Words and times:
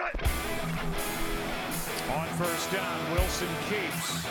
On 0.00 0.06
first 2.38 2.70
down, 2.70 3.10
Wilson 3.10 3.48
keeps. 3.68 4.24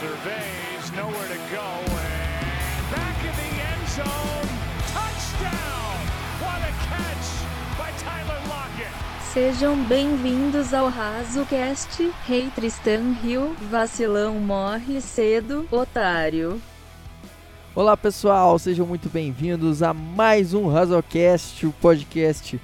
Surveys, 0.00 0.90
nowhere 0.96 1.28
to 1.28 1.38
go, 1.52 1.62
and 1.62 2.90
back 2.90 3.14
in 3.22 3.30
the 3.36 3.62
end 3.62 3.88
zone. 3.88 4.48
Touchdown! 4.88 5.94
What 6.40 6.58
a 6.58 6.72
catch 6.88 7.28
by 7.78 7.92
Tyler 8.02 8.40
Lockett! 8.48 8.92
Sejam 9.32 9.84
bem-vindos 9.84 10.74
ao 10.74 10.88
RazoCast. 10.88 12.12
Rei 12.26 12.50
Tristan 12.50 13.14
Hill, 13.22 13.54
vacilão 13.70 14.40
morre 14.40 15.00
cedo, 15.00 15.68
otário. 15.70 16.60
Olá 17.76 17.96
pessoal, 17.96 18.58
sejam 18.58 18.84
muito 18.84 19.08
bem-vindos 19.08 19.84
a 19.84 19.94
mais 19.94 20.52
um 20.52 20.66
RazoCast, 20.66 21.64
o 21.64 21.72
podcast 21.72 22.60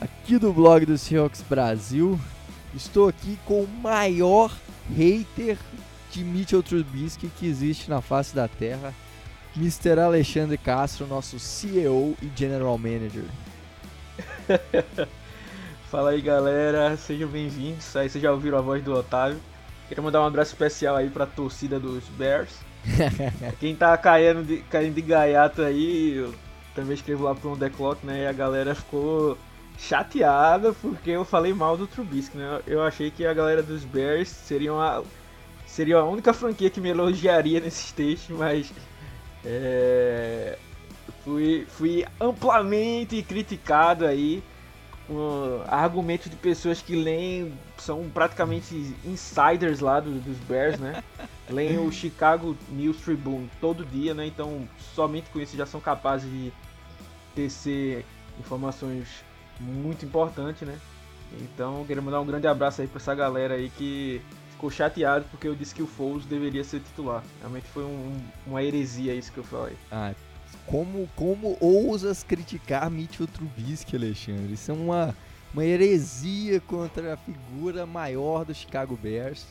aqui 0.00 0.38
do 0.38 0.52
blog 0.52 0.84
do 0.84 0.98
Seahawks 0.98 1.42
Brasil. 1.42 2.18
Estou 2.74 3.08
aqui 3.08 3.38
com 3.44 3.62
o 3.62 3.68
maior 3.68 4.54
hater 4.94 5.56
de 6.10 6.22
Mitchell 6.22 6.62
Trubisky 6.62 7.28
que 7.28 7.46
existe 7.46 7.88
na 7.88 8.00
face 8.00 8.34
da 8.34 8.46
Terra, 8.46 8.94
Mr. 9.56 9.98
Alexandre 10.00 10.58
Castro, 10.58 11.06
nosso 11.06 11.38
CEO 11.38 12.16
e 12.22 12.30
General 12.34 12.76
Manager. 12.76 13.24
Fala 15.90 16.10
aí 16.10 16.20
galera, 16.20 16.96
sejam 16.96 17.28
bem-vindos. 17.28 17.94
Aí 17.96 18.08
vocês 18.08 18.22
já 18.22 18.32
ouviram 18.32 18.58
a 18.58 18.60
voz 18.60 18.82
do 18.82 18.92
Otávio. 18.92 19.40
Queria 19.88 20.02
mandar 20.02 20.20
um 20.20 20.26
abraço 20.26 20.52
especial 20.52 20.96
aí 20.96 21.08
pra 21.08 21.26
torcida 21.26 21.78
dos 21.78 22.04
Bears. 22.08 22.52
Quem 23.58 23.74
tá 23.74 23.96
caindo 23.96 24.44
de, 24.44 24.58
caindo 24.62 24.94
de 24.94 25.02
gaiato 25.02 25.62
aí, 25.62 26.16
eu 26.16 26.34
também 26.74 26.94
escrevo 26.94 27.24
lá 27.24 27.34
pro 27.34 27.52
On 27.52 27.56
The 27.56 27.70
Clock, 27.70 28.04
né? 28.04 28.24
E 28.24 28.26
a 28.26 28.32
galera 28.32 28.74
ficou 28.74 29.38
chateada 29.78 30.72
porque 30.72 31.10
eu 31.10 31.24
falei 31.24 31.52
mal 31.52 31.76
do 31.76 31.86
Trubisky, 31.86 32.36
né? 32.36 32.60
Eu 32.66 32.82
achei 32.82 33.10
que 33.10 33.26
a 33.26 33.34
galera 33.34 33.62
dos 33.62 33.84
Bears 33.84 34.28
seriam 34.28 34.80
a, 34.80 35.02
seria 35.66 35.98
a 35.98 36.04
única 36.04 36.32
franquia 36.32 36.70
que 36.70 36.80
me 36.80 36.88
elogiaria 36.88 37.60
nesses 37.60 37.92
textos, 37.92 38.36
mas 38.36 38.72
é, 39.44 40.58
fui, 41.22 41.66
fui 41.68 42.04
amplamente 42.20 43.22
criticado 43.22 44.06
aí 44.06 44.42
com 45.06 45.62
argumentos 45.68 46.28
de 46.28 46.36
pessoas 46.36 46.82
que 46.82 46.96
leem, 46.96 47.52
são 47.78 48.08
praticamente 48.10 48.94
insiders 49.04 49.80
lá 49.80 50.00
do, 50.00 50.10
dos 50.20 50.36
Bears, 50.38 50.80
né? 50.80 51.02
Leem 51.48 51.78
o 51.78 51.92
Chicago 51.92 52.56
News 52.70 52.96
Tribune 52.96 53.48
todo 53.60 53.84
dia, 53.84 54.14
né? 54.14 54.26
Então, 54.26 54.68
somente 54.94 55.30
com 55.30 55.38
isso 55.38 55.56
já 55.56 55.64
são 55.64 55.80
capazes 55.80 56.28
de 56.28 56.52
tecer 57.36 58.04
informações 58.40 59.06
muito 59.60 60.04
importantes, 60.04 60.66
né? 60.66 60.78
Então, 61.40 61.84
queria 61.86 62.02
mandar 62.02 62.20
um 62.20 62.26
grande 62.26 62.46
abraço 62.46 62.80
aí 62.80 62.86
pra 62.86 62.98
essa 62.98 63.14
galera 63.14 63.54
aí 63.54 63.70
que 63.70 64.20
ficou 64.50 64.70
chateado 64.70 65.24
porque 65.30 65.46
eu 65.46 65.54
disse 65.54 65.74
que 65.74 65.82
o 65.82 65.86
Foles 65.86 66.24
deveria 66.24 66.64
ser 66.64 66.80
titular. 66.80 67.22
Realmente 67.40 67.66
foi 67.66 67.84
um, 67.84 68.16
uma 68.46 68.62
heresia 68.62 69.14
isso 69.14 69.32
que 69.32 69.38
eu 69.38 69.44
falei. 69.44 69.76
Ah, 69.90 70.14
como, 70.66 71.08
como 71.14 71.56
ousas 71.60 72.22
criticar 72.22 72.90
Mitchell 72.90 73.26
Trubisky, 73.26 73.96
Alexandre? 73.96 74.52
Isso 74.52 74.70
é 74.70 74.74
uma, 74.74 75.14
uma 75.52 75.64
heresia 75.64 76.60
contra 76.60 77.14
a 77.14 77.16
figura 77.16 77.86
maior 77.86 78.44
do 78.44 78.54
Chicago 78.54 78.98
Bears. 79.00 79.46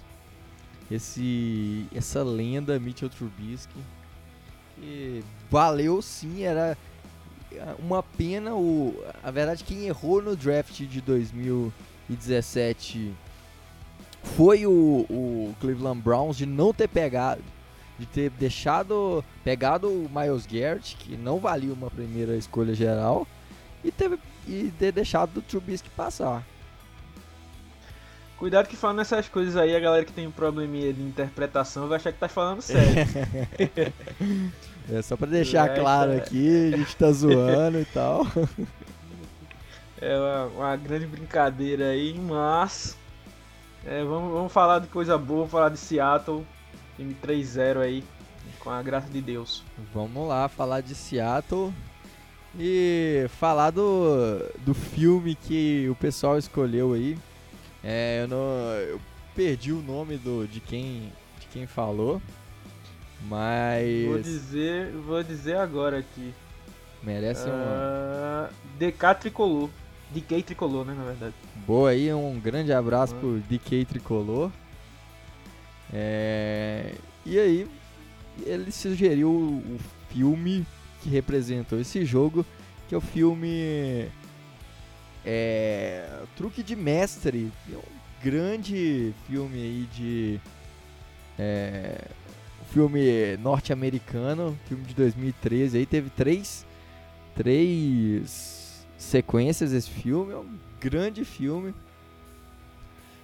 Esse, 0.90 1.88
essa 1.94 2.24
lenda 2.24 2.80
Mitchell 2.80 3.10
Trubisky. 3.10 3.80
Que 4.76 5.24
valeu 5.50 6.02
sim, 6.02 6.44
era 6.44 6.78
uma 7.80 8.04
pena. 8.04 8.56
O, 8.56 8.94
a 9.24 9.32
verdade, 9.32 9.64
quem 9.64 9.86
errou 9.86 10.22
no 10.22 10.36
draft 10.36 10.82
de 10.82 11.02
2017 11.02 13.14
foi 14.24 14.66
o, 14.66 15.06
o 15.10 15.56
Cleveland 15.60 16.02
Browns 16.02 16.38
de 16.38 16.46
não 16.46 16.74
ter 16.74 16.88
pegado 16.88 17.44
de 17.98 18.06
ter 18.06 18.30
deixado, 18.32 19.24
pegado 19.44 19.88
o 19.88 20.10
Miles 20.10 20.46
Garrett, 20.46 20.96
que 20.98 21.16
não 21.16 21.40
valia 21.40 21.74
uma 21.74 21.90
primeira 21.90 22.36
escolha 22.36 22.76
geral, 22.76 23.28
e 23.84 23.92
ter, 23.92 24.18
e 24.48 24.72
ter 24.78 24.92
deixado 24.92 25.38
o 25.38 25.42
Trubisky 25.42 25.90
passar. 25.92 26.44
Cuidado 28.38 28.68
que 28.68 28.76
falando 28.76 29.00
essas 29.00 29.30
coisas 29.30 29.56
aí, 29.56 29.76
a 29.76 29.80
galera 29.80 30.04
que 30.04 30.12
tem 30.12 30.28
um 30.28 30.32
probleminha 30.32 30.92
de 30.92 31.02
interpretação 31.02 31.88
vai 31.88 31.98
achar 31.98 32.12
que 32.12 32.20
tá 32.20 32.28
falando 32.28 32.62
sério. 32.62 33.08
é 34.92 35.02
só 35.02 35.16
pra 35.18 35.28
deixar 35.28 35.70
é, 35.70 35.80
claro 35.80 36.12
aqui, 36.16 36.74
a 36.74 36.78
gente 36.78 36.96
tá 36.96 37.12
zoando 37.12 37.80
e 37.80 37.86
tal. 37.86 38.26
É 40.02 40.16
uma, 40.20 40.46
uma, 40.48 40.76
grande 40.76 41.08
brincadeira 41.08 41.92
aí, 41.92 42.14
mas 42.20 42.98
é, 43.86 44.04
vamos, 44.04 44.32
vamos 44.34 44.52
falar 44.52 44.80
de 44.80 44.88
coisa 44.88 45.18
boa, 45.18 45.40
vamos 45.40 45.52
falar 45.52 45.70
de 45.70 45.78
Seattle. 45.78 46.46
Time 46.98 47.16
3-0 47.26 47.78
aí, 47.80 48.04
com 48.60 48.70
a 48.70 48.84
graça 48.84 49.10
de 49.10 49.22
Deus. 49.22 49.64
Vamos 49.94 50.28
lá 50.28 50.50
falar 50.50 50.82
de 50.82 50.94
Seattle 50.94 51.74
e 52.60 53.26
falar 53.40 53.72
do, 53.72 54.40
do 54.66 54.74
filme 54.74 55.34
que 55.34 55.88
o 55.90 55.96
pessoal 55.96 56.38
escolheu 56.38 56.94
aí. 56.94 57.18
É, 57.84 58.22
eu, 58.24 58.28
não, 58.28 58.38
eu 58.38 59.00
perdi 59.36 59.72
o 59.72 59.82
nome 59.82 60.18
do, 60.18 60.48
de, 60.48 60.60
quem, 60.60 61.12
de 61.40 61.48
quem 61.52 61.68
falou, 61.68 62.22
mas... 63.24 64.06
Vou 64.08 64.20
dizer, 64.20 64.92
vou 64.92 65.24
dizer 65.24 65.58
agora 65.58 66.00
aqui. 66.00 66.34
Merece 67.04 67.48
uh, 67.50 67.54
uma... 67.54 68.50
DK 68.78 69.20
Tricolor. 69.20 69.70
DK 70.12 70.44
Tricolor, 70.44 70.86
né, 70.86 70.94
na 70.94 71.04
verdade. 71.04 71.34
Boa 71.68 71.92
aí, 71.92 72.14
um 72.14 72.40
grande 72.40 72.72
abraço 72.72 73.16
uh. 73.16 73.20
pro 73.20 73.40
DK 73.42 73.86
Tricolor. 73.86 74.52
É, 75.94 76.94
e 77.26 77.40
aí 77.40 77.68
ele 78.46 78.72
sugeriu 78.72 79.30
o 79.30 79.80
filme 80.10 80.66
que 81.02 81.10
representou 81.10 81.80
esse 81.80 82.04
jogo, 82.04 82.46
que 82.88 82.96
é 82.96 82.98
o 82.98 83.02
filme 83.02 84.10
é, 85.26 86.22
Truque 86.36 86.62
de 86.62 86.76
Mestre, 86.76 87.52
é 87.72 87.76
um 87.76 87.82
grande 88.24 89.14
filme 89.28 89.58
aí 89.58 89.90
de 89.94 90.40
é, 91.38 92.08
filme 92.72 93.38
norte-americano, 93.38 94.58
filme 94.68 94.84
de 94.84 94.94
2013, 94.94 95.78
aí 95.78 95.86
teve 95.86 96.10
três 96.10 96.66
três 97.36 98.86
sequências 98.98 99.74
esse 99.74 99.90
filme, 99.90 100.34
é 100.34 100.38
um 100.38 100.58
grande 100.80 101.26
filme. 101.26 101.74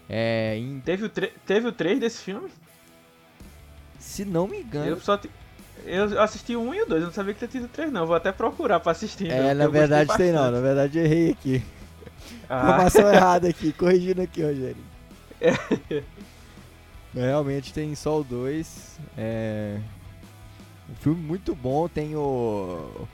É, 0.09 0.57
em... 0.57 0.81
teve, 0.81 1.05
o 1.05 1.09
teve 1.09 1.67
o 1.67 1.71
3 1.71 1.99
desse 1.99 2.21
filme? 2.21 2.49
Se 3.97 4.25
não 4.25 4.47
me 4.47 4.59
engano. 4.59 4.87
Eu 4.87 4.99
só 4.99 5.19
eu 5.85 6.21
assisti 6.21 6.55
1 6.55 6.75
e 6.75 6.81
o 6.81 6.85
2, 6.85 7.01
eu 7.01 7.07
não 7.07 7.13
sabia 7.13 7.33
que 7.33 7.39
tinha 7.39 7.49
tido 7.49 7.71
3 7.71 7.91
não. 7.91 8.05
Vou 8.05 8.15
até 8.15 8.31
procurar 8.31 8.79
pra 8.79 8.91
assistir. 8.91 9.31
É, 9.31 9.53
na 9.53 9.67
verdade 9.67 10.15
tem 10.17 10.31
não, 10.31 10.51
na 10.51 10.59
verdade 10.59 10.99
errei 10.99 11.31
aqui. 11.31 11.63
Ah. 12.49 12.61
Informação 12.63 13.11
errada 13.11 13.47
aqui, 13.47 13.71
corrigindo 13.71 14.21
aqui, 14.21 14.43
Rogério. 14.43 14.83
É. 15.39 16.03
Realmente 17.13 17.73
tem 17.73 17.93
só 17.95 18.19
o 18.19 18.23
2. 18.23 18.99
É... 19.17 19.79
Um 20.89 20.95
filme 20.95 21.21
muito 21.21 21.55
bom, 21.55 21.87
tem 21.87 22.15
o. 22.15 23.07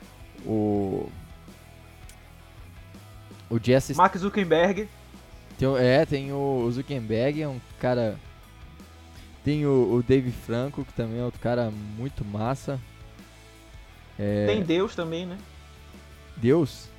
O. 0.46 1.10
O 3.50 3.60
Jesse. 3.62 3.94
Mark 3.96 4.16
Zuckerberg. 4.18 4.88
Tem, 5.58 5.78
é, 5.78 6.06
tem 6.06 6.32
o 6.32 6.70
Zuckerberg, 6.72 7.42
é 7.42 7.48
um 7.48 7.60
cara 7.80 8.18
tem 9.48 9.66
o, 9.66 9.94
o 9.94 10.04
Dave 10.04 10.30
Franco, 10.30 10.84
que 10.84 10.92
também 10.92 11.22
é 11.22 11.24
outro 11.24 11.40
cara 11.40 11.72
muito 11.72 12.26
massa. 12.26 12.78
É... 14.20 14.46
Tem 14.46 14.62
Deus 14.62 14.94
também, 14.94 15.26
né? 15.26 15.38
Deus? 16.36 16.90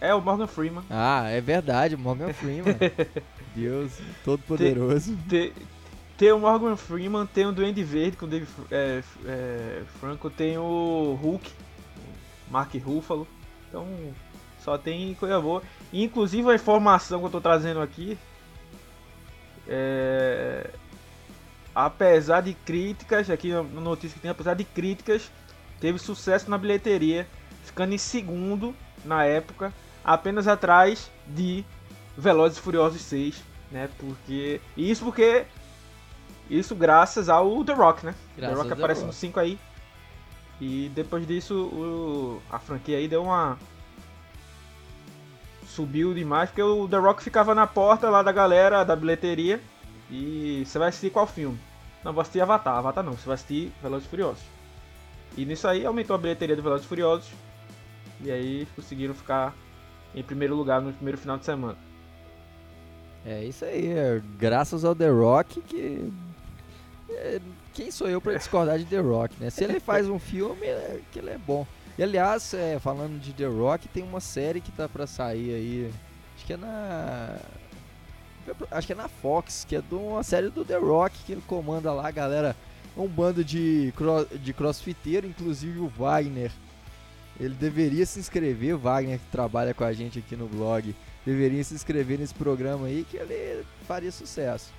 É, 0.00 0.14
o 0.14 0.22
Morgan 0.22 0.46
Freeman. 0.46 0.82
Ah, 0.88 1.28
é 1.28 1.38
verdade, 1.38 1.98
Morgan 1.98 2.32
Freeman. 2.32 2.78
Deus 3.54 3.92
todo 4.24 4.42
poderoso. 4.44 5.14
Tem, 5.28 5.50
tem, 5.50 5.66
tem, 6.20 6.32
o 6.32 6.38
Morgan 6.38 6.76
Freeman, 6.76 7.24
tem 7.24 7.46
o 7.46 7.52
Duende 7.52 7.82
Verde 7.82 8.18
com 8.18 8.26
o 8.26 8.30
é, 8.70 9.02
é, 9.24 9.82
Franco, 9.98 10.28
tem 10.28 10.58
o 10.58 11.18
Hulk, 11.18 11.50
Mark 12.50 12.74
Ruffalo. 12.74 13.26
Então, 13.66 13.86
só 14.62 14.76
tem 14.76 15.14
coisa 15.14 15.40
boa. 15.40 15.62
Inclusive 15.90 16.50
a 16.50 16.54
informação 16.54 17.20
que 17.20 17.24
eu 17.24 17.30
tô 17.30 17.40
trazendo 17.40 17.80
aqui 17.80 18.18
é, 19.66 20.68
apesar 21.74 22.42
de 22.42 22.52
críticas, 22.52 23.30
aqui 23.30 23.50
na 23.54 23.62
notícia 23.62 24.14
que 24.14 24.20
tem, 24.20 24.30
apesar 24.30 24.52
de 24.52 24.64
críticas, 24.64 25.30
teve 25.80 25.98
sucesso 25.98 26.50
na 26.50 26.58
bilheteria, 26.58 27.26
ficando 27.64 27.94
em 27.94 27.98
segundo 27.98 28.76
na 29.06 29.24
época, 29.24 29.72
apenas 30.04 30.46
atrás 30.46 31.10
de 31.26 31.64
Velozes 32.14 32.58
e 32.58 32.60
Furiosos 32.60 33.00
6, 33.00 33.42
né? 33.72 33.88
Porque 33.98 34.60
isso 34.76 35.02
porque 35.02 35.46
isso 36.58 36.74
graças 36.74 37.28
ao 37.28 37.64
The 37.64 37.72
Rock, 37.72 38.04
né? 38.04 38.14
Graças 38.36 38.56
The 38.56 38.62
Rock 38.62 38.72
aparece 38.72 39.04
no 39.04 39.12
5 39.12 39.38
aí. 39.38 39.58
E 40.60 40.90
depois 40.94 41.26
disso, 41.26 41.54
o, 41.54 42.42
a 42.50 42.58
franquia 42.58 42.98
aí 42.98 43.08
deu 43.08 43.22
uma 43.22 43.56
subiu 45.70 46.12
demais, 46.12 46.50
porque 46.50 46.62
o 46.62 46.88
The 46.88 46.98
Rock 46.98 47.22
ficava 47.22 47.54
na 47.54 47.66
porta 47.66 48.10
lá 48.10 48.22
da 48.22 48.32
galera, 48.32 48.84
da 48.84 48.96
bilheteria, 48.96 49.60
e 50.10 50.64
você 50.66 50.78
vai 50.78 50.88
assistir 50.88 51.10
qual 51.10 51.26
filme? 51.26 51.58
Não, 52.04 52.12
vou 52.12 52.20
assistir 52.20 52.40
Avatar. 52.40 52.76
Avatar 52.76 53.04
não, 53.04 53.12
você 53.12 53.26
vai 53.26 53.34
assistir 53.34 53.72
Velozes 53.80 54.06
e 54.06 54.10
Furiosos. 54.10 54.42
E 55.36 55.44
nisso 55.44 55.68
aí 55.68 55.86
aumentou 55.86 56.16
a 56.16 56.18
bilheteria 56.18 56.56
do 56.56 56.62
Velozes 56.62 56.84
e 56.84 56.88
Furiosos, 56.88 57.30
e 58.20 58.30
aí 58.30 58.66
conseguiram 58.74 59.14
ficar 59.14 59.54
em 60.14 60.22
primeiro 60.22 60.56
lugar 60.56 60.80
no 60.80 60.92
primeiro 60.92 61.18
final 61.18 61.38
de 61.38 61.44
semana. 61.44 61.78
É 63.24 63.44
isso 63.44 63.64
aí, 63.64 63.92
é 63.92 64.20
graças 64.38 64.84
ao 64.84 64.94
The 64.94 65.08
Rock 65.08 65.60
que. 65.62 66.12
É, 67.20 67.40
quem 67.74 67.90
sou 67.90 68.08
eu 68.08 68.20
pra 68.20 68.34
discordar 68.34 68.78
de 68.78 68.84
The 68.84 68.98
Rock, 68.98 69.34
né? 69.38 69.50
Se 69.50 69.62
ele 69.62 69.78
faz 69.78 70.08
um 70.08 70.18
filme, 70.18 70.66
é 70.66 71.00
que 71.12 71.18
ele 71.18 71.30
é 71.30 71.38
bom. 71.38 71.66
E 71.98 72.02
aliás, 72.02 72.54
é, 72.54 72.78
falando 72.78 73.20
de 73.20 73.32
The 73.32 73.46
Rock, 73.46 73.88
tem 73.88 74.02
uma 74.02 74.20
série 74.20 74.60
que 74.60 74.72
tá 74.72 74.88
pra 74.88 75.06
sair 75.06 75.54
aí. 75.54 75.90
Acho 76.34 76.46
que 76.46 76.52
é 76.54 76.56
na. 76.56 77.36
Acho 78.70 78.86
que 78.86 78.92
é 78.94 78.96
na 78.96 79.08
Fox, 79.08 79.66
que 79.68 79.76
é 79.76 79.82
de 79.82 79.94
uma 79.94 80.22
série 80.22 80.48
do 80.48 80.64
The 80.64 80.78
Rock 80.78 81.16
que 81.24 81.32
ele 81.32 81.42
comanda 81.46 81.92
lá, 81.92 82.10
galera. 82.10 82.56
Um 82.96 83.06
bando 83.06 83.44
de, 83.44 83.92
cro 83.96 84.26
de 84.26 84.52
crossfiteiro, 84.52 85.26
inclusive 85.26 85.78
o 85.78 85.88
Wagner. 85.88 86.50
Ele 87.38 87.54
deveria 87.54 88.04
se 88.04 88.18
inscrever, 88.18 88.74
o 88.74 88.78
Wagner 88.78 89.18
que 89.18 89.26
trabalha 89.30 89.72
com 89.72 89.84
a 89.84 89.92
gente 89.92 90.18
aqui 90.18 90.34
no 90.36 90.48
blog 90.48 90.94
deveria 91.24 91.62
se 91.62 91.74
inscrever 91.74 92.18
nesse 92.18 92.34
programa 92.34 92.86
aí 92.86 93.06
que 93.08 93.16
ele 93.16 93.64
faria 93.86 94.10
sucesso. 94.10 94.72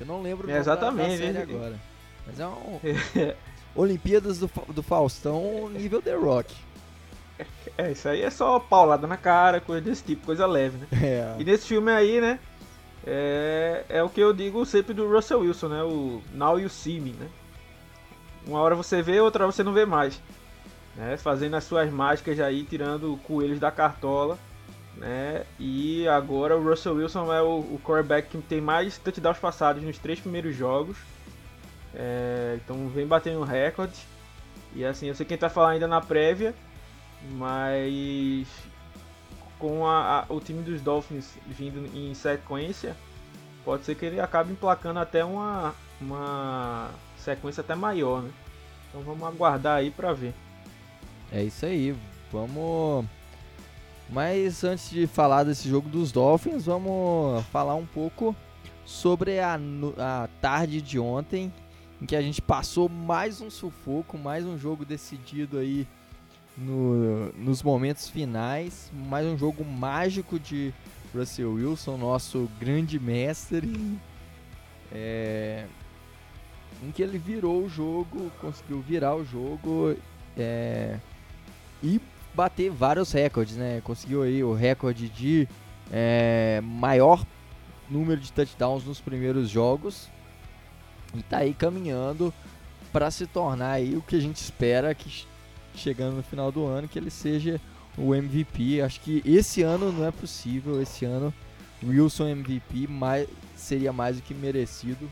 Eu 0.00 0.06
não 0.06 0.22
lembro 0.22 0.48
É, 0.50 0.54
da- 0.54 0.58
exatamente, 0.60 1.10
da 1.10 1.16
série 1.16 1.32
né? 1.32 1.42
agora. 1.42 1.76
Mas 2.26 2.40
é 2.40 2.46
um 2.46 2.80
Olimpíadas 3.74 4.38
do, 4.38 4.50
do 4.68 4.82
Faustão 4.82 5.68
nível 5.70 6.00
The 6.00 6.14
Rock. 6.14 6.54
É, 7.76 7.92
isso 7.92 8.08
aí 8.08 8.22
é 8.22 8.30
só 8.30 8.58
paulada 8.58 9.06
na 9.06 9.16
cara, 9.18 9.60
coisa 9.60 9.82
desse 9.82 10.02
tipo, 10.02 10.24
coisa 10.24 10.46
leve, 10.46 10.78
né? 10.78 10.86
É. 11.02 11.34
E 11.38 11.44
nesse 11.44 11.66
filme 11.66 11.90
aí, 11.92 12.20
né? 12.20 12.38
É, 13.06 13.84
é 13.90 14.02
o 14.02 14.08
que 14.08 14.20
eu 14.20 14.32
digo 14.32 14.64
sempre 14.64 14.94
do 14.94 15.06
Russell 15.12 15.40
Wilson, 15.40 15.68
né? 15.68 15.82
O 15.82 16.22
Now 16.32 16.58
You 16.58 16.70
See 16.70 16.98
Me, 16.98 17.10
né? 17.12 17.28
Uma 18.46 18.60
hora 18.60 18.74
você 18.74 19.02
vê, 19.02 19.20
outra 19.20 19.44
hora 19.44 19.52
você 19.52 19.62
não 19.62 19.72
vê 19.74 19.84
mais. 19.84 20.20
Né? 20.94 21.16
Fazendo 21.18 21.54
as 21.56 21.64
suas 21.64 21.90
mágicas 21.92 22.40
aí, 22.40 22.64
tirando 22.64 23.18
coelhos 23.24 23.60
da 23.60 23.70
cartola. 23.70 24.38
Né? 24.96 25.44
E 25.58 26.08
agora 26.08 26.56
o 26.56 26.62
Russell 26.66 26.94
Wilson 26.94 27.32
é 27.32 27.42
o, 27.42 27.58
o 27.58 27.80
quarterback 27.84 28.28
que 28.30 28.38
tem 28.38 28.60
mais 28.62 28.96
touchdowns 28.96 29.38
passados 29.38 29.82
nos 29.82 29.98
três 29.98 30.18
primeiros 30.18 30.56
jogos. 30.56 30.96
É, 31.94 32.58
então 32.64 32.88
vem 32.88 33.06
batendo 33.06 33.42
recorde. 33.44 33.94
E 34.74 34.84
assim, 34.84 35.06
eu 35.06 35.14
sei 35.14 35.26
quem 35.26 35.36
tá 35.36 35.48
falando 35.50 35.72
ainda 35.74 35.86
na 35.88 36.00
prévia, 36.00 36.54
mas 37.32 38.46
com 39.58 39.86
a- 39.86 40.20
a- 40.20 40.32
o 40.32 40.40
time 40.40 40.62
dos 40.62 40.80
Dolphins 40.80 41.34
vindo 41.46 41.86
em 41.96 42.12
sequência, 42.14 42.94
pode 43.64 43.84
ser 43.84 43.94
que 43.94 44.04
ele 44.04 44.20
acabe 44.20 44.52
emplacando 44.52 44.98
até 44.98 45.24
uma, 45.24 45.74
uma 46.00 46.90
sequência 47.18 47.60
até 47.62 47.74
maior, 47.74 48.22
né? 48.22 48.30
Então 48.88 49.00
vamos 49.02 49.26
aguardar 49.26 49.78
aí 49.78 49.90
pra 49.90 50.12
ver. 50.12 50.34
É 51.32 51.42
isso 51.42 51.64
aí. 51.66 51.94
Vamos. 52.30 53.06
Mas 54.08 54.62
antes 54.62 54.90
de 54.90 55.06
falar 55.06 55.44
desse 55.44 55.68
jogo 55.68 55.88
dos 55.88 56.12
Dolphins, 56.12 56.66
vamos 56.66 57.44
falar 57.46 57.74
um 57.74 57.86
pouco 57.86 58.34
sobre 58.84 59.40
a, 59.40 59.58
a 59.98 60.28
tarde 60.40 60.80
de 60.80 60.98
ontem, 60.98 61.52
em 62.00 62.06
que 62.06 62.14
a 62.14 62.22
gente 62.22 62.40
passou 62.40 62.88
mais 62.88 63.40
um 63.40 63.50
sufoco, 63.50 64.16
mais 64.16 64.44
um 64.44 64.56
jogo 64.56 64.84
decidido 64.84 65.58
aí 65.58 65.86
no- 66.56 67.32
nos 67.32 67.62
momentos 67.64 68.08
finais, 68.08 68.90
mais 68.94 69.26
um 69.26 69.36
jogo 69.36 69.64
mágico 69.64 70.38
de 70.38 70.72
Russell 71.12 71.54
Wilson, 71.54 71.96
nosso 71.96 72.48
grande 72.60 73.00
mestre. 73.00 73.98
É, 74.92 75.66
em 76.82 76.92
que 76.92 77.02
ele 77.02 77.18
virou 77.18 77.64
o 77.64 77.68
jogo, 77.68 78.30
conseguiu 78.40 78.80
virar 78.80 79.16
o 79.16 79.24
jogo 79.24 79.96
é, 80.38 80.98
e 81.82 82.00
bater 82.36 82.70
vários 82.70 83.10
recordes, 83.12 83.56
né? 83.56 83.80
Conseguiu 83.82 84.22
aí 84.22 84.44
o 84.44 84.52
recorde 84.54 85.08
de 85.08 85.48
é, 85.90 86.60
maior 86.62 87.24
número 87.88 88.20
de 88.20 88.30
touchdowns 88.32 88.84
nos 88.84 89.00
primeiros 89.00 89.48
jogos 89.48 90.08
e 91.14 91.22
tá 91.22 91.38
aí 91.38 91.54
caminhando 91.54 92.32
para 92.92 93.10
se 93.10 93.26
tornar 93.26 93.70
aí 93.72 93.96
o 93.96 94.02
que 94.02 94.16
a 94.16 94.20
gente 94.20 94.36
espera 94.36 94.94
que 94.94 95.08
ch- 95.08 95.26
chegando 95.74 96.16
no 96.16 96.22
final 96.22 96.50
do 96.52 96.64
ano 96.66 96.86
que 96.88 96.98
ele 96.98 97.10
seja 97.10 97.60
o 97.96 98.14
MVP. 98.14 98.80
Acho 98.82 99.00
que 99.00 99.22
esse 99.24 99.62
ano 99.62 99.90
não 99.92 100.06
é 100.06 100.10
possível, 100.10 100.80
esse 100.82 101.04
ano 101.04 101.32
Wilson 101.82 102.28
MVP 102.28 102.86
mais, 102.86 103.28
seria 103.56 103.92
mais 103.92 104.16
do 104.16 104.22
que 104.22 104.34
merecido. 104.34 105.08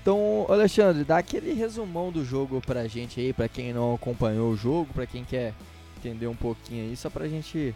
Então, 0.00 0.46
Alexandre, 0.48 1.04
dá 1.04 1.18
aquele 1.18 1.52
resumão 1.52 2.10
do 2.10 2.24
jogo 2.24 2.60
pra 2.60 2.88
gente 2.88 3.20
aí, 3.20 3.32
pra 3.32 3.48
quem 3.48 3.72
não 3.72 3.94
acompanhou 3.94 4.50
o 4.50 4.56
jogo, 4.56 4.92
pra 4.92 5.06
quem 5.06 5.24
quer 5.24 5.54
entender 6.02 6.26
um 6.26 6.34
pouquinho 6.34 6.84
aí, 6.84 6.96
só 6.96 7.08
pra 7.08 7.28
gente 7.28 7.74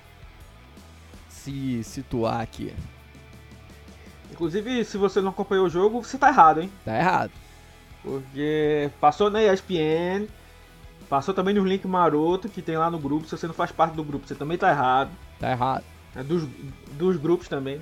se 1.29 1.83
situar 1.85 2.41
aqui. 2.41 2.75
Inclusive, 4.31 4.85
se 4.85 4.99
você 4.99 5.21
não 5.21 5.31
acompanhou 5.31 5.67
o 5.67 5.71
jogo, 5.71 6.03
você 6.03 6.19
tá 6.19 6.29
errado, 6.29 6.61
hein? 6.61 6.71
Tá 6.85 6.99
errado. 6.99 7.31
Porque 8.03 8.91
passou 9.01 9.31
na 9.31 9.43
ESPN, 9.43 10.27
passou 11.09 11.33
também 11.33 11.55
nos 11.55 11.67
link 11.67 11.87
maroto 11.87 12.49
que 12.49 12.61
tem 12.61 12.77
lá 12.77 12.91
no 12.91 12.99
grupo. 12.99 13.27
Se 13.27 13.37
você 13.37 13.47
não 13.47 13.55
faz 13.55 13.71
parte 13.71 13.95
do 13.95 14.05
grupo, 14.05 14.27
você 14.27 14.35
também 14.35 14.59
tá 14.59 14.71
errado. 14.71 15.11
Tá 15.39 15.51
errado. 15.51 15.85
né, 16.15 16.23
dos, 16.23 16.45
dos 16.93 17.17
grupos 17.17 17.49
também. 17.49 17.81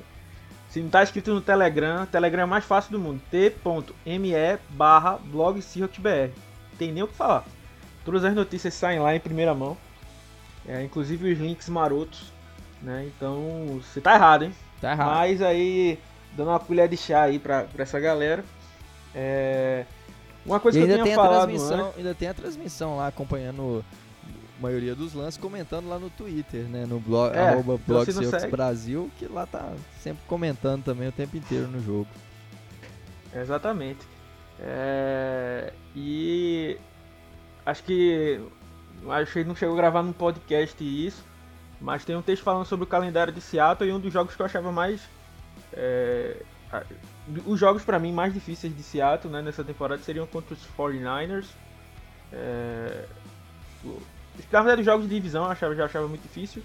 Se 0.69 0.81
não 0.81 0.91
tá 0.91 1.03
escrito 1.03 1.33
no 1.33 1.41
Telegram, 1.41 2.05
Telegram 2.07 2.43
é 2.43 2.47
mais 2.47 2.65
fácil 2.65 2.93
do 2.93 2.99
mundo. 2.99 3.23
t.me 3.31 4.33
barra 4.71 5.19
blog. 5.19 5.61
Tem 6.79 6.93
nem 6.93 7.03
o 7.03 7.09
que 7.09 7.15
falar. 7.15 7.45
Todas 8.05 8.25
as 8.25 8.35
notícias 8.35 8.75
saem 8.75 8.99
lá 8.99 9.15
em 9.15 9.21
primeira 9.21 9.55
mão. 9.55 9.77
É, 10.67 10.83
inclusive 10.83 11.33
os 11.33 11.39
links 11.39 11.69
marotos. 11.69 12.33
Né? 12.83 13.11
Então 13.17 13.81
você 13.83 14.01
tá 14.01 14.15
errado, 14.15 14.45
hein? 14.45 14.55
Tá 14.81 14.93
errado. 14.93 15.11
Mas 15.15 15.41
aí, 15.43 15.99
dando 16.37 16.49
uma 16.51 16.61
colher 16.61 16.89
de 16.89 16.97
chá 16.97 17.23
aí 17.23 17.39
pra, 17.39 17.63
pra 17.65 17.83
essa 17.83 17.99
galera. 17.99 18.45
É, 19.15 19.85
uma 20.45 20.61
coisa 20.61 20.79
E 20.79 20.83
que 20.85 20.89
eu 20.91 20.95
tinha 20.95 21.05
tem, 21.05 21.13
a 21.13 21.17
falado 21.17 21.49
transmissão, 21.49 21.87
antes. 21.87 21.99
ainda 21.99 22.15
tem 22.15 22.29
a 22.29 22.35
transmissão 22.35 22.97
lá 22.97 23.07
acompanhando 23.07 23.83
a 24.59 24.63
maioria 24.63 24.95
dos 24.95 25.15
lances, 25.15 25.39
comentando 25.41 25.89
lá 25.89 25.99
no 25.99 26.11
Twitter, 26.11 26.65
né? 26.65 26.85
No 26.87 27.01
blog, 27.01 27.35
É, 27.35 27.49
arroba 27.49 27.75
então 27.75 27.81
blog 27.87 28.13
Seahawks 28.13 28.41
segue- 28.43 28.51
Brasil, 28.51 29.11
que 29.19 29.27
lá 29.27 29.47
tá 29.47 29.73
sempre 30.03 30.23
comentando 30.27 30.83
também 30.85 31.09
o 31.09 31.13
tempo 31.13 31.37
inteiro 31.37 31.69
no 31.69 31.81
jogo. 31.83 32.09
Exatamente. 33.35 34.01
É, 34.61 35.73
e 35.97 36.77
acho 37.67 37.83
que 37.85 38.41
acho 39.13 39.33
que 39.33 39.45
não 39.45 39.55
chegou 39.55 39.75
a 39.75 39.79
gravar 39.79 40.03
num 40.03 40.13
podcast 40.13 40.83
isso, 40.83 41.25
mas 41.81 42.05
tem 42.05 42.17
um 42.17 42.23
texto 42.23 42.43
falando 42.43 42.65
sobre 42.65 42.85
o 42.85 42.89
calendário 42.89 43.33
de 43.33 43.41
Seattle 43.41 43.89
e 43.89 43.93
um 43.93 44.01
dos 44.01 44.13
jogos 44.13 44.35
que 44.35 44.43
eu 44.43 44.47
achava 44.47 44.71
mais 44.73 45.01
é, 45.73 46.37
os 47.47 47.59
jogos 47.59 47.85
pra 47.85 47.99
mim 47.99 48.13
mais 48.13 48.33
difíceis 48.33 48.75
de 48.75 48.83
Seattle 48.83 49.33
né, 49.33 49.43
nessa 49.43 49.63
temporada 49.65 50.03
seriam 50.03 50.27
contra 50.27 50.55
os 50.55 50.61
49ers. 50.77 51.47
É, 52.33 53.05
na 54.51 54.61
verdade, 54.61 54.81
os 54.81 54.87
jogos 54.87 55.09
de 55.09 55.15
divisão 55.15 55.45
eu 55.45 55.51
achava, 55.51 55.75
já 55.75 55.85
achava 55.85 56.09
muito 56.09 56.23
difícil. 56.23 56.63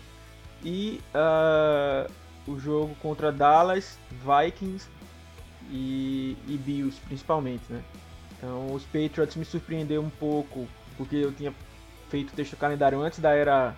E 0.63 0.99
ah, 1.13 2.09
o 2.47 2.59
jogo 2.59 2.95
contra 3.01 3.31
Dallas, 3.31 3.97
Vikings 4.11 4.87
e, 5.69 6.35
e 6.47 6.57
Bills 6.57 6.99
principalmente, 7.05 7.63
né? 7.69 7.81
Então 8.37 8.73
os 8.73 8.83
Patriots 8.85 9.35
me 9.35 9.45
surpreendeu 9.45 10.01
um 10.01 10.09
pouco 10.09 10.67
porque 10.97 11.17
eu 11.17 11.31
tinha 11.31 11.53
feito 12.09 12.31
o 12.31 12.35
texto 12.35 12.55
calendário 12.57 13.01
antes 13.01 13.19
da 13.19 13.31
era 13.31 13.75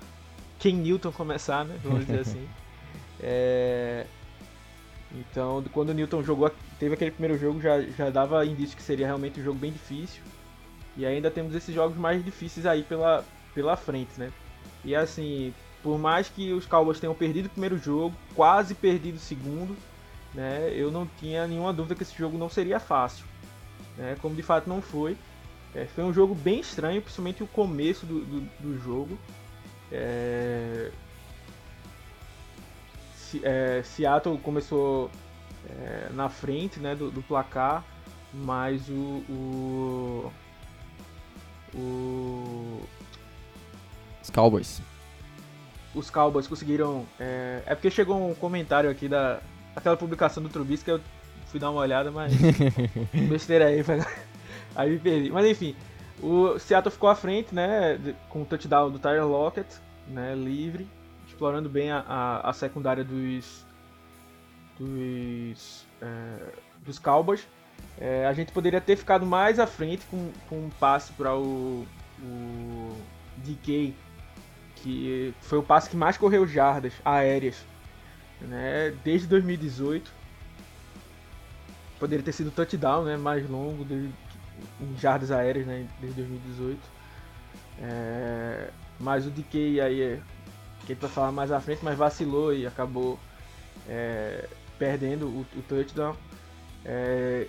Ken 0.59 0.73
Newton 0.73 1.11
começar, 1.11 1.65
né? 1.65 1.77
Vamos 1.83 2.05
dizer 2.05 2.21
assim. 2.21 2.47
É, 3.19 4.05
Então 5.13 5.63
quando 5.71 5.89
o 5.89 5.93
Newton 5.93 6.23
jogou, 6.23 6.51
teve 6.79 6.95
aquele 6.95 7.11
primeiro 7.11 7.37
jogo 7.37 7.61
já, 7.61 7.81
já 7.81 8.09
dava 8.09 8.45
indício 8.45 8.75
que 8.75 8.83
seria 8.83 9.05
realmente 9.05 9.39
um 9.39 9.43
jogo 9.43 9.59
bem 9.59 9.71
difícil. 9.71 10.21
E 10.97 11.05
ainda 11.05 11.31
temos 11.31 11.55
esses 11.55 11.73
jogos 11.73 11.97
mais 11.97 12.23
difíceis 12.23 12.65
aí 12.65 12.83
pela, 12.83 13.23
pela 13.53 13.77
frente, 13.77 14.11
né? 14.17 14.31
E 14.83 14.95
assim, 14.95 15.53
por 15.81 15.97
mais 15.97 16.29
que 16.29 16.51
os 16.53 16.65
Cowboys 16.65 16.99
tenham 16.99 17.15
perdido 17.15 17.45
o 17.45 17.49
primeiro 17.49 17.77
jogo, 17.77 18.15
quase 18.35 18.75
perdido 18.75 19.15
o 19.15 19.19
segundo, 19.19 19.75
né, 20.33 20.71
eu 20.73 20.91
não 20.91 21.07
tinha 21.19 21.47
nenhuma 21.47 21.73
dúvida 21.73 21.95
que 21.95 22.03
esse 22.03 22.17
jogo 22.17 22.37
não 22.37 22.49
seria 22.49 22.79
fácil, 22.79 23.25
né, 23.97 24.15
como 24.21 24.35
de 24.35 24.43
fato 24.43 24.67
não 24.67 24.81
foi. 24.81 25.17
É, 25.73 25.85
foi 25.85 26.03
um 26.03 26.13
jogo 26.13 26.35
bem 26.35 26.59
estranho, 26.59 27.01
principalmente 27.01 27.43
o 27.43 27.47
começo 27.47 28.05
do, 28.05 28.19
do, 28.25 28.41
do 28.59 28.79
jogo. 28.83 29.17
É, 29.91 30.91
Se- 33.15 33.41
é, 33.43 33.81
Seattle 33.83 34.37
começou 34.39 35.09
é, 35.69 36.09
na 36.13 36.27
frente 36.29 36.79
né, 36.79 36.93
do, 36.95 37.09
do 37.09 37.21
placar, 37.21 37.83
mas 38.33 38.89
o, 38.89 39.23
o, 39.29 40.31
o 41.73 42.81
Os 44.21 44.29
Cowboys. 44.29 44.81
os 45.95 46.09
Cowboys 46.09 46.47
conseguiram. 46.47 47.05
É, 47.19 47.63
é, 47.65 47.75
porque 47.75 47.89
chegou 47.89 48.29
um 48.29 48.35
comentário 48.35 48.89
aqui 48.89 49.07
da 49.07 49.39
aquela 49.75 49.95
publicação 49.95 50.43
do 50.43 50.49
Trubisky 50.49 50.89
eu 50.91 50.99
fui 51.47 51.59
dar 51.59 51.69
uma 51.71 51.79
olhada, 51.81 52.11
mas 52.11 52.33
besteira 53.29 53.67
aí, 53.67 53.81
aí 54.75 54.91
me 54.91 54.99
perdi. 54.99 55.31
Mas 55.31 55.45
enfim, 55.45 55.75
o 56.21 56.57
Seattle 56.59 56.91
ficou 56.91 57.09
à 57.09 57.15
frente, 57.15 57.53
né, 57.53 57.99
com 58.29 58.43
o 58.43 58.45
touchdown 58.45 58.91
do 58.91 58.99
Tyler 58.99 59.27
Lockett, 59.27 59.67
né, 60.07 60.35
livre, 60.35 60.87
explorando 61.27 61.69
bem 61.69 61.91
a, 61.91 61.99
a, 62.07 62.49
a 62.49 62.53
secundária 62.53 63.03
dos 63.03 63.65
dos 64.79 65.85
é, 66.01 66.53
dos 66.85 66.99
Cowboys. 66.99 67.47
É, 67.99 68.25
a 68.25 68.33
gente 68.33 68.51
poderia 68.51 68.81
ter 68.81 68.95
ficado 68.95 69.25
mais 69.25 69.59
à 69.59 69.67
frente 69.67 70.05
com, 70.09 70.31
com 70.47 70.65
um 70.65 70.69
passe 70.69 71.11
para 71.13 71.35
o, 71.35 71.85
o 72.21 72.97
DK, 73.37 73.93
que 74.75 75.33
foi 75.41 75.59
o 75.59 75.63
passe 75.63 75.89
que 75.89 75.95
mais 75.95 76.17
correu 76.17 76.47
jardas 76.47 76.93
aéreas 77.03 77.63
né, 78.41 78.93
desde 79.03 79.27
2018. 79.27 80.11
Poderia 81.99 82.23
ter 82.23 82.31
sido 82.31 82.49
touchdown 82.49 83.03
né, 83.03 83.17
mais 83.17 83.47
longo 83.47 83.85
em 84.79 84.97
jardas 84.97 85.31
aéreas 85.31 85.65
né, 85.65 85.87
desde 85.99 86.21
2018. 86.21 86.79
É, 87.81 88.69
mas 88.99 89.25
o 89.25 89.31
DK 89.31 89.81
aí 89.81 90.01
é 90.01 90.19
quem 90.85 90.95
vai 90.95 91.09
falar 91.09 91.31
mais 91.31 91.51
à 91.51 91.59
frente, 91.59 91.83
mas 91.83 91.97
vacilou 91.97 92.53
e 92.53 92.65
acabou 92.65 93.19
é, 93.87 94.47
perdendo 94.77 95.27
o, 95.27 95.45
o 95.55 95.61
touchdown. 95.67 96.15
É, 96.83 97.47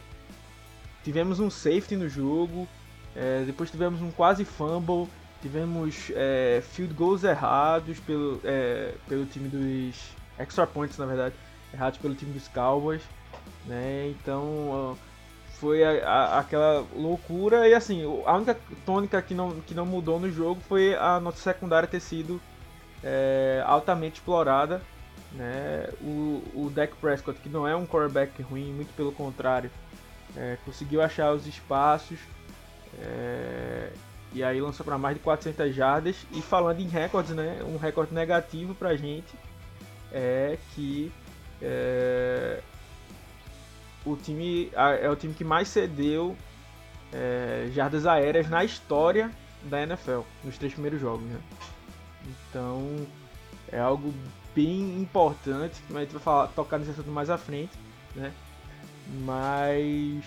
tivemos 1.03 1.41
um 1.41 1.51
safety 1.51 1.97
no 1.97 2.09
jogo, 2.09 2.69
é, 3.17 3.43
depois 3.45 3.71
tivemos 3.71 4.01
um 4.03 4.11
quase 4.11 4.45
fumble, 4.45 5.09
tivemos 5.41 6.11
é, 6.15 6.63
field 6.63 6.95
goals 6.95 7.25
errados 7.25 7.99
pelo, 8.01 8.41
é, 8.45 8.95
pelo 9.09 9.27
time 9.27 9.49
dos 9.49 10.13
extra 10.39 10.67
points 10.67 10.97
na 10.99 11.07
verdade, 11.07 11.35
errados 11.73 11.99
pelo 11.99 12.15
time 12.15 12.33
dos 12.33 12.49
Cowboys, 12.49 13.03
né? 13.67 14.09
Então 14.11 14.97
foi 15.63 15.85
a, 15.85 16.09
a, 16.09 16.39
aquela 16.41 16.85
loucura 16.93 17.69
e 17.69 17.73
assim 17.73 18.03
a 18.27 18.35
única 18.35 18.59
tônica 18.85 19.23
que 19.23 19.33
não, 19.33 19.61
que 19.61 19.75
não 19.75 19.87
mudou 19.87 20.19
no 20.19 20.29
jogo 20.29 20.61
foi 20.69 20.97
a 20.97 21.21
nossa 21.21 21.39
secundária 21.39 21.89
ter 21.89 22.01
sido 22.01 22.43
é, 23.05 23.63
altamente 23.65 24.17
explorada, 24.17 24.83
né? 25.31 25.89
O, 26.01 26.43
o 26.53 26.73
Dak 26.75 26.97
Prescott 26.97 27.39
que 27.39 27.49
não 27.49 27.67
é 27.67 27.77
um 27.77 27.87
quarterback 27.87 28.43
ruim, 28.43 28.73
muito 28.73 28.93
pelo 28.97 29.13
contrário 29.13 29.71
é, 30.37 30.59
conseguiu 30.65 31.01
achar 31.01 31.33
os 31.33 31.47
espaços 31.47 32.19
é, 33.01 33.93
e 34.33 34.43
aí 34.43 34.61
lançou 34.61 34.85
para 34.85 34.99
mais 34.99 35.17
de 35.17 35.23
400 35.23 35.73
jardas. 35.73 36.17
E 36.33 36.43
falando 36.43 36.81
em 36.81 36.89
recordes, 36.89 37.37
né, 37.37 37.63
um 37.65 37.77
recorde 37.77 38.13
negativo 38.13 38.75
para 38.75 38.91
a 38.91 38.97
gente 38.97 39.33
é 40.11 40.59
que 40.75 41.13
é, 41.61 42.61
o 44.05 44.17
time 44.17 44.71
é 45.01 45.09
o 45.09 45.17
time 45.17 45.35
que 45.35 45.45
mais 45.45 45.69
cedeu 45.69 46.37
é, 47.13 47.69
jardas 47.73 48.07
aéreas 48.07 48.49
na 48.49 48.65
história 48.65 49.31
da 49.65 49.83
NFL 49.83 50.21
nos 50.43 50.59
três 50.59 50.73
primeiros 50.73 51.01
jogos. 51.01 51.25
Né? 51.25 51.41
Então 52.27 53.07
é 53.71 53.79
algo 53.79 54.13
bem 54.55 55.01
importante 55.01 55.81
que 55.87 55.97
a 55.97 56.01
gente 56.01 56.13
vai 56.13 56.21
falar, 56.21 56.49
tocar 56.49 56.79
nesse 56.79 56.91
assunto 56.91 57.11
mais 57.11 57.31
à 57.31 57.39
frente, 57.39 57.73
né? 58.15 58.33
Mas 59.25 60.25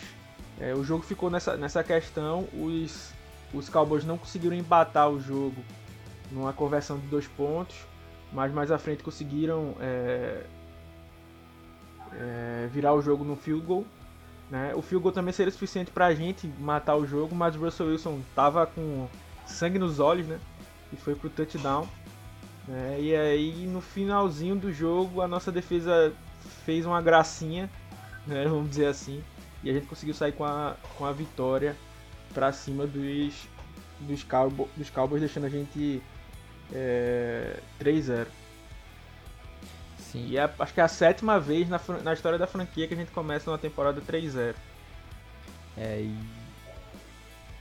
é, 0.60 0.74
o 0.74 0.84
jogo 0.84 1.04
ficou 1.04 1.30
nessa, 1.30 1.56
nessa 1.56 1.84
questão. 1.84 2.48
Os, 2.54 3.14
os 3.54 3.70
Cowboys 3.70 4.04
não 4.04 4.18
conseguiram 4.18 4.56
embatar 4.56 5.10
o 5.10 5.20
jogo 5.20 5.64
numa 6.32 6.54
conversão 6.54 6.98
de 6.98 7.08
dois 7.08 7.28
pontos, 7.28 7.76
mas 8.34 8.52
mais 8.52 8.72
à 8.72 8.78
frente 8.78 9.04
conseguiram 9.04 9.76
é, 9.80 10.44
é, 12.20 12.68
virar 12.72 12.94
o 12.94 13.02
jogo 13.02 13.24
no 13.24 13.36
field 13.36 13.66
goal. 13.66 13.86
Né? 14.50 14.74
O 14.76 14.82
field 14.82 15.04
goal 15.04 15.14
também 15.14 15.34
seria 15.34 15.52
suficiente 15.52 15.92
para 15.92 16.08
a 16.08 16.14
gente 16.14 16.48
matar 16.60 16.96
o 16.96 17.06
jogo, 17.06 17.36
mas 17.36 17.56
o 17.56 17.60
Russell 17.60 17.88
Wilson 17.88 18.20
estava 18.30 18.66
com 18.66 19.08
sangue 19.46 19.80
nos 19.80 20.00
olhos 20.00 20.28
né? 20.28 20.40
e 20.94 20.96
foi 20.96 21.16
pro 21.16 21.30
touchdown. 21.30 21.88
Né? 22.68 22.98
E 23.00 23.16
aí 23.16 23.68
no 23.68 23.82
finalzinho 23.82 24.56
do 24.56 24.72
jogo 24.72 25.22
a 25.22 25.28
nossa 25.28 25.52
defesa 25.52 26.14
fez 26.66 26.86
uma 26.86 27.02
gracinha 27.02 27.70
né, 28.28 28.46
vamos 28.50 28.70
dizer 28.70 28.88
assim. 28.88 29.24
E 29.64 29.70
a 29.70 29.74
gente 29.74 29.88
conseguiu 29.88 30.14
sair 30.14 30.32
com 30.32 30.44
a, 30.44 30.76
com 30.98 31.06
a 31.06 31.12
vitória 31.12 31.76
para 32.34 32.52
cima 32.52 32.86
dos, 32.86 33.48
dos, 34.02 34.24
Cowboys, 34.24 34.70
dos 34.76 34.90
Cowboys, 34.90 35.22
deixando 35.22 35.46
a 35.46 35.50
gente 35.50 36.02
é, 36.74 37.60
3-0. 37.80 38.28
Sim. 40.16 40.28
E 40.30 40.38
é, 40.38 40.50
acho 40.60 40.74
que 40.74 40.80
é 40.80 40.84
a 40.84 40.88
sétima 40.88 41.40
vez 41.40 41.68
na, 41.70 41.80
na 42.04 42.14
história 42.14 42.40
da 42.40 42.48
franquia 42.48 42.88
que 42.88 42.94
a 42.94 42.98
gente 42.98 43.12
começa 43.12 43.52
uma 43.52 43.58
temporada 43.58 44.02
3-0. 44.02 44.56
É, 45.78 46.02
e. 46.02 46.18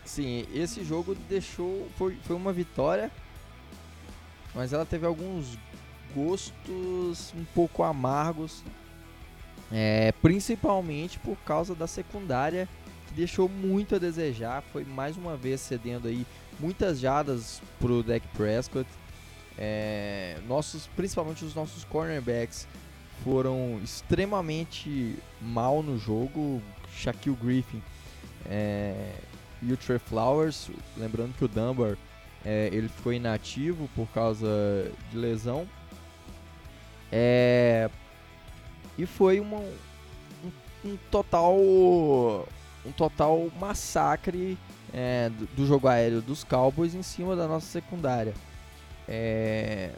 Sim, 0.04 0.46
esse 0.54 0.84
jogo 0.84 1.14
deixou. 1.28 1.88
Foi, 1.96 2.16
foi 2.22 2.36
uma 2.36 2.52
vitória, 2.52 3.10
mas 4.54 4.72
ela 4.72 4.84
teve 4.84 5.06
alguns 5.06 5.58
gostos 6.14 7.34
um 7.34 7.44
pouco 7.54 7.82
amargos 7.82 8.62
é, 9.72 10.12
principalmente 10.22 11.18
por 11.18 11.36
causa 11.38 11.74
da 11.74 11.86
secundária, 11.86 12.68
que 13.08 13.14
deixou 13.14 13.48
muito 13.48 13.96
a 13.96 13.98
desejar. 13.98 14.62
Foi 14.72 14.84
mais 14.84 15.16
uma 15.16 15.36
vez 15.36 15.60
cedendo 15.60 16.08
aí 16.08 16.26
muitas 16.60 17.00
jadas 17.00 17.60
pro 17.80 18.02
Dak 18.02 18.26
Prescott. 18.28 18.88
É, 19.58 20.36
nossos, 20.48 20.88
principalmente 20.96 21.44
os 21.44 21.54
nossos 21.54 21.84
cornerbacks 21.84 22.66
foram 23.22 23.80
extremamente 23.82 25.16
mal 25.40 25.82
no 25.82 25.98
jogo. 25.98 26.62
Shaquille 26.96 27.36
Griffin 27.36 27.82
é, 28.46 29.14
e 29.60 29.72
o 29.72 29.76
Trey 29.76 29.98
Flowers, 29.98 30.70
lembrando 30.96 31.34
que 31.36 31.44
o 31.44 31.48
Dunbar 31.48 31.96
é, 32.44 32.68
ele 32.72 32.88
ficou 32.88 33.12
inativo 33.12 33.88
por 33.94 34.06
causa 34.08 34.46
de 35.10 35.16
lesão. 35.16 35.66
É, 37.10 37.88
e 38.98 39.06
foi 39.06 39.40
uma, 39.40 39.58
um, 39.58 40.50
um 40.84 40.96
total 41.10 41.56
um 42.84 42.92
total 42.92 43.50
massacre 43.58 44.58
é, 44.92 45.30
do, 45.30 45.46
do, 45.56 45.66
jogo 45.66 45.88
aéreo 45.88 46.20
dos 46.20 46.44
Cowboys 46.44 46.94
em 46.94 47.02
cima 47.02 47.34
da 47.34 47.48
nossa 47.48 47.66
secundária. 47.66 48.34
É... 49.08 49.90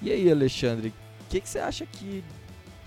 E 0.00 0.12
aí, 0.12 0.30
Alexandre, 0.30 0.88
o 0.88 1.28
que, 1.28 1.40
que 1.40 1.48
você 1.48 1.58
acha 1.58 1.84
que 1.84 2.24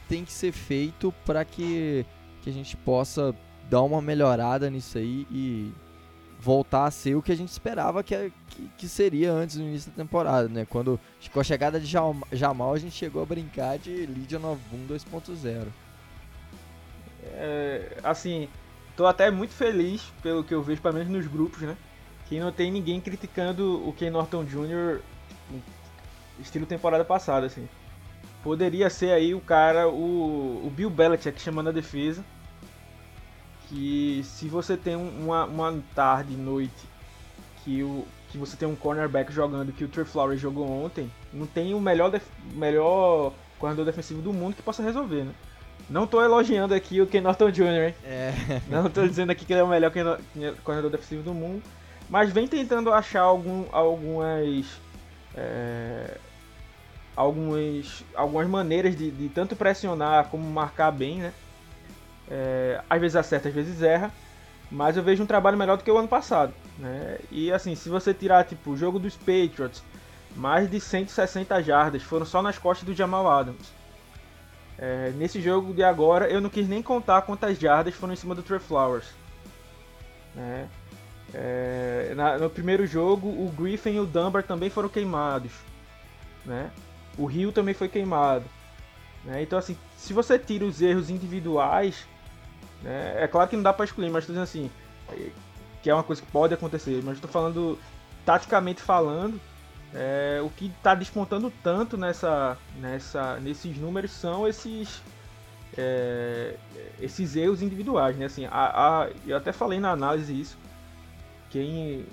tem 0.07 0.25
que 0.25 0.31
ser 0.31 0.51
feito 0.51 1.13
para 1.25 1.43
que, 1.45 2.05
que 2.41 2.49
a 2.49 2.53
gente 2.53 2.75
possa 2.77 3.35
dar 3.69 3.81
uma 3.81 4.01
melhorada 4.01 4.69
nisso 4.69 4.97
aí 4.97 5.25
e 5.31 5.71
voltar 6.39 6.85
a 6.85 6.91
ser 6.91 7.15
o 7.15 7.21
que 7.21 7.31
a 7.31 7.37
gente 7.37 7.49
esperava 7.49 8.03
que, 8.03 8.15
é, 8.15 8.31
que, 8.49 8.69
que, 8.77 8.89
seria 8.89 9.31
antes 9.31 9.57
do 9.57 9.63
início 9.63 9.91
da 9.91 9.97
temporada, 9.97 10.49
né? 10.49 10.65
Quando 10.67 10.99
com 11.31 11.39
a 11.39 11.43
chegada 11.43 11.79
de 11.79 11.85
Jamal, 11.85 12.73
a 12.73 12.79
gente 12.79 12.95
chegou 12.95 13.21
a 13.21 13.25
brincar 13.25 13.77
de 13.77 14.07
Legion 14.07 14.51
of 14.51 14.61
Boom 14.71 14.87
2.0. 14.87 15.67
É, 17.23 17.97
assim, 18.03 18.49
tô 18.97 19.05
até 19.05 19.29
muito 19.29 19.53
feliz 19.53 20.01
pelo 20.23 20.43
que 20.43 20.53
eu 20.53 20.63
vejo, 20.63 20.81
pelo 20.81 20.95
menos 20.95 21.09
nos 21.09 21.27
grupos, 21.27 21.61
né? 21.61 21.77
Que 22.31 22.39
não 22.39 22.49
tem 22.49 22.71
ninguém 22.71 23.01
criticando 23.01 23.85
o 23.85 23.91
Ken 23.91 24.09
Norton 24.09 24.45
Jr. 24.45 25.01
estilo 26.39 26.65
temporada 26.65 27.03
passada, 27.03 27.45
assim. 27.45 27.67
Poderia 28.41 28.89
ser 28.89 29.11
aí 29.11 29.35
o 29.35 29.41
cara, 29.41 29.89
o, 29.89 30.65
o 30.65 30.71
Bill 30.73 30.89
Belichick 30.89 31.41
chamando 31.41 31.67
a 31.67 31.73
defesa 31.73 32.23
que 33.67 34.21
se 34.23 34.47
você 34.47 34.77
tem 34.77 34.95
uma, 34.95 35.43
uma 35.43 35.83
tarde, 35.93 36.37
noite, 36.37 36.87
que, 37.65 37.83
o, 37.83 38.07
que 38.29 38.37
você 38.37 38.55
tem 38.55 38.65
um 38.65 38.77
cornerback 38.77 39.29
jogando 39.33 39.73
que 39.73 39.83
o 39.83 39.89
Trey 39.89 40.05
Flowers 40.05 40.39
jogou 40.39 40.69
ontem, 40.69 41.11
não 41.33 41.45
tem 41.45 41.73
o 41.73 41.81
melhor, 41.81 42.09
def, 42.09 42.23
melhor 42.53 43.33
corredor 43.59 43.83
defensivo 43.83 44.21
do 44.21 44.31
mundo 44.31 44.55
que 44.55 44.61
possa 44.61 44.81
resolver, 44.81 45.25
né? 45.25 45.33
Não 45.89 46.07
tô 46.07 46.23
elogiando 46.23 46.73
aqui 46.73 47.01
o 47.01 47.07
Ken 47.07 47.19
Norton 47.19 47.51
Jr., 47.51 47.87
hein? 47.87 47.95
É. 48.05 48.33
Não 48.69 48.89
tô 48.89 49.05
dizendo 49.05 49.31
aqui 49.31 49.43
que 49.43 49.51
ele 49.51 49.59
é 49.59 49.63
o 49.63 49.67
melhor 49.67 49.91
corredor 50.63 50.89
defensivo 50.89 51.21
do 51.21 51.33
mundo, 51.33 51.61
mas 52.11 52.29
vem 52.29 52.45
tentando 52.45 52.91
achar 52.91 53.21
algum, 53.21 53.63
algumas... 53.71 54.65
É, 55.33 56.17
algumas, 57.15 58.03
algumas 58.13 58.47
maneiras 58.47 58.97
de, 58.97 59.09
de 59.09 59.29
tanto 59.29 59.55
pressionar 59.55 60.27
como 60.27 60.43
marcar 60.43 60.91
bem, 60.91 61.19
né? 61.19 61.33
É, 62.29 62.81
às 62.89 62.99
vezes 62.99 63.15
acerta, 63.15 63.47
às 63.47 63.55
vezes 63.55 63.81
erra. 63.81 64.11
Mas 64.69 64.97
eu 64.97 65.03
vejo 65.03 65.23
um 65.23 65.25
trabalho 65.25 65.57
melhor 65.57 65.77
do 65.77 65.85
que 65.85 65.91
o 65.91 65.97
ano 65.97 66.07
passado. 66.07 66.53
Né? 66.77 67.17
E 67.31 67.49
assim, 67.49 67.75
se 67.75 67.87
você 67.87 68.13
tirar 68.13 68.43
tipo, 68.43 68.71
o 68.71 68.77
jogo 68.77 68.99
dos 68.99 69.15
Patriots, 69.15 69.81
mais 70.35 70.69
de 70.69 70.81
160 70.81 71.63
jardas 71.63 72.03
foram 72.03 72.25
só 72.25 72.41
nas 72.41 72.57
costas 72.57 72.85
do 72.85 72.93
Jamal 72.93 73.29
Adams. 73.29 73.71
É, 74.77 75.13
nesse 75.15 75.39
jogo 75.41 75.73
de 75.73 75.83
agora, 75.83 76.29
eu 76.29 76.41
não 76.41 76.49
quis 76.49 76.67
nem 76.67 76.81
contar 76.81 77.21
quantas 77.21 77.57
jardas 77.57 77.93
foram 77.93 78.13
em 78.13 78.17
cima 78.17 78.35
do 78.35 78.43
Trey 78.43 78.59
Flowers. 78.59 79.07
Né? 80.35 80.67
É, 81.33 82.13
na, 82.15 82.37
no 82.37 82.49
primeiro 82.49 82.85
jogo, 82.85 83.27
o 83.27 83.51
Griffin 83.57 83.91
e 83.91 83.99
o 83.99 84.05
Dunbar 84.05 84.43
também 84.43 84.69
foram 84.69 84.89
queimados. 84.89 85.51
né? 86.45 86.71
O 87.17 87.25
Rio 87.25 87.51
também 87.51 87.73
foi 87.73 87.87
queimado. 87.87 88.45
Né? 89.23 89.41
Então, 89.41 89.57
assim, 89.59 89.77
se 89.97 90.13
você 90.13 90.37
tira 90.37 90.65
os 90.65 90.81
erros 90.81 91.09
individuais, 91.09 92.05
né? 92.81 93.23
é 93.23 93.27
claro 93.27 93.49
que 93.49 93.55
não 93.55 93.63
dá 93.63 93.73
para 93.73 93.85
excluir, 93.85 94.09
mas 94.09 94.23
estou 94.23 94.33
dizendo 94.33 94.43
assim, 94.43 94.71
que 95.81 95.89
é 95.89 95.93
uma 95.93 96.03
coisa 96.03 96.21
que 96.21 96.31
pode 96.31 96.53
acontecer, 96.53 97.01
mas 97.03 97.15
estou 97.15 97.29
falando, 97.29 97.77
taticamente 98.25 98.81
falando, 98.81 99.39
é, 99.93 100.39
o 100.43 100.49
que 100.49 100.67
está 100.67 100.95
despontando 100.95 101.51
tanto 101.63 101.97
nessa, 101.97 102.57
nessa, 102.79 103.39
nesses 103.39 103.77
números 103.77 104.11
são 104.11 104.47
esses, 104.47 105.01
é, 105.77 106.55
esses 106.99 107.35
erros 107.35 107.61
individuais, 107.61 108.15
né? 108.15 108.25
Assim, 108.25 108.45
a, 108.45 108.51
a, 108.51 109.09
eu 109.27 109.35
até 109.35 109.51
falei 109.51 109.79
na 109.79 109.91
análise 109.91 110.39
isso. 110.39 110.57
Quem 111.51 112.05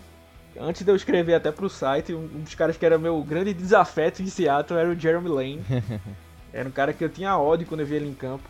antes 0.60 0.82
de 0.82 0.90
eu 0.90 0.96
escrever 0.96 1.34
até 1.34 1.50
pro 1.50 1.68
site, 1.68 2.12
um, 2.12 2.26
dos 2.26 2.54
caras 2.54 2.76
que 2.76 2.84
era 2.84 2.98
meu 2.98 3.22
grande 3.22 3.54
desafeto 3.54 4.22
em 4.22 4.26
Seattle 4.26 4.78
era 4.78 4.88
o 4.88 4.98
Jeremy 4.98 5.28
Lane. 5.28 5.64
era 6.52 6.68
um 6.68 6.72
cara 6.72 6.92
que 6.92 7.02
eu 7.02 7.08
tinha 7.08 7.36
ódio 7.38 7.66
quando 7.66 7.80
eu 7.80 7.86
vi 7.86 7.96
ele 7.96 8.08
em 8.08 8.14
campo. 8.14 8.44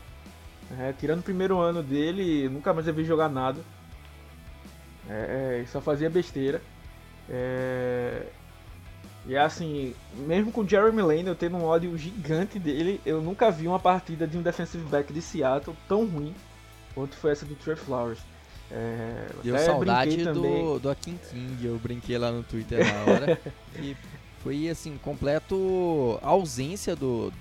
É, 0.79 0.93
tirando 0.93 1.21
o 1.21 1.23
primeiro 1.23 1.59
ano 1.59 1.83
dele, 1.83 2.49
nunca 2.49 2.73
mais 2.73 2.87
eu 2.87 2.95
vi 2.95 3.05
jogar 3.05 3.29
nada. 3.29 3.61
É, 5.09 5.61
é 5.63 5.67
só 5.67 5.81
fazia 5.81 6.11
besteira. 6.11 6.61
É, 7.29 8.27
e 9.27 9.37
assim, 9.37 9.95
mesmo 10.15 10.51
com 10.51 10.63
o 10.63 10.69
Jeremy 10.69 11.03
Lane 11.03 11.27
eu 11.27 11.35
tendo 11.35 11.57
um 11.57 11.65
ódio 11.65 11.97
gigante 11.99 12.59
dele, 12.59 13.01
eu 13.05 13.21
nunca 13.21 13.51
vi 13.51 13.67
uma 13.67 13.79
partida 13.79 14.27
de 14.27 14.39
um 14.39 14.43
defensive 14.43 14.83
back 14.85 15.13
de 15.13 15.21
Seattle 15.21 15.77
tão 15.87 16.07
ruim 16.07 16.35
quanto 16.95 17.15
foi 17.17 17.33
essa 17.33 17.45
do 17.45 17.55
Trey 17.55 17.77
Flowers. 17.77 18.21
É, 18.71 19.27
Deu 19.43 19.59
saudade 19.59 20.25
do, 20.25 20.79
do 20.79 20.91
Akin 20.91 21.19
King, 21.31 21.67
eu 21.67 21.79
brinquei 21.79 22.19
lá 22.19 22.31
no 22.31 22.43
Twitter 22.43 22.81
na 22.85 23.13
hora. 23.13 23.41
e 23.77 23.97
foi 24.43 24.69
assim, 24.69 24.99
completo 24.99 26.19
ausência 26.23 26.95
do, 26.95 27.33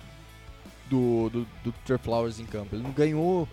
do, 0.90 1.30
do, 1.30 1.48
do 1.64 1.72
Trey 1.86 1.98
Flowers 1.98 2.40
em 2.40 2.46
campo. 2.46 2.76
Ele 2.76 2.84
não 2.84 2.92
ganhou 2.92 3.48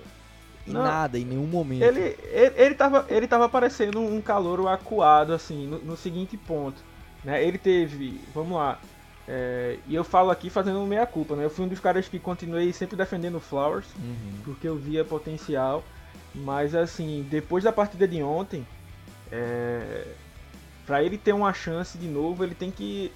em 0.66 0.73
não, 0.73 0.83
nada, 0.83 1.19
em 1.19 1.25
nenhum 1.25 1.47
momento. 1.47 1.83
Ele, 1.83 2.16
ele, 2.31 2.54
ele, 2.57 2.75
tava, 2.75 3.07
ele 3.09 3.26
tava 3.26 3.49
parecendo 3.49 4.00
um 4.00 4.21
calor 4.21 4.66
acuado, 4.69 5.33
assim, 5.33 5.66
no, 5.66 5.78
no 5.81 5.97
seguinte 5.97 6.37
ponto. 6.37 6.83
Né? 7.25 7.45
Ele 7.45 7.59
teve, 7.59 8.21
vamos 8.33 8.57
lá, 8.57 8.78
é, 9.26 9.78
e 9.87 9.95
eu 9.95 10.04
falo 10.04 10.31
aqui 10.31 10.50
fazendo 10.50 10.85
meia 10.87 11.07
culpa, 11.07 11.35
né? 11.35 11.45
Eu 11.45 11.50
fui 11.50 11.64
um 11.64 11.69
dos 11.69 11.81
caras 11.81 12.07
que 12.09 12.19
continuei 12.19 12.73
sempre 12.73 12.97
defendendo 12.97 13.37
o 13.37 13.40
Flowers, 13.40 13.87
uhum. 13.99 14.40
porque 14.45 14.69
eu 14.69 14.76
via 14.76 15.04
potencial. 15.04 15.83
Mas 16.35 16.75
assim, 16.75 17.26
depois 17.31 17.62
da 17.62 17.73
partida 17.73 18.09
de 18.09 18.23
ontem, 18.23 18.67
é... 19.31 20.07
para 20.85 21.03
ele 21.03 21.17
ter 21.17 21.33
uma 21.33 21.53
chance 21.53 21.97
de 21.97 22.09
novo, 22.09 22.43
ele 22.43 22.55
tem 22.55 22.71
que. 22.71 23.12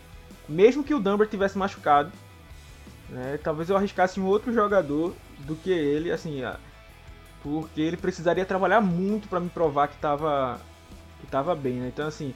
Mesmo 0.48 0.84
que 0.84 0.94
o 0.94 1.00
Dumber 1.00 1.26
tivesse 1.28 1.58
machucado, 1.58 2.12
né, 3.08 3.38
talvez 3.42 3.68
eu 3.68 3.76
arriscasse 3.76 4.20
um 4.20 4.26
outro 4.26 4.52
jogador 4.52 5.14
do 5.40 5.54
que 5.56 5.70
ele, 5.70 6.10
assim, 6.10 6.42
porque 7.42 7.80
ele 7.80 7.96
precisaria 7.96 8.44
trabalhar 8.44 8.80
muito 8.80 9.28
para 9.28 9.40
me 9.40 9.50
provar 9.50 9.88
que 9.88 9.94
estava 9.96 10.60
que 11.20 11.26
tava 11.26 11.54
bem, 11.54 11.74
né? 11.74 11.88
Então 11.88 12.06
assim, 12.06 12.34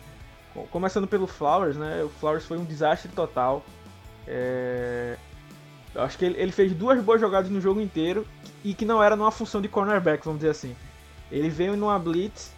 começando 0.70 1.06
pelo 1.06 1.26
Flowers, 1.26 1.76
né? 1.76 2.02
O 2.02 2.08
Flowers 2.08 2.44
foi 2.44 2.58
um 2.58 2.64
desastre 2.64 3.10
total. 3.12 3.64
É... 4.26 5.16
Eu 5.94 6.02
acho 6.02 6.16
que 6.18 6.24
ele, 6.24 6.40
ele 6.40 6.52
fez 6.52 6.72
duas 6.72 7.02
boas 7.02 7.20
jogadas 7.20 7.50
no 7.50 7.60
jogo 7.60 7.80
inteiro 7.80 8.26
e 8.64 8.74
que 8.74 8.84
não 8.84 9.02
era 9.02 9.14
numa 9.16 9.30
função 9.30 9.60
de 9.60 9.68
cornerback, 9.68 10.24
vamos 10.24 10.40
dizer 10.40 10.50
assim. 10.50 10.74
Ele 11.30 11.48
veio 11.48 11.76
numa 11.76 11.98
blitz 11.98 12.52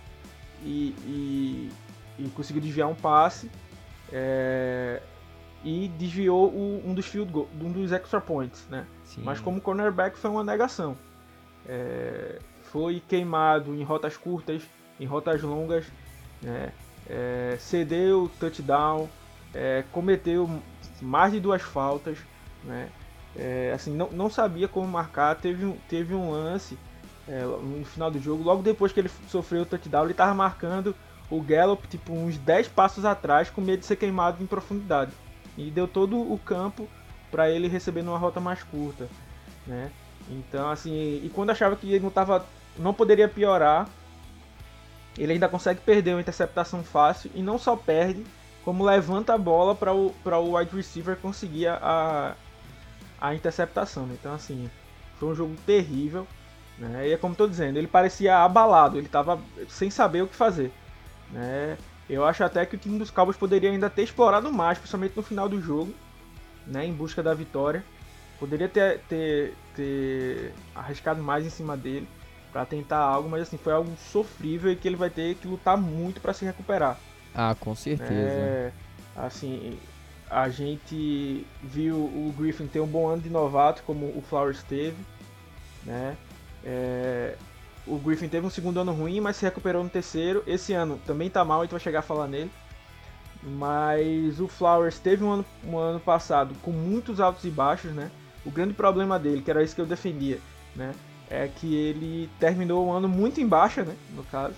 e, 0.62 0.94
e, 1.04 1.72
e 2.18 2.28
conseguiu 2.30 2.62
desviar 2.62 2.88
um 2.88 2.94
passe 2.94 3.50
é, 4.12 5.00
e 5.64 5.88
desviou 5.98 6.50
o, 6.50 6.82
um 6.84 6.94
dos 6.94 7.06
field 7.06 7.32
goal, 7.32 7.48
um 7.60 7.72
dos 7.72 7.92
extra 7.92 8.20
points, 8.20 8.66
né? 8.68 8.86
Sim. 9.04 9.22
Mas 9.24 9.40
como 9.40 9.60
cornerback 9.60 10.18
foi 10.18 10.30
uma 10.30 10.44
negação. 10.44 10.96
É, 11.66 12.38
foi 12.64 13.02
queimado 13.08 13.74
em 13.74 13.82
rotas 13.82 14.16
curtas, 14.16 14.62
em 15.00 15.06
rotas 15.06 15.42
longas, 15.42 15.86
né? 16.42 16.72
É, 17.08 17.56
cedeu 17.58 18.30
touchdown, 18.40 19.08
é, 19.52 19.84
cometeu 19.92 20.48
mais 21.02 21.32
de 21.32 21.40
duas 21.40 21.62
faltas, 21.62 22.18
né? 22.64 22.88
É, 23.36 23.72
assim, 23.74 23.94
não, 23.94 24.08
não 24.10 24.30
sabia 24.30 24.68
como 24.68 24.86
marcar. 24.86 25.34
Teve, 25.36 25.64
um, 25.64 25.76
teve 25.88 26.14
um 26.14 26.30
lance 26.30 26.78
é, 27.28 27.42
no 27.42 27.84
final 27.84 28.10
do 28.10 28.20
jogo, 28.20 28.42
logo 28.42 28.62
depois 28.62 28.92
que 28.92 29.00
ele 29.00 29.10
sofreu 29.28 29.62
o 29.62 29.66
touchdown, 29.66 30.04
ele 30.04 30.12
estava 30.12 30.34
marcando 30.34 30.94
o 31.30 31.40
Gallup 31.40 31.86
tipo 31.88 32.12
uns 32.12 32.36
10 32.36 32.68
passos 32.68 33.04
atrás 33.04 33.48
com 33.50 33.60
medo 33.60 33.80
de 33.80 33.86
ser 33.86 33.96
queimado 33.96 34.42
em 34.42 34.46
profundidade. 34.46 35.12
E 35.56 35.70
deu 35.70 35.88
todo 35.88 36.18
o 36.20 36.38
campo 36.38 36.88
para 37.30 37.50
ele 37.50 37.68
receber 37.68 38.02
numa 38.02 38.18
rota 38.18 38.40
mais 38.40 38.62
curta, 38.62 39.08
né? 39.66 39.90
Então, 40.28 40.70
assim, 40.70 40.92
e 40.92 41.30
quando 41.34 41.50
achava 41.50 41.76
que 41.76 41.90
ele 41.90 42.00
não 42.00 42.10
tava 42.10 42.44
não 42.78 42.92
poderia 42.92 43.28
piorar, 43.28 43.88
ele 45.16 45.32
ainda 45.32 45.48
consegue 45.48 45.80
perder 45.80 46.14
uma 46.14 46.20
interceptação 46.20 46.82
fácil 46.82 47.30
e 47.34 47.42
não 47.42 47.58
só 47.58 47.76
perde, 47.76 48.24
como 48.64 48.84
levanta 48.84 49.34
a 49.34 49.38
bola 49.38 49.74
para 49.74 49.92
o, 49.92 50.14
o 50.24 50.56
wide 50.56 50.74
receiver 50.74 51.16
conseguir 51.16 51.68
a, 51.68 52.34
a 53.20 53.34
interceptação. 53.34 54.06
Né? 54.06 54.16
Então, 54.18 54.34
assim, 54.34 54.70
foi 55.18 55.28
um 55.28 55.34
jogo 55.34 55.54
terrível. 55.66 56.26
Né? 56.78 57.08
E 57.08 57.12
é 57.12 57.16
como 57.16 57.32
estou 57.32 57.48
dizendo, 57.48 57.78
ele 57.78 57.86
parecia 57.86 58.38
abalado, 58.38 58.98
ele 58.98 59.06
estava 59.06 59.40
sem 59.68 59.90
saber 59.90 60.22
o 60.22 60.28
que 60.28 60.34
fazer. 60.34 60.72
Né? 61.30 61.76
Eu 62.08 62.24
acho 62.24 62.42
até 62.44 62.66
que 62.66 62.74
o 62.74 62.78
time 62.78 62.98
dos 62.98 63.10
Cowboys 63.10 63.36
poderia 63.36 63.70
ainda 63.70 63.88
ter 63.88 64.02
explorado 64.02 64.52
mais, 64.52 64.78
principalmente 64.78 65.16
no 65.16 65.22
final 65.22 65.48
do 65.48 65.60
jogo, 65.60 65.94
né? 66.66 66.84
em 66.84 66.92
busca 66.92 67.22
da 67.22 67.32
vitória. 67.32 67.84
Poderia 68.38 68.68
ter, 68.68 69.00
ter, 69.08 69.54
ter 69.74 70.52
arriscado 70.74 71.22
mais 71.22 71.46
em 71.46 71.50
cima 71.50 71.76
dele 71.76 72.08
para 72.52 72.64
tentar 72.64 72.98
algo, 72.98 73.28
mas 73.28 73.42
assim, 73.42 73.56
foi 73.56 73.72
algo 73.72 73.90
sofrível 73.96 74.70
e 74.70 74.76
que 74.76 74.86
ele 74.86 74.96
vai 74.96 75.10
ter 75.10 75.34
que 75.36 75.48
lutar 75.48 75.76
muito 75.76 76.20
para 76.20 76.32
se 76.32 76.44
recuperar. 76.44 76.98
Ah, 77.34 77.56
com 77.58 77.74
certeza. 77.74 78.12
É, 78.12 78.72
assim, 79.16 79.76
a 80.34 80.48
gente 80.48 81.46
viu 81.62 81.94
o 81.94 82.34
Griffin 82.36 82.66
ter 82.66 82.80
um 82.80 82.86
bom 82.88 83.06
ano 83.06 83.22
de 83.22 83.30
novato, 83.30 83.84
como 83.86 84.06
o 84.06 84.20
Flowers 84.20 84.64
teve. 84.64 84.96
Né? 85.84 86.16
É, 86.64 87.36
o 87.86 87.96
Griffin 87.98 88.28
teve 88.28 88.44
um 88.44 88.50
segundo 88.50 88.80
ano 88.80 88.92
ruim, 88.92 89.20
mas 89.20 89.36
se 89.36 89.44
recuperou 89.44 89.84
no 89.84 89.88
terceiro. 89.88 90.42
Esse 90.44 90.72
ano 90.72 91.00
também 91.06 91.30
tá 91.30 91.44
mal, 91.44 91.60
a 91.60 91.64
gente 91.64 91.70
vai 91.70 91.80
chegar 91.80 92.00
a 92.00 92.02
falar 92.02 92.26
nele. 92.26 92.50
Mas 93.44 94.40
o 94.40 94.48
Flowers 94.48 94.98
teve 94.98 95.22
um 95.22 95.30
ano, 95.30 95.44
um 95.64 95.78
ano 95.78 96.00
passado 96.00 96.52
com 96.62 96.72
muitos 96.72 97.20
altos 97.20 97.44
e 97.44 97.50
baixos, 97.50 97.92
né? 97.92 98.10
O 98.44 98.50
grande 98.50 98.74
problema 98.74 99.20
dele, 99.20 99.40
que 99.40 99.50
era 99.52 99.62
isso 99.62 99.76
que 99.76 99.80
eu 99.80 99.86
defendia, 99.86 100.40
né? 100.74 100.92
É 101.30 101.46
que 101.46 101.76
ele 101.76 102.28
terminou 102.40 102.88
o 102.88 102.92
ano 102.92 103.08
muito 103.08 103.40
em 103.40 103.46
baixa, 103.46 103.84
né? 103.84 103.94
No 104.16 104.24
caso. 104.24 104.56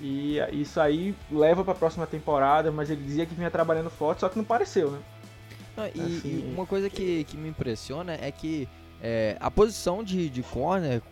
E 0.00 0.38
isso 0.52 0.80
aí 0.80 1.14
leva 1.30 1.64
para 1.64 1.72
a 1.72 1.76
próxima 1.76 2.06
temporada, 2.06 2.70
mas 2.70 2.90
ele 2.90 3.02
dizia 3.02 3.26
que 3.26 3.34
vinha 3.34 3.50
trabalhando 3.50 3.90
forte, 3.90 4.20
só 4.20 4.28
que 4.28 4.36
não 4.36 4.44
pareceu, 4.44 4.90
né? 4.90 4.98
Não, 5.76 5.86
e, 5.86 6.00
assim, 6.00 6.20
e, 6.24 6.52
uma 6.54 6.66
coisa 6.66 6.88
que, 6.88 7.24
que 7.24 7.36
me 7.36 7.48
impressiona 7.48 8.14
é 8.20 8.30
que 8.30 8.68
é, 9.02 9.36
a 9.40 9.50
posição 9.50 10.02
de, 10.02 10.28
de 10.28 10.42
corner 10.42 11.02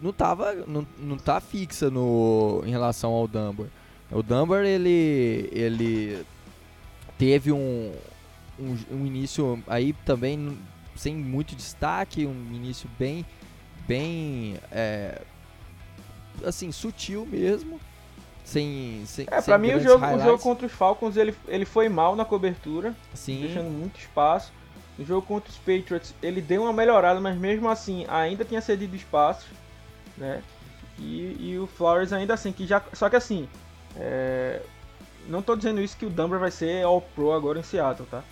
não 0.00 0.12
tava 0.12 0.54
não, 0.66 0.86
não 0.98 1.16
tá 1.16 1.40
fixa 1.40 1.90
no 1.90 2.62
em 2.64 2.70
relação 2.70 3.12
ao 3.12 3.28
Dunbar. 3.28 3.66
O 4.10 4.22
Dunbar 4.22 4.64
ele 4.64 5.48
ele 5.52 6.24
teve 7.18 7.52
um, 7.52 7.92
um, 8.58 8.78
um 8.90 9.06
início 9.06 9.62
aí 9.66 9.92
também 10.04 10.56
sem 10.96 11.14
muito 11.14 11.54
destaque, 11.54 12.26
um 12.26 12.54
início 12.54 12.88
bem 12.98 13.26
bem 13.86 14.56
é, 14.70 15.20
assim 16.44 16.72
sutil 16.72 17.26
mesmo 17.26 17.80
sem, 18.50 19.02
sem 19.06 19.26
É, 19.30 19.40
pra 19.40 19.56
mim 19.56 19.72
o 19.74 19.80
jogo, 19.80 20.04
o 20.04 20.18
jogo 20.18 20.42
contra 20.42 20.66
os 20.66 20.72
Falcons 20.72 21.16
ele, 21.16 21.34
ele 21.46 21.64
foi 21.64 21.88
mal 21.88 22.16
na 22.16 22.24
cobertura, 22.24 22.94
Sim. 23.14 23.42
deixando 23.42 23.70
muito 23.70 23.98
espaço. 23.98 24.52
No 24.98 25.04
jogo 25.04 25.24
contra 25.24 25.48
os 25.48 25.56
Patriots 25.56 26.12
ele 26.20 26.40
deu 26.40 26.62
uma 26.62 26.72
melhorada, 26.72 27.20
mas 27.20 27.38
mesmo 27.38 27.68
assim 27.68 28.04
ainda 28.08 28.44
tinha 28.44 28.60
cedido 28.60 28.96
espaço, 28.96 29.46
né? 30.18 30.42
E, 30.98 31.36
e 31.38 31.58
o 31.58 31.66
Flowers 31.66 32.12
ainda 32.12 32.34
assim, 32.34 32.52
que 32.52 32.66
já. 32.66 32.82
Só 32.92 33.08
que 33.08 33.16
assim, 33.16 33.48
é, 33.96 34.60
não 35.28 35.40
tô 35.42 35.54
dizendo 35.54 35.80
isso 35.80 35.96
que 35.96 36.04
o 36.04 36.10
Dumber 36.10 36.38
vai 36.38 36.50
ser 36.50 36.84
All 36.84 37.00
Pro 37.00 37.32
agora 37.32 37.58
em 37.58 37.62
Seattle, 37.62 38.08
tá? 38.10 38.22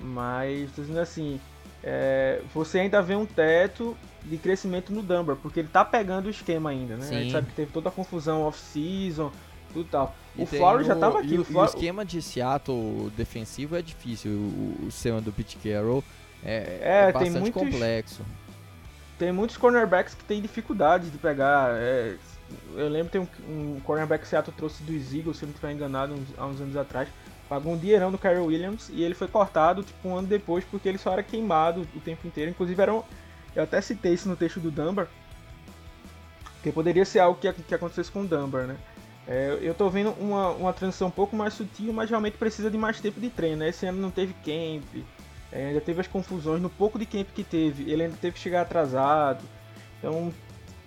Mas 0.00 0.70
tô 0.72 0.82
dizendo 0.82 1.00
assim, 1.00 1.40
é, 1.82 2.40
você 2.54 2.78
ainda 2.80 3.02
vê 3.02 3.16
um 3.16 3.26
teto 3.26 3.96
de 4.24 4.38
crescimento 4.38 4.92
no 4.92 5.02
Dumber, 5.02 5.36
porque 5.36 5.60
ele 5.60 5.68
tá 5.68 5.84
pegando 5.84 6.26
o 6.26 6.30
esquema 6.30 6.70
ainda, 6.70 6.96
né? 6.96 7.04
Sim. 7.04 7.16
A 7.16 7.20
gente 7.20 7.32
sabe 7.32 7.46
que 7.48 7.54
teve 7.54 7.72
toda 7.72 7.88
a 7.88 7.92
confusão 7.92 8.42
off-season, 8.42 9.30
tudo 9.76 9.88
tal. 9.90 10.14
E 10.34 10.42
o 10.42 10.46
Flowers 10.46 10.86
já 10.86 10.96
tava 10.96 11.20
aqui. 11.20 11.38
O, 11.38 11.44
Flower... 11.44 11.68
o, 11.68 11.74
esquema 11.74 12.04
de 12.04 12.22
Seattle 12.22 13.10
defensivo 13.16 13.76
é 13.76 13.82
difícil. 13.82 14.32
O, 14.32 14.86
o 14.86 14.90
sistema 14.90 15.20
do 15.20 15.32
Pete 15.32 15.56
Carroll 15.58 16.02
é, 16.44 16.78
é, 16.80 17.08
é 17.08 17.12
bastante 17.12 17.38
muitos, 17.38 17.62
complexo. 17.62 18.22
Tem 19.18 19.32
muitos 19.32 19.56
cornerbacks 19.56 20.14
que 20.14 20.24
tem 20.24 20.40
dificuldade 20.40 21.10
de 21.10 21.18
pegar. 21.18 21.70
É, 21.74 22.16
eu 22.74 22.88
lembro 22.88 23.10
tem 23.10 23.20
um, 23.20 23.28
um 23.48 23.80
cornerback 23.80 24.22
que 24.22 24.28
Seattle 24.28 24.54
trouxe 24.56 24.82
dos 24.82 25.14
Eagles, 25.14 25.36
se 25.36 25.44
eu 25.44 25.48
não 25.48 25.54
estiver 25.54 25.72
enganado, 25.72 26.14
uns, 26.14 26.28
há 26.38 26.46
uns 26.46 26.60
anos 26.60 26.76
atrás. 26.76 27.08
pagou 27.48 27.72
um 27.72 27.78
dinheirão 27.78 28.10
do 28.10 28.18
Kyrie 28.18 28.38
Williams 28.38 28.88
e 28.90 29.02
ele 29.02 29.14
foi 29.14 29.28
cortado 29.28 29.82
tipo 29.82 30.08
um 30.08 30.16
ano 30.16 30.28
depois 30.28 30.64
porque 30.64 30.88
ele 30.88 30.98
só 30.98 31.12
era 31.12 31.22
queimado 31.22 31.86
o 31.94 32.00
tempo 32.00 32.26
inteiro. 32.26 32.50
Inclusive 32.50 32.80
era 32.80 32.94
um, 32.94 33.02
eu 33.54 33.62
até 33.64 33.80
citei 33.80 34.14
isso 34.14 34.28
no 34.28 34.36
texto 34.36 34.60
do 34.60 34.70
Dunbar, 34.70 35.08
que 36.62 36.70
poderia 36.70 37.04
ser 37.04 37.20
algo 37.20 37.40
que, 37.40 37.52
que 37.52 37.74
acontecesse 37.74 38.10
com 38.10 38.20
o 38.20 38.26
Dunbar, 38.26 38.66
né? 38.66 38.76
É, 39.28 39.58
eu 39.60 39.74
tô 39.74 39.88
vendo 39.90 40.10
uma, 40.20 40.50
uma 40.50 40.72
transição 40.72 41.08
um 41.08 41.10
pouco 41.12 41.34
mais 41.34 41.54
sutil, 41.54 41.92
mas 41.92 42.08
realmente 42.08 42.38
precisa 42.38 42.70
de 42.70 42.78
mais 42.78 43.00
tempo 43.00 43.20
de 43.20 43.28
treino, 43.28 43.58
né? 43.58 43.70
Esse 43.70 43.84
ano 43.86 44.00
não 44.00 44.10
teve 44.10 44.32
camp, 44.34 45.04
é, 45.50 45.66
ainda 45.66 45.80
teve 45.80 46.00
as 46.00 46.06
confusões, 46.06 46.62
no 46.62 46.70
pouco 46.70 46.98
de 46.98 47.06
camp 47.06 47.26
que 47.34 47.42
teve, 47.42 47.90
ele 47.90 48.04
ainda 48.04 48.16
teve 48.20 48.34
que 48.34 48.40
chegar 48.40 48.62
atrasado, 48.62 49.42
então 49.98 50.32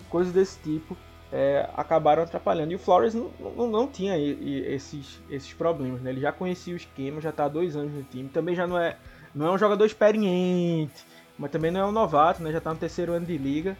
coisas 0.08 0.32
desse 0.32 0.58
tipo 0.60 0.96
é, 1.32 1.68
acabaram 1.76 2.22
atrapalhando. 2.22 2.72
E 2.72 2.74
o 2.74 2.78
Flores 2.78 3.14
não, 3.14 3.30
não, 3.56 3.68
não 3.68 3.86
tinha 3.86 4.18
esses, 4.18 5.20
esses 5.30 5.52
problemas, 5.52 6.00
né? 6.00 6.10
Ele 6.10 6.20
já 6.20 6.32
conhecia 6.32 6.74
o 6.74 6.76
esquema, 6.76 7.20
já 7.20 7.30
está 7.30 7.44
há 7.44 7.48
dois 7.48 7.76
anos 7.76 7.92
no 7.92 8.02
time. 8.02 8.28
Também 8.28 8.54
já 8.54 8.66
não 8.66 8.78
é, 8.78 8.96
não 9.34 9.46
é 9.46 9.50
um 9.50 9.58
jogador 9.58 9.84
experiente, 9.84 11.04
mas 11.38 11.50
também 11.50 11.70
não 11.70 11.80
é 11.80 11.86
um 11.86 11.92
novato, 11.92 12.42
né? 12.42 12.50
Já 12.50 12.58
está 12.58 12.70
no 12.72 12.78
terceiro 12.78 13.12
ano 13.12 13.26
de 13.26 13.36
liga, 13.36 13.76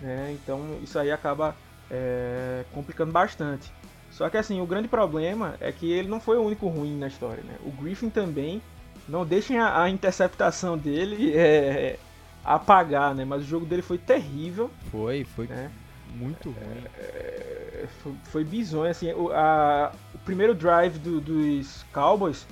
né? 0.00 0.36
Então 0.40 0.78
isso 0.82 0.98
aí 0.98 1.10
acaba 1.10 1.56
é, 1.90 2.64
complicando 2.72 3.12
bastante. 3.12 3.72
Só 4.14 4.30
que 4.30 4.36
assim, 4.36 4.60
o 4.60 4.66
grande 4.66 4.88
problema 4.88 5.56
é 5.60 5.70
que 5.72 5.90
ele 5.90 6.08
não 6.08 6.20
foi 6.20 6.38
o 6.38 6.42
único 6.42 6.68
ruim 6.68 6.96
na 6.96 7.08
história, 7.08 7.42
né? 7.42 7.56
O 7.64 7.70
Griffin 7.70 8.08
também, 8.08 8.62
não 9.08 9.26
deixem 9.26 9.58
a, 9.58 9.82
a 9.82 9.90
interceptação 9.90 10.78
dele 10.78 11.32
é, 11.36 11.98
apagar, 12.44 13.14
né? 13.14 13.24
Mas 13.24 13.42
o 13.42 13.46
jogo 13.46 13.66
dele 13.66 13.82
foi 13.82 13.98
terrível. 13.98 14.70
Foi, 14.90 15.24
foi. 15.24 15.46
Né? 15.48 15.70
muito 16.14 16.50
ruim. 16.50 16.84
É, 16.96 17.86
foi, 18.02 18.12
foi 18.24 18.44
bizonho, 18.44 18.90
assim. 18.90 19.12
O, 19.12 19.30
a, 19.32 19.92
o 20.14 20.18
primeiro 20.18 20.54
drive 20.54 20.98
do, 20.98 21.20
dos 21.20 21.84
Cowboys, 21.92 22.46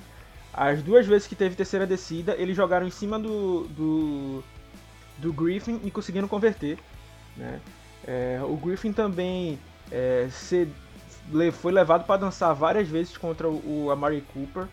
as 0.53 0.81
duas 0.83 1.07
vezes 1.07 1.27
que 1.27 1.35
teve 1.35 1.55
terceira 1.55 1.87
descida, 1.87 2.35
eles 2.37 2.55
jogaram 2.55 2.85
em 2.85 2.91
cima 2.91 3.17
do, 3.17 3.63
do, 3.69 4.43
do 5.17 5.33
Griffin 5.33 5.79
e 5.83 5.89
conseguiram 5.89 6.27
converter. 6.27 6.77
Né? 7.35 7.59
É, 8.05 8.39
o 8.43 8.55
Griffin 8.57 8.91
também 8.91 9.57
é, 9.91 10.27
foi 11.53 11.71
levado 11.71 12.05
para 12.05 12.21
dançar 12.21 12.53
várias 12.53 12.87
vezes 12.87 13.17
contra 13.17 13.47
o, 13.47 13.85
o 13.85 13.91
Amari 13.91 14.23
Cooper. 14.33 14.67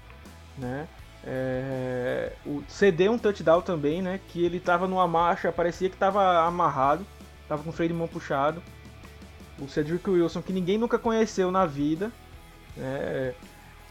Né? 0.58 0.86
É, 1.24 2.32
o, 2.46 2.62
cedeu 2.68 3.12
um 3.12 3.18
touchdown 3.18 3.62
também, 3.62 4.02
né? 4.02 4.20
Que 4.28 4.44
ele 4.44 4.56
estava 4.56 4.86
numa 4.86 5.06
marcha, 5.06 5.52
parecia 5.52 5.88
que 5.88 5.96
estava 5.96 6.46
amarrado, 6.46 7.06
estava 7.42 7.62
com 7.62 7.70
o 7.70 7.72
freio 7.72 7.90
de 7.90 7.94
mão 7.94 8.08
puxado 8.08 8.62
o 9.60 9.68
Cedric 9.68 10.08
Wilson, 10.08 10.42
que 10.42 10.52
ninguém 10.52 10.78
nunca 10.78 10.98
conheceu 10.98 11.50
na 11.50 11.66
vida. 11.66 12.10
Né? 12.76 13.34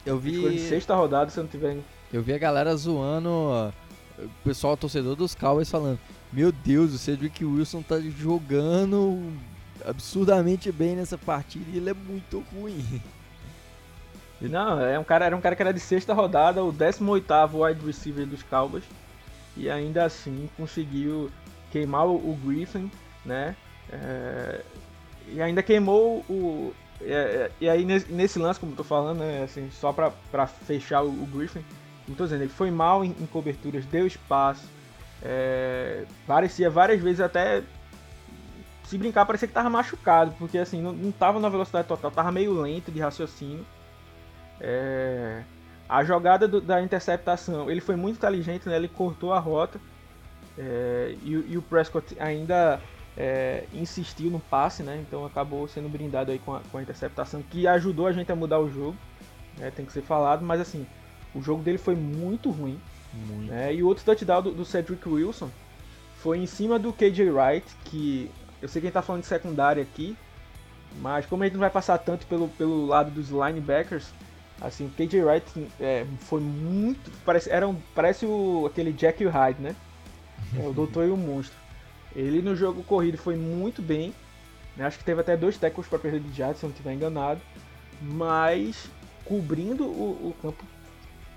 Eu 0.05 0.17
vi. 0.17 0.59
sexta 0.59 0.95
rodada, 0.95 1.29
se 1.29 1.39
eu 1.39 1.43
não 1.43 1.51
tiver. 1.51 1.77
Eu 2.11 2.23
vi 2.23 2.33
a 2.33 2.37
galera 2.37 2.75
zoando, 2.75 3.29
o 3.29 4.29
pessoal 4.43 4.75
torcedor 4.75 5.15
dos 5.15 5.35
Cowboys 5.35 5.69
falando: 5.69 5.99
Meu 6.33 6.51
Deus, 6.51 6.93
o 6.93 6.97
Cedric 6.97 7.45
Wilson 7.45 7.81
tá 7.81 7.99
jogando 7.99 9.31
absurdamente 9.85 10.71
bem 10.71 10.95
nessa 10.95 11.17
partida 11.17 11.65
e 11.71 11.77
ele 11.77 11.89
é 11.89 11.93
muito 11.93 12.43
ruim. 12.53 13.01
Não, 14.41 14.79
é 14.79 14.97
um 14.97 15.03
cara, 15.03 15.25
era 15.25 15.35
um 15.35 15.41
cara 15.41 15.55
que 15.55 15.61
era 15.61 15.73
de 15.73 15.79
sexta 15.79 16.13
rodada, 16.13 16.63
o 16.63 16.71
18 16.71 17.25
wide 17.53 17.85
receiver 17.85 18.25
dos 18.25 18.41
Cowboys. 18.43 18.83
E 19.57 19.69
ainda 19.69 20.05
assim 20.05 20.49
conseguiu 20.55 21.29
queimar 21.71 22.07
o, 22.07 22.39
Griffin, 22.45 22.89
né? 23.25 23.55
É, 23.91 24.61
e 25.27 25.41
ainda 25.41 25.61
queimou 25.61 26.23
o. 26.29 26.73
E, 27.01 27.51
e 27.61 27.69
aí 27.69 27.83
nesse, 27.83 28.11
nesse, 28.11 28.39
lance, 28.39 28.59
como 28.59 28.71
eu 28.71 28.77
tô 28.77 28.83
falando, 28.83 29.19
né, 29.19 29.43
assim, 29.43 29.69
só 29.71 29.91
pra, 29.91 30.11
pra 30.31 30.47
fechar 30.47 31.01
o, 31.01 31.09
o 31.09 31.25
Griffin, 31.25 31.63
como 32.05 32.17
tô 32.17 32.23
dizendo, 32.23 32.43
ele 32.43 32.51
foi 32.51 32.71
mal 32.71 33.03
em, 33.03 33.09
em 33.19 33.25
coberturas, 33.25 33.85
deu 33.85 34.07
espaço, 34.07 34.65
é, 35.21 36.05
parecia 36.25 36.69
várias 36.69 37.01
vezes 37.01 37.19
até 37.19 37.61
se 38.89 38.97
brincar, 38.97 39.23
parecia 39.23 39.47
que 39.47 39.53
tava 39.53 39.69
machucado, 39.69 40.33
porque 40.39 40.57
assim, 40.57 40.81
não, 40.81 40.91
não 40.91 41.11
tava 41.11 41.39
na 41.39 41.47
velocidade 41.47 41.87
total, 41.87 42.09
tava 42.09 42.31
meio 42.31 42.59
lento 42.59 42.91
de 42.91 42.99
raciocínio. 42.99 43.63
É, 44.59 45.43
a 45.87 46.03
jogada 46.03 46.47
do, 46.47 46.59
da 46.59 46.81
interceptação, 46.81 47.69
ele 47.69 47.81
foi 47.81 47.95
muito 47.95 48.17
inteligente, 48.17 48.67
né? 48.67 48.75
Ele 48.75 48.87
cortou 48.87 49.31
a 49.31 49.37
rota. 49.37 49.79
É, 50.57 51.15
e, 51.21 51.45
e, 51.49 51.57
o 51.57 51.61
Prescott 51.61 52.19
ainda 52.19 52.81
é, 53.15 53.65
insistiu 53.71 54.31
no 54.31 54.39
passe, 54.39 54.81
né? 54.81 54.97
Então 55.07 55.23
acabou 55.23 55.67
sendo 55.67 55.87
brindado 55.87 56.31
aí 56.31 56.39
com 56.39 56.55
a, 56.55 56.61
com 56.71 56.79
a 56.79 56.81
interceptação 56.81 57.43
que 57.43 57.67
ajudou 57.67 58.07
a 58.07 58.11
gente 58.11 58.31
a 58.31 58.35
mudar 58.35 58.59
o 58.59 58.71
jogo. 58.71 58.97
Né? 59.55 59.69
Tem 59.69 59.85
que 59.85 59.93
ser 59.93 60.01
falado, 60.01 60.43
mas 60.43 60.59
assim, 60.59 60.87
o 61.35 61.43
jogo 61.43 61.61
dele 61.61 61.77
foi 61.77 61.93
muito 61.93 62.49
ruim. 62.49 62.79
Muito. 63.13 63.51
Né? 63.51 63.75
E 63.75 63.83
o 63.83 63.87
outro 63.87 64.03
touchdown 64.03 64.41
do, 64.41 64.51
do 64.51 64.65
Cedric 64.65 65.07
Wilson 65.07 65.51
foi 66.23 66.39
em 66.39 66.47
cima 66.47 66.79
do 66.79 66.91
KJ 66.91 67.29
Wright, 67.29 67.65
que 67.85 68.31
eu 68.61 68.67
sei 68.67 68.81
que 68.81 68.87
a 68.87 68.89
gente 68.89 68.93
tá 68.93 69.01
falando 69.01 69.21
de 69.21 69.27
secundária 69.27 69.81
aqui, 69.81 70.17
mas 70.97 71.25
como 71.25 71.43
a 71.43 71.45
gente 71.45 71.53
não 71.53 71.61
vai 71.61 71.69
passar 71.69 71.97
tanto 71.97 72.25
pelo, 72.27 72.47
pelo 72.49 72.85
lado 72.85 73.11
dos 73.11 73.29
linebackers, 73.29 74.11
assim, 74.59 74.87
o 74.87 74.89
KJ 74.89 75.23
Wright 75.23 75.67
é, 75.79 76.05
foi 76.21 76.41
muito. 76.41 77.11
Parece, 77.25 77.49
era 77.49 77.67
um, 77.67 77.75
parece 77.95 78.25
o, 78.25 78.65
aquele 78.65 78.91
Jack 78.91 79.23
Hyde, 79.25 79.61
né? 79.61 79.75
É, 80.57 80.67
o 80.67 80.73
Doutor 80.73 81.07
e 81.07 81.11
o 81.11 81.17
Monstro. 81.17 81.57
Ele 82.15 82.41
no 82.41 82.55
jogo 82.55 82.83
corrido 82.83 83.17
foi 83.17 83.35
muito 83.35 83.81
bem. 83.81 84.13
Né? 84.75 84.85
Acho 84.85 84.97
que 84.97 85.03
teve 85.03 85.21
até 85.21 85.37
dois 85.37 85.57
tackles 85.57 85.87
para 85.87 85.99
perder 85.99 86.21
de 86.21 86.35
jardas, 86.35 86.57
se 86.57 86.65
não 86.65 86.71
estiver 86.71 86.93
enganado. 86.93 87.39
Mas 88.01 88.89
cobrindo 89.25 89.85
o, 89.85 90.29
o 90.29 90.35
campo 90.41 90.65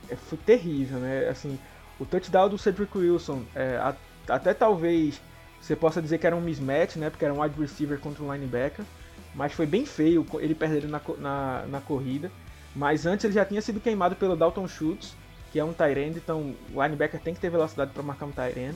é, 0.08 0.16
foi 0.16 0.38
terrível, 0.38 0.98
né? 0.98 1.28
Assim, 1.28 1.58
o 2.00 2.06
touchdown 2.06 2.48
do 2.48 2.58
Cedric 2.58 2.96
Wilson, 2.96 3.42
é, 3.54 3.76
a, 3.76 3.94
até 4.28 4.54
talvez 4.54 5.20
você 5.62 5.76
possa 5.76 6.02
dizer 6.02 6.18
que 6.18 6.26
era 6.26 6.34
um 6.34 6.40
mismatch, 6.40 6.96
né? 6.96 7.08
Porque 7.08 7.24
era 7.24 7.32
um 7.32 7.40
wide 7.40 7.58
receiver 7.58 7.98
contra 8.00 8.22
um 8.22 8.32
linebacker. 8.32 8.84
Mas 9.32 9.52
foi 9.52 9.64
bem 9.64 9.86
feio 9.86 10.26
ele 10.40 10.56
perder 10.56 10.88
na, 10.88 11.00
na, 11.18 11.64
na 11.68 11.80
corrida. 11.80 12.32
Mas 12.74 13.06
antes 13.06 13.24
ele 13.24 13.34
já 13.34 13.44
tinha 13.44 13.62
sido 13.62 13.80
queimado 13.80 14.16
pelo 14.16 14.36
Dalton 14.36 14.66
Schultz, 14.66 15.14
que 15.52 15.60
é 15.60 15.64
um 15.64 15.72
tight 15.72 16.00
então 16.16 16.54
o 16.74 16.82
linebacker 16.82 17.20
tem 17.20 17.32
que 17.32 17.40
ter 17.40 17.48
velocidade 17.48 17.92
para 17.92 18.02
marcar 18.02 18.26
um 18.26 18.32
tight. 18.32 18.74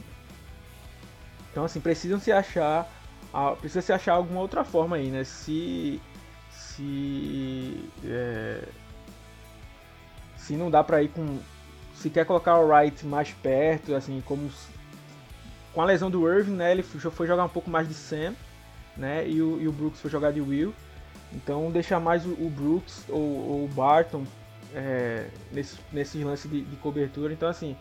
Então 1.51 1.64
assim, 1.64 1.81
precisam 1.81 2.20
se 2.20 2.31
achar, 2.31 2.88
precisa 3.59 3.83
se 3.83 3.92
achar 3.92 4.12
alguma 4.12 4.40
outra 4.40 4.62
forma 4.62 4.96
aí, 4.96 5.09
né? 5.09 5.25
Se 5.25 6.01
se 6.51 7.90
é, 8.05 8.62
se 10.37 10.55
não 10.55 10.70
dá 10.70 10.85
para 10.85 11.03
ir 11.03 11.09
com 11.09 11.38
se 11.94 12.11
quer 12.11 12.27
colocar 12.27 12.59
o 12.59 12.68
Wright 12.68 13.05
mais 13.07 13.33
perto, 13.33 13.94
assim, 13.94 14.22
como 14.25 14.51
com 15.77 15.83
a 15.83 15.85
lesão 15.85 16.11
do 16.11 16.27
Irving, 16.27 16.55
né, 16.55 16.73
ele 16.73 16.83
foi 16.83 17.27
jogar 17.27 17.45
um 17.45 17.51
pouco 17.51 17.69
mais 17.69 17.87
de 17.87 17.93
Sam, 17.93 18.33
né, 18.97 19.29
e 19.29 19.43
o, 19.43 19.61
e 19.61 19.69
o 19.69 19.73
Brooks 19.73 20.01
foi 20.01 20.11
jogar 20.11 20.33
de 20.33 20.41
Will. 20.41 20.73
Então 21.35 21.71
deixar 21.71 22.01
mais 22.01 22.25
o, 22.25 22.31
o 22.31 22.49
Brooks 22.49 23.05
ou, 23.11 23.21
ou, 23.21 23.65
o 23.67 23.69
Barton 23.69 24.25
é, 24.75 25.27
nesse, 25.53 25.77
nesses 25.93 26.25
lances 26.25 26.51
de, 26.51 26.62
de, 26.62 26.77
cobertura. 26.77 27.31
Então 27.31 27.47
assim, 27.47 27.77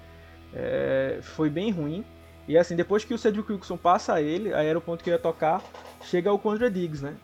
é, 0.54 1.20
foi 1.22 1.50
bem 1.50 1.72
ruim. 1.72 2.04
E 2.50 2.58
assim, 2.58 2.76
depois 2.76 3.06
que 3.06 3.14
o 3.14 3.18
Cedric 3.18 3.50
Wilson 3.50 3.78
passa 3.78 4.22
ele, 4.22 4.54
aí 4.54 4.68
era 4.68 4.78
o 4.78 4.82
ponto 4.82 5.02
que 5.02 5.10
eu 5.10 5.14
ia 5.14 5.20
tocar, 5.20 5.64
chega 6.04 6.34
o 6.34 6.38
Contra 6.38 6.70
Diggs, 6.70 7.02
né? 7.02 7.16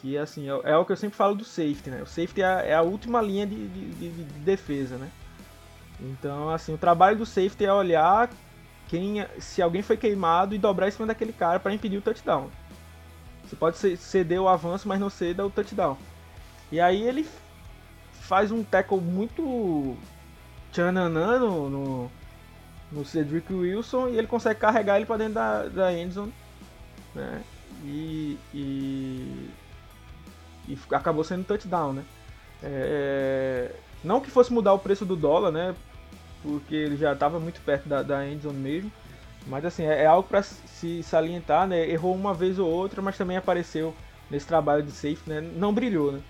Que 0.00 0.16
assim, 0.16 0.48
é, 0.48 0.60
é, 0.72 0.76
o 0.78 0.86
que 0.86 0.92
eu 0.92 0.96
sempre 0.96 1.18
falo 1.18 1.34
do 1.34 1.44
safety, 1.44 1.90
né? 1.90 2.00
O 2.00 2.06
safety 2.06 2.40
é 2.40 2.46
a, 2.46 2.60
é 2.62 2.74
a 2.74 2.80
última 2.80 3.20
linha 3.20 3.46
de, 3.46 3.68
de, 3.68 3.90
de, 3.90 4.10
de, 4.10 4.40
defesa, 4.40 4.96
né? 4.96 5.10
Então, 6.00 6.48
assim, 6.48 6.72
o 6.72 6.78
trabalho 6.78 7.18
do 7.18 7.26
safety 7.26 7.66
é 7.66 7.72
olhar 7.72 8.30
quem, 8.88 9.26
se 9.38 9.60
alguém 9.60 9.82
foi 9.82 9.96
queimado 9.96 10.54
e 10.54 10.58
dobrar 10.58 10.88
em 10.88 10.90
cima 10.90 11.06
daquele 11.06 11.32
cara 11.32 11.58
para 11.58 11.74
impedir 11.74 11.98
o 11.98 12.02
touchdown. 12.02 12.50
Você 13.44 13.56
pode 13.56 13.96
ceder 13.96 14.40
o 14.40 14.48
avanço, 14.48 14.88
mas 14.88 14.98
não 14.98 15.10
ceda 15.10 15.46
o 15.46 15.50
touchdown. 15.50 15.96
E 16.70 16.80
aí 16.80 17.02
ele 17.02 17.28
faz 18.12 18.50
um 18.50 18.64
tackle 18.64 19.00
muito 19.00 19.96
tchananã 20.72 21.38
no, 21.38 21.70
no 21.70 22.10
no 22.90 23.04
Cedric 23.04 23.52
Wilson 23.52 24.08
e 24.08 24.18
ele 24.18 24.26
consegue 24.26 24.60
carregar 24.60 24.96
ele 24.96 25.06
para 25.06 25.16
dentro 25.16 25.34
da, 25.34 25.64
da 25.64 25.92
endzone, 25.92 26.32
né? 27.14 27.42
E, 27.84 28.38
e, 28.54 29.50
e, 30.68 30.78
acabou 30.92 31.24
sendo 31.24 31.44
touchdown, 31.44 31.92
né? 31.92 32.04
É, 32.62 33.74
não 34.02 34.20
que 34.20 34.30
fosse 34.30 34.52
mudar 34.52 34.72
o 34.72 34.78
preço 34.78 35.04
do 35.04 35.16
dólar, 35.16 35.50
né? 35.50 35.74
Porque 36.46 36.74
ele 36.74 36.96
já 36.96 37.12
estava 37.12 37.40
muito 37.40 37.60
perto 37.62 37.88
da, 37.88 38.02
da 38.02 38.26
endzone 38.26 38.58
mesmo. 38.58 38.92
Mas 39.46 39.64
assim, 39.64 39.84
é, 39.84 40.02
é 40.02 40.06
algo 40.06 40.28
para 40.28 40.42
se 40.42 41.02
salientar, 41.02 41.66
né? 41.66 41.88
Errou 41.88 42.14
uma 42.14 42.32
vez 42.32 42.58
ou 42.58 42.68
outra, 42.68 43.02
mas 43.02 43.18
também 43.18 43.36
apareceu 43.36 43.94
nesse 44.30 44.46
trabalho 44.46 44.82
de 44.82 44.92
safe, 44.92 45.20
né? 45.26 45.40
Não 45.40 45.72
brilhou, 45.72 46.12
né? 46.12 46.20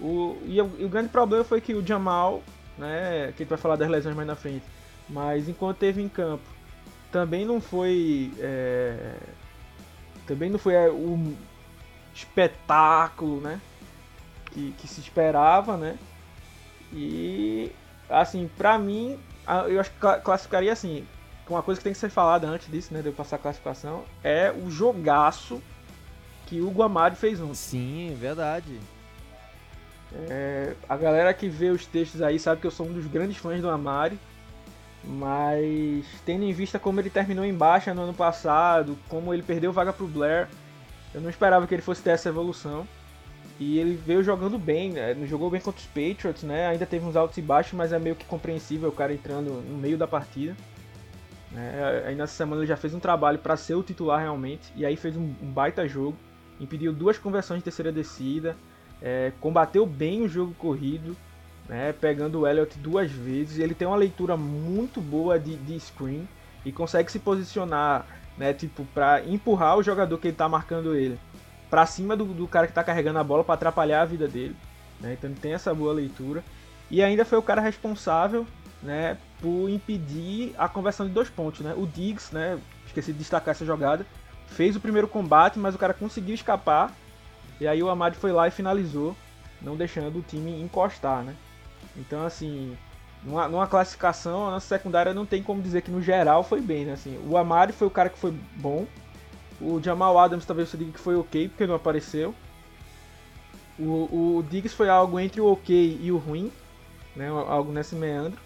O, 0.00 0.36
e, 0.44 0.60
o, 0.60 0.70
e 0.78 0.84
o 0.84 0.88
grande 0.88 1.08
problema 1.08 1.44
foi 1.44 1.60
que 1.60 1.74
o 1.74 1.86
Jamal, 1.86 2.42
né? 2.76 3.32
Que 3.36 3.42
a 3.42 3.44
gente 3.44 3.48
vai 3.48 3.58
falar 3.58 3.76
das 3.76 3.88
lesões 3.88 4.14
mais 4.14 4.28
na 4.28 4.36
frente, 4.36 4.64
mas 5.08 5.48
enquanto 5.48 5.78
teve 5.78 6.02
em 6.02 6.08
campo, 6.08 6.44
também 7.10 7.44
não 7.44 7.60
foi. 7.60 8.32
É, 8.38 9.16
também 10.26 10.50
não 10.50 10.58
foi 10.58 10.74
é, 10.74 10.88
o 10.88 11.34
espetáculo 12.14 13.40
né, 13.40 13.60
que, 14.52 14.72
que 14.78 14.88
se 14.88 15.00
esperava, 15.00 15.76
né? 15.76 15.98
E 16.92 17.70
assim, 18.08 18.48
pra 18.56 18.78
mim, 18.78 19.18
eu 19.68 19.80
acho 19.80 19.90
que 19.90 19.98
classificaria 20.22 20.72
assim. 20.72 21.06
Uma 21.48 21.62
coisa 21.62 21.78
que 21.78 21.84
tem 21.84 21.92
que 21.92 21.98
ser 21.98 22.08
falada 22.08 22.46
antes 22.46 22.70
disso, 22.70 22.94
né, 22.94 23.02
de 23.02 23.08
eu 23.08 23.12
passar 23.12 23.36
a 23.36 23.38
classificação, 23.38 24.04
é 24.22 24.50
o 24.50 24.70
jogaço 24.70 25.62
que 26.46 26.60
o 26.60 26.70
Guamari 26.70 27.16
fez 27.16 27.40
ontem. 27.40 27.54
Sim, 27.54 28.16
verdade. 28.18 28.80
É, 30.30 30.74
a 30.88 30.96
galera 30.96 31.34
que 31.34 31.48
vê 31.48 31.70
os 31.70 31.84
textos 31.84 32.22
aí 32.22 32.38
sabe 32.38 32.60
que 32.60 32.66
eu 32.66 32.70
sou 32.70 32.86
um 32.86 32.92
dos 32.92 33.06
grandes 33.06 33.36
fãs 33.36 33.60
do 33.60 33.68
Amari. 33.68 34.18
Mas 35.06 36.06
tendo 36.24 36.44
em 36.44 36.52
vista 36.52 36.78
como 36.78 36.98
ele 36.98 37.10
terminou 37.10 37.44
em 37.44 37.52
baixa 37.52 37.92
no 37.92 38.02
ano 38.02 38.14
passado, 38.14 38.96
como 39.08 39.34
ele 39.34 39.42
perdeu 39.42 39.72
vaga 39.72 39.92
pro 39.92 40.06
Blair, 40.06 40.48
eu 41.12 41.20
não 41.20 41.28
esperava 41.28 41.66
que 41.66 41.74
ele 41.74 41.82
fosse 41.82 42.02
ter 42.02 42.10
essa 42.10 42.28
evolução. 42.28 42.86
E 43.58 43.78
ele 43.78 43.94
veio 43.94 44.22
jogando 44.22 44.58
bem, 44.58 44.92
né? 44.92 45.14
jogou 45.26 45.48
bem 45.48 45.60
contra 45.60 45.80
os 45.80 45.86
Patriots, 45.86 46.42
né? 46.42 46.66
Ainda 46.66 46.84
teve 46.84 47.06
uns 47.06 47.14
altos 47.14 47.38
e 47.38 47.42
baixos, 47.42 47.74
mas 47.74 47.92
é 47.92 47.98
meio 47.98 48.16
que 48.16 48.24
compreensível 48.24 48.88
o 48.88 48.92
cara 48.92 49.12
entrando 49.12 49.50
no 49.50 49.78
meio 49.78 49.96
da 49.96 50.08
partida. 50.08 50.56
É, 51.56 52.04
aí 52.08 52.14
nessa 52.16 52.34
semana 52.34 52.62
ele 52.62 52.66
já 52.66 52.76
fez 52.76 52.92
um 52.94 52.98
trabalho 52.98 53.38
para 53.38 53.56
ser 53.56 53.76
o 53.76 53.82
titular 53.82 54.20
realmente, 54.20 54.72
e 54.74 54.84
aí 54.84 54.96
fez 54.96 55.16
um, 55.16 55.32
um 55.40 55.52
baita 55.52 55.86
jogo, 55.86 56.16
impediu 56.58 56.92
duas 56.92 57.16
conversões 57.16 57.58
de 57.58 57.64
terceira 57.64 57.92
descida, 57.92 58.56
é, 59.00 59.30
combateu 59.40 59.86
bem 59.86 60.22
o 60.22 60.28
jogo 60.28 60.52
corrido, 60.54 61.16
né, 61.68 61.92
pegando 61.92 62.40
o 62.40 62.46
Elliott 62.46 62.76
duas 62.78 63.08
vezes. 63.10 63.60
Ele 63.60 63.72
tem 63.72 63.86
uma 63.86 63.96
leitura 63.96 64.36
muito 64.36 65.00
boa 65.00 65.38
de, 65.38 65.54
de 65.54 65.78
screen 65.78 66.28
e 66.64 66.72
consegue 66.72 67.10
se 67.12 67.20
posicionar, 67.20 68.04
né, 68.36 68.52
tipo, 68.52 68.84
para 68.86 69.24
empurrar 69.24 69.78
o 69.78 69.82
jogador 69.82 70.18
que 70.18 70.26
ele 70.26 70.34
está 70.34 70.48
marcando 70.48 70.96
ele 70.96 71.16
para 71.74 71.86
cima 71.86 72.16
do, 72.16 72.24
do, 72.24 72.46
cara 72.46 72.68
que 72.68 72.70
está 72.70 72.84
carregando 72.84 73.18
a 73.18 73.24
bola 73.24 73.42
para 73.42 73.54
atrapalhar 73.54 74.02
a 74.02 74.04
vida 74.04 74.28
dele. 74.28 74.54
Né, 75.00 75.14
então 75.14 75.28
ele 75.28 75.40
tem 75.40 75.54
essa 75.54 75.74
boa 75.74 75.92
leitura. 75.92 76.44
E 76.88 77.02
ainda 77.02 77.24
foi 77.24 77.36
o 77.36 77.42
cara 77.42 77.60
responsável 77.60 78.46
né, 78.80 79.18
por 79.40 79.68
impedir 79.68 80.54
a 80.56 80.68
conversão 80.68 81.04
de 81.04 81.12
dois 81.12 81.28
pontos. 81.28 81.62
Né? 81.62 81.74
O 81.76 81.84
Diggs, 81.84 82.32
né, 82.32 82.60
esqueci 82.86 83.12
de 83.12 83.18
destacar 83.18 83.50
essa 83.50 83.64
jogada, 83.64 84.06
fez 84.46 84.76
o 84.76 84.80
primeiro 84.80 85.08
combate, 85.08 85.58
mas 85.58 85.74
o 85.74 85.78
cara 85.78 85.92
conseguiu 85.92 86.36
escapar. 86.36 86.92
E 87.60 87.66
aí 87.66 87.82
o 87.82 87.90
Amad 87.90 88.14
foi 88.14 88.30
lá 88.30 88.46
e 88.46 88.52
finalizou, 88.52 89.16
não 89.60 89.74
deixando 89.74 90.20
o 90.20 90.22
time 90.22 90.62
encostar. 90.62 91.24
Né? 91.24 91.34
Então, 91.96 92.24
assim, 92.24 92.76
numa, 93.24 93.48
numa, 93.48 93.66
classificação, 93.66 94.46
a 94.46 94.52
nossa 94.52 94.68
secundária 94.68 95.12
não 95.12 95.26
tem 95.26 95.42
como 95.42 95.60
dizer 95.60 95.82
que 95.82 95.90
no 95.90 96.00
geral 96.00 96.44
foi 96.44 96.60
bem, 96.60 96.84
né? 96.84 96.92
Assim, 96.92 97.18
o 97.28 97.36
Amari 97.36 97.72
foi 97.72 97.88
o 97.88 97.90
cara 97.90 98.10
que 98.10 98.18
foi 98.18 98.30
bom. 98.30 98.86
O 99.60 99.80
Jamal 99.82 100.18
Adams 100.18 100.44
talvez 100.44 100.68
você 100.68 100.76
diga 100.76 100.92
que 100.92 101.00
foi 101.00 101.16
ok, 101.16 101.48
porque 101.48 101.66
não 101.66 101.74
apareceu. 101.74 102.34
O, 103.78 104.38
o 104.38 104.44
Diggs 104.48 104.74
foi 104.74 104.88
algo 104.88 105.18
entre 105.18 105.40
o 105.40 105.46
ok 105.46 105.98
e 106.00 106.12
o 106.12 106.16
ruim, 106.16 106.50
né? 107.16 107.28
Algo 107.28 107.72
nesse 107.72 107.94
meandro. 107.94 108.38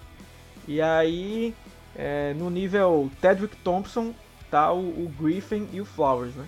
E 0.67 0.81
aí, 0.81 1.55
é, 1.97 2.35
no 2.35 2.51
nível 2.51 3.11
Tedrick 3.21 3.57
Thompson, 3.57 4.15
tá 4.51 4.73
o, 4.73 4.79
o, 4.79 5.13
Griffin 5.21 5.69
e 5.73 5.81
o 5.81 5.85
Flowers, 5.85 6.35
né? 6.35 6.47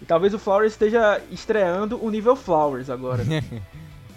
E 0.00 0.04
talvez 0.04 0.32
o 0.32 0.38
Flowers 0.38 0.72
esteja 0.72 1.20
estreando 1.30 2.02
o 2.02 2.10
nível 2.10 2.34
Flowers 2.36 2.90
agora. 2.90 3.24
Né? 3.24 3.42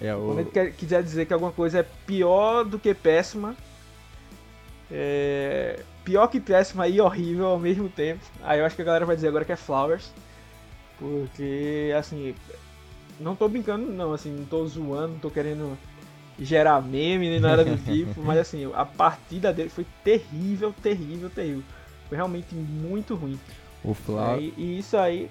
É, 0.02 0.14
o... 0.14 0.26
Quando 0.26 0.40
ele 0.40 0.50
quer, 0.50 0.74
quiser 0.74 1.02
dizer 1.02 1.26
que 1.26 1.34
alguma 1.34 1.52
coisa 1.54 1.80
é 1.80 1.84
pior 2.06 2.66
do 2.66 2.78
que 2.78 2.94
péssima, 2.94 3.56
é... 4.92 5.82
pior 6.04 6.28
que 6.28 6.40
péssima 6.40 6.88
e 6.88 7.00
horrível 7.00 7.48
ao 7.48 7.60
mesmo 7.60 7.90
tempo, 7.90 8.22
aí 8.44 8.60
eu 8.60 8.66
acho 8.66 8.76
que 8.76 8.82
a 8.82 8.86
galera 8.86 9.06
vai 9.06 9.16
dizer 9.16 9.30
agora 9.30 9.46
que 9.46 9.52
é 9.52 9.56
Flowers. 9.56 10.12
Porque, 11.00 11.94
assim, 11.98 12.36
não 13.20 13.36
tô 13.36 13.48
brincando 13.50 13.92
não, 13.92 14.14
assim, 14.14 14.32
não 14.32 14.46
tô 14.46 14.66
zoando, 14.66 15.14
não 15.14 15.20
tô 15.20 15.30
querendo 15.30 15.78
gerar 16.40 16.82
meme 16.82 17.30
nem 17.30 17.40
nada 17.40 17.64
do 17.64 17.78
tipo, 17.78 18.22
mas 18.24 18.40
assim, 18.40 18.72
a 18.74 18.86
partida 18.86 19.54
dele 19.54 19.70
foi 19.70 19.86
terrível, 20.04 20.74
terrível, 20.82 21.30
terrível. 21.30 21.64
Foi 22.08 22.16
realmente 22.16 22.54
muito 22.56 23.16
ruim. 23.16 23.40
O 23.84 23.94
Flowers... 23.94 24.42
E, 24.42 24.54
e, 24.58 24.80
isso 24.80 24.98
aí... 24.98 25.30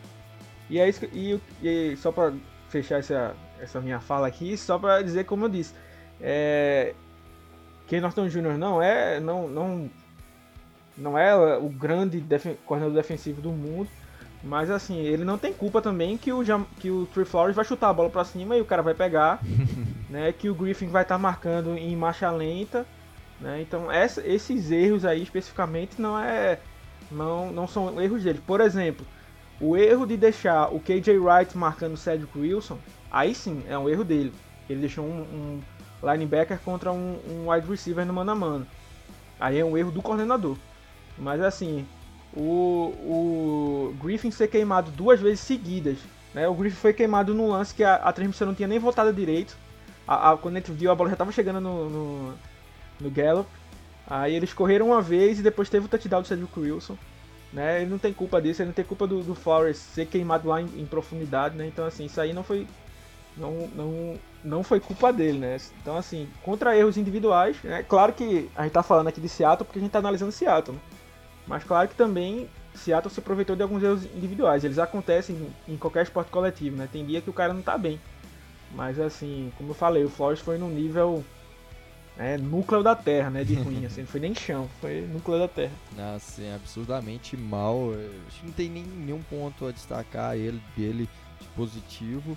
E 0.70 0.78
é 0.78 0.88
isso 0.88 1.04
e, 1.12 1.38
e 1.62 1.96
só 1.96 2.10
pra 2.10 2.32
fechar 2.68 2.98
essa, 2.98 3.34
essa 3.60 3.80
minha 3.80 4.00
fala 4.00 4.26
aqui, 4.26 4.56
só 4.56 4.78
para 4.78 5.02
dizer 5.02 5.24
como 5.24 5.44
eu 5.44 5.48
disse. 5.48 5.74
É, 6.20 6.94
Ken 7.86 8.00
Norton 8.00 8.26
Jr. 8.28 8.56
não 8.56 8.80
é, 8.80 9.20
não, 9.20 9.48
não, 9.48 9.90
não 10.96 11.16
é 11.16 11.56
o 11.56 11.68
grande 11.68 12.20
defen 12.20 12.56
coordenador 12.66 12.96
defensivo 12.96 13.40
do 13.40 13.50
mundo, 13.50 13.88
mas 14.42 14.70
assim, 14.70 14.98
ele 14.98 15.24
não 15.24 15.38
tem 15.38 15.52
culpa 15.52 15.80
também 15.80 16.16
que 16.16 16.32
o, 16.32 16.42
que 16.78 16.90
o 16.90 17.06
Trey 17.06 17.24
Flowers 17.24 17.54
vai 17.54 17.64
chutar 17.64 17.90
a 17.90 17.92
bola 17.92 18.10
para 18.10 18.24
cima 18.24 18.56
e 18.56 18.60
o 18.60 18.64
cara 18.64 18.82
vai 18.82 18.94
pegar, 18.94 19.40
né? 20.10 20.32
Que 20.32 20.48
o 20.48 20.54
Griffin 20.54 20.88
vai 20.88 21.02
estar 21.02 21.14
tá 21.14 21.18
marcando 21.18 21.76
em 21.76 21.96
marcha 21.96 22.30
lenta, 22.30 22.84
né? 23.40 23.62
Então 23.62 23.90
essa, 23.90 24.26
esses 24.26 24.70
erros 24.70 25.04
aí 25.04 25.22
especificamente 25.22 26.00
não 26.00 26.18
é, 26.18 26.58
não, 27.10 27.52
não 27.52 27.68
são 27.68 28.00
erros 28.00 28.24
dele. 28.24 28.42
Por 28.44 28.60
exemplo, 28.60 29.06
o 29.60 29.76
erro 29.76 30.06
de 30.06 30.16
deixar 30.16 30.74
o 30.74 30.80
KJ 30.80 31.18
Wright 31.18 31.56
marcando 31.56 31.94
o 31.94 31.96
Cedric 31.96 32.36
Wilson 32.36 32.78
Aí 33.12 33.34
sim, 33.34 33.62
é 33.68 33.76
um 33.76 33.90
erro 33.90 34.02
dele. 34.02 34.32
Ele 34.70 34.80
deixou 34.80 35.04
um, 35.04 35.20
um 35.20 35.60
linebacker 36.02 36.58
contra 36.60 36.90
um, 36.90 37.18
um, 37.28 37.50
wide 37.50 37.68
receiver 37.68 38.06
no 38.06 38.14
mano 38.14 38.30
a 38.30 38.34
mano. 38.34 38.66
Aí 39.38 39.58
é 39.58 39.64
um 39.64 39.76
erro 39.76 39.90
do 39.90 40.00
coordenador. 40.00 40.56
Mas 41.18 41.40
assim, 41.40 41.86
o, 42.34 42.94
o 43.04 43.94
Griffin 44.02 44.30
ser 44.30 44.48
queimado 44.48 44.90
duas 44.90 45.20
vezes 45.20 45.40
seguidas. 45.40 45.98
Né? 46.34 46.48
O 46.48 46.54
Griffin 46.54 46.76
foi 46.76 46.92
queimado 46.92 47.34
num 47.34 47.50
lance 47.50 47.74
que 47.74 47.84
a, 47.84 47.96
a 47.96 48.12
transmissão 48.12 48.46
não 48.46 48.54
tinha 48.54 48.68
nem 48.68 48.78
voltado 48.78 49.12
direito. 49.12 49.56
A, 50.06 50.32
a, 50.32 50.36
quando 50.36 50.56
gente 50.56 50.72
viu, 50.72 50.90
a 50.90 50.94
bola 50.94 51.10
já 51.10 51.14
estava 51.14 51.32
chegando 51.32 51.60
no, 51.60 51.90
no, 51.90 52.34
no 53.00 53.10
Gallup. 53.10 53.48
Aí 54.06 54.34
eles 54.34 54.52
correram 54.52 54.88
uma 54.88 55.00
vez 55.00 55.38
e 55.38 55.42
depois 55.42 55.68
teve 55.68 55.86
o 55.86 55.88
touchdown 55.88 56.22
do 56.22 56.28
Cedric 56.28 56.58
Wilson. 56.58 56.96
Né? 57.52 57.82
Ele 57.82 57.90
não 57.90 57.98
tem 57.98 58.12
culpa 58.12 58.40
disso, 58.40 58.62
ele 58.62 58.68
não 58.68 58.74
tem 58.74 58.84
culpa 58.84 59.06
do, 59.06 59.22
do 59.22 59.34
Flores 59.34 59.76
ser 59.76 60.06
queimado 60.06 60.48
lá 60.48 60.60
em, 60.60 60.66
em 60.76 60.86
profundidade. 60.86 61.56
Né? 61.56 61.66
Então 61.66 61.84
assim, 61.84 62.06
isso 62.06 62.20
aí 62.20 62.32
não 62.32 62.42
foi 62.42 62.66
não, 63.36 63.68
não, 63.74 64.18
não 64.44 64.62
foi 64.62 64.80
culpa 64.80 65.12
dele, 65.12 65.38
né? 65.38 65.56
Então, 65.80 65.96
assim, 65.96 66.28
contra 66.42 66.76
erros 66.76 66.98
individuais, 66.98 67.56
né? 67.64 67.82
Claro 67.82 68.12
que 68.12 68.50
a 68.54 68.64
gente 68.64 68.72
tá 68.72 68.82
falando 68.82 69.08
aqui 69.08 69.20
de 69.20 69.28
Seattle 69.28 69.64
porque 69.64 69.78
a 69.78 69.82
gente 69.82 69.90
tá 69.90 70.00
analisando 70.00 70.32
Seattle, 70.32 70.76
né? 70.76 70.82
Mas 71.46 71.64
claro 71.64 71.88
que 71.88 71.94
também 71.94 72.48
Seattle 72.74 73.12
se 73.12 73.20
aproveitou 73.20 73.56
de 73.56 73.62
alguns 73.62 73.82
erros 73.82 74.04
individuais. 74.04 74.64
Eles 74.64 74.78
acontecem 74.78 75.48
em 75.68 75.76
qualquer 75.76 76.04
esporte 76.04 76.30
coletivo, 76.30 76.76
né? 76.76 76.88
Tem 76.90 77.04
dia 77.04 77.20
que 77.20 77.30
o 77.30 77.32
cara 77.32 77.52
não 77.52 77.62
tá 77.62 77.76
bem. 77.76 78.00
Mas, 78.74 78.98
assim, 78.98 79.52
como 79.56 79.70
eu 79.70 79.74
falei, 79.74 80.04
o 80.04 80.08
Flores 80.08 80.40
foi 80.40 80.56
no 80.56 80.68
nível 80.68 81.22
é, 82.16 82.38
núcleo 82.38 82.82
da 82.82 82.94
Terra, 82.94 83.30
né? 83.30 83.44
De 83.44 83.54
ruim, 83.54 83.84
assim, 83.86 84.02
não 84.02 84.08
foi 84.08 84.20
nem 84.20 84.34
chão, 84.34 84.68
foi 84.80 85.02
núcleo 85.02 85.38
da 85.38 85.48
Terra. 85.48 85.72
Assim, 86.16 86.52
absurdamente 86.54 87.36
mal. 87.36 87.90
Acho 88.26 88.40
que 88.40 88.46
não 88.46 88.52
tem 88.52 88.70
nenhum 88.70 89.22
ponto 89.22 89.66
a 89.66 89.72
destacar 89.72 90.36
ele, 90.36 90.62
dele 90.76 91.08
de 91.40 91.48
positivo. 91.48 92.36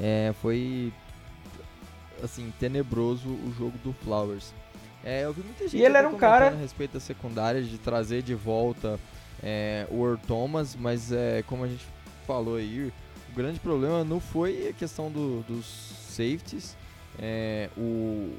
É, 0.00 0.34
foi 0.40 0.92
assim 2.22 2.52
tenebroso 2.58 3.28
o 3.28 3.54
jogo 3.56 3.76
do 3.78 3.92
Flowers. 3.92 4.54
É, 5.04 5.24
eu 5.24 5.32
vi 5.32 5.42
muita 5.42 5.64
gente 5.64 5.76
e 5.76 5.84
ele 5.84 5.96
era 5.96 6.08
um 6.08 6.16
cara 6.16 6.48
a 6.48 6.50
respeito 6.50 6.94
da 6.94 7.00
secundária 7.00 7.62
de 7.62 7.76
trazer 7.78 8.22
de 8.22 8.34
volta 8.34 8.98
é, 9.42 9.86
o 9.90 10.04
Earl 10.04 10.18
Thomas, 10.26 10.74
mas 10.74 11.12
é, 11.12 11.42
como 11.46 11.64
a 11.64 11.68
gente 11.68 11.84
falou 12.26 12.56
aí, 12.56 12.90
o 13.30 13.36
grande 13.36 13.60
problema 13.60 14.02
não 14.02 14.18
foi 14.18 14.68
a 14.68 14.72
questão 14.72 15.10
do, 15.10 15.42
dos 15.42 15.66
safeties. 16.08 16.76
É, 17.18 17.68
o 17.76 18.34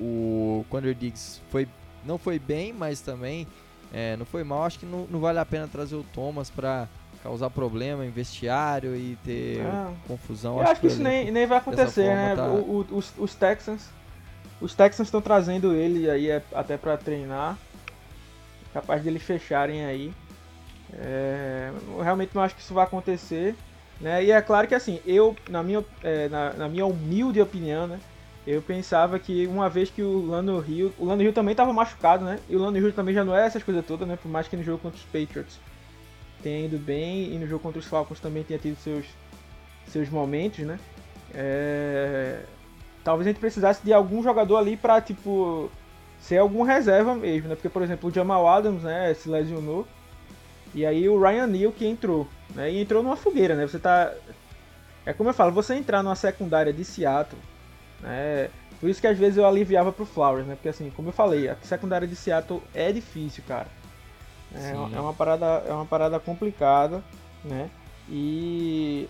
o 0.00 0.64
Conor 0.68 0.94
Diggs 0.94 1.40
foi, 1.50 1.68
não 2.04 2.18
foi 2.18 2.38
bem, 2.38 2.72
mas 2.72 3.00
também 3.00 3.46
é, 3.92 4.16
não 4.16 4.26
foi 4.26 4.42
mal. 4.42 4.64
Acho 4.64 4.80
que 4.80 4.86
não, 4.86 5.06
não 5.08 5.20
vale 5.20 5.38
a 5.38 5.44
pena 5.44 5.68
trazer 5.68 5.96
o 5.96 6.02
Thomas 6.02 6.50
para 6.50 6.88
causar 7.22 7.50
problema 7.50 8.04
em 8.04 8.10
vestiário 8.10 8.96
e 8.96 9.16
ter 9.24 9.60
ah, 9.60 9.92
confusão. 10.08 10.58
Eu 10.58 10.66
acho, 10.66 10.80
que, 10.80 10.88
isso 10.88 11.02
nem, 11.02 11.30
nem 11.30 11.46
vai 11.46 11.58
acontecer, 11.58 12.06
né? 12.06 12.34
Tá... 12.34 12.48
O, 12.48 12.84
o, 12.90 12.96
os, 12.96 13.12
os 13.16 13.34
Texans. 13.34 13.88
Os 14.62 14.76
Texans 14.76 15.08
estão 15.08 15.20
trazendo 15.20 15.74
ele 15.74 16.08
aí 16.08 16.30
é, 16.30 16.40
até 16.54 16.76
para 16.76 16.96
treinar. 16.96 17.58
Capaz 18.72 19.02
de 19.02 19.08
eles 19.08 19.22
fecharem 19.22 19.84
aí. 19.84 20.12
É, 20.94 21.72
realmente 22.00 22.30
não 22.32 22.42
acho 22.42 22.54
que 22.54 22.62
isso 22.62 22.72
vai 22.72 22.84
acontecer. 22.84 23.56
Né? 24.00 24.24
E 24.24 24.30
é 24.30 24.40
claro 24.40 24.68
que 24.68 24.74
assim, 24.74 25.00
eu, 25.04 25.36
na 25.48 25.64
minha, 25.64 25.84
é, 26.02 26.28
na, 26.28 26.52
na, 26.52 26.68
minha 26.68 26.86
humilde 26.86 27.40
opinião, 27.40 27.88
né? 27.88 27.98
Eu 28.46 28.62
pensava 28.62 29.18
que 29.18 29.46
uma 29.46 29.68
vez 29.68 29.90
que 29.90 30.02
o 30.02 30.24
Lando 30.26 30.58
Rio. 30.60 30.92
O 30.96 31.04
Lando 31.04 31.22
Rio 31.22 31.32
também 31.32 31.52
estava 31.52 31.72
machucado, 31.72 32.24
né? 32.24 32.38
E 32.48 32.54
o 32.54 32.58
Lando 32.60 32.78
Rio 32.78 32.92
também 32.92 33.14
já 33.14 33.24
não 33.24 33.36
é 33.36 33.46
essas 33.46 33.62
coisas 33.62 33.84
todas, 33.84 34.06
né? 34.06 34.16
Por 34.20 34.28
mais 34.28 34.46
que 34.46 34.56
no 34.56 34.62
jogo 34.62 34.78
contra 34.78 34.98
os 34.98 35.04
Patriots 35.04 35.58
tenha 36.40 36.66
ido 36.66 36.78
bem 36.78 37.34
e 37.34 37.38
no 37.38 37.46
jogo 37.46 37.62
contra 37.62 37.78
os 37.78 37.86
Falcons 37.86 38.20
também 38.20 38.42
tenha 38.42 38.58
tido 38.58 38.76
seus, 38.76 39.06
seus 39.86 40.08
momentos, 40.08 40.60
né? 40.60 40.78
É... 41.34 42.42
Talvez 43.04 43.26
a 43.26 43.30
gente 43.30 43.40
precisasse 43.40 43.84
de 43.84 43.92
algum 43.92 44.22
jogador 44.22 44.56
ali 44.56 44.76
para 44.76 45.00
tipo 45.00 45.70
ser 46.20 46.38
algum 46.38 46.62
reserva 46.62 47.14
mesmo, 47.14 47.48
né? 47.48 47.54
Porque 47.54 47.68
por 47.68 47.82
exemplo 47.82 48.08
o 48.08 48.12
Jamal 48.12 48.48
Adams, 48.48 48.82
né, 48.82 49.12
se 49.14 49.28
lesionou 49.28 49.86
e 50.74 50.86
aí 50.86 51.08
o 51.08 51.20
Ryan 51.20 51.48
Neal 51.48 51.72
que 51.72 51.86
entrou, 51.86 52.28
né? 52.54 52.70
E 52.70 52.80
entrou 52.80 53.02
numa 53.02 53.16
fogueira, 53.16 53.54
né? 53.56 53.66
Você 53.66 53.78
tá 53.78 54.12
é 55.04 55.12
como 55.12 55.30
eu 55.30 55.34
falo, 55.34 55.50
você 55.50 55.74
entrar 55.74 56.02
numa 56.02 56.14
secundária 56.14 56.72
de 56.72 56.84
Seattle, 56.84 57.40
né? 58.00 58.50
Por 58.80 58.88
isso 58.88 59.00
que 59.00 59.06
às 59.06 59.18
vezes 59.18 59.36
eu 59.36 59.46
aliviava 59.46 59.92
pro 59.92 60.04
Flowers, 60.04 60.46
né? 60.46 60.54
Porque 60.54 60.68
assim, 60.68 60.90
como 60.90 61.08
eu 61.08 61.12
falei, 61.12 61.48
a 61.48 61.56
secundária 61.62 62.06
de 62.06 62.16
Seattle 62.16 62.62
é 62.74 62.92
difícil, 62.92 63.42
cara. 63.46 63.68
É, 64.54 64.70
é 64.70 65.00
uma 65.00 65.14
parada, 65.14 65.46
é 65.66 65.72
uma 65.72 65.86
parada 65.86 66.20
complicada, 66.20 67.02
né? 67.44 67.70
E 68.08 69.08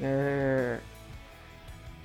é... 0.00 0.78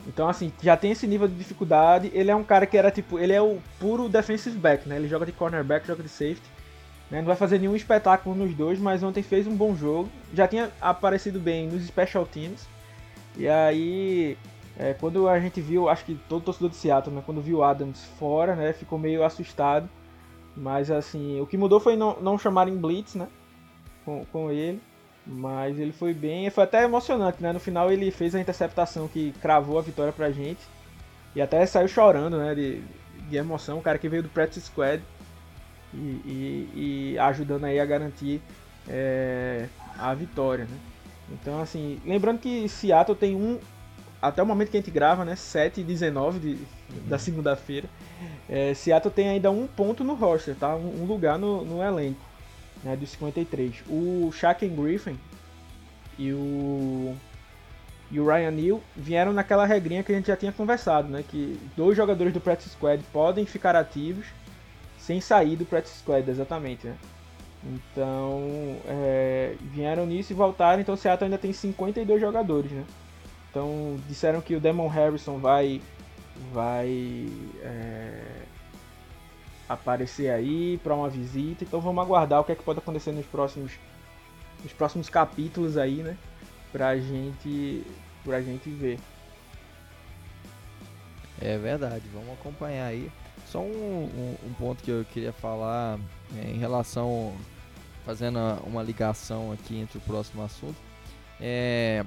Então, 0.08 0.28
assim, 0.28 0.52
já 0.62 0.76
tem 0.76 0.92
esse 0.92 1.08
nível 1.08 1.28
de 1.28 1.36
dificuldade. 1.36 2.12
Ele 2.14 2.30
é 2.30 2.36
um 2.36 2.44
cara 2.44 2.66
que 2.66 2.78
era 2.78 2.92
tipo, 2.92 3.18
ele 3.20 3.34
é 3.34 3.42
o 3.42 3.60
puro 3.80 4.10
defensive 4.10 4.58
back, 4.58 4.88
né? 4.88 4.98
Ele 4.98 5.08
joga 5.08 5.26
de 5.26 5.32
cornerback, 5.32 5.88
joga 5.88 6.04
de 6.04 6.10
safety. 6.10 6.42
Né? 7.10 7.20
Não 7.20 7.28
vai 7.28 7.36
fazer 7.36 7.60
nenhum 7.60 7.76
espetáculo 7.76 8.36
nos 8.36 8.54
dois, 8.54 8.80
mas 8.80 9.04
ontem 9.04 9.24
fez 9.24 9.48
um 9.48 9.56
bom 9.56 9.76
jogo. 9.76 10.10
Já 10.34 10.48
tinha 10.48 10.72
aparecido 10.82 11.40
bem 11.40 11.68
nos 11.68 11.86
special 11.86 12.26
teams. 12.26 12.68
E 13.38 13.48
aí, 13.48 14.38
é, 14.78 14.94
quando 14.94 15.28
a 15.28 15.40
gente 15.40 15.62
viu, 15.62 15.88
acho 15.88 16.06
que 16.06 16.16
todo 16.28 16.44
torcedor 16.44 16.70
de 16.70 16.76
Seattle, 16.76 17.16
né? 17.16 17.24
Quando 17.26 17.42
viu 17.42 17.64
Adams 17.64 18.04
fora, 18.20 18.56
né? 18.56 18.74
Ficou 18.74 19.00
meio 19.00 19.24
assustado. 19.24 19.90
Mas 20.56 20.92
assim, 20.92 21.40
o 21.40 21.48
que 21.48 21.58
mudou 21.58 21.80
foi 21.80 21.96
não, 21.96 22.20
não 22.20 22.38
chamarem 22.38 22.76
Blitz, 22.76 23.16
né? 23.16 23.28
Com, 24.04 24.26
com 24.26 24.52
ele. 24.52 24.82
Mas 25.26 25.80
ele 25.80 25.94
foi 25.94 26.14
bem, 26.14 26.50
foi 26.50 26.66
até 26.66 26.84
emocionante, 26.84 27.42
né? 27.42 27.54
No 27.54 27.60
final 27.60 27.92
ele 27.92 28.12
fez 28.12 28.36
a 28.36 28.40
interceptação 28.40 29.08
que 29.08 29.34
cravou 29.42 29.80
a 29.80 29.82
vitória 29.82 30.12
pra 30.12 30.32
gente. 30.32 30.60
E 31.36 31.42
até 31.42 31.66
saiu 31.66 31.88
chorando, 31.88 32.38
né? 32.38 32.54
De, 32.54 32.82
de 33.30 33.38
emoção, 33.38 33.78
o 33.80 33.82
cara 33.82 33.98
que 33.98 34.10
veio 34.10 34.24
do 34.24 34.30
practice 34.30 34.66
squad 34.66 35.02
e, 35.94 35.98
e, 35.98 37.14
e 37.14 37.20
ajudando 37.20 37.64
aí 37.64 37.80
a 37.80 37.86
garantir 37.86 38.42
é, 38.88 39.68
a 39.98 40.14
vitória, 40.14 40.66
né? 40.66 40.78
Então, 41.32 41.62
assim, 41.62 42.02
lembrando 42.06 42.40
que 42.40 42.68
Seattle 42.68 43.18
tem 43.18 43.34
um, 43.34 43.58
até 44.22 44.44
o 44.44 44.46
momento 44.46 44.72
que 44.72 44.78
a 44.78 44.80
gente 44.82 44.92
grava, 44.92 45.24
né? 45.24 45.38
7 45.38 45.80
e 45.80 45.84
19 45.86 46.40
de, 46.40 46.60
da 47.08 47.18
segunda-feira. 47.18 47.88
É, 48.50 48.74
Seattle 48.74 49.14
tem 49.14 49.30
ainda 49.30 49.50
um 49.50 49.68
ponto 49.68 50.04
no 50.04 50.16
roster, 50.16 50.54
tá? 50.54 50.76
Um, 50.76 51.04
um 51.04 51.06
lugar 51.06 51.40
no, 51.40 51.64
no 51.64 51.82
elenco 51.82 52.33
né, 52.84 52.96
dos 52.96 53.10
53. 53.12 53.84
O 53.88 54.32
Shaquem 54.32 54.76
Griffin 54.76 55.18
e 56.18 56.32
o 56.34 57.16
e 58.12 58.20
o 58.20 58.28
Ryan 58.28 58.52
Neal 58.52 58.82
vieram 58.96 59.34
naquela 59.34 59.66
regrinha 59.66 60.04
que 60.04 60.12
a 60.12 60.16
gente 60.16 60.28
já 60.28 60.38
tinha 60.38 60.52
conversado, 60.52 61.08
né, 61.08 61.24
que 61.28 61.60
dois 61.76 61.98
jogadores 61.98 62.32
do 62.32 62.40
practice 62.40 62.70
squad 62.70 63.04
podem 63.12 63.44
ficar 63.44 63.76
ativos 63.76 64.28
sem 65.00 65.20
sair 65.20 65.56
do 65.56 65.66
practice 65.66 65.98
squad, 65.98 66.30
exatamente, 66.30 66.86
né? 66.86 66.96
Então, 67.66 68.78
é, 68.86 69.56
vieram 69.62 70.06
nisso 70.06 70.32
e 70.32 70.36
voltaram, 70.36 70.82
então 70.82 70.96
o 70.96 70.98
Seattle 70.98 71.26
ainda 71.26 71.38
tem 71.38 71.52
52 71.52 72.22
jogadores, 72.22 72.72
né? 72.72 72.84
Então, 73.50 73.98
disseram 74.08 74.42
que 74.42 74.56
o 74.56 74.60
Demon 74.60 74.88
Harrison 74.88 75.38
vai 75.38 75.82
vai 76.52 77.28
é, 77.62 78.43
aparecer 79.74 80.30
aí 80.30 80.80
para 80.84 80.94
uma 80.96 81.10
visita. 81.10 81.64
Então 81.64 81.80
vamos 81.82 82.04
aguardar 82.04 82.42
o 82.42 82.44
que 82.44 82.52
é 82.52 82.56
que 82.56 82.64
pode 82.64 82.80
acontecer 82.80 83.12
nos 83.12 83.26
próximos 83.26 83.74
nos 84.64 84.72
próximos 84.72 85.10
capítulos 85.10 85.78
aí, 85.78 86.02
né? 86.04 86.18
Pra 86.72 86.98
gente 86.98 87.84
pra 88.24 88.42
gente 88.42 88.70
ver. 88.70 89.00
É 91.42 91.58
verdade, 91.58 92.04
vamos 92.14 92.34
acompanhar 92.34 92.86
aí. 92.86 93.12
Só 93.48 93.60
um, 93.60 93.66
um, 93.66 94.48
um 94.48 94.54
ponto 94.54 94.82
que 94.82 94.90
eu 94.90 95.06
queria 95.06 95.34
falar 95.34 96.00
é, 96.38 96.50
em 96.50 96.58
relação, 96.58 97.36
fazendo 98.06 98.40
uma 98.66 98.82
ligação 98.82 99.52
aqui 99.52 99.78
entre 99.78 99.98
o 99.98 100.02
próximo 100.02 100.44
assunto. 100.44 100.78
É, 101.42 102.06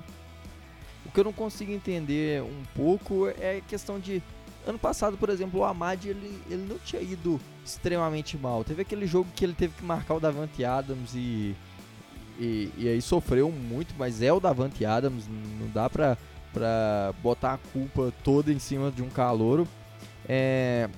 o 1.04 1.10
que 1.10 1.20
eu 1.20 1.24
não 1.24 1.32
consigo 1.32 1.70
entender 1.70 2.42
um 2.42 2.62
pouco 2.74 3.28
é 3.38 3.58
a 3.58 3.60
questão 3.60 4.00
de 4.00 4.22
Ano 4.66 4.78
passado, 4.78 5.16
por 5.16 5.28
exemplo, 5.28 5.60
o 5.60 5.64
Amad 5.64 6.04
ele, 6.04 6.42
ele 6.50 6.66
não 6.68 6.78
tinha 6.78 7.00
ido 7.00 7.40
extremamente 7.64 8.36
mal. 8.36 8.64
Teve 8.64 8.82
aquele 8.82 9.06
jogo 9.06 9.30
que 9.34 9.44
ele 9.44 9.54
teve 9.54 9.74
que 9.74 9.84
marcar 9.84 10.14
o 10.14 10.20
Davante 10.20 10.64
Adams 10.64 11.14
e, 11.14 11.54
e, 12.38 12.70
e 12.76 12.88
aí 12.88 13.00
sofreu 13.00 13.50
muito, 13.50 13.94
mas 13.96 14.22
é 14.22 14.32
o 14.32 14.40
Davante 14.40 14.84
Adams, 14.84 15.28
não 15.28 15.68
dá 15.68 15.88
pra, 15.88 16.18
pra 16.52 17.14
botar 17.22 17.54
a 17.54 17.58
culpa 17.58 18.12
toda 18.24 18.52
em 18.52 18.58
cima 18.58 18.90
de 18.90 19.02
um 19.02 19.08
calouro. 19.08 19.68
É, 20.28 20.90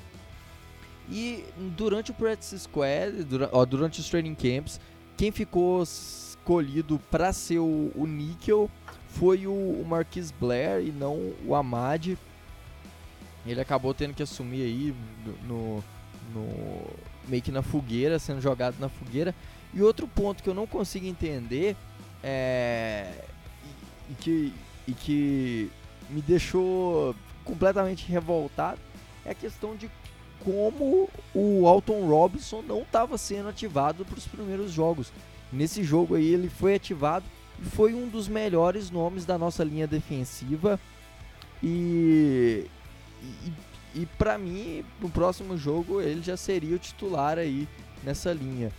e 1.11 1.45
durante 1.77 2.11
o 2.11 2.15
Practice 2.15 2.59
Squad, 2.59 3.25
durante, 3.25 3.51
ó, 3.53 3.65
durante 3.65 4.01
os 4.01 4.09
training 4.09 4.35
camps, 4.35 4.81
quem 5.17 5.31
ficou 5.31 5.83
escolhido 5.83 6.99
para 7.11 7.33
ser 7.33 7.59
o, 7.59 7.91
o 7.95 8.71
foi 9.09 9.47
o, 9.47 9.53
o 9.53 9.85
Marquis 9.89 10.31
Blair 10.31 10.87
e 10.87 10.93
não 10.93 11.33
o 11.47 11.55
Amad. 11.55 12.17
Ele 13.51 13.61
acabou 13.61 13.95
tendo 13.95 14.15
que 14.15 14.23
assumir 14.23 14.63
aí 14.63 14.95
no, 15.47 15.85
no 16.35 16.85
meio 17.27 17.43
que 17.43 17.53
na 17.53 17.63
fogueira, 17.63 18.19
sendo 18.19 18.41
jogado 18.41 18.77
na 18.79 18.89
fogueira. 18.89 19.35
E 19.73 19.83
outro 19.83 20.07
ponto 20.07 20.43
que 20.43 20.49
eu 20.49 20.55
não 20.55 20.67
consigo 20.67 21.07
entender 21.07 21.77
é 22.23 23.25
e, 24.09 24.13
e 24.13 24.15
que 24.15 24.55
e 24.89 24.93
que 24.93 25.71
me 26.09 26.23
deixou 26.23 27.15
completamente 27.45 28.11
revoltado 28.11 28.81
é 29.25 29.31
a 29.31 29.35
questão 29.35 29.77
de 29.77 29.91
como 30.43 31.11
o 31.35 31.67
Alton 31.69 32.07
Robinson 32.07 32.63
não 32.63 32.83
estava 32.83 33.19
sendo 33.19 33.51
ativado 33.51 34.05
para 34.05 34.17
os 34.17 34.27
primeiros 34.27 34.73
jogos. 34.73 35.13
Nesse 35.53 35.83
jogo 35.83 36.15
aí 36.15 36.27
ele 36.27 36.49
foi 36.49 36.75
ativado 36.75 37.25
e 37.61 37.65
foi 37.65 37.93
um 37.93 38.09
dos 38.09 38.29
melhores 38.29 38.91
nomes 38.91 39.27
da 39.27 39.37
nossa 39.37 39.63
linha 39.63 39.87
defensiva. 39.87 40.81
E, 41.63 42.67
e, 43.23 44.01
e 44.03 44.07
para 44.07 44.39
mim, 44.39 44.85
no 45.01 45.09
próximo 45.09 45.57
jogo, 45.57 46.01
ele 46.01 46.23
já 46.23 46.37
seria 46.37 46.77
o 46.77 46.79
titular 46.79 47.39
aí 47.39 47.69
nessa 48.03 48.33
linha. 48.33 48.71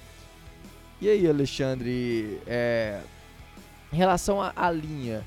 E 1.01 1.09
aí, 1.09 1.27
Alexandre, 1.27 2.41
é, 2.45 3.01
em 3.91 3.95
relação 3.95 4.41
à 4.41 4.71
linha, 4.71 5.25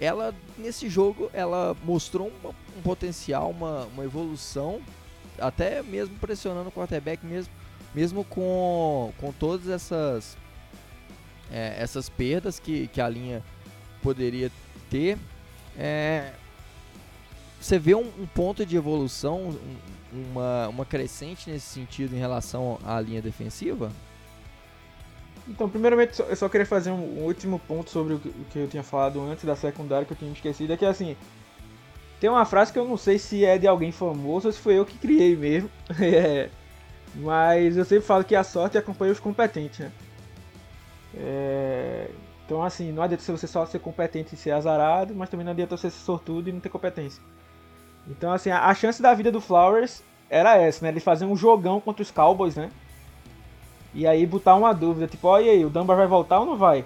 ela 0.00 0.34
nesse 0.56 0.88
jogo 0.88 1.30
ela 1.32 1.76
mostrou 1.84 2.32
uma, 2.40 2.50
um 2.76 2.82
potencial, 2.82 3.50
uma, 3.50 3.84
uma 3.86 4.04
evolução, 4.04 4.80
até 5.38 5.82
mesmo 5.82 6.16
pressionando 6.18 6.68
o 6.68 6.72
quarterback 6.72 7.24
mesmo, 7.24 7.52
mesmo 7.94 8.24
com, 8.24 9.12
com 9.18 9.32
todas 9.32 9.68
essas 9.68 10.36
é, 11.50 11.76
essas 11.78 12.08
perdas 12.08 12.58
que, 12.58 12.88
que 12.88 13.00
a 13.00 13.08
linha 13.08 13.42
poderia 14.02 14.50
ter. 14.90 15.18
É, 15.76 16.32
você 17.60 17.78
vê 17.78 17.94
um, 17.94 18.06
um 18.18 18.26
ponto 18.26 18.64
de 18.64 18.76
evolução, 18.76 19.48
um, 19.48 20.22
uma, 20.30 20.68
uma 20.68 20.84
crescente 20.84 21.50
nesse 21.50 21.66
sentido 21.66 22.14
em 22.14 22.18
relação 22.18 22.78
à 22.84 23.00
linha 23.00 23.20
defensiva? 23.20 23.90
Então, 25.48 25.68
primeiramente, 25.68 26.20
eu 26.20 26.36
só 26.36 26.48
queria 26.48 26.66
fazer 26.66 26.90
um, 26.90 27.24
último 27.24 27.58
ponto 27.58 27.90
sobre 27.90 28.14
o 28.14 28.18
que, 28.18 28.58
eu 28.58 28.68
tinha 28.68 28.82
falado 28.82 29.20
antes 29.20 29.44
da 29.44 29.56
secundária, 29.56 30.04
que 30.04 30.12
eu 30.12 30.16
tinha 30.16 30.30
esquecido, 30.30 30.72
é 30.72 30.76
que 30.76 30.84
assim, 30.84 31.16
tem 32.20 32.28
uma 32.28 32.44
frase 32.44 32.72
que 32.72 32.78
eu 32.78 32.86
não 32.86 32.98
sei 32.98 33.18
se 33.18 33.44
é 33.44 33.56
de 33.56 33.66
alguém 33.66 33.90
famoso 33.90 34.48
ou 34.48 34.52
se 34.52 34.60
foi 34.60 34.78
eu 34.78 34.84
que 34.84 34.98
criei 34.98 35.34
mesmo, 35.34 35.70
é, 36.00 36.50
mas 37.14 37.76
eu 37.76 37.84
sempre 37.84 38.04
falo 38.04 38.24
que 38.24 38.36
a 38.36 38.44
sorte 38.44 38.76
acompanha 38.76 39.12
os 39.12 39.20
competentes, 39.20 39.78
né? 39.78 39.90
É, 41.16 42.10
então, 42.44 42.62
assim, 42.62 42.92
não 42.92 43.02
adianta 43.02 43.24
você 43.24 43.46
só 43.46 43.64
ser 43.64 43.78
competente 43.78 44.34
e 44.34 44.38
ser 44.38 44.50
azarado, 44.50 45.14
mas 45.14 45.30
também 45.30 45.44
não 45.44 45.52
adianta 45.52 45.76
você 45.76 45.90
ser 45.90 45.98
sortudo 45.98 46.48
e 46.48 46.52
não 46.52 46.60
ter 46.60 46.68
competência. 46.68 47.22
Então, 48.08 48.32
assim, 48.32 48.50
a, 48.50 48.66
a 48.66 48.74
chance 48.74 49.00
da 49.02 49.14
vida 49.14 49.30
do 49.30 49.40
Flowers 49.40 50.02
era 50.30 50.56
essa, 50.56 50.84
né? 50.84 50.90
Ele 50.90 51.00
fazer 51.00 51.24
um 51.24 51.36
jogão 51.36 51.80
contra 51.80 52.02
os 52.02 52.10
Cowboys, 52.10 52.56
né? 52.56 52.70
E 53.94 54.06
aí 54.06 54.26
botar 54.26 54.54
uma 54.54 54.72
dúvida, 54.72 55.06
tipo, 55.06 55.26
olha 55.28 55.50
aí, 55.50 55.64
o 55.64 55.70
Dunbar 55.70 55.96
vai 55.96 56.06
voltar 56.06 56.40
ou 56.40 56.46
não 56.46 56.56
vai? 56.56 56.84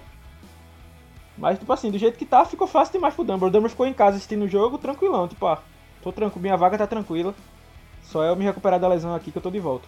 Mas, 1.37 1.59
tipo 1.59 1.71
assim, 1.71 1.91
do 1.91 1.97
jeito 1.97 2.17
que 2.17 2.25
tá, 2.25 2.45
ficou 2.45 2.67
fácil 2.67 2.93
demais 2.93 3.13
pro 3.13 3.23
Dunbar. 3.23 3.49
O 3.49 3.51
Dunbar 3.51 3.69
ficou 3.69 3.85
em 3.85 3.93
casa 3.93 4.17
assistindo 4.17 4.45
o 4.45 4.47
jogo, 4.47 4.77
tranquilão, 4.77 5.27
tipo, 5.27 5.45
ah, 5.45 5.61
tô 6.01 6.11
tranquilo, 6.11 6.41
minha 6.41 6.57
vaga 6.57 6.77
tá 6.77 6.87
tranquila. 6.87 7.33
Só 8.03 8.23
eu 8.23 8.35
me 8.35 8.43
recuperar 8.43 8.79
da 8.79 8.87
lesão 8.87 9.15
aqui 9.15 9.31
que 9.31 9.37
eu 9.37 9.41
tô 9.41 9.49
de 9.49 9.59
volta. 9.59 9.87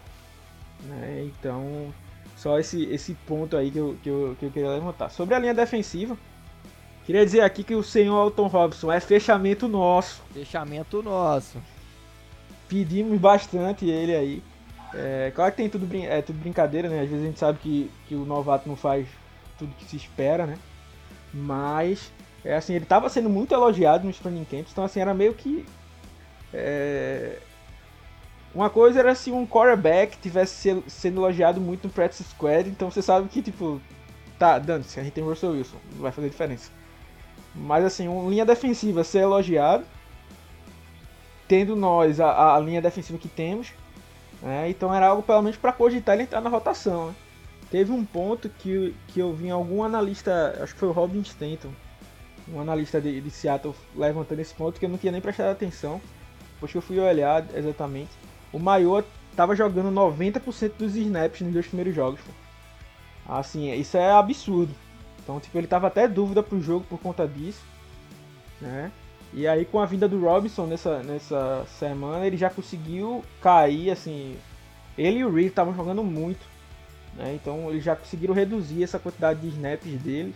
Né? 0.83 1.25
Então, 1.25 1.93
só 2.35 2.59
esse, 2.59 2.83
esse 2.85 3.13
ponto 3.27 3.55
aí 3.55 3.71
que 3.71 3.77
eu, 3.77 3.97
que, 4.01 4.09
eu, 4.09 4.35
que 4.39 4.45
eu 4.45 4.51
queria 4.51 4.69
levantar. 4.69 5.09
Sobre 5.09 5.35
a 5.35 5.39
linha 5.39 5.53
defensiva, 5.53 6.17
Queria 7.05 7.23
dizer 7.23 7.41
aqui 7.41 7.63
que 7.63 7.75
o 7.75 7.83
senhor 7.83 8.15
Alton 8.15 8.47
Robson 8.47 8.91
é 8.91 8.99
fechamento 8.99 9.67
nosso. 9.67 10.23
Fechamento 10.33 11.03
nosso. 11.03 11.61
Pedimos 12.67 13.19
bastante 13.19 13.87
ele 13.87 14.15
aí. 14.15 14.43
É, 14.93 15.31
claro 15.35 15.51
que 15.51 15.57
tem 15.57 15.69
tudo, 15.69 15.87
é, 15.93 16.21
tudo 16.23 16.39
brincadeira, 16.39 16.89
né? 16.89 17.01
Às 17.01 17.09
vezes 17.09 17.23
a 17.23 17.27
gente 17.27 17.39
sabe 17.39 17.59
que, 17.59 17.91
que 18.07 18.15
o 18.15 18.25
novato 18.25 18.67
não 18.67 18.75
faz 18.75 19.07
tudo 19.57 19.75
que 19.75 19.85
se 19.85 19.97
espera, 19.97 20.47
né? 20.47 20.57
Mas, 21.31 22.11
é 22.43 22.55
assim, 22.55 22.73
ele 22.73 22.85
estava 22.85 23.07
sendo 23.09 23.29
muito 23.29 23.53
elogiado 23.53 24.07
nos 24.07 24.17
training 24.17 24.45
camps, 24.45 24.71
então 24.71 24.83
assim, 24.83 24.99
era 24.99 25.13
meio 25.13 25.33
que... 25.33 25.65
É... 26.53 27.39
Uma 28.53 28.69
coisa 28.69 28.99
era 28.99 29.13
se 29.13 29.29
um 29.31 29.45
quarterback 29.45 30.17
tivesse 30.17 30.81
sendo 30.87 31.19
elogiado 31.19 31.59
muito 31.59 31.87
no 31.87 31.93
practice 31.93 32.23
squad, 32.23 32.69
então 32.69 32.89
você 32.89 33.01
sabe 33.01 33.27
que, 33.27 33.41
tipo, 33.41 33.81
tá, 34.39 34.57
dane-se, 34.57 34.97
a 34.97 35.03
gente 35.03 35.11
tem 35.11 35.23
Russell 35.23 35.51
Wilson, 35.51 35.77
não 35.93 36.01
vai 36.01 36.11
fazer 36.13 36.29
diferença. 36.29 36.71
Mas 37.55 37.85
assim, 37.85 38.07
uma 38.07 38.29
linha 38.29 38.45
defensiva 38.45 39.03
ser 39.03 39.19
elogiado 39.19 39.85
tendo 41.47 41.75
nós 41.75 42.19
a, 42.19 42.55
a 42.55 42.59
linha 42.59 42.81
defensiva 42.81 43.19
que 43.19 43.27
temos, 43.27 43.71
né? 44.41 44.69
então 44.69 44.93
era 44.93 45.07
algo 45.07 45.21
pelo 45.21 45.41
menos 45.41 45.57
para 45.57 45.71
cogitar 45.71 46.15
ele 46.15 46.23
entrar 46.23 46.41
na 46.41 46.49
rotação. 46.49 47.07
Né? 47.07 47.15
Teve 47.71 47.91
um 47.91 48.05
ponto 48.05 48.49
que, 48.49 48.95
que 49.07 49.19
eu 49.19 49.33
vi 49.33 49.49
algum 49.49 49.83
analista, 49.83 50.57
acho 50.61 50.73
que 50.73 50.79
foi 50.79 50.89
o 50.89 50.91
Robin 50.91 51.21
Stanton, 51.21 51.71
um 52.51 52.59
analista 52.59 53.01
de, 53.01 53.19
de 53.21 53.31
Seattle 53.31 53.75
levantando 53.95 54.39
esse 54.39 54.53
ponto 54.53 54.79
que 54.79 54.85
eu 54.85 54.89
não 54.89 54.97
tinha 54.97 55.11
nem 55.11 55.21
prestado 55.21 55.51
atenção, 55.51 55.99
que 56.67 56.75
eu 56.75 56.81
fui 56.81 56.99
olhar 56.99 57.45
exatamente. 57.55 58.09
O 58.51 58.57
Maior 58.57 59.03
tava 59.35 59.55
jogando 59.55 59.91
90% 59.91 60.71
dos 60.79 60.95
snaps 60.95 61.41
nos 61.41 61.53
dois 61.53 61.67
primeiros 61.67 61.93
jogos. 61.93 62.19
Assim, 63.27 63.71
isso 63.73 63.97
é 63.97 64.11
absurdo. 64.11 64.73
Então, 65.25 65.39
tipo, 65.39 65.57
ele 65.57 65.65
tava 65.65 65.87
até 65.87 66.07
dúvida 66.07 66.43
pro 66.43 66.61
jogo 66.61 66.85
por 66.87 66.99
conta 66.99 67.27
disso, 67.27 67.63
né? 68.61 68.91
E 69.33 69.47
aí 69.47 69.65
com 69.65 69.79
a 69.79 69.85
vinda 69.85 70.07
do 70.07 70.21
Robinson 70.21 70.67
nessa, 70.67 71.01
nessa 71.01 71.65
semana, 71.79 72.25
ele 72.25 72.37
já 72.37 72.49
conseguiu 72.49 73.23
cair, 73.41 73.89
assim. 73.89 74.37
Ele 74.95 75.19
e 75.19 75.25
o 75.25 75.33
Reed 75.33 75.47
estavam 75.47 75.73
jogando 75.73 76.03
muito. 76.03 76.45
Né? 77.15 77.33
Então 77.33 77.69
eles 77.69 77.83
já 77.83 77.95
conseguiram 77.95 78.33
reduzir 78.33 78.83
essa 78.83 78.99
quantidade 78.99 79.41
de 79.41 79.47
snaps 79.47 80.01
deles, 80.01 80.35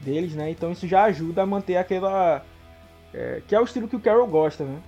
deles, 0.00 0.34
né? 0.34 0.50
Então 0.50 0.72
isso 0.72 0.86
já 0.86 1.04
ajuda 1.04 1.42
a 1.42 1.46
manter 1.46 1.76
aquela. 1.76 2.44
É, 3.14 3.40
que 3.46 3.54
é 3.54 3.60
o 3.60 3.64
estilo 3.64 3.88
que 3.88 3.96
o 3.96 4.00
Carroll 4.00 4.26
gosta, 4.26 4.64
né? 4.64 4.80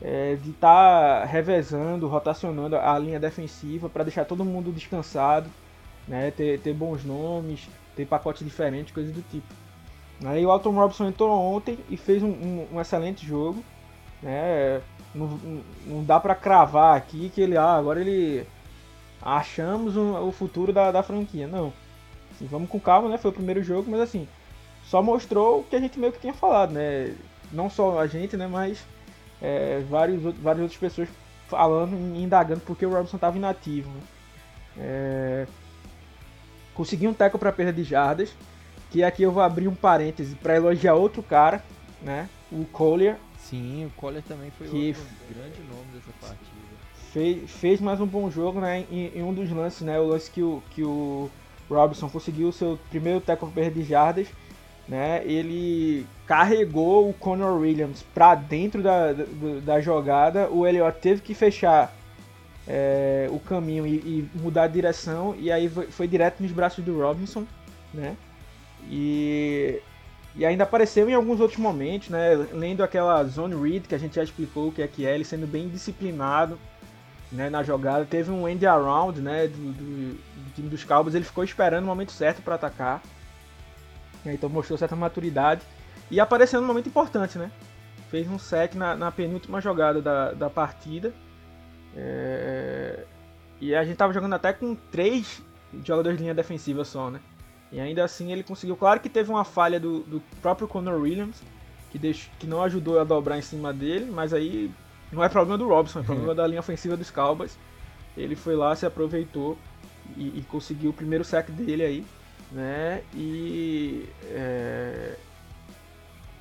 É, 0.00 0.36
de 0.36 0.50
estar 0.50 1.22
tá 1.22 1.24
revezando, 1.26 2.06
rotacionando 2.06 2.76
a 2.76 2.96
linha 2.98 3.18
defensiva 3.18 3.88
para 3.88 4.04
deixar 4.04 4.24
todo 4.24 4.44
mundo 4.44 4.72
descansado, 4.72 5.50
né? 6.06 6.30
Ter, 6.30 6.60
ter 6.60 6.72
bons 6.72 7.04
nomes, 7.04 7.68
ter 7.98 8.06
pacotes 8.06 8.44
diferentes, 8.44 8.94
coisas 8.94 9.12
do 9.12 9.22
tipo. 9.22 9.52
Aí 10.24 10.46
o 10.46 10.50
Alton 10.50 10.70
Robson 10.70 11.08
entrou 11.08 11.30
ontem 11.30 11.78
e 11.90 11.96
fez 11.96 12.22
um, 12.22 12.30
um, 12.30 12.68
um 12.74 12.80
excelente 12.80 13.26
jogo. 13.26 13.62
Né? 14.22 14.80
Não, 15.12 15.38
não 15.84 16.04
dá 16.04 16.20
para 16.20 16.34
cravar 16.34 16.96
aqui 16.96 17.28
que 17.34 17.40
ele 17.40 17.56
ah, 17.56 17.74
agora 17.74 18.00
ele 18.00 18.46
achamos 19.20 19.96
o 19.96 20.30
futuro 20.30 20.72
da, 20.72 20.92
da 20.92 21.02
franquia. 21.02 21.48
Não. 21.48 21.72
Assim, 22.32 22.46
vamos 22.46 22.68
com 22.68 22.78
calma, 22.78 23.08
né? 23.08 23.18
Foi 23.18 23.32
o 23.32 23.34
primeiro 23.34 23.62
jogo, 23.64 23.90
mas 23.90 24.00
assim, 24.00 24.28
só 24.84 25.02
mostrou 25.02 25.60
o 25.60 25.64
que 25.64 25.74
a 25.74 25.80
gente 25.80 25.98
meio 25.98 26.12
que 26.12 26.20
tinha 26.20 26.34
falado, 26.34 26.72
né? 26.72 27.16
Não 27.52 27.68
só 27.68 27.98
a 27.98 28.06
gente, 28.06 28.36
né? 28.36 28.46
Mas 28.46 28.84
é, 29.42 29.82
vários, 29.88 30.22
várias 30.36 30.62
outras 30.62 30.78
pessoas 30.78 31.08
falando 31.48 31.94
indagando 32.16 32.60
porque 32.60 32.86
o 32.86 32.90
Robson 32.92 33.16
estava 33.16 33.36
inativo. 33.36 33.90
Né? 33.90 34.02
É... 34.78 35.46
Consegui 36.78 37.08
um 37.08 37.12
tackle 37.12 37.40
para 37.40 37.50
perda 37.50 37.72
de 37.72 37.82
jardas. 37.82 38.32
Que 38.88 39.02
aqui 39.02 39.24
eu 39.24 39.32
vou 39.32 39.42
abrir 39.42 39.66
um 39.66 39.74
parêntese 39.74 40.36
para 40.36 40.54
elogiar 40.54 40.94
outro 40.94 41.24
cara, 41.24 41.62
né? 42.00 42.28
O 42.52 42.64
Collier. 42.66 43.16
Sim, 43.36 43.84
o 43.86 43.90
Collier 44.00 44.22
também 44.22 44.50
foi 44.52 44.68
que 44.68 44.86
outro 44.86 45.02
grande 45.34 45.60
nome 45.68 45.86
dessa 45.92 46.12
partida. 46.20 46.68
Fez, 47.12 47.50
fez 47.50 47.80
mais 47.80 48.00
um 48.00 48.06
bom 48.06 48.30
jogo, 48.30 48.60
né? 48.60 48.86
Em, 48.90 49.18
em, 49.18 49.22
um 49.24 49.34
dos 49.34 49.50
lances, 49.50 49.82
né? 49.82 49.98
O 49.98 50.06
lance 50.06 50.30
que 50.30 50.40
o, 50.40 50.62
que 50.70 50.84
o 50.84 51.28
Robinson 51.68 52.08
conseguiu 52.08 52.48
o 52.48 52.52
seu 52.52 52.78
primeiro 52.88 53.20
tackle 53.20 53.50
para 53.50 53.70
de 53.70 53.82
jardas, 53.82 54.28
né? 54.86 55.20
Ele 55.24 56.06
carregou 56.26 57.10
o 57.10 57.12
Conor 57.12 57.58
Williams 57.58 58.04
para 58.14 58.36
dentro 58.36 58.82
da, 58.84 59.12
da, 59.12 59.24
da, 59.64 59.80
jogada. 59.80 60.48
O 60.48 60.64
Elliott 60.64 61.00
teve 61.00 61.20
que 61.22 61.34
fechar 61.34 61.92
é, 62.68 63.28
o 63.30 63.40
caminho 63.40 63.86
e, 63.86 63.96
e, 63.96 64.30
mudar 64.34 64.64
a 64.64 64.68
direção 64.68 65.34
e 65.38 65.50
aí 65.50 65.68
foi, 65.70 65.86
foi 65.86 66.06
direto 66.06 66.42
nos 66.42 66.52
braços 66.52 66.84
do 66.84 67.00
Robinson, 67.00 67.46
né? 67.94 68.14
E, 68.90 69.80
e 70.36 70.44
ainda 70.44 70.64
apareceu 70.64 71.08
em 71.08 71.14
alguns 71.14 71.40
outros 71.40 71.58
momentos, 71.58 72.10
né? 72.10 72.34
Lendo 72.52 72.84
aquela 72.84 73.24
zone 73.24 73.54
read 73.54 73.88
que 73.88 73.94
a 73.94 73.98
gente 73.98 74.16
já 74.16 74.22
explicou 74.22 74.68
o 74.68 74.72
que 74.72 74.82
é 74.82 74.86
que 74.86 75.06
é, 75.06 75.14
ele 75.14 75.24
sendo 75.24 75.46
bem 75.46 75.66
disciplinado 75.68 76.58
né, 77.32 77.48
na 77.48 77.62
jogada. 77.62 78.04
Teve 78.04 78.30
um 78.30 78.46
end 78.46 78.66
around 78.66 79.20
né, 79.20 79.46
do, 79.46 79.72
do, 79.72 80.14
do 80.14 80.54
time 80.54 80.68
dos 80.68 80.84
Cowboys, 80.84 81.14
ele 81.14 81.24
ficou 81.24 81.42
esperando 81.42 81.84
o 81.84 81.86
momento 81.86 82.12
certo 82.12 82.42
para 82.42 82.56
atacar. 82.56 83.02
Então 84.26 84.50
mostrou 84.50 84.78
certa 84.78 84.94
maturidade. 84.94 85.62
E 86.10 86.20
apareceu 86.20 86.60
num 86.60 86.66
momento 86.66 86.88
importante, 86.88 87.38
né? 87.38 87.50
Fez 88.10 88.28
um 88.28 88.38
sec 88.38 88.74
na, 88.74 88.94
na 88.94 89.10
penúltima 89.10 89.60
jogada 89.60 90.02
da, 90.02 90.32
da 90.32 90.50
partida. 90.50 91.14
É... 91.96 93.04
E 93.60 93.74
a 93.74 93.84
gente 93.84 93.96
tava 93.96 94.12
jogando 94.12 94.34
até 94.34 94.52
com 94.52 94.74
três 94.74 95.42
jogadores 95.84 96.16
de 96.16 96.22
linha 96.22 96.34
defensiva 96.34 96.84
só, 96.84 97.10
né? 97.10 97.20
E 97.70 97.80
ainda 97.80 98.04
assim 98.04 98.32
ele 98.32 98.42
conseguiu. 98.42 98.76
Claro 98.76 99.00
que 99.00 99.08
teve 99.08 99.30
uma 99.30 99.44
falha 99.44 99.78
do, 99.78 100.00
do 100.00 100.22
próprio 100.40 100.66
Conor 100.66 101.00
Williams, 101.00 101.42
que, 101.90 101.98
deixou, 101.98 102.30
que 102.38 102.46
não 102.46 102.62
ajudou 102.62 102.98
a 103.00 103.04
dobrar 103.04 103.38
em 103.38 103.42
cima 103.42 103.72
dele, 103.72 104.10
mas 104.10 104.32
aí 104.32 104.70
não 105.12 105.22
é 105.22 105.28
problema 105.28 105.58
do 105.58 105.68
Robson, 105.68 106.00
é 106.00 106.02
problema 106.02 106.34
da 106.36 106.46
linha 106.46 106.60
ofensiva 106.60 106.96
dos 106.96 107.10
Cowboys. 107.10 107.58
Ele 108.16 108.34
foi 108.34 108.56
lá, 108.56 108.74
se 108.74 108.86
aproveitou 108.86 109.58
e, 110.16 110.38
e 110.38 110.44
conseguiu 110.48 110.90
o 110.90 110.94
primeiro 110.94 111.24
sack 111.24 111.52
dele 111.52 111.84
aí, 111.84 112.06
né? 112.50 113.02
E 113.14 114.08
é... 114.30 115.16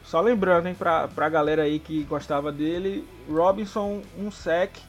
só 0.03 0.21
lembrando, 0.21 0.67
hein, 0.67 0.75
pra, 0.75 1.07
pra 1.07 1.29
galera 1.29 1.63
aí 1.63 1.79
que 1.79 2.03
gostava 2.03 2.51
dele, 2.51 3.07
Robinson 3.29 4.01
um 4.17 4.31
sack, 4.31 4.81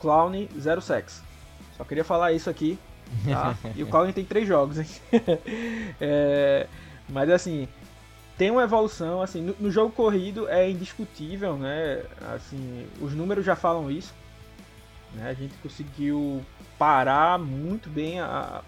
Clown 0.00 0.48
zero 0.58 0.80
sacks. 0.80 1.22
Só 1.76 1.84
queria 1.84 2.04
falar 2.04 2.32
isso 2.32 2.50
aqui 2.50 2.78
Tá? 3.24 3.56
e 3.74 3.82
o 3.82 3.86
Colin 3.86 4.12
tem 4.12 4.24
três 4.24 4.46
jogos, 4.46 4.78
hein? 4.78 4.86
é, 6.00 6.66
mas 7.08 7.30
assim, 7.30 7.68
tem 8.36 8.50
uma 8.50 8.62
evolução, 8.62 9.22
assim, 9.22 9.42
no, 9.42 9.56
no, 9.58 9.70
jogo 9.70 9.92
corrido 9.92 10.48
é 10.48 10.70
indiscutível, 10.70 11.56
né? 11.56 12.02
Assim, 12.34 12.86
os 13.00 13.12
números 13.14 13.44
já 13.44 13.56
falam 13.56 13.90
isso. 13.90 14.14
Né? 15.14 15.30
A 15.30 15.34
gente 15.34 15.54
conseguiu 15.62 16.44
parar 16.78 17.38
muito 17.38 17.88
bem 17.88 18.20
a, 18.20 18.62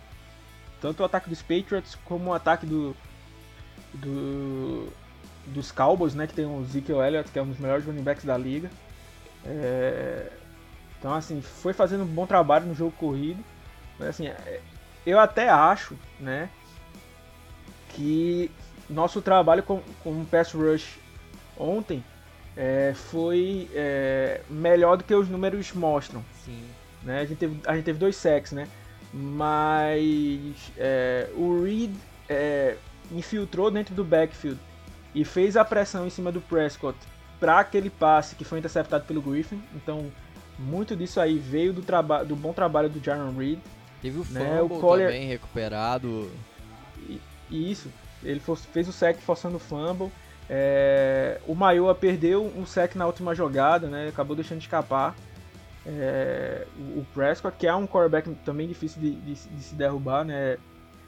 tanto 0.80 1.02
o 1.02 1.06
ataque 1.06 1.28
dos 1.28 1.42
Patriots 1.42 1.96
como 2.04 2.30
o 2.30 2.34
ataque 2.34 2.66
do, 2.66 2.96
do 3.94 4.88
dos 5.46 5.72
Cowboys, 5.72 6.14
né? 6.14 6.26
Que 6.26 6.34
tem 6.34 6.46
o 6.46 6.62
Ezekiel 6.62 7.02
Elliott, 7.02 7.30
que 7.30 7.38
é 7.38 7.42
um 7.42 7.48
dos 7.48 7.58
melhores 7.58 7.84
running 7.84 8.02
backs 8.02 8.24
da 8.24 8.36
liga. 8.36 8.70
É, 9.44 10.30
então, 11.00 11.14
assim, 11.14 11.40
foi 11.40 11.72
fazendo 11.72 12.04
um 12.04 12.06
bom 12.06 12.26
trabalho 12.26 12.66
no 12.66 12.74
jogo 12.74 12.92
corrido. 12.92 13.42
Mas 13.98 14.10
assim, 14.10 14.26
é, 14.28 14.60
eu 15.06 15.18
até 15.18 15.48
acho, 15.48 15.96
né, 16.20 16.50
que 17.88 18.50
nosso 18.88 19.22
trabalho 19.22 19.62
com, 19.62 19.82
com 20.04 20.20
o 20.20 20.26
Pass 20.26 20.52
Rush 20.52 20.98
ontem 21.58 22.04
é, 22.56 22.92
foi 22.94 23.68
é, 23.72 24.42
melhor 24.48 24.98
do 24.98 25.04
que 25.04 25.14
os 25.14 25.28
números 25.28 25.72
mostram. 25.72 26.22
Sim. 26.44 26.62
Né? 27.02 27.20
A, 27.20 27.24
gente 27.24 27.38
teve, 27.38 27.60
a 27.66 27.74
gente 27.74 27.84
teve 27.84 27.98
dois 27.98 28.16
sacks, 28.16 28.52
né? 28.52 28.68
Mas 29.12 30.70
é, 30.76 31.30
o 31.34 31.62
Reed 31.64 31.94
é, 32.28 32.76
infiltrou 33.10 33.70
dentro 33.70 33.94
do 33.94 34.04
backfield 34.04 34.60
e 35.14 35.24
fez 35.24 35.56
a 35.56 35.64
pressão 35.64 36.06
em 36.06 36.10
cima 36.10 36.30
do 36.30 36.40
Prescott 36.42 36.96
para 37.40 37.58
aquele 37.58 37.88
passe 37.88 38.36
que 38.36 38.44
foi 38.44 38.58
interceptado 38.58 39.04
pelo 39.04 39.22
Griffin. 39.22 39.60
Então, 39.74 40.12
muito 40.60 40.94
disso 40.94 41.20
aí 41.20 41.38
veio 41.38 41.72
do, 41.72 41.82
do 42.26 42.36
bom 42.36 42.52
trabalho 42.52 42.88
do 42.88 43.02
Jaron 43.02 43.36
Reed. 43.36 43.58
Teve 44.02 44.18
o 44.20 44.24
né, 44.30 44.58
fumble 44.58 44.76
o 44.76 44.80
Collier... 44.80 45.08
também 45.08 45.26
recuperado. 45.26 46.30
Isso, 47.50 47.90
ele 48.22 48.40
fez 48.72 48.88
o 48.88 48.92
sec 48.92 49.18
forçando 49.20 49.56
o 49.56 49.60
fumble. 49.60 50.10
É... 50.48 51.40
o 51.46 51.54
Maioa 51.54 51.94
perdeu 51.94 52.44
um 52.56 52.66
sec 52.66 52.94
na 52.94 53.06
última 53.06 53.34
jogada, 53.34 53.86
né? 53.86 54.08
Acabou 54.08 54.36
deixando 54.36 54.60
escapar. 54.60 55.14
É... 55.86 56.66
o 56.96 57.04
Prescott, 57.14 57.56
que 57.58 57.66
é 57.66 57.74
um 57.74 57.86
quarterback 57.86 58.30
também 58.44 58.68
difícil 58.68 59.00
de, 59.00 59.12
de, 59.12 59.34
de, 59.34 59.62
se 59.62 59.74
derrubar, 59.74 60.24
né? 60.24 60.58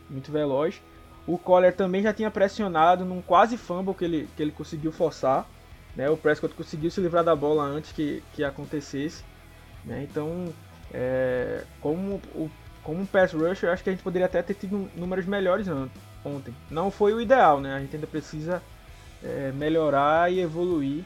Muito 0.09 0.33
veloz. 0.33 0.81
O 1.27 1.39
Collier 1.39 1.75
também 1.75 2.03
já 2.03 2.13
tinha 2.13 2.31
pressionado 2.31 3.05
num 3.05 3.23
quase 3.23 3.57
fumble 3.57 3.95
que 3.95 4.05
ele, 4.05 4.29
que 4.37 4.43
ele 4.43 4.51
conseguiu 4.51 4.91
forçar. 4.91 5.47
Né? 5.95 6.11
O 6.11 6.17
Prescott 6.17 6.55
conseguiu 6.55 6.91
se 6.91 7.01
livrar 7.01 7.23
da 7.23 7.37
bola 7.37 7.63
antes 7.63 7.93
que, 7.93 8.23
que 8.35 8.43
acontecesse. 8.43 9.23
Né? 9.85 10.07
Então, 10.09 10.53
é, 10.93 11.65
como 11.81 12.21
o 12.35 12.51
como 12.83 13.01
um 13.01 13.07
pass 13.07 13.33
rusher, 13.33 13.71
acho 13.71 13.83
que 13.83 13.91
a 13.91 13.93
gente 13.93 14.03
poderia 14.03 14.27
até 14.27 14.43
ter 14.43 14.55
tido 14.55 14.91
números 14.97 15.25
melhores 15.25 15.69
ontem. 16.25 16.55
Não 16.71 16.91
foi 16.91 17.15
o 17.15 17.21
ideal, 17.21 17.61
né? 17.61 17.75
A 17.75 17.81
gente 17.81 17.95
ainda 17.95 18.07
precisa 18.07 18.63
é, 19.23 19.53
melhorar 19.55 20.33
e 20.33 20.41
evoluir, 20.41 21.05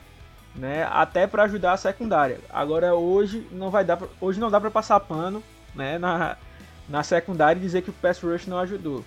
né? 0.54 0.88
Até 0.90 1.26
para 1.26 1.44
ajudar 1.44 1.72
a 1.72 1.76
secundária. 1.76 2.38
Agora 2.48 2.94
hoje 2.94 3.46
não 3.52 3.70
vai 3.70 3.84
dar, 3.84 3.98
pra, 3.98 4.08
hoje 4.20 4.40
não 4.40 4.50
dá 4.50 4.60
para 4.60 4.70
passar 4.70 4.98
pano, 5.00 5.42
né? 5.74 5.98
Na, 5.98 6.36
na 6.88 7.02
secundária 7.02 7.58
e 7.58 7.62
dizer 7.62 7.82
que 7.82 7.90
o 7.90 7.94
pass 7.94 8.20
rush 8.20 8.46
não 8.46 8.58
ajudou, 8.58 9.04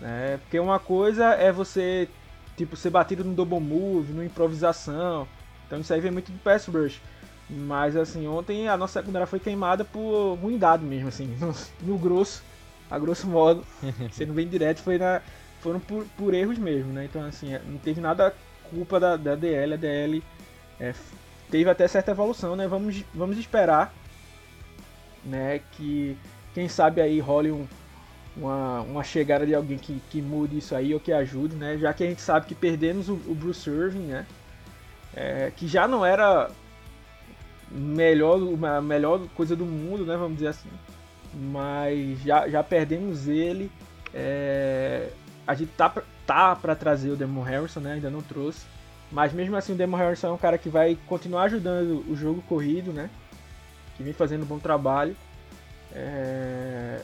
né? 0.00 0.38
Porque 0.42 0.58
uma 0.58 0.78
coisa 0.78 1.24
é 1.34 1.50
você 1.50 2.08
tipo 2.56 2.76
ser 2.76 2.90
batido 2.90 3.24
no 3.24 3.34
double 3.34 3.60
move, 3.60 4.12
no 4.12 4.22
improvisação. 4.22 5.26
Então 5.66 5.80
isso 5.80 5.92
aí 5.92 6.00
vem 6.00 6.12
muito 6.12 6.30
do 6.30 6.38
pass 6.38 6.66
rush. 6.66 7.00
Mas 7.48 7.96
assim, 7.96 8.26
ontem 8.26 8.68
a 8.68 8.76
nossa 8.76 9.00
secundária 9.00 9.26
foi 9.26 9.38
queimada 9.38 9.84
por 9.84 10.34
ruindade 10.34 10.84
mesmo, 10.84 11.08
assim, 11.08 11.26
no, 11.38 11.54
no 11.82 11.98
grosso, 11.98 12.42
a 12.90 12.98
grosso 12.98 13.26
modo, 13.26 13.64
sendo 14.12 14.32
bem 14.32 14.48
direto, 14.48 14.80
foi 14.80 14.98
na, 14.98 15.20
foram 15.60 15.80
por, 15.80 16.04
por 16.16 16.34
erros 16.34 16.58
mesmo, 16.58 16.92
né? 16.92 17.04
Então 17.04 17.22
assim, 17.24 17.58
não 17.66 17.78
teve 17.78 18.00
nada 18.00 18.34
culpa 18.70 18.98
da, 18.98 19.16
da 19.16 19.34
DL, 19.34 19.74
a 19.74 19.76
DL 19.76 20.22
é, 20.80 20.94
teve 21.50 21.68
até 21.68 21.86
certa 21.86 22.10
evolução, 22.10 22.56
né? 22.56 22.66
Vamos, 22.66 23.04
vamos 23.14 23.38
esperar, 23.38 23.92
né? 25.24 25.60
Que 25.72 26.16
quem 26.54 26.68
sabe 26.68 27.00
aí 27.00 27.20
role 27.20 27.52
um, 27.52 27.66
uma, 28.36 28.80
uma 28.80 29.04
chegada 29.04 29.46
de 29.46 29.54
alguém 29.54 29.78
que, 29.78 30.00
que 30.10 30.20
mude 30.20 30.58
isso 30.58 30.74
aí 30.74 30.94
ou 30.94 31.00
que 31.00 31.12
ajude, 31.12 31.54
né? 31.56 31.76
Já 31.78 31.92
que 31.92 32.04
a 32.04 32.06
gente 32.06 32.22
sabe 32.22 32.46
que 32.46 32.54
perdemos 32.54 33.08
o, 33.08 33.14
o 33.26 33.34
Bruce 33.34 33.68
Irving, 33.68 34.06
né? 34.06 34.26
É, 35.14 35.52
que 35.54 35.68
já 35.68 35.86
não 35.86 36.04
era 36.04 36.50
melhor, 37.74 38.38
a 38.64 38.80
melhor 38.80 39.20
coisa 39.34 39.56
do 39.56 39.66
mundo, 39.66 40.06
né? 40.06 40.16
Vamos 40.16 40.34
dizer 40.34 40.48
assim. 40.48 40.68
Mas 41.34 42.22
já, 42.22 42.48
já 42.48 42.62
perdemos 42.62 43.26
ele. 43.26 43.70
É, 44.12 45.08
a 45.44 45.54
gente 45.54 45.72
tá, 45.72 45.92
tá 46.24 46.54
para 46.54 46.76
trazer 46.76 47.10
o 47.10 47.16
Demon 47.16 47.42
Harrison, 47.42 47.80
né? 47.80 47.94
Ainda 47.94 48.10
não 48.10 48.22
trouxe. 48.22 48.64
Mas 49.10 49.32
mesmo 49.32 49.56
assim 49.56 49.72
o 49.72 49.76
Demon 49.76 49.96
Harrison 49.96 50.28
é 50.28 50.32
um 50.32 50.38
cara 50.38 50.56
que 50.56 50.68
vai 50.68 50.96
continuar 51.06 51.44
ajudando 51.44 52.04
o 52.08 52.16
jogo 52.16 52.42
corrido, 52.42 52.92
né? 52.92 53.10
Que 53.96 54.02
vem 54.02 54.12
fazendo 54.12 54.44
um 54.44 54.46
bom 54.46 54.58
trabalho. 54.58 55.16
É... 55.92 57.00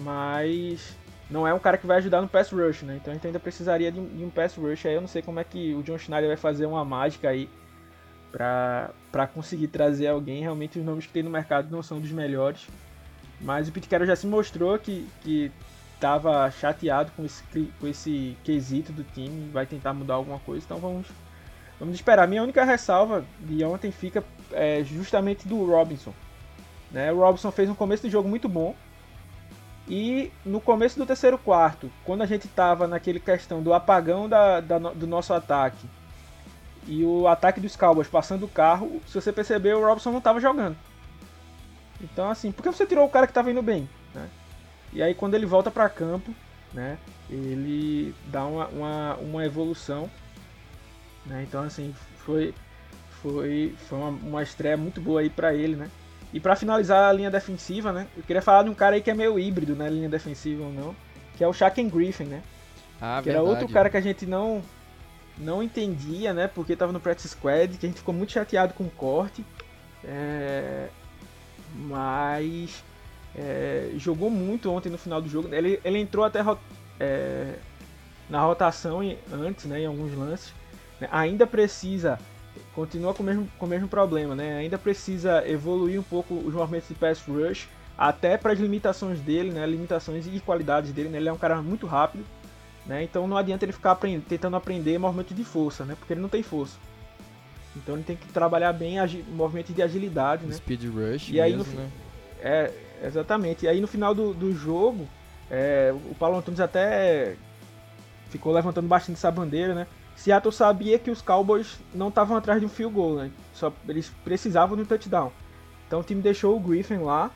Mas 0.00 0.96
não 1.28 1.46
é 1.46 1.52
um 1.52 1.58
cara 1.58 1.76
que 1.76 1.86
vai 1.86 1.98
ajudar 1.98 2.22
no 2.22 2.28
pass 2.28 2.50
rush, 2.50 2.82
né? 2.82 2.96
Então 3.00 3.10
a 3.10 3.14
gente 3.14 3.26
ainda 3.26 3.40
precisaria 3.40 3.90
de 3.90 3.98
um, 3.98 4.06
de 4.06 4.24
um 4.24 4.30
pass 4.30 4.54
rush. 4.54 4.86
Aí 4.86 4.94
eu 4.94 5.00
não 5.00 5.08
sei 5.08 5.22
como 5.22 5.40
é 5.40 5.44
que 5.44 5.74
o 5.74 5.82
John 5.82 5.98
Schneider 5.98 6.28
vai 6.28 6.36
fazer 6.36 6.66
uma 6.66 6.84
mágica 6.84 7.28
aí 7.28 7.48
pra 8.32 9.26
conseguir 9.32 9.68
trazer 9.68 10.08
alguém. 10.08 10.40
Realmente 10.40 10.78
os 10.78 10.84
nomes 10.84 11.06
que 11.06 11.12
tem 11.12 11.22
no 11.22 11.30
mercado 11.30 11.70
não 11.70 11.82
são 11.82 12.00
dos 12.00 12.10
melhores. 12.10 12.66
Mas 13.40 13.68
o 13.68 13.72
Carroll 13.72 14.06
já 14.06 14.16
se 14.16 14.26
mostrou 14.26 14.78
que, 14.78 15.06
que 15.20 15.52
estava 15.94 16.50
chateado 16.50 17.12
com 17.16 17.24
esse, 17.24 17.42
com 17.78 17.86
esse 17.86 18.36
quesito 18.42 18.92
do 18.92 19.04
time, 19.04 19.50
vai 19.50 19.66
tentar 19.66 19.92
mudar 19.92 20.14
alguma 20.14 20.38
coisa, 20.40 20.64
então 20.64 20.78
vamos, 20.78 21.06
vamos 21.78 21.94
esperar. 21.94 22.26
Minha 22.26 22.42
única 22.42 22.64
ressalva 22.64 23.24
de 23.40 23.64
ontem 23.64 23.90
fica 23.90 24.24
é, 24.52 24.82
justamente 24.84 25.46
do 25.46 25.64
Robinson. 25.64 26.14
Né? 26.90 27.12
O 27.12 27.18
Robinson 27.18 27.50
fez 27.50 27.68
um 27.68 27.74
começo 27.74 28.04
de 28.04 28.10
jogo 28.10 28.28
muito 28.28 28.48
bom, 28.48 28.74
e 29.88 30.30
no 30.44 30.60
começo 30.60 30.96
do 30.96 31.04
terceiro 31.04 31.36
quarto, 31.36 31.90
quando 32.04 32.22
a 32.22 32.26
gente 32.26 32.46
estava 32.46 32.86
naquele 32.86 33.18
questão 33.18 33.60
do 33.62 33.74
apagão 33.74 34.28
da, 34.28 34.60
da, 34.60 34.78
do 34.78 35.06
nosso 35.06 35.34
ataque 35.34 35.86
e 36.86 37.04
o 37.04 37.28
ataque 37.28 37.60
dos 37.60 37.76
Cowboys 37.76 38.08
passando 38.08 38.44
o 38.44 38.48
carro, 38.48 39.00
se 39.06 39.14
você 39.14 39.32
percebeu, 39.32 39.80
o 39.80 39.86
Robinson 39.86 40.10
não 40.10 40.18
estava 40.18 40.40
jogando. 40.40 40.76
Então, 42.00 42.30
assim, 42.30 42.50
por 42.50 42.62
que 42.62 42.68
você 42.68 42.84
tirou 42.84 43.06
o 43.06 43.10
cara 43.10 43.26
que 43.26 43.30
estava 43.30 43.50
indo 43.50 43.62
bem? 43.62 43.88
Né? 44.14 44.28
E 44.92 45.02
aí 45.02 45.14
quando 45.14 45.34
ele 45.34 45.46
volta 45.46 45.70
para 45.70 45.88
campo, 45.88 46.34
né, 46.72 46.98
ele 47.30 48.14
dá 48.26 48.44
uma, 48.44 48.66
uma, 48.68 49.14
uma 49.16 49.44
evolução. 49.44 50.10
Né? 51.24 51.44
Então 51.48 51.62
assim, 51.62 51.94
foi, 52.18 52.52
foi, 53.22 53.74
foi 53.88 53.98
uma, 53.98 54.08
uma 54.08 54.42
estreia 54.42 54.76
muito 54.76 55.00
boa 55.00 55.20
aí 55.20 55.30
para 55.30 55.54
ele, 55.54 55.76
né? 55.76 55.88
E 56.32 56.40
para 56.40 56.56
finalizar 56.56 57.10
a 57.10 57.12
linha 57.12 57.30
defensiva, 57.30 57.92
né? 57.92 58.06
Eu 58.16 58.22
queria 58.22 58.40
falar 58.40 58.62
de 58.62 58.70
um 58.70 58.74
cara 58.74 58.96
aí 58.96 59.02
que 59.02 59.10
é 59.10 59.14
meio 59.14 59.38
híbrido, 59.38 59.76
né? 59.76 59.88
Linha 59.88 60.08
defensiva 60.08 60.64
ou 60.64 60.72
não. 60.72 60.96
Que 61.36 61.44
é 61.44 61.48
o 61.48 61.52
Shaquem 61.52 61.90
Griffin, 61.90 62.24
né? 62.24 62.42
Ah, 63.00 63.18
que 63.18 63.26
verdade. 63.26 63.30
era 63.30 63.42
outro 63.42 63.68
cara 63.68 63.90
que 63.90 63.98
a 63.98 64.00
gente 64.00 64.24
não 64.24 64.62
não 65.38 65.62
entendia, 65.62 66.32
né? 66.32 66.46
Porque 66.46 66.76
tava 66.76 66.92
no 66.92 67.00
practice 67.00 67.28
squad, 67.28 67.76
que 67.78 67.86
a 67.86 67.88
gente 67.88 67.98
ficou 67.98 68.14
muito 68.14 68.32
chateado 68.32 68.74
com 68.74 68.84
o 68.84 68.90
corte. 68.90 69.44
É... 70.04 70.88
Mas 71.74 72.82
é, 73.34 73.92
jogou 73.96 74.30
muito 74.30 74.70
ontem 74.70 74.90
no 74.90 74.98
final 74.98 75.20
do 75.20 75.28
jogo. 75.28 75.52
Ele, 75.54 75.80
ele 75.84 75.98
entrou 75.98 76.24
até 76.24 76.40
é, 77.00 77.54
na 78.28 78.40
rotação 78.40 79.00
antes, 79.32 79.64
né, 79.64 79.80
em 79.80 79.86
alguns 79.86 80.14
lances. 80.16 80.52
Ainda 81.10 81.46
precisa, 81.46 82.18
continua 82.74 83.12
com 83.14 83.22
o, 83.22 83.26
mesmo, 83.26 83.48
com 83.58 83.66
o 83.66 83.68
mesmo 83.68 83.88
problema, 83.88 84.34
né, 84.34 84.58
ainda 84.58 84.78
precisa 84.78 85.46
evoluir 85.48 85.98
um 85.98 86.04
pouco 86.04 86.34
os 86.34 86.54
movimentos 86.54 86.88
de 86.88 86.94
pass 86.94 87.20
rush, 87.26 87.68
até 87.96 88.36
para 88.36 88.52
as 88.52 88.58
limitações 88.58 89.20
dele, 89.20 89.50
né, 89.50 89.66
limitações 89.66 90.26
e 90.26 90.38
qualidades 90.40 90.92
dele. 90.92 91.08
Né, 91.08 91.18
ele 91.18 91.28
é 91.28 91.32
um 91.32 91.38
cara 91.38 91.60
muito 91.60 91.86
rápido, 91.86 92.24
né, 92.86 93.02
então 93.02 93.26
não 93.26 93.36
adianta 93.36 93.64
ele 93.64 93.72
ficar 93.72 93.92
aprend 93.92 94.20
tentando 94.28 94.56
aprender 94.56 94.98
movimento 94.98 95.34
de 95.34 95.44
força, 95.44 95.84
né, 95.84 95.94
porque 95.98 96.12
ele 96.12 96.20
não 96.20 96.28
tem 96.28 96.42
força. 96.42 96.76
Então 97.76 97.94
ele 97.94 98.04
tem 98.04 98.16
que 98.16 98.26
trabalhar 98.28 98.72
bem 98.72 98.96
movimento 99.28 99.72
de 99.72 99.80
agilidade, 99.82 100.44
né? 100.44 100.52
Speed 100.52 100.84
rush 100.84 101.30
e 101.30 101.40
aí 101.40 101.56
mesmo, 101.56 101.72
no, 101.72 101.80
né? 101.80 101.90
É, 102.42 102.70
Exatamente. 103.02 103.64
E 103.64 103.68
aí 103.68 103.80
no 103.80 103.86
final 103.86 104.14
do, 104.14 104.32
do 104.32 104.54
jogo, 104.54 105.08
é, 105.50 105.92
o 106.10 106.14
Paulo 106.14 106.38
Antunes 106.38 106.60
até 106.60 107.36
ficou 108.30 108.52
levantando 108.52 108.86
bastante 108.86 109.16
essa 109.16 109.30
bandeira, 109.30 109.74
né? 109.74 109.86
Seattle 110.14 110.52
sabia 110.52 110.98
que 110.98 111.10
os 111.10 111.20
Cowboys 111.20 111.78
não 111.92 112.08
estavam 112.08 112.36
atrás 112.36 112.60
de 112.60 112.66
um 112.66 112.68
field 112.68 112.94
goal, 112.94 113.16
né? 113.16 113.30
Só 113.52 113.72
eles 113.88 114.10
precisavam 114.24 114.76
de 114.76 114.82
um 114.82 114.86
touchdown. 114.86 115.32
Então 115.86 116.00
o 116.00 116.04
time 116.04 116.22
deixou 116.22 116.56
o 116.56 116.60
Griffin 116.60 116.98
lá 116.98 117.30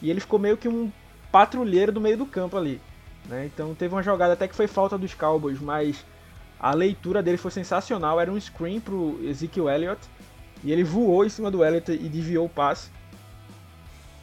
e 0.00 0.10
ele 0.10 0.20
ficou 0.20 0.38
meio 0.38 0.56
que 0.56 0.68
um 0.68 0.90
patrulheiro 1.30 1.92
do 1.92 2.00
meio 2.00 2.16
do 2.16 2.26
campo 2.26 2.56
ali. 2.56 2.80
Né? 3.26 3.46
Então 3.46 3.74
teve 3.74 3.94
uma 3.94 4.02
jogada 4.02 4.32
até 4.32 4.48
que 4.48 4.54
foi 4.54 4.66
falta 4.66 4.96
dos 4.96 5.14
Cowboys, 5.14 5.60
mas 5.60 6.04
a 6.58 6.74
leitura 6.74 7.22
dele 7.22 7.36
foi 7.36 7.50
sensacional. 7.50 8.20
Era 8.20 8.30
um 8.30 8.40
screen 8.40 8.80
pro 8.80 9.18
Ezekiel 9.22 9.68
Elliott 9.68 10.00
e 10.62 10.72
ele 10.72 10.84
voou 10.84 11.24
em 11.24 11.28
cima 11.28 11.50
do 11.50 11.64
Elliott 11.64 11.90
e 11.90 12.08
desviou 12.08 12.46
o 12.46 12.48
passe. 12.48 12.90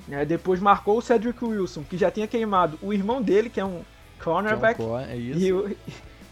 Né? 0.08 0.24
Depois 0.24 0.60
marcou 0.60 0.98
o 0.98 1.02
Cedric 1.02 1.44
Wilson, 1.44 1.84
que 1.84 1.98
já 1.98 2.10
tinha 2.10 2.28
queimado 2.28 2.78
o 2.82 2.94
irmão 2.94 3.22
dele, 3.22 3.50
que 3.50 3.60
é 3.60 3.66
um 3.66 3.82
cornerback, 4.24 4.82
é 5.10 5.18
e, 5.18 5.54
o, 5.54 5.76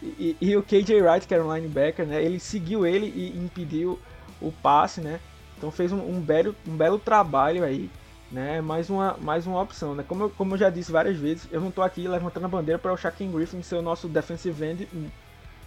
e, 0.01 0.37
e, 0.39 0.55
o 0.55 0.63
KJ 0.63 1.01
Wright, 1.01 1.27
que 1.27 1.33
era 1.33 1.43
um 1.43 1.53
linebacker, 1.53 2.05
né? 2.05 2.23
ele 2.23 2.39
seguiu 2.39 2.85
ele 2.85 3.07
e 3.07 3.37
impediu 3.37 3.99
o 4.41 4.51
passe, 4.51 5.01
né? 5.01 5.19
Então 5.57 5.71
fez 5.71 5.91
um, 5.91 5.97
um, 5.97 6.19
belo, 6.19 6.55
um 6.67 6.75
belo 6.75 6.99
trabalho 6.99 7.63
aí, 7.63 7.89
né? 8.31 8.61
Mais 8.61 8.89
uma, 8.89 9.15
mais 9.21 9.45
uma 9.45 9.61
opção, 9.61 9.95
né? 9.95 10.03
Como 10.07 10.23
eu, 10.23 10.29
como 10.29 10.53
eu 10.53 10.57
já 10.57 10.69
disse 10.69 10.91
várias 10.91 11.17
vezes, 11.17 11.47
eu 11.51 11.61
não 11.61 11.69
estou 11.69 11.83
aqui 11.83 12.07
levantando 12.07 12.45
a 12.45 12.49
bandeira 12.49 12.79
para 12.79 12.93
o 12.93 12.97
Shaquem 12.97 13.31
Griffin 13.31 13.61
ser 13.61 13.75
o 13.75 13.81
nosso 13.81 14.07
defensive 14.07 14.65
end, 14.65 14.87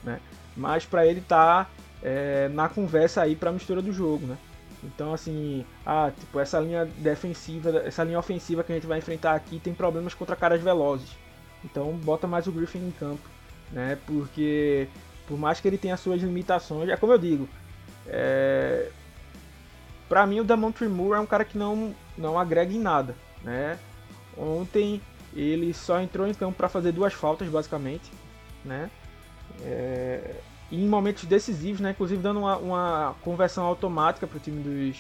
né? 0.03 0.21
Mas 0.57 0.85
para 0.85 1.07
ele 1.07 1.21
estar 1.21 1.65
tá, 1.65 1.71
é, 2.03 2.49
na 2.49 2.69
conversa 2.69 3.23
aí 3.23 3.37
para 3.37 3.51
a 3.51 3.53
mistura 3.53 3.81
do 3.81 3.93
jogo, 3.93 4.27
né? 4.27 4.37
Então, 4.83 5.13
assim, 5.13 5.65
ah, 5.85 6.13
tipo, 6.17 6.39
essa 6.39 6.61
linha 6.61 6.85
defensiva, 6.85 7.83
essa 7.85 8.05
linha 8.05 8.19
ofensiva 8.19 8.63
que 8.63 8.73
a 8.73 8.75
gente 8.75 8.87
vai 8.87 8.99
enfrentar 8.99 9.35
aqui 9.35 9.59
tem 9.59 9.75
problemas 9.75 10.15
contra 10.15 10.37
caras 10.37 10.63
velozes. 10.63 11.11
Então, 11.65 11.93
bota 11.93 12.27
mais 12.27 12.47
o 12.47 12.53
Griffin 12.53 12.79
em 12.79 12.93
campo, 12.93 13.29
né? 13.73 13.99
Porque, 14.07 14.89
por 15.27 15.37
mais 15.37 15.61
que 15.61 15.67
ele 15.67 15.79
tenha 15.79 15.97
suas 15.97 16.21
limitações, 16.21 16.89
é 16.89 16.97
como 16.97 17.13
eu 17.13 17.19
digo, 17.19 17.49
é... 18.07 18.91
pra 20.09 20.27
mim 20.27 20.41
o 20.41 20.45
Damon 20.45 20.73
Moore 20.89 21.19
é 21.19 21.21
um 21.21 21.27
cara 21.27 21.45
que 21.45 21.59
não, 21.59 21.95
não 22.19 22.39
agrega 22.39 22.73
em 22.73 22.81
nada, 22.81 23.15
né? 23.43 23.79
Ontem 24.37 25.01
ele 25.35 25.73
só 25.73 26.01
entrou 26.01 26.27
em 26.27 26.35
campo 26.35 26.57
para 26.57 26.69
fazer 26.69 26.93
duas 26.93 27.13
faltas, 27.13 27.49
basicamente, 27.49 28.11
né? 28.65 28.91
É 29.63 30.35
em 30.71 30.87
momentos 30.87 31.25
decisivos, 31.25 31.81
né? 31.81 31.91
Inclusive 31.91 32.23
dando 32.23 32.41
uma, 32.41 32.57
uma 32.57 33.17
conversão 33.23 33.65
automática 33.65 34.27
para 34.27 34.37
o 34.37 34.41
time 34.41 34.63
dos, 34.63 34.97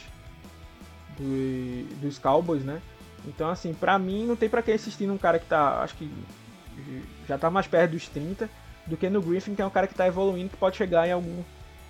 dos, 1.18 1.98
dos 2.00 2.18
Cowboys, 2.18 2.64
né? 2.64 2.80
Então, 3.26 3.50
assim, 3.50 3.74
pra 3.74 3.98
mim 3.98 4.26
não 4.26 4.36
tem 4.36 4.48
para 4.48 4.62
que 4.62 4.72
assistir 4.72 5.06
num 5.06 5.18
cara 5.18 5.38
que 5.38 5.46
tá, 5.46 5.82
acho 5.82 5.94
que 5.96 6.10
já 7.26 7.36
tá 7.36 7.50
mais 7.50 7.66
perto 7.66 7.92
dos 7.92 8.08
30 8.08 8.48
do 8.86 8.96
que 8.96 9.10
no 9.10 9.20
Griffin, 9.20 9.54
que 9.54 9.60
é 9.60 9.66
um 9.66 9.70
cara 9.70 9.86
que 9.86 9.94
tá 9.94 10.06
evoluindo, 10.06 10.48
que 10.48 10.56
pode 10.56 10.76
chegar 10.76 11.06
em 11.06 11.12
algum, 11.12 11.42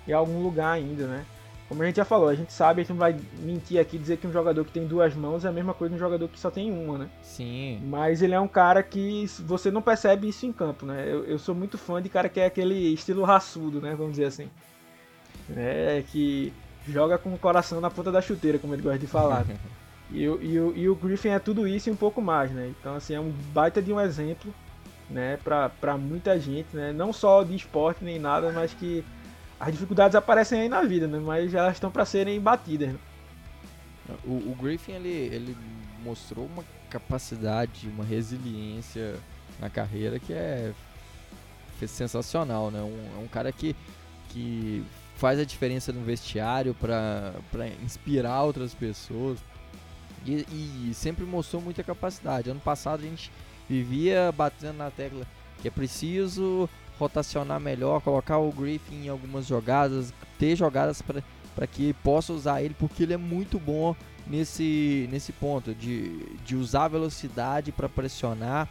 em 0.05 0.11
algum 0.11 0.41
lugar 0.43 0.73
ainda, 0.73 1.07
né? 1.07 1.25
Como 1.69 1.83
a 1.83 1.85
gente 1.85 1.97
já 1.97 2.03
falou, 2.05 2.27
a 2.27 2.33
gente 2.33 2.51
sabe, 2.51 2.81
a 2.81 2.83
gente 2.83 2.89
não 2.89 2.97
vai 2.97 3.15
mentir 3.43 3.79
aqui 3.79 3.99
dizer 3.99 4.17
que 4.17 4.25
um 4.25 4.31
jogador 4.31 4.65
que 4.65 4.71
tem 4.71 4.87
duas 4.87 5.13
mãos 5.13 5.45
é 5.45 5.49
a 5.49 5.51
mesma 5.51 5.71
coisa 5.71 5.93
de 5.93 5.97
um 5.97 6.03
jogador 6.03 6.27
que 6.27 6.39
só 6.39 6.49
tem 6.49 6.71
uma, 6.71 6.97
né? 6.97 7.09
Sim. 7.21 7.79
Mas 7.85 8.23
ele 8.23 8.33
é 8.33 8.39
um 8.39 8.47
cara 8.47 8.81
que 8.81 9.27
você 9.41 9.69
não 9.69 9.79
percebe 9.79 10.27
isso 10.27 10.47
em 10.47 10.51
campo, 10.51 10.83
né? 10.83 11.05
Eu, 11.07 11.25
eu 11.25 11.37
sou 11.37 11.53
muito 11.53 11.77
fã 11.77 12.01
de 12.01 12.09
cara 12.09 12.27
que 12.27 12.39
é 12.39 12.47
aquele 12.47 12.91
estilo 12.91 13.23
raçudo, 13.23 13.79
né? 13.79 13.93
Vamos 13.95 14.13
dizer 14.13 14.25
assim. 14.25 14.49
É, 15.55 16.03
que 16.07 16.51
joga 16.87 17.19
com 17.19 17.31
o 17.31 17.37
coração 17.37 17.79
na 17.79 17.91
ponta 17.91 18.11
da 18.11 18.19
chuteira, 18.19 18.57
como 18.57 18.73
ele 18.73 18.81
gosta 18.81 18.97
de 18.97 19.05
falar. 19.05 19.45
e, 20.09 20.27
o, 20.27 20.41
e, 20.41 20.59
o, 20.59 20.75
e 20.75 20.89
o 20.89 20.95
Griffin 20.95 21.29
é 21.29 21.39
tudo 21.39 21.67
isso 21.67 21.87
e 21.87 21.91
um 21.91 21.95
pouco 21.95 22.19
mais, 22.19 22.49
né? 22.49 22.73
Então, 22.79 22.95
assim, 22.95 23.13
é 23.13 23.19
um 23.19 23.29
baita 23.53 23.79
de 23.79 23.93
um 23.93 24.01
exemplo, 24.01 24.51
né? 25.07 25.37
Pra, 25.43 25.69
pra 25.69 25.95
muita 25.95 26.39
gente, 26.39 26.75
né? 26.75 26.91
Não 26.91 27.13
só 27.13 27.43
de 27.43 27.55
esporte 27.55 28.03
nem 28.03 28.17
nada, 28.17 28.51
mas 28.51 28.73
que 28.73 29.05
as 29.59 29.71
dificuldades 29.71 30.15
aparecem 30.15 30.61
aí 30.61 30.69
na 30.69 30.81
vida, 30.83 31.07
né? 31.07 31.19
Mas 31.19 31.53
elas 31.53 31.73
estão 31.73 31.91
para 31.91 32.05
serem 32.05 32.39
batidas. 32.39 32.89
Né? 32.89 32.99
O, 34.23 34.31
o, 34.51 34.57
Griffin 34.59 34.93
ele, 34.93 35.09
ele 35.09 35.57
mostrou 36.03 36.45
uma 36.45 36.63
capacidade, 36.89 37.87
uma 37.87 38.03
resiliência 38.03 39.15
na 39.59 39.69
carreira 39.69 40.17
que 40.19 40.33
é 40.33 40.71
sensacional, 41.87 42.71
né? 42.71 42.81
Um, 42.81 43.19
é 43.19 43.23
um 43.23 43.27
cara 43.27 43.51
que, 43.51 43.75
que 44.29 44.83
faz 45.15 45.39
a 45.39 45.43
diferença 45.43 45.91
no 45.91 46.03
vestiário 46.03 46.73
para 46.73 47.67
inspirar 47.83 48.43
outras 48.43 48.73
pessoas 48.73 49.39
e, 50.25 50.89
e, 50.89 50.93
sempre 50.93 51.25
mostrou 51.25 51.61
muita 51.61 51.83
capacidade. 51.83 52.49
Ano 52.49 52.59
passado 52.59 53.01
a 53.01 53.05
gente 53.05 53.31
vivia 53.69 54.31
batendo 54.31 54.77
na 54.77 54.89
tecla 54.89 55.25
que 55.61 55.67
é 55.67 55.71
preciso 55.71 56.69
rotacionar 56.99 57.59
melhor, 57.59 58.01
colocar 58.01 58.37
o 58.37 58.51
Griffin 58.51 59.05
em 59.05 59.09
algumas 59.09 59.47
jogadas, 59.47 60.13
ter 60.37 60.55
jogadas 60.55 61.01
para 61.01 61.67
que 61.67 61.93
possa 61.93 62.33
usar 62.33 62.61
ele, 62.61 62.75
porque 62.77 63.03
ele 63.03 63.13
é 63.13 63.17
muito 63.17 63.57
bom 63.57 63.95
nesse, 64.27 65.07
nesse 65.09 65.31
ponto 65.31 65.73
de, 65.73 66.19
de 66.45 66.55
usar 66.55 66.89
velocidade 66.89 67.71
para 67.71 67.87
pressionar. 67.87 68.67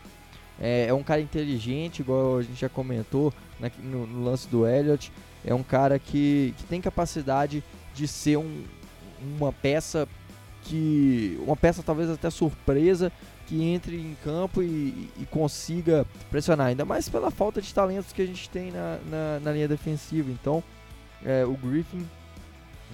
É, 0.61 0.87
é, 0.89 0.95
um 0.95 1.03
cara 1.03 1.21
inteligente, 1.21 2.01
igual 2.01 2.39
a 2.39 2.43
gente 2.43 2.61
já 2.61 2.69
comentou 2.69 3.33
né, 3.59 3.71
no, 3.83 4.07
no, 4.07 4.25
lance 4.25 4.47
do 4.49 4.67
Elliott. 4.67 5.11
É 5.45 5.55
um 5.55 5.63
cara 5.63 5.99
que, 5.99 6.55
que 6.59 6.65
tem 6.65 6.81
capacidade 6.81 7.65
de 7.95 8.07
ser 8.07 8.37
um, 8.37 8.65
uma 9.23 9.53
peça 9.53 10.07
que. 10.65 11.41
Uma 11.47 11.57
peça 11.57 11.83
talvez 11.83 12.11
até 12.11 12.29
surpresa 12.29 13.11
que 13.49 13.63
entre 13.63 13.97
em 13.97 14.15
campo 14.23 14.63
e, 14.63 15.11
e, 15.19 15.27
consiga 15.31 16.07
pressionar, 16.31 16.67
ainda 16.67 16.85
mais 16.85 17.09
pela 17.09 17.31
falta 17.31 17.63
de 17.63 17.73
talentos 17.73 18.13
que 18.13 18.21
a 18.21 18.27
gente 18.27 18.49
tem 18.51 18.71
na, 18.71 18.99
na, 19.11 19.41
na 19.41 19.53
linha 19.53 19.67
defensiva. 19.67 20.31
Então, 20.31 20.63
é, 21.25 21.47
o 21.47 21.55
Griffin, 21.55 22.07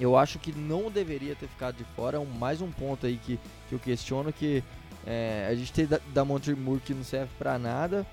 eu 0.00 0.16
acho 0.16 0.38
que 0.38 0.52
não 0.52 0.90
deveria 0.90 1.34
ter 1.34 1.48
ficado 1.48 1.76
de 1.76 1.84
fora. 1.96 2.20
Um, 2.20 2.24
mais 2.24 2.60
um 2.60 2.70
ponto 2.70 3.04
aí 3.04 3.16
que, 3.16 3.38
que 3.68 3.74
eu 3.74 3.80
questiono 3.80 4.32
que 4.32 4.62
é, 5.04 5.48
a 5.50 5.54
gente 5.56 5.72
tem 5.72 5.86
da, 5.86 5.98
da 6.14 6.24
Montreal 6.24 6.56
Moore 6.56 6.80
que 6.80 6.94
não 6.94 7.02
serve 7.02 7.30
para 7.36 7.58
nada, 7.58 8.06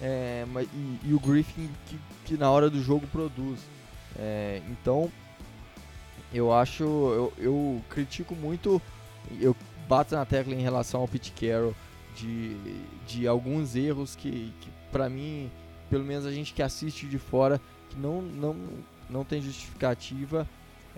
é, 0.00 0.44
e, 0.74 0.98
e, 1.08 1.14
o 1.14 1.18
Griffin 1.18 1.70
que, 1.86 1.98
que, 2.26 2.36
na 2.36 2.50
hora 2.50 2.68
do 2.68 2.82
jogo 2.82 3.06
produz. 3.06 3.60
É, 4.18 4.60
então, 4.70 5.10
eu 6.34 6.52
acho, 6.52 6.84
eu, 6.84 7.32
eu 7.38 7.82
critico 7.88 8.34
muito, 8.34 8.80
eu 9.40 9.56
bato 9.88 10.14
na 10.14 10.24
tecla 10.24 10.54
em 10.54 10.62
relação 10.62 11.00
ao 11.00 11.08
Pete 11.08 11.32
Carroll 11.32 11.74
de, 12.14 12.56
de 13.06 13.26
alguns 13.26 13.74
erros 13.74 14.14
que, 14.14 14.52
que 14.60 14.68
para 14.92 15.08
mim, 15.08 15.50
pelo 15.88 16.04
menos 16.04 16.26
a 16.26 16.32
gente 16.32 16.52
que 16.52 16.62
assiste 16.62 17.06
de 17.06 17.18
fora, 17.18 17.60
que 17.88 17.98
não, 17.98 18.20
não, 18.20 18.56
não 19.08 19.24
tem 19.24 19.40
justificativa 19.40 20.46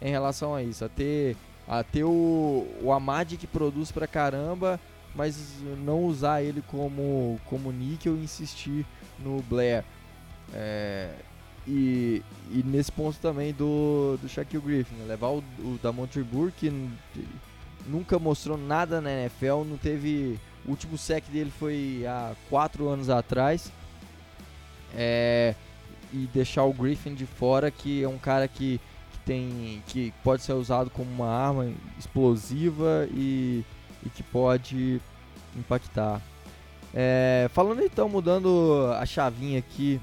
em 0.01 0.11
relação 0.11 0.55
a 0.55 0.63
isso. 0.63 0.85
A 0.85 0.89
ter, 0.89 1.37
a 1.69 1.85
ter 1.85 2.05
o, 2.05 2.67
o 2.83 2.93
Amad 2.93 3.37
que 3.37 3.47
produz 3.47 3.93
pra 3.93 4.07
caramba, 4.07 4.81
mas 5.15 5.57
não 5.85 6.05
usar 6.05 6.43
ele 6.43 6.63
como, 6.67 7.41
como 7.47 7.73
níquel 7.73 8.17
e 8.17 8.25
insistir 8.25 8.87
no 9.19 9.43
Blair. 9.43 9.85
É, 10.53 11.11
e, 11.67 12.23
e 12.51 12.63
nesse 12.65 12.91
ponto 12.91 13.19
também 13.19 13.53
do, 13.53 14.19
do 14.21 14.29
Shaquille 14.29 14.63
Griffin, 14.63 14.95
né? 14.97 15.05
levar 15.07 15.29
o, 15.29 15.39
o 15.59 15.79
da 15.83 15.93
Montrebourg, 15.93 16.53
que 16.57 16.73
nunca 17.91 18.19
mostrou 18.19 18.57
nada 18.57 19.01
na 19.01 19.11
NFL, 19.11 19.65
não 19.67 19.77
teve. 19.77 20.39
O 20.65 20.71
último 20.71 20.97
sec 20.97 21.25
dele 21.29 21.51
foi 21.59 22.05
há 22.07 22.33
quatro 22.49 22.89
anos 22.89 23.11
atrás. 23.11 23.73
É, 24.95 25.55
e 26.13 26.29
deixar 26.33 26.65
o 26.65 26.73
Griffin 26.73 27.15
de 27.15 27.25
fora, 27.25 27.71
que 27.71 28.03
é 28.03 28.09
um 28.09 28.19
cara 28.19 28.47
que, 28.49 28.81
que, 29.13 29.19
tem. 29.25 29.83
que 29.87 30.13
pode 30.23 30.43
ser 30.43 30.53
usado 30.53 30.91
como 30.91 31.11
uma 31.11 31.29
arma 31.29 31.73
explosiva 31.99 33.09
e, 33.13 33.65
e 34.05 34.11
que 34.11 34.23
pode 34.23 35.01
impactar. 35.57 36.21
É, 36.93 37.49
falando 37.53 37.83
então, 37.83 38.09
mudando 38.09 38.93
a 38.99 39.07
chavinha 39.07 39.59
aqui 39.61 40.01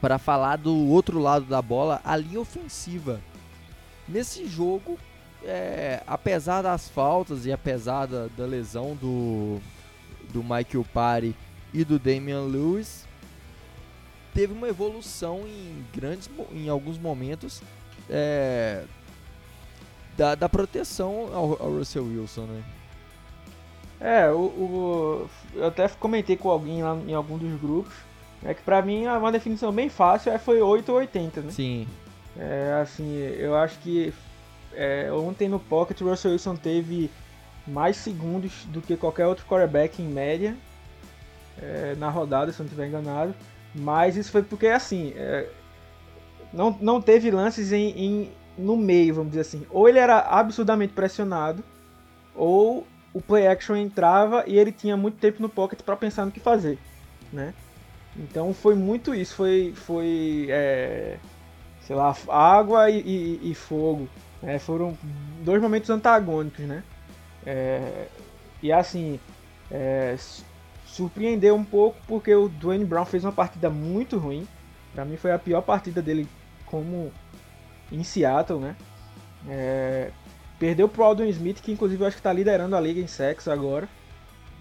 para 0.00 0.18
falar 0.18 0.56
do 0.56 0.74
outro 0.88 1.18
lado 1.18 1.46
da 1.46 1.60
bola, 1.60 2.00
a 2.04 2.16
linha 2.16 2.40
ofensiva. 2.40 3.20
Nesse 4.06 4.46
jogo, 4.46 4.98
é, 5.46 6.02
apesar 6.06 6.62
das 6.62 6.88
faltas 6.88 7.46
e 7.46 7.52
apesar 7.52 8.06
da, 8.06 8.28
da, 8.36 8.44
lesão 8.46 8.94
do, 8.94 9.60
do 10.32 10.42
Michael 10.42 10.84
Parry 10.92 11.36
e 11.72 11.84
do 11.84 11.98
Damian 11.98 12.42
Lewis, 12.42 13.06
teve 14.32 14.52
uma 14.52 14.68
evolução 14.68 15.40
em 15.46 15.84
grandes 15.94 16.28
em 16.52 16.68
alguns 16.68 16.98
momentos 16.98 17.62
é, 18.08 18.84
da, 20.16 20.34
da 20.34 20.48
proteção 20.48 21.28
ao, 21.32 21.62
ao, 21.62 21.70
Russell 21.72 22.04
Wilson, 22.04 22.46
né? 22.46 22.62
É, 24.00 24.30
o, 24.30 24.36
o, 24.36 25.30
eu 25.54 25.66
até 25.66 25.88
comentei 25.88 26.36
com 26.36 26.50
alguém 26.50 26.82
lá 26.82 26.96
em 27.06 27.14
algum 27.14 27.38
dos 27.38 27.58
grupos, 27.60 27.94
é 28.44 28.52
que 28.52 28.62
pra 28.62 28.82
mim 28.82 29.06
uma 29.06 29.32
definição 29.32 29.72
bem 29.72 29.88
fácil 29.88 30.32
é, 30.32 30.38
foi 30.38 30.60
8 30.60 30.90
ou 30.90 30.98
80, 30.98 31.40
né? 31.40 31.50
Sim. 31.50 31.86
É, 32.36 32.80
assim, 32.82 33.16
eu 33.16 33.56
acho 33.56 33.78
que 33.78 34.12
é, 34.76 35.12
ontem 35.12 35.48
no 35.48 35.58
Pocket, 35.58 36.00
o 36.00 36.08
Russell 36.08 36.32
Wilson 36.32 36.56
teve 36.56 37.10
mais 37.66 37.96
segundos 37.96 38.64
do 38.66 38.80
que 38.80 38.96
qualquer 38.96 39.26
outro 39.26 39.46
quarterback 39.46 40.02
em 40.02 40.06
média 40.06 40.56
é, 41.60 41.94
na 41.98 42.10
rodada, 42.10 42.52
se 42.52 42.58
não 42.58 42.66
estiver 42.66 42.88
enganado. 42.88 43.34
Mas 43.74 44.16
isso 44.16 44.30
foi 44.30 44.42
porque, 44.42 44.68
assim, 44.68 45.12
é, 45.16 45.48
não, 46.52 46.76
não 46.80 47.00
teve 47.00 47.30
lances 47.30 47.72
em, 47.72 47.90
em, 47.90 48.32
no 48.56 48.76
meio, 48.76 49.14
vamos 49.14 49.30
dizer 49.30 49.42
assim. 49.42 49.66
Ou 49.70 49.88
ele 49.88 49.98
era 49.98 50.20
absurdamente 50.20 50.92
pressionado, 50.92 51.62
ou 52.34 52.86
o 53.12 53.20
play 53.20 53.46
action 53.46 53.76
entrava 53.76 54.44
e 54.46 54.58
ele 54.58 54.72
tinha 54.72 54.96
muito 54.96 55.18
tempo 55.18 55.40
no 55.40 55.48
pocket 55.48 55.80
para 55.82 55.96
pensar 55.96 56.24
no 56.24 56.32
que 56.32 56.40
fazer, 56.40 56.78
né? 57.32 57.54
Então 58.16 58.52
foi 58.52 58.74
muito 58.74 59.14
isso, 59.14 59.34
foi, 59.34 59.72
foi 59.74 60.46
é, 60.50 61.18
sei 61.82 61.96
lá, 61.96 62.14
água 62.28 62.90
e, 62.90 63.00
e, 63.00 63.50
e 63.50 63.54
fogo. 63.54 64.08
É, 64.46 64.58
foram 64.58 64.96
dois 65.42 65.60
momentos 65.60 65.88
antagônicos, 65.88 66.64
né? 66.64 66.82
É, 67.46 68.08
e 68.62 68.72
assim, 68.72 69.18
é, 69.70 70.16
surpreendeu 70.86 71.54
um 71.54 71.64
pouco 71.64 71.98
porque 72.06 72.34
o 72.34 72.48
Dwayne 72.48 72.84
Brown 72.84 73.04
fez 73.04 73.24
uma 73.24 73.32
partida 73.32 73.70
muito 73.70 74.18
ruim. 74.18 74.46
Para 74.94 75.04
mim 75.04 75.16
foi 75.16 75.32
a 75.32 75.38
pior 75.38 75.62
partida 75.62 76.00
dele 76.00 76.28
como 76.66 77.10
em 77.90 78.04
Seattle, 78.04 78.60
né? 78.60 78.76
É, 79.48 80.10
perdeu 80.58 80.88
pro 80.88 81.04
Aldon 81.04 81.24
Smith, 81.24 81.60
que 81.60 81.72
inclusive 81.72 82.02
eu 82.02 82.06
acho 82.06 82.16
que 82.16 82.20
está 82.20 82.32
liderando 82.32 82.76
a 82.76 82.80
liga 82.80 83.00
em 83.00 83.06
sexo 83.06 83.50
agora. 83.50 83.88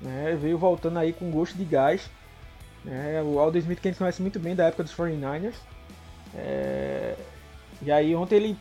Né? 0.01 0.37
Veio 0.39 0.57
voltando 0.57 0.99
aí 0.99 1.13
com 1.13 1.29
gosto 1.29 1.57
de 1.57 1.63
gás. 1.63 2.09
Né? 2.83 3.21
O 3.23 3.39
Aldon 3.39 3.59
Smith 3.59 3.79
que 3.79 3.87
a 3.87 3.91
gente 3.91 3.99
conhece 3.99 4.21
muito 4.21 4.39
bem 4.39 4.55
da 4.55 4.65
época 4.65 4.83
dos 4.83 4.93
49ers. 4.93 5.55
É, 6.35 7.15
e 7.81 7.91
aí 7.91 8.15
ontem 8.15 8.35
ele 8.35 8.57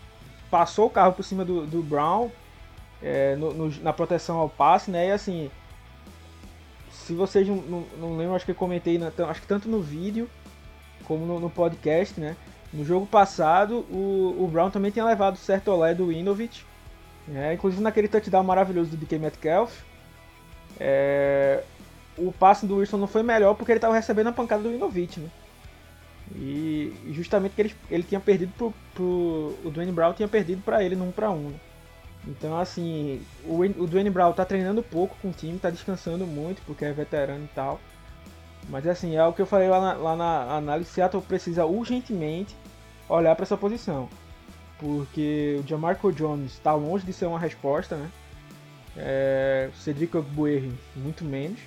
passou 0.52 0.88
o 0.88 0.90
carro 0.90 1.14
por 1.14 1.24
cima 1.24 1.46
do, 1.46 1.66
do 1.66 1.82
Brown 1.82 2.30
é, 3.02 3.34
no, 3.36 3.54
no, 3.54 3.70
na 3.80 3.90
proteção 3.90 4.36
ao 4.36 4.50
passe, 4.50 4.90
né? 4.90 5.08
E 5.08 5.10
assim, 5.10 5.50
se 6.90 7.14
vocês 7.14 7.48
não, 7.48 7.86
não, 7.98 8.16
lembram, 8.18 8.36
acho 8.36 8.44
que 8.44 8.50
eu 8.50 8.54
comentei, 8.54 8.98
na, 8.98 9.10
acho 9.30 9.40
que 9.40 9.46
tanto 9.46 9.66
no 9.66 9.80
vídeo 9.80 10.28
como 11.04 11.24
no, 11.24 11.40
no 11.40 11.48
podcast, 11.48 12.20
né? 12.20 12.36
No 12.70 12.84
jogo 12.84 13.06
passado, 13.06 13.86
o, 13.90 14.36
o, 14.38 14.46
Brown 14.46 14.70
também 14.70 14.90
tinha 14.90 15.04
levado 15.06 15.38
certo 15.38 15.68
olé 15.68 15.94
do 15.94 16.12
Inovich, 16.12 16.66
né? 17.26 17.54
inclusive 17.54 17.82
naquele 17.82 18.08
touchdown 18.08 18.44
maravilhoso 18.44 18.90
do 18.90 18.96
DK 18.98 19.18
Metcalf. 19.18 19.80
É, 20.78 21.64
o 22.16 22.30
passe 22.30 22.66
do 22.66 22.76
Wilson 22.76 22.98
não 22.98 23.06
foi 23.06 23.22
melhor 23.22 23.54
porque 23.54 23.72
ele 23.72 23.78
estava 23.78 23.94
recebendo 23.94 24.28
a 24.28 24.32
pancada 24.32 24.62
do 24.62 24.72
Inovich, 24.72 25.18
né? 25.18 25.28
E 26.34 26.94
justamente 27.10 27.54
que 27.54 27.62
ele, 27.62 27.74
ele 27.90 28.02
tinha 28.02 28.20
perdido 28.20 28.52
pro, 28.56 28.74
pro. 28.94 29.56
O 29.64 29.70
Dwayne 29.70 29.92
Brown 29.92 30.12
tinha 30.14 30.28
perdido 30.28 30.62
para 30.62 30.82
ele 30.82 30.96
1 30.96 31.12
para 31.12 31.30
1 31.30 31.50
né? 31.50 31.54
Então 32.26 32.56
assim, 32.58 33.20
o, 33.44 33.58
o 33.60 33.86
Dwayne 33.86 34.10
Brown 34.10 34.32
tá 34.32 34.44
treinando 34.44 34.82
pouco 34.82 35.16
com 35.20 35.28
o 35.28 35.32
time, 35.32 35.58
tá 35.58 35.70
descansando 35.70 36.26
muito 36.26 36.62
porque 36.64 36.84
é 36.84 36.92
veterano 36.92 37.44
e 37.44 37.48
tal. 37.48 37.80
Mas 38.68 38.86
assim, 38.86 39.16
é 39.16 39.24
o 39.24 39.32
que 39.32 39.42
eu 39.42 39.46
falei 39.46 39.68
lá 39.68 39.80
na, 39.80 39.92
lá 39.94 40.16
na 40.16 40.56
análise, 40.56 40.90
Seattle 40.90 41.22
precisa 41.22 41.66
urgentemente 41.66 42.56
olhar 43.08 43.34
para 43.34 43.42
essa 43.42 43.56
posição. 43.56 44.08
Porque 44.78 45.60
o 45.62 45.68
Jamarco 45.68 46.12
Jones 46.12 46.52
está 46.52 46.72
longe 46.74 47.04
de 47.04 47.12
ser 47.12 47.26
uma 47.26 47.38
resposta, 47.38 47.96
né? 47.96 48.10
É, 48.96 49.70
Cedric 49.74 50.16
Buerri, 50.20 50.72
muito 50.94 51.24
menos. 51.24 51.58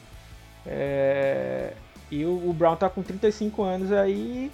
É, 0.66 1.74
e 2.12 2.24
o, 2.26 2.50
o, 2.50 2.54
Brown 2.54 2.76
tá 2.76 2.90
com 2.90 3.02
35 3.02 3.64
anos 3.64 3.92
aí. 3.92 4.52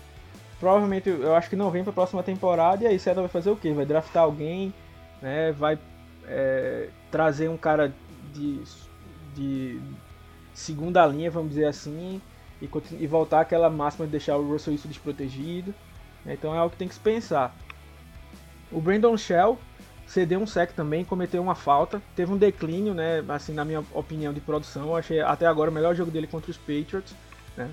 Provavelmente 0.59 1.09
eu 1.09 1.35
acho 1.35 1.49
que 1.49 1.55
não 1.55 1.71
vem 1.71 1.83
para 1.83 1.91
a 1.91 1.93
próxima 1.93 2.23
temporada. 2.23 2.83
E 2.83 2.87
aí 2.87 2.99
Seattle 2.99 3.23
vai 3.23 3.31
fazer 3.31 3.49
o 3.49 3.55
quê? 3.55 3.73
Vai 3.73 3.85
draftar 3.85 4.23
alguém, 4.23 4.73
né? 5.21 5.51
Vai 5.51 5.77
é, 6.27 6.89
trazer 7.09 7.49
um 7.49 7.57
cara 7.57 7.93
de, 8.33 8.61
de 9.35 9.81
segunda 10.53 11.05
linha, 11.05 11.31
vamos 11.31 11.49
dizer 11.49 11.65
assim, 11.65 12.21
e, 12.61 12.69
e 12.99 13.07
voltar 13.07 13.41
aquela 13.41 13.69
máxima 13.69 14.05
de 14.05 14.11
deixar 14.11 14.37
o 14.37 14.47
Russell 14.47 14.73
Wilson 14.73 14.89
desprotegido. 14.89 15.73
Então 16.25 16.53
é 16.53 16.57
algo 16.57 16.71
que 16.71 16.77
tem 16.77 16.87
que 16.87 16.93
se 16.93 16.99
pensar. 16.99 17.55
O 18.71 18.79
Brandon 18.79 19.17
Shell 19.17 19.57
cedeu 20.05 20.39
um 20.39 20.47
sec 20.47 20.73
também, 20.73 21.03
cometeu 21.03 21.41
uma 21.41 21.55
falta, 21.55 22.01
teve 22.15 22.31
um 22.31 22.37
declínio, 22.37 22.93
né, 22.93 23.23
assim, 23.29 23.53
na 23.53 23.65
minha 23.65 23.83
opinião 23.93 24.33
de 24.33 24.39
produção. 24.39 24.87
Eu 24.87 24.95
achei 24.95 25.21
até 25.21 25.45
agora 25.45 25.71
o 25.71 25.73
melhor 25.73 25.95
jogo 25.95 26.11
dele 26.11 26.27
contra 26.27 26.51
os 26.51 26.57
Patriots. 26.57 27.15
Né? 27.57 27.69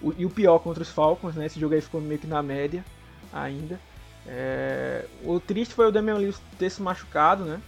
O, 0.00 0.12
e 0.16 0.26
o 0.26 0.30
pior 0.30 0.58
contra 0.58 0.82
os 0.82 0.90
Falcons, 0.90 1.34
né? 1.34 1.46
Esse 1.46 1.58
jogo 1.58 1.74
aí 1.74 1.80
ficou 1.80 2.00
meio 2.00 2.20
que 2.20 2.26
na 2.26 2.42
média 2.42 2.84
ainda. 3.32 3.78
É, 4.26 5.04
o 5.22 5.38
triste 5.38 5.74
foi 5.74 5.86
o 5.86 5.92
Damian 5.92 6.16
Lewis 6.16 6.40
ter 6.58 6.70
se 6.70 6.82
machucado, 6.82 7.44
né? 7.44 7.60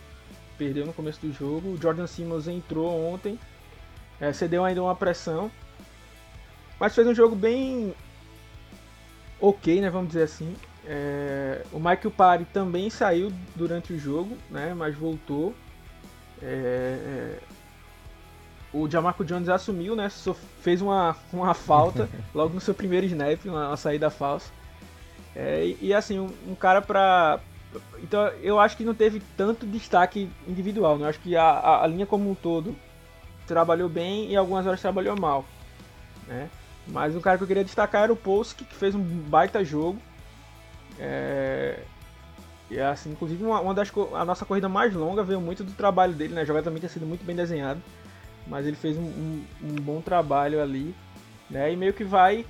Perdeu 0.57 0.86
no 0.86 0.92
começo 0.92 1.20
do 1.20 1.32
jogo. 1.32 1.70
O 1.70 1.80
Jordan 1.80 2.07
Simmons 2.07 2.48
entrou 2.48 3.12
ontem, 3.12 3.38
é, 4.20 4.32
cedeu 4.32 4.64
ainda 4.64 4.82
uma 4.82 4.94
pressão, 4.94 5.50
mas 6.80 6.94
fez 6.94 7.07
um 7.07 7.14
jogo 7.14 7.36
bem 7.36 7.94
ok, 9.40 9.80
né? 9.80 9.90
Vamos 9.90 10.09
dizer 10.09 10.22
assim. 10.22 10.57
É, 10.84 11.62
o 11.72 11.78
Michael 11.78 12.11
Parry 12.12 12.44
também 12.46 12.88
saiu 12.88 13.32
durante 13.54 13.92
o 13.92 13.98
jogo, 13.98 14.36
né? 14.50 14.72
Mas 14.74 14.94
voltou. 14.96 15.54
É, 16.42 17.38
é 17.42 17.55
o 18.73 18.89
Jamarco 18.89 19.25
Jones 19.25 19.49
assumiu, 19.49 19.95
né? 19.97 20.11
Fez 20.61 20.83
uma, 20.83 21.17
uma 21.33 21.55
falta 21.55 22.09
logo 22.35 22.55
no 22.55 22.61
seu 22.61 22.75
primeiro 22.75 23.07
snap, 23.07 23.45
uma, 23.45 23.69
uma 23.69 23.77
saída 23.77 24.11
falsa. 24.11 24.51
É, 25.35 25.64
e, 25.64 25.79
e, 25.89 25.95
assim, 25.95 26.19
um, 26.19 26.31
um, 26.49 26.55
cara 26.55 26.81
pra. 26.81 27.41
Então 28.03 28.27
eu 28.43 28.59
acho 28.59 28.77
que 28.77 28.85
não 28.85 28.95
teve 28.95 29.21
tanto 29.37 29.67
destaque 29.67 30.31
individual, 30.49 30.97
né? 30.97 31.05
Eu 31.05 31.11
acho 31.11 31.21
que 31.21 31.37
a, 31.37 31.45
a, 31.45 31.85
a, 31.85 31.87
linha 31.87 32.07
como 32.07 32.31
um 32.31 32.35
todo 32.35 32.75
trabalhou 33.47 33.89
bem 33.89 34.31
e 34.31 34.37
algumas 34.37 34.67
horas 34.67 34.81
trabalhou 34.81 35.19
mal. 35.19 35.45
Né? 36.27 36.49
Mas 36.87 37.14
um 37.14 37.21
cara 37.21 37.37
que 37.37 37.45
eu 37.45 37.49
queria 37.49 37.64
destacar 37.64 38.05
era 38.05 38.12
o 38.12 38.17
Polsky, 38.17 38.64
que 38.64 38.75
fez 38.75 38.95
um 38.95 39.03
baita 39.03 39.62
jogo. 39.64 40.01
É, 40.99 41.81
e 42.71 42.81
assim, 42.81 43.11
inclusive 43.11 43.45
uma, 43.45 43.61
uma, 43.61 43.75
das 43.75 43.93
a 44.14 44.25
nossa 44.25 44.47
corrida 44.47 44.69
mais 44.69 44.95
longa 44.95 45.23
veio 45.23 45.41
muito 45.41 45.62
do 45.62 45.73
trabalho 45.73 46.14
dele, 46.14 46.35
né? 46.35 46.41
A 46.41 46.45
jogada 46.45 46.64
também 46.64 46.81
tinha 46.81 46.91
sido 46.91 47.07
muito 47.07 47.25
bem 47.25 47.37
desenhada 47.37 47.81
mas 48.47 48.66
ele 48.66 48.76
fez 48.76 48.97
um, 48.97 49.03
um, 49.03 49.44
um 49.62 49.74
bom 49.74 50.01
trabalho 50.01 50.62
ali, 50.62 50.94
né? 51.51 51.72
E 51.72 51.76
meio 51.76 51.92
que 51.92 52.05
vai 52.05 52.44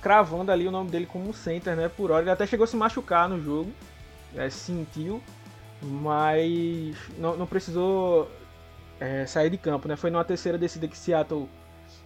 cravando 0.00 0.52
ali 0.52 0.68
o 0.68 0.70
nome 0.70 0.90
dele 0.90 1.06
como 1.06 1.32
center, 1.34 1.74
né? 1.74 1.88
Por 1.88 2.10
hora 2.10 2.22
ele 2.22 2.30
até 2.30 2.46
chegou 2.46 2.64
a 2.64 2.66
se 2.66 2.76
machucar 2.76 3.28
no 3.28 3.42
jogo, 3.42 3.72
é, 4.36 4.48
sentiu, 4.48 5.20
mas 5.82 6.96
não, 7.18 7.36
não 7.36 7.46
precisou 7.46 8.30
é, 9.00 9.26
sair 9.26 9.50
de 9.50 9.58
campo, 9.58 9.88
né? 9.88 9.96
Foi 9.96 10.10
numa 10.10 10.24
terceira 10.24 10.56
descida 10.56 10.86
que 10.86 10.96
Seattle 10.96 11.48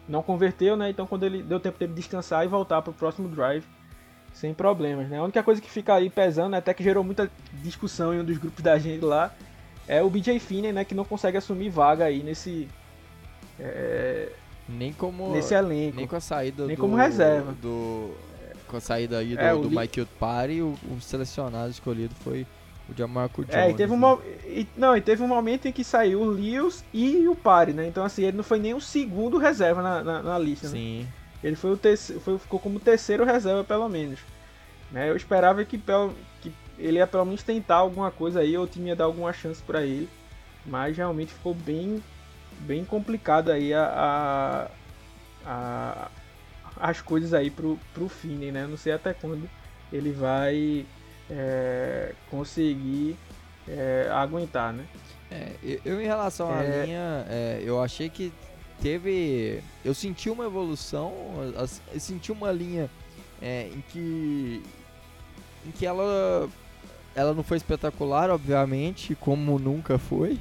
não 0.09 0.23
converteu, 0.23 0.77
né? 0.77 0.91
Então 0.91 1.07
quando 1.07 1.25
ele 1.25 1.43
deu 1.43 1.61
tempo 1.61 1.79
dele 1.79 1.93
descansar 1.93 2.45
e 2.45 2.49
voltar 2.49 2.81
para 2.83 2.91
o 2.91 2.95
próximo 2.95 3.29
drive 3.29 3.65
sem 4.33 4.55
problemas, 4.55 5.09
né? 5.09 5.19
A 5.19 5.23
única 5.23 5.43
coisa 5.43 5.61
que 5.61 5.71
fica 5.71 5.95
aí 5.95 6.09
pesando, 6.09 6.51
né? 6.51 6.59
até 6.59 6.73
que 6.73 6.83
gerou 6.83 7.05
muita 7.05 7.31
discussão 7.53 8.15
em 8.15 8.21
um 8.21 8.25
dos 8.25 8.39
grupos 8.39 8.63
da 8.63 8.79
gente 8.79 9.05
lá, 9.05 9.35
é 9.89 10.03
o 10.03 10.09
BJ 10.09 10.39
Finney, 10.39 10.73
né? 10.73 10.85
Que 10.85 10.95
não 10.95 11.05
consegue 11.05 11.37
assumir 11.37 11.69
vaga 11.69 12.05
aí 12.05 12.23
nesse 12.23 12.69
é, 13.61 14.33
nem 14.69 14.93
como 14.93 15.33
nesse 15.33 15.55
elenco. 15.55 15.97
Nem 15.97 16.07
com 16.07 16.17
a 16.17 16.21
saída 16.21 16.67
nem 16.67 16.77
do, 16.77 16.81
como 16.81 16.97
reserva. 16.97 17.53
Do, 17.61 18.15
com 18.67 18.77
a 18.77 18.81
saída 18.81 19.19
aí 19.19 19.35
do, 19.35 19.41
é, 19.41 19.53
do 19.53 19.69
Michael 19.69 20.07
Party, 20.19 20.63
o, 20.63 20.77
o, 20.91 21.01
selecionado 21.01 21.71
escolhido 21.71 22.15
foi 22.23 22.47
o 22.89 22.97
Jamarco 22.97 23.45
Jones. 23.45 23.57
É, 23.57 23.71
e 23.71 23.75
teve, 23.75 23.93
um, 23.93 23.99
né? 23.99 24.19
e, 24.47 24.67
não, 24.77 24.97
e 24.97 25.01
teve 25.01 25.23
um 25.23 25.29
momento 25.29 25.67
em 25.67 25.73
que 25.73 25.85
saiu 25.85 26.23
o 26.23 26.31
Lewis 26.31 26.85
e 26.93 27.29
o 27.29 27.35
Party, 27.35 27.73
né? 27.73 27.87
Então 27.87 28.05
assim, 28.05 28.23
ele 28.23 28.37
não 28.37 28.45
foi 28.45 28.59
nem 28.59 28.73
o 28.73 28.81
segundo 28.81 29.37
reserva 29.37 29.83
na, 29.83 30.03
na, 30.03 30.23
na 30.23 30.39
lista. 30.39 30.69
Né? 30.69 30.73
Sim. 30.73 31.09
Ele 31.43 31.57
foi 31.57 31.73
o 31.73 31.77
terceiro, 31.77 32.21
foi, 32.21 32.39
ficou 32.39 32.59
como 32.61 32.81
terceiro 32.81 33.25
reserva 33.25 33.65
pelo 33.65 33.89
menos. 33.89 34.21
Né? 34.91 35.09
Eu 35.09 35.17
esperava 35.17 35.65
que, 35.65 35.79
que 36.41 36.53
ele 36.79 36.99
ia 36.99 37.07
pelo 37.07 37.25
menos 37.25 37.43
tentar 37.43 37.77
alguma 37.77 38.11
coisa 38.11 38.41
aí, 38.41 38.57
ou 38.57 38.65
o 38.65 38.67
time 38.67 38.89
ia 38.89 38.97
dar 38.97 39.05
alguma 39.05 39.33
chance 39.33 39.63
para 39.63 39.83
ele. 39.83 40.09
Mas 40.67 40.97
realmente 40.97 41.33
ficou 41.33 41.55
bem 41.55 42.03
bem 42.61 42.85
complicado 42.85 43.51
aí 43.51 43.73
a, 43.73 44.71
a, 45.47 45.51
a, 45.51 46.11
as 46.81 47.01
coisas 47.01 47.33
aí 47.35 47.51
pro, 47.51 47.79
pro 47.95 48.09
Finney, 48.09 48.53
né? 48.53 48.67
Não 48.67 48.77
sei 48.77 48.93
até 48.93 49.13
quando 49.13 49.49
ele 49.93 50.13
vai 50.13 50.87
é, 51.31 52.15
conseguir 52.31 53.17
é, 53.69 54.09
aguentar, 54.13 54.73
né? 54.73 54.85
É, 55.31 55.79
eu, 55.85 56.01
em 56.01 56.07
relação 56.07 56.53
à 56.53 56.63
é. 56.63 56.85
linha, 56.85 57.27
é, 57.29 57.61
eu 57.65 57.81
achei 57.81 58.09
que 58.09 58.33
teve. 58.83 59.63
Eu 59.85 59.95
senti 59.95 60.29
uma 60.29 60.45
evolução, 60.45 61.13
eu 61.93 62.01
senti 62.01 62.33
uma 62.33 62.51
linha 62.51 62.91
é, 63.41 63.69
em 63.73 63.83
que. 63.89 64.63
em 65.67 65.71
que 65.71 65.87
ela. 65.87 66.49
Ela 67.15 67.35
não 67.35 67.43
foi 67.43 67.57
espetacular, 67.57 68.31
obviamente, 68.31 69.17
como 69.17 69.59
nunca 69.59 69.99
foi 69.99 70.39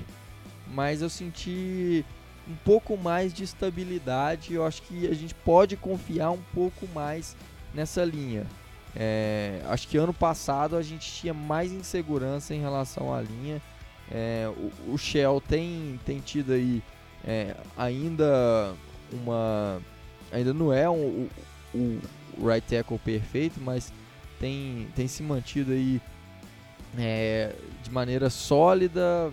mas 0.74 1.02
eu 1.02 1.10
senti 1.10 2.06
um 2.48 2.56
pouco 2.64 2.98
mais 2.98 3.34
de 3.34 3.44
estabilidade. 3.44 4.54
Eu 4.54 4.66
acho 4.66 4.82
que 4.84 5.08
a 5.08 5.14
gente 5.14 5.34
pode 5.36 5.78
confiar 5.78 6.32
um 6.32 6.42
pouco 6.54 6.88
mais 6.94 7.36
nessa 7.74 8.04
linha. 8.04 8.46
É, 8.96 9.62
acho 9.68 9.88
que 9.88 9.98
ano 9.98 10.14
passado 10.14 10.76
a 10.76 10.82
gente 10.82 11.12
tinha 11.12 11.34
mais 11.34 11.72
insegurança 11.72 12.54
em 12.56 12.60
relação 12.60 13.14
à 13.14 13.22
linha. 13.22 13.62
É, 14.12 14.52
o, 14.88 14.94
o, 14.94 14.98
Shell 14.98 15.40
tem, 15.48 16.00
tem 16.04 16.20
tido 16.20 16.54
aí 16.54 16.82
é, 17.24 17.56
ainda 17.78 18.74
uma. 19.12 19.80
Ainda 20.32 20.54
não 20.54 20.74
é 20.74 20.90
um, 20.90 21.28
o, 21.74 22.02
o 22.38 22.48
right 22.48 22.66
tackle 22.68 22.98
perfeito, 23.00 23.60
mas 23.62 23.94
tem, 24.40 24.88
tem 24.96 25.08
se 25.08 25.22
mantido 25.22 25.72
aí 25.72 26.02
é, 26.98 27.54
de 27.84 27.92
maneira 27.92 28.30
sólida, 28.30 29.32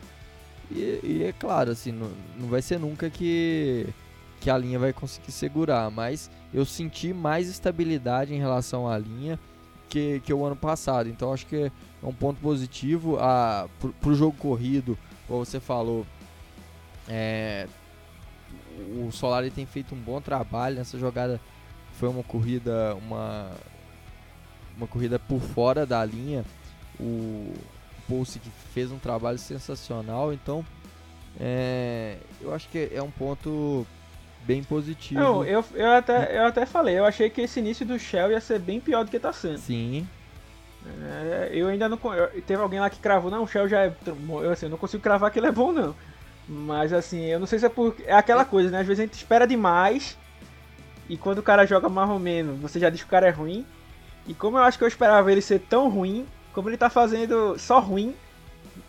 e, 0.70 1.00
e, 1.02 1.24
é 1.24 1.32
claro, 1.32 1.70
assim, 1.70 1.92
não, 1.92 2.10
não 2.36 2.48
vai 2.48 2.60
ser 2.60 2.78
nunca 2.78 3.08
que, 3.08 3.86
que 4.40 4.50
a 4.50 4.58
linha 4.58 4.78
vai 4.78 4.92
conseguir 4.92 5.32
segurar, 5.32 5.90
mas 5.90 6.30
eu 6.52 6.64
senti 6.64 7.12
mais 7.12 7.48
estabilidade 7.48 8.34
em 8.34 8.38
relação 8.38 8.88
à 8.88 8.98
linha 8.98 9.38
que, 9.88 10.20
que 10.20 10.32
o 10.32 10.44
ano 10.44 10.56
passado. 10.56 11.08
Então 11.08 11.32
acho 11.32 11.46
que 11.46 11.56
é 11.56 12.06
um 12.06 12.12
ponto 12.12 12.40
positivo 12.40 13.18
a, 13.18 13.68
pro, 13.80 13.94
o 14.04 14.14
jogo 14.14 14.36
corrido, 14.36 14.98
como 15.26 15.44
você 15.44 15.60
falou. 15.60 16.06
É, 17.08 17.68
o 18.98 19.10
Solari 19.12 19.50
tem 19.50 19.64
feito 19.64 19.94
um 19.94 19.98
bom 19.98 20.20
trabalho 20.20 20.76
nessa 20.76 20.98
jogada. 20.98 21.40
Foi 21.92 22.08
uma 22.08 22.22
corrida, 22.22 22.94
uma, 22.96 23.50
uma 24.76 24.86
corrida 24.86 25.18
por 25.18 25.40
fora 25.40 25.86
da 25.86 26.04
linha. 26.04 26.44
O, 27.00 27.54
Pulse 28.08 28.38
que 28.38 28.50
fez 28.72 28.90
um 28.90 28.98
trabalho 28.98 29.38
sensacional, 29.38 30.32
então 30.32 30.64
é, 31.38 32.16
eu 32.40 32.54
acho 32.54 32.68
que 32.68 32.90
é 32.92 33.02
um 33.02 33.10
ponto 33.10 33.86
bem 34.44 34.62
positivo. 34.62 35.20
Não, 35.20 35.44
eu, 35.44 35.64
eu, 35.74 35.92
até, 35.92 36.38
eu 36.38 36.46
até 36.46 36.64
falei, 36.64 36.98
eu 36.98 37.04
achei 37.04 37.28
que 37.28 37.42
esse 37.42 37.60
início 37.60 37.84
do 37.84 37.98
Shell 37.98 38.30
ia 38.30 38.40
ser 38.40 38.58
bem 38.58 38.80
pior 38.80 39.04
do 39.04 39.10
que 39.10 39.18
tá 39.18 39.32
sendo. 39.32 39.58
Sim. 39.58 40.06
É, 40.86 41.50
eu 41.52 41.68
ainda 41.68 41.88
não. 41.88 41.98
Eu, 42.14 42.42
teve 42.42 42.62
alguém 42.62 42.80
lá 42.80 42.88
que 42.88 43.00
cravou, 43.00 43.30
não, 43.30 43.42
o 43.42 43.48
Shell 43.48 43.68
já 43.68 43.84
é. 43.84 43.92
Eu, 44.06 44.50
assim, 44.50 44.66
eu 44.66 44.70
não 44.70 44.78
consigo 44.78 45.02
cravar 45.02 45.30
que 45.30 45.38
ele 45.38 45.48
é 45.48 45.52
bom, 45.52 45.72
não. 45.72 45.94
Mas 46.48 46.92
assim, 46.92 47.24
eu 47.24 47.40
não 47.40 47.46
sei 47.46 47.58
se 47.58 47.66
é 47.66 47.68
por. 47.68 47.96
É 48.04 48.14
aquela 48.14 48.44
coisa, 48.44 48.70
né? 48.70 48.80
Às 48.80 48.86
vezes 48.86 49.00
a 49.00 49.04
gente 49.04 49.14
espera 49.14 49.46
demais. 49.46 50.16
E 51.08 51.16
quando 51.16 51.38
o 51.38 51.42
cara 51.42 51.66
joga 51.66 51.88
mais 51.88 52.08
ou 52.08 52.18
menos, 52.18 52.58
você 52.60 52.78
já 52.78 52.88
diz 52.88 53.00
que 53.00 53.06
o 53.06 53.10
cara 53.10 53.26
é 53.26 53.30
ruim. 53.30 53.66
E 54.26 54.34
como 54.34 54.58
eu 54.58 54.62
acho 54.62 54.78
que 54.78 54.84
eu 54.84 54.88
esperava 54.88 55.30
ele 55.30 55.40
ser 55.40 55.60
tão 55.60 55.88
ruim, 55.88 56.26
como 56.56 56.70
ele 56.70 56.78
tá 56.78 56.88
fazendo 56.88 57.58
só 57.58 57.78
ruim, 57.78 58.14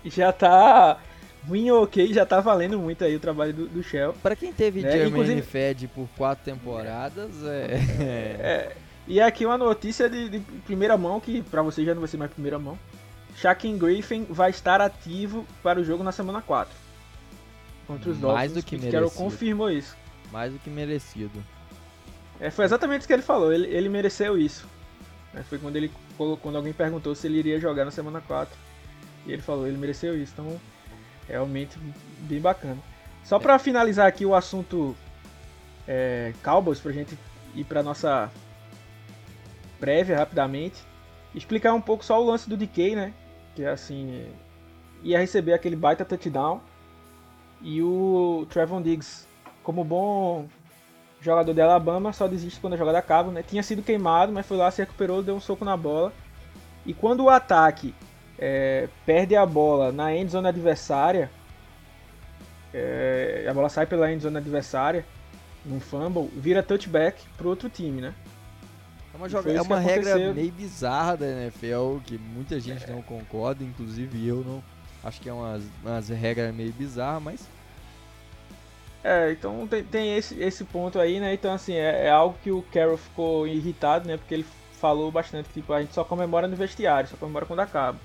já 0.06 0.32
tá 0.32 0.98
ruim 1.46 1.70
ou 1.70 1.84
ok, 1.84 2.14
já 2.14 2.26
tá 2.26 2.40
valendo 2.40 2.80
muito 2.80 3.04
aí 3.04 3.14
o 3.14 3.20
trabalho 3.20 3.52
do, 3.52 3.68
do 3.68 3.84
Shell. 3.84 4.14
Para 4.24 4.38
quem 4.38 4.54
teve 4.54 4.82
né? 4.82 4.90
Germaine 4.90 5.12
Inclusive... 5.12 5.42
Fed 5.42 5.88
por 5.90 6.08
quatro 6.16 6.46
temporadas, 6.46 7.44
é... 7.44 7.74
é... 8.00 8.76
E 9.06 9.20
aqui 9.20 9.46
uma 9.46 9.58
notícia 9.58 10.10
de, 10.10 10.30
de 10.30 10.40
primeira 10.62 10.98
mão, 10.98 11.20
que 11.20 11.42
para 11.42 11.62
você 11.62 11.84
já 11.84 11.94
não 11.94 12.00
vai 12.00 12.08
ser 12.08 12.16
mais 12.16 12.32
primeira 12.32 12.58
mão. 12.58 12.80
Shaquem 13.36 13.78
Griffin 13.78 14.26
vai 14.30 14.50
estar 14.50 14.80
ativo 14.80 15.46
para 15.62 15.78
o 15.78 15.84
jogo 15.84 16.06
na 16.06 16.14
semana 16.14 16.42
4. 16.42 16.74
Contra 17.86 18.12
os 18.12 18.18
Mais 18.18 18.54
do 18.54 18.64
que 18.64 18.78
merecido. 18.78 19.12
confirmou 19.12 19.70
isso. 19.70 19.96
Mais 20.32 20.54
do 20.54 20.60
que 20.60 20.70
merecido. 20.70 21.44
É, 22.40 22.50
foi 22.50 22.64
exatamente 22.64 23.00
isso 23.02 23.08
que 23.08 23.14
ele 23.14 23.22
falou, 23.22 23.52
ele, 23.52 23.68
ele 23.68 23.90
mereceu 23.90 24.38
isso. 24.38 24.66
É, 25.36 25.44
foi 25.44 25.58
quando 25.58 25.76
ele 25.76 25.92
quando 26.18 26.56
alguém 26.56 26.74
perguntou 26.74 27.14
se 27.14 27.28
ele 27.28 27.40
iria 27.40 27.60
jogar 27.60 27.86
na 27.86 27.92
semana 27.92 28.22
4. 28.22 28.58
E 29.26 29.32
ele 29.32 29.42
falou, 29.42 29.68
ele 29.68 29.78
mereceu 29.78 30.22
isso. 30.22 30.34
Então, 30.34 30.60
realmente 31.28 31.78
bem 32.20 32.40
bacana. 32.40 32.78
Só 33.24 33.38
para 33.38 33.60
finalizar 33.60 34.08
aqui 34.08 34.26
o 34.26 34.34
assunto 34.34 34.96
é, 35.88 36.34
Cowboys, 36.44 36.80
pra 36.80 36.92
gente 36.92 37.18
ir 37.54 37.64
pra 37.64 37.84
nossa 37.84 38.32
prévia 39.80 40.18
rapidamente. 40.18 40.82
Explicar 41.36 41.74
um 41.74 41.82
pouco 41.82 42.04
só 42.04 42.22
o 42.22 42.26
lance 42.26 42.50
do 42.50 42.58
DK, 42.58 42.96
né? 42.96 43.14
Que 43.56 43.64
é 43.64 43.70
assim. 43.70 44.28
Ia 45.04 45.20
receber 45.20 45.54
aquele 45.54 45.76
baita 45.76 46.06
touchdown. 46.06 46.62
E 47.62 47.82
o 47.82 48.46
Trevon 48.50 48.82
Diggs, 48.82 49.28
como 49.64 49.84
bom 49.84 50.48
jogador 51.22 51.54
de 51.54 51.62
Alabama, 51.62 52.14
só 52.14 52.28
desiste 52.28 52.60
quando 52.60 52.74
a 52.74 52.78
jogada 52.78 52.98
acaba, 52.98 53.32
né? 53.32 53.44
Tinha 53.44 53.64
sido 53.64 53.82
queimado, 53.82 54.32
mas 54.32 54.46
foi 54.46 54.58
lá, 54.58 54.70
se 54.70 54.82
recuperou, 54.82 55.24
deu 55.24 55.36
um 55.36 55.40
soco 55.40 55.66
na 55.66 55.76
bola. 55.76 56.14
E 56.86 56.94
quando 56.94 57.24
o 57.24 57.30
ataque 57.30 57.94
é, 58.38 58.88
perde 59.06 59.36
a 59.36 59.46
bola 59.46 59.92
na 59.92 60.16
endzone 60.16 60.48
adversária, 60.48 61.30
é, 62.74 63.48
a 63.50 63.54
bola 63.54 63.70
sai 63.70 63.86
pela 63.86 64.12
endzone 64.12 64.38
adversária, 64.38 65.06
num 65.66 65.80
fumble, 65.80 66.30
vira 66.36 66.64
touchback 66.64 67.24
pro 67.38 67.50
outro 67.50 67.70
time, 67.70 68.02
né? 68.02 68.14
É 69.14 69.18
uma, 69.18 69.28
joga... 69.28 69.52
é 69.52 69.62
uma 69.62 69.80
regra 69.80 70.34
meio 70.34 70.52
bizarra 70.52 71.18
da 71.18 71.26
NFL, 71.26 71.98
que 72.06 72.18
muita 72.18 72.60
gente 72.60 72.86
é. 72.86 72.94
não 72.94 73.02
concorda, 73.02 73.64
inclusive 73.64 74.28
eu 74.28 74.44
não. 74.46 74.64
Acho 75.04 75.20
que 75.20 75.30
é 75.30 75.34
uma, 75.34 75.60
uma 75.84 76.00
regra 76.00 76.52
meio 76.52 76.72
bizarra, 76.72 77.20
mas 77.20 77.48
é, 79.04 79.32
então 79.32 79.66
tem, 79.68 79.84
tem 79.84 80.18
esse, 80.18 80.40
esse 80.42 80.64
ponto 80.66 81.00
aí, 81.00 81.20
né? 81.20 81.34
Então, 81.34 81.54
assim, 81.54 81.74
é, 81.74 82.06
é, 82.08 82.10
algo 82.10 82.38
que 82.44 82.52
o 82.52 82.62
Carroll 82.74 82.98
ficou 82.98 83.48
irritado, 83.48 84.08
né? 84.08 84.18
Porque 84.18 84.34
ele 84.34 84.46
falou 84.74 85.12
bastante, 85.12 85.50
tipo, 85.54 85.74
a 85.74 85.82
gente 85.82 85.94
só 85.94 86.04
comemora 86.04 86.48
no 86.48 86.56
vestiário, 86.56 87.10
só 87.10 87.18
comemora 87.18 87.46
quando 87.46 87.62
acaba. 87.62 87.98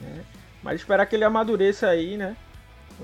Né? 0.00 0.24
Mas 0.62 0.80
esperar 0.80 1.06
que 1.06 1.16
ele 1.16 1.24
amadureça 1.24 1.88
aí, 1.88 2.16
né? 2.16 2.36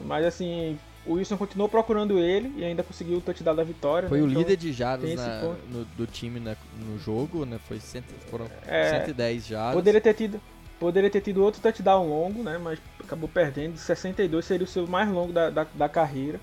Mas 0.04 0.24
assim, 0.26 0.78
o 1.06 1.14
Wilson 1.14 1.36
continuou 1.36 1.68
procurando 1.68 2.18
ele 2.18 2.52
e 2.56 2.64
ainda 2.64 2.82
conseguiu 2.82 3.18
o 3.18 3.20
touchdown 3.20 3.54
da 3.54 3.64
vitória. 3.64 4.08
Foi 4.08 4.18
né? 4.18 4.24
o 4.24 4.28
Então, 4.30 4.42
líder 4.42 4.56
de 4.56 4.72
jardas 4.72 5.14
na- 5.14 5.56
no- 5.68 5.84
do 5.84 6.06
time 6.06 6.38
na- 6.40 6.56
no 6.78 6.98
jogo, 6.98 7.44
né? 7.44 7.58
Foi 7.66 7.78
cento, 7.80 8.06
foram 8.30 8.46
É, 8.66 9.00
110 9.04 9.46
jardas. 9.46 9.74
Poderia 9.74 10.00
ter 10.00 10.14
tido, 10.14 10.40
poderia 10.78 11.10
ter 11.10 11.20
tido 11.20 11.42
outro 11.42 11.60
touchdown 11.60 12.08
longo, 12.08 12.42
né? 12.42 12.58
Mas 12.58 12.78
acabou 13.02 13.28
perdendo. 13.28 13.76
62 13.78 14.44
seria 14.44 14.64
o 14.64 14.68
seu 14.68 14.86
mais 14.86 15.08
longo 15.10 15.32
da, 15.32 15.48
da, 15.50 15.66
da 15.74 15.88
carreira, 15.88 16.40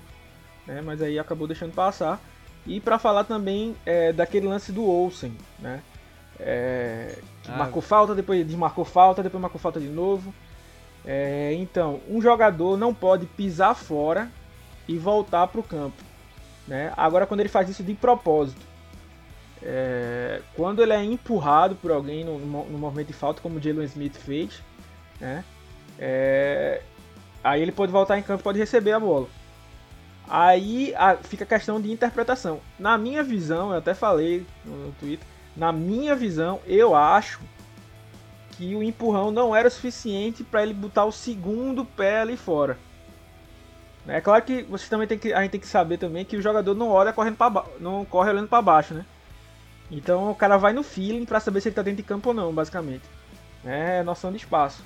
né? 0.66 0.80
Mas 0.82 1.00
aí 1.02 1.18
acabou 1.18 1.46
deixando 1.46 1.72
passar. 1.74 2.20
E 2.66 2.80
para 2.80 2.98
falar 2.98 3.24
também 3.24 3.76
é, 3.84 4.12
daquele 4.12 4.46
lance 4.46 4.72
do 4.72 4.84
Olsen, 4.88 5.36
né? 5.58 5.80
É, 6.40 7.16
que 7.42 7.50
Ah. 7.50 7.56
marcou 7.56 7.82
falta, 7.82 8.14
depois 8.14 8.44
desmarcou 8.46 8.84
falta, 8.84 9.22
depois 9.22 9.40
marcou 9.40 9.60
falta 9.60 9.78
de 9.78 9.88
novo. 9.88 10.32
É, 11.06 11.52
então, 11.54 12.00
um 12.08 12.20
jogador 12.22 12.76
não 12.78 12.94
pode 12.94 13.26
pisar 13.26 13.74
fora 13.74 14.30
e 14.88 14.96
voltar 14.96 15.46
para 15.48 15.60
o 15.60 15.62
campo. 15.62 16.02
Né? 16.66 16.90
Agora, 16.96 17.26
quando 17.26 17.40
ele 17.40 17.48
faz 17.50 17.68
isso 17.68 17.82
de 17.82 17.92
propósito, 17.92 18.62
é, 19.62 20.40
quando 20.56 20.82
ele 20.82 20.92
é 20.92 21.02
empurrado 21.04 21.74
por 21.76 21.90
alguém 21.90 22.24
no, 22.24 22.38
no- 22.38 22.78
movimento 22.78 23.08
de 23.08 23.12
falta, 23.12 23.40
como 23.40 23.58
o 23.58 23.62
Jalen 23.62 23.84
Smith 23.84 24.16
fez, 24.16 24.62
né? 25.20 25.44
É, 25.98 26.82
aí 27.42 27.62
ele 27.62 27.72
pode 27.72 27.92
voltar 27.92 28.18
em 28.18 28.22
campo 28.22 28.40
e 28.40 28.44
pode 28.44 28.58
receber 28.58 28.92
a 28.92 29.00
bola. 29.00 29.28
Aí 30.28 30.94
a- 30.96 31.16
fica 31.16 31.44
a 31.44 31.46
questão 31.46 31.80
de 31.80 31.90
interpretação. 31.92 32.60
Na 32.78 32.96
minha 32.96 33.22
visão, 33.22 33.70
eu 33.70 33.78
até 33.78 33.94
falei 33.94 34.46
no, 34.64 34.86
no 34.86 34.92
Twitter, 34.92 35.26
na 35.56 35.72
minha 35.72 36.16
visão, 36.16 36.60
eu 36.66 36.94
acho 36.94 37.40
que 38.52 38.74
o 38.74 38.82
empurrão 38.82 39.30
não 39.30 39.54
era 39.54 39.68
suficiente 39.68 40.42
para 40.44 40.62
ele 40.62 40.72
botar 40.72 41.04
o 41.04 41.12
segundo 41.12 41.84
pé 41.84 42.20
ali 42.20 42.36
fora. 42.36 42.78
É 44.06 44.20
claro 44.20 44.42
que 44.44 44.62
vocês 44.64 44.88
também 44.88 45.06
tem 45.08 45.18
que 45.18 45.32
a 45.32 45.40
gente 45.42 45.52
tem 45.52 45.60
que 45.60 45.66
saber 45.66 45.98
também 45.98 46.24
que 46.24 46.36
o 46.36 46.42
jogador 46.42 46.74
não 46.74 46.90
olha 46.90 47.12
correndo 47.12 47.36
para 47.36 47.64
não 47.80 48.04
corre 48.04 48.30
olhando 48.30 48.48
para 48.48 48.60
baixo, 48.60 48.92
né? 48.94 49.04
Então 49.90 50.30
o 50.30 50.34
cara 50.34 50.56
vai 50.56 50.72
no 50.72 50.82
feeling 50.82 51.24
para 51.24 51.40
saber 51.40 51.60
se 51.60 51.68
ele 51.68 51.74
tá 51.74 51.82
dentro 51.82 51.98
de 51.98 52.02
campo 52.02 52.28
ou 52.30 52.34
não, 52.34 52.52
basicamente. 52.52 53.02
É 53.64 54.02
noção 54.02 54.30
de 54.30 54.36
espaço. 54.36 54.82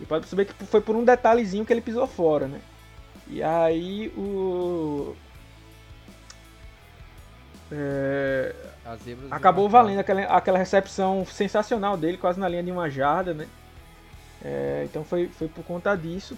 E 0.00 0.06
pode 0.06 0.20
perceber 0.20 0.44
que 0.44 0.66
foi 0.66 0.80
por 0.80 0.94
um 0.94 1.04
detalhezinho 1.04 1.64
que 1.64 1.72
ele 1.72 1.80
pisou 1.80 2.06
fora, 2.06 2.46
né? 2.46 2.60
E 3.30 3.42
aí 3.42 4.08
o 4.16 5.14
é, 7.70 8.54
acabou 9.30 9.68
valendo 9.68 9.98
aquela, 9.98 10.22
aquela 10.22 10.58
recepção 10.58 11.24
sensacional 11.26 11.96
dele, 11.96 12.16
quase 12.16 12.40
na 12.40 12.48
linha 12.48 12.62
de 12.62 12.72
uma 12.72 12.88
jarda, 12.88 13.34
né? 13.34 13.46
É, 14.42 14.82
então 14.84 15.04
foi, 15.04 15.28
foi 15.28 15.48
por 15.48 15.64
conta 15.64 15.94
disso. 15.94 16.36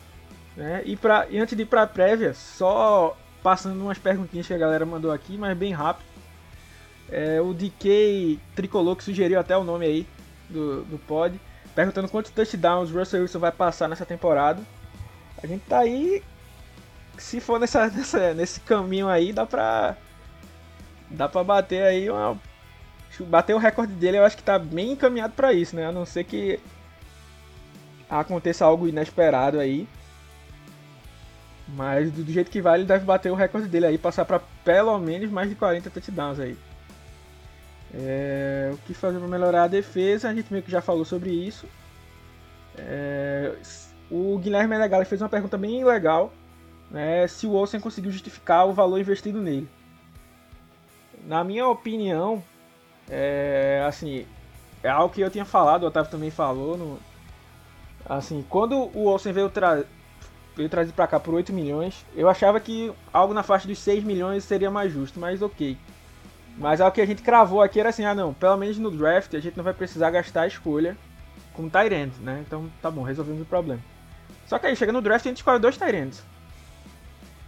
Né? 0.56 0.82
E, 0.84 0.96
pra, 0.96 1.26
e 1.30 1.38
antes 1.38 1.56
de 1.56 1.62
ir 1.62 1.66
pra 1.66 1.86
prévia, 1.86 2.34
só 2.34 3.16
passando 3.42 3.80
umas 3.80 3.98
perguntinhas 3.98 4.46
que 4.46 4.54
a 4.54 4.58
galera 4.58 4.84
mandou 4.84 5.12
aqui, 5.12 5.38
mas 5.38 5.56
bem 5.56 5.72
rápido. 5.72 6.08
É, 7.08 7.40
o 7.40 7.52
DK 7.52 8.38
Tricolor, 8.54 8.96
que 8.96 9.04
sugeriu 9.04 9.38
até 9.38 9.56
o 9.56 9.64
nome 9.64 9.86
aí 9.86 10.06
do, 10.48 10.82
do 10.84 10.98
pod, 10.98 11.40
perguntando 11.74 12.08
quantos 12.08 12.30
touchdowns 12.30 12.90
Russell 12.90 13.22
Wilson 13.22 13.38
vai 13.38 13.52
passar 13.52 13.88
nessa 13.88 14.04
temporada. 14.04 14.62
A 15.42 15.46
gente 15.46 15.64
tá 15.66 15.78
aí. 15.78 16.22
Se 17.18 17.40
for 17.40 17.58
nessa, 17.60 17.88
nessa, 17.90 18.34
nesse 18.34 18.60
caminho 18.60 19.08
aí, 19.08 19.32
dá 19.32 19.46
pra. 19.46 19.96
Dá 21.10 21.28
pra 21.28 21.44
bater 21.44 21.82
aí 21.82 22.10
uma. 22.10 22.38
Bater 23.20 23.54
o 23.54 23.58
recorde 23.58 23.92
dele, 23.92 24.18
eu 24.18 24.24
acho 24.24 24.36
que 24.36 24.42
tá 24.42 24.58
bem 24.58 24.92
encaminhado 24.92 25.34
pra 25.34 25.52
isso, 25.52 25.76
né? 25.76 25.86
A 25.86 25.92
não 25.92 26.06
ser 26.06 26.24
que 26.24 26.58
aconteça 28.08 28.64
algo 28.64 28.88
inesperado 28.88 29.58
aí. 29.58 29.86
Mas 31.68 32.10
do, 32.10 32.24
do 32.24 32.32
jeito 32.32 32.50
que 32.50 32.62
vai, 32.62 32.78
ele 32.78 32.86
deve 32.86 33.04
bater 33.04 33.30
o 33.30 33.34
recorde 33.34 33.68
dele 33.68 33.86
aí, 33.86 33.98
passar 33.98 34.24
pra 34.24 34.40
pelo 34.64 34.98
menos 34.98 35.30
mais 35.30 35.48
de 35.48 35.54
40 35.54 35.90
touchdowns 35.90 36.40
aí. 36.40 36.56
É, 37.92 38.70
o 38.72 38.76
que 38.78 38.94
fazer 38.94 39.18
para 39.18 39.28
melhorar 39.28 39.64
a 39.64 39.68
defesa? 39.68 40.28
A 40.28 40.34
gente 40.34 40.50
meio 40.52 40.62
que 40.62 40.70
já 40.70 40.80
falou 40.80 41.04
sobre 41.04 41.30
isso. 41.30 41.66
É, 42.78 43.54
o 44.10 44.38
Guilherme 44.38 44.68
Menegali 44.68 45.04
fez 45.04 45.20
uma 45.20 45.28
pergunta 45.28 45.58
bem 45.58 45.84
legal, 45.84 46.32
né, 46.90 47.26
se 47.26 47.46
o 47.46 47.52
Olsen 47.52 47.80
conseguiu 47.80 48.10
justificar 48.10 48.66
o 48.66 48.72
valor 48.72 48.98
investido 48.98 49.40
nele. 49.40 49.68
Na 51.26 51.44
minha 51.44 51.66
opinião, 51.68 52.42
é, 53.08 53.84
assim, 53.86 54.26
é 54.82 54.88
algo 54.88 55.14
que 55.14 55.20
eu 55.20 55.30
tinha 55.30 55.44
falado, 55.44 55.84
o 55.84 55.86
Otávio 55.86 56.10
também 56.10 56.30
falou. 56.30 56.76
No, 56.76 56.98
assim, 58.08 58.44
quando 58.48 58.90
o 58.94 59.04
Olsen 59.04 59.32
veio, 59.32 59.50
tra 59.50 59.84
veio 60.56 60.68
trazido 60.68 60.94
para 60.94 61.06
cá 61.06 61.20
por 61.20 61.34
8 61.34 61.52
milhões, 61.52 62.04
eu 62.14 62.28
achava 62.28 62.58
que 62.58 62.92
algo 63.12 63.34
na 63.34 63.42
faixa 63.42 63.68
dos 63.68 63.78
6 63.78 64.02
milhões 64.04 64.44
seria 64.44 64.70
mais 64.70 64.92
justo, 64.92 65.20
mas 65.20 65.42
ok. 65.42 65.76
Mas 66.58 66.80
o 66.80 66.90
que 66.90 67.00
a 67.00 67.06
gente 67.06 67.22
cravou 67.22 67.62
aqui 67.62 67.80
era 67.80 67.90
assim, 67.90 68.04
ah 68.04 68.14
não, 68.14 68.34
pelo 68.34 68.56
menos 68.56 68.76
no 68.78 68.90
draft 68.90 69.34
a 69.34 69.40
gente 69.40 69.56
não 69.56 69.64
vai 69.64 69.72
precisar 69.72 70.10
gastar 70.10 70.42
a 70.42 70.46
escolha 70.46 70.96
com 71.54 71.68
Tyrant, 71.68 72.12
né? 72.20 72.42
Então 72.46 72.70
tá 72.82 72.90
bom, 72.90 73.02
resolvemos 73.02 73.42
o 73.42 73.46
problema. 73.46 73.80
Só 74.46 74.58
que 74.58 74.66
aí 74.66 74.76
chega 74.76 74.92
no 74.92 75.00
draft 75.00 75.24
e 75.24 75.28
a 75.28 75.30
gente 75.30 75.38
escolhe 75.38 75.58
dois 75.58 75.76
Tyrants. 75.76 76.22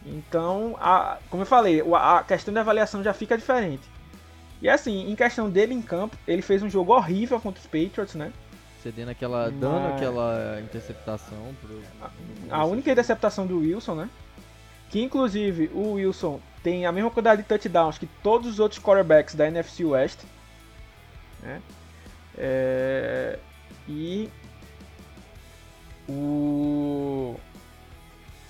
Então, 0.05 0.77
a, 0.81 1.19
como 1.31 1.43
eu 1.43 1.47
falei, 1.47 1.83
a 1.95 2.25
questão 2.27 2.53
da 2.53 2.61
avaliação 2.61 3.03
já 3.03 3.15
fica 3.15 3.37
diferente. 3.39 3.89
E 4.61 4.69
assim, 4.69 5.11
em 5.11 5.15
questão 5.17 5.49
dele 5.51 5.75
em 5.75 5.83
campo, 5.83 6.17
ele 6.27 6.43
fez 6.43 6.63
um 6.63 6.71
jogo 6.71 6.93
horrível 6.95 7.41
contra 7.41 7.61
os 7.61 7.67
Patriots, 7.67 8.15
né? 8.15 8.33
Cedendo 8.83 9.11
aquela. 9.11 9.49
dando 9.51 9.81
Mas- 9.83 9.95
aquela 9.95 10.61
interceptação 10.61 11.55
pro. 11.61 11.81
A 12.51 12.65
única 12.65 12.91
interceptação 12.91 13.47
do 13.47 13.59
Wilson, 13.61 13.95
né? 13.95 14.11
Que 14.91 15.01
inclusive 15.03 15.71
o 15.73 15.93
Wilson 15.93 16.41
tem 16.63 16.85
a 16.85 16.93
mesma 16.93 17.11
quantidade 17.11 17.43
de 17.43 17.49
touchdowns 17.49 17.97
que 17.99 18.07
todos 18.23 18.49
os 18.49 18.59
outros 18.61 18.81
quarterbacks 18.81 19.35
da 19.35 19.47
NFC 19.47 19.85
West. 19.85 20.21
Né? 21.43 21.61
É, 22.37 23.39
E 23.89 24.29
o 26.09 27.37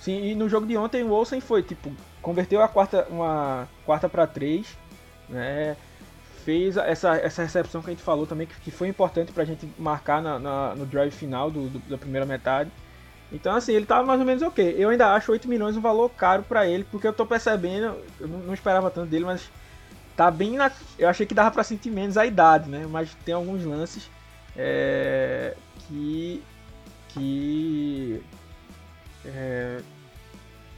Sim, 0.03 0.21
e 0.21 0.35
no 0.35 0.49
jogo 0.49 0.67
de 0.67 0.75
ontem 0.75 1.01
o 1.01 1.11
Olsen 1.11 1.39
foi 1.39 1.63
tipo 1.63 1.89
converteu 2.21 2.61
a 2.61 2.67
quarta 2.67 3.07
uma 3.09 3.69
quarta 3.85 4.09
para 4.09 4.27
três, 4.27 4.77
né? 5.29 5.77
Fez 6.43 6.75
essa, 6.75 7.15
essa 7.15 7.41
recepção 7.41 7.81
que 7.81 7.89
a 7.89 7.93
gente 7.93 8.03
falou 8.03 8.27
também 8.27 8.45
que, 8.45 8.53
que 8.59 8.69
foi 8.69 8.89
importante 8.89 9.31
pra 9.31 9.45
gente 9.45 9.65
marcar 9.77 10.21
na, 10.21 10.37
na- 10.37 10.75
no 10.75 10.85
drive 10.85 11.11
final 11.13 11.49
do- 11.49 11.69
do- 11.69 11.79
da 11.89 11.97
primeira 11.97 12.25
metade. 12.25 12.69
Então, 13.31 13.55
assim, 13.55 13.71
ele 13.71 13.85
tava 13.85 14.05
mais 14.05 14.19
ou 14.19 14.25
menos 14.25 14.43
ok. 14.43 14.75
Eu 14.77 14.89
ainda 14.89 15.13
acho 15.13 15.31
8 15.31 15.47
milhões 15.47 15.77
um 15.77 15.81
valor 15.81 16.09
caro 16.09 16.43
pra 16.43 16.67
ele, 16.67 16.83
porque 16.83 17.07
eu 17.07 17.13
tô 17.13 17.25
percebendo, 17.25 17.95
eu 18.19 18.27
não, 18.27 18.53
esperava 18.53 18.91
tanto 18.91 19.07
dele, 19.09 19.23
mas 19.23 19.49
tá 20.17 20.29
bem 20.29 20.57
na. 20.57 20.69
Eu 20.99 21.07
achei 21.07 21.25
que 21.25 21.33
dava 21.33 21.49
pra 21.49 21.63
sentir 21.63 21.89
menos 21.91 22.17
a 22.17 22.25
idade, 22.25 22.69
né? 22.69 22.85
Mas 22.89 23.15
tem 23.23 23.33
alguns 23.33 23.63
lances 23.63 24.11
é, 24.55 25.55
que. 25.87 26.43
que. 27.09 28.21
É, 29.25 29.79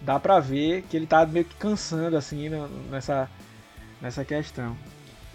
dá 0.02 0.20
pra 0.20 0.40
ver 0.40 0.84
que 0.90 0.96
ele 0.98 1.08
tá 1.08 1.26
meio 1.26 1.46
que 1.46 1.56
cansando, 1.56 2.16
assim, 2.18 2.50
nessa, 2.90 3.30
nessa 4.02 4.24
questão. 4.26 4.76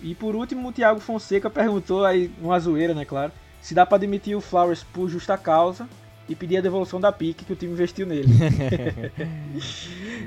E 0.02 0.14
por 0.14 0.34
último, 0.34 0.68
o 0.68 0.72
Thiago 0.72 1.00
Fonseca 1.00 1.50
perguntou 1.50 2.04
aí, 2.04 2.30
uma 2.40 2.58
zoeira, 2.58 2.94
né, 2.94 3.04
claro, 3.04 3.32
se 3.61 3.74
dá 3.74 3.84
pra 3.84 3.98
demitir 3.98 4.36
o 4.36 4.40
Flowers 4.40 4.82
por 4.82 5.08
justa 5.08 5.36
causa 5.36 5.86
e 6.28 6.34
pedir 6.34 6.56
a 6.58 6.61
devolução 6.62 7.00
da 7.00 7.11
pique 7.12 7.44
que 7.44 7.52
o 7.52 7.56
time 7.56 7.72
investiu 7.72 8.06
nele. 8.06 8.28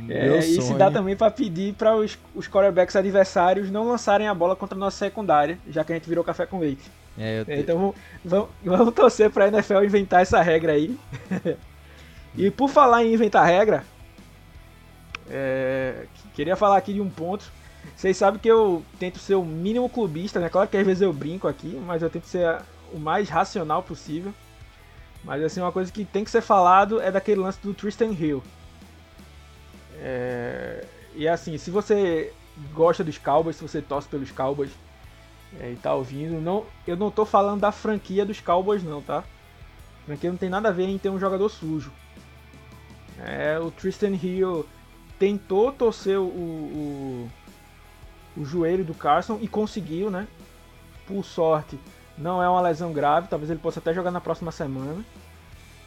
É, 0.09 0.37
e 0.39 0.61
se 0.61 0.73
dá 0.77 0.91
também 0.91 1.15
pra 1.15 1.31
pedir 1.31 1.73
para 1.75 1.95
os, 1.95 2.17
os 2.35 2.47
quarterbacks 2.47 2.95
adversários 2.95 3.71
não 3.71 3.87
lançarem 3.87 4.27
a 4.27 4.33
bola 4.33 4.55
contra 4.55 4.75
a 4.75 4.79
nossa 4.79 4.97
secundária, 4.97 5.57
já 5.69 5.83
que 5.83 5.93
a 5.93 5.95
gente 5.95 6.09
virou 6.09 6.23
café 6.23 6.45
com 6.45 6.59
leite. 6.59 6.83
É, 7.17 7.39
eu 7.39 7.45
te- 7.45 7.51
É, 7.51 7.59
Então 7.59 7.77
vamos, 7.77 7.95
vamos, 8.25 8.49
vamos 8.63 8.93
torcer 8.93 9.29
pra 9.31 9.47
NFL 9.47 9.83
inventar 9.83 10.21
essa 10.21 10.41
regra 10.41 10.73
aí. 10.73 10.97
e 12.35 12.49
por 12.49 12.69
falar 12.69 13.03
em 13.03 13.13
inventar 13.13 13.45
regra, 13.45 13.83
é, 15.29 16.05
queria 16.33 16.55
falar 16.55 16.77
aqui 16.77 16.93
de 16.93 17.01
um 17.01 17.09
ponto. 17.09 17.51
Vocês 17.95 18.17
sabem 18.17 18.39
que 18.39 18.49
eu 18.49 18.83
tento 18.99 19.19
ser 19.19 19.35
o 19.35 19.43
mínimo 19.43 19.89
clubista, 19.89 20.39
né? 20.39 20.49
Claro 20.49 20.67
que 20.67 20.77
às 20.77 20.85
vezes 20.85 21.01
eu 21.01 21.13
brinco 21.13 21.47
aqui, 21.47 21.79
mas 21.85 22.01
eu 22.01 22.09
tento 22.09 22.25
ser 22.25 22.61
o 22.91 22.97
mais 22.97 23.29
racional 23.29 23.83
possível. 23.83 24.33
Mas 25.23 25.43
assim, 25.43 25.61
uma 25.61 25.71
coisa 25.71 25.91
que 25.91 26.03
tem 26.03 26.23
que 26.23 26.31
ser 26.31 26.41
falado 26.41 27.01
é 27.01 27.11
daquele 27.11 27.41
lance 27.41 27.59
do 27.61 27.73
Tristan 27.73 28.11
Hill. 28.11 28.43
É, 29.99 30.85
e 31.15 31.27
assim, 31.27 31.57
se 31.57 31.71
você 31.71 32.33
gosta 32.73 33.03
dos 33.03 33.17
Cowboys, 33.17 33.55
se 33.55 33.61
você 33.61 33.81
torce 33.81 34.07
pelos 34.07 34.31
Cowboys 34.31 34.71
é, 35.59 35.71
e 35.71 35.75
tá 35.75 35.93
ouvindo, 35.93 36.41
não, 36.41 36.65
eu 36.85 36.97
não 36.97 37.09
tô 37.09 37.25
falando 37.25 37.61
da 37.61 37.71
franquia 37.71 38.25
dos 38.25 38.41
Cowboys 38.41 38.83
não, 38.83 39.01
tá? 39.01 39.19
A 39.19 40.05
franquia 40.05 40.29
não 40.29 40.37
tem 40.37 40.49
nada 40.49 40.69
a 40.69 40.71
ver 40.71 40.87
em 40.87 40.97
ter 40.97 41.09
um 41.09 41.19
jogador 41.19 41.47
sujo. 41.47 41.91
É, 43.19 43.59
o 43.59 43.69
Tristan 43.71 44.15
Hill 44.15 44.65
tentou 45.19 45.71
torcer 45.71 46.19
o, 46.19 46.23
o, 46.23 47.29
o 48.37 48.45
joelho 48.45 48.83
do 48.83 48.93
Carson 48.93 49.37
e 49.41 49.47
conseguiu, 49.47 50.09
né? 50.09 50.27
Por 51.05 51.23
sorte, 51.23 51.79
Não 52.17 52.41
é 52.41 52.47
uma 52.47 52.61
lesão 52.61 52.93
grave, 52.93 53.27
talvez 53.27 53.49
ele 53.49 53.59
possa 53.59 53.79
até 53.79 53.93
jogar 53.93 54.11
na 54.11 54.21
próxima 54.21 54.51
semana. 54.51 55.03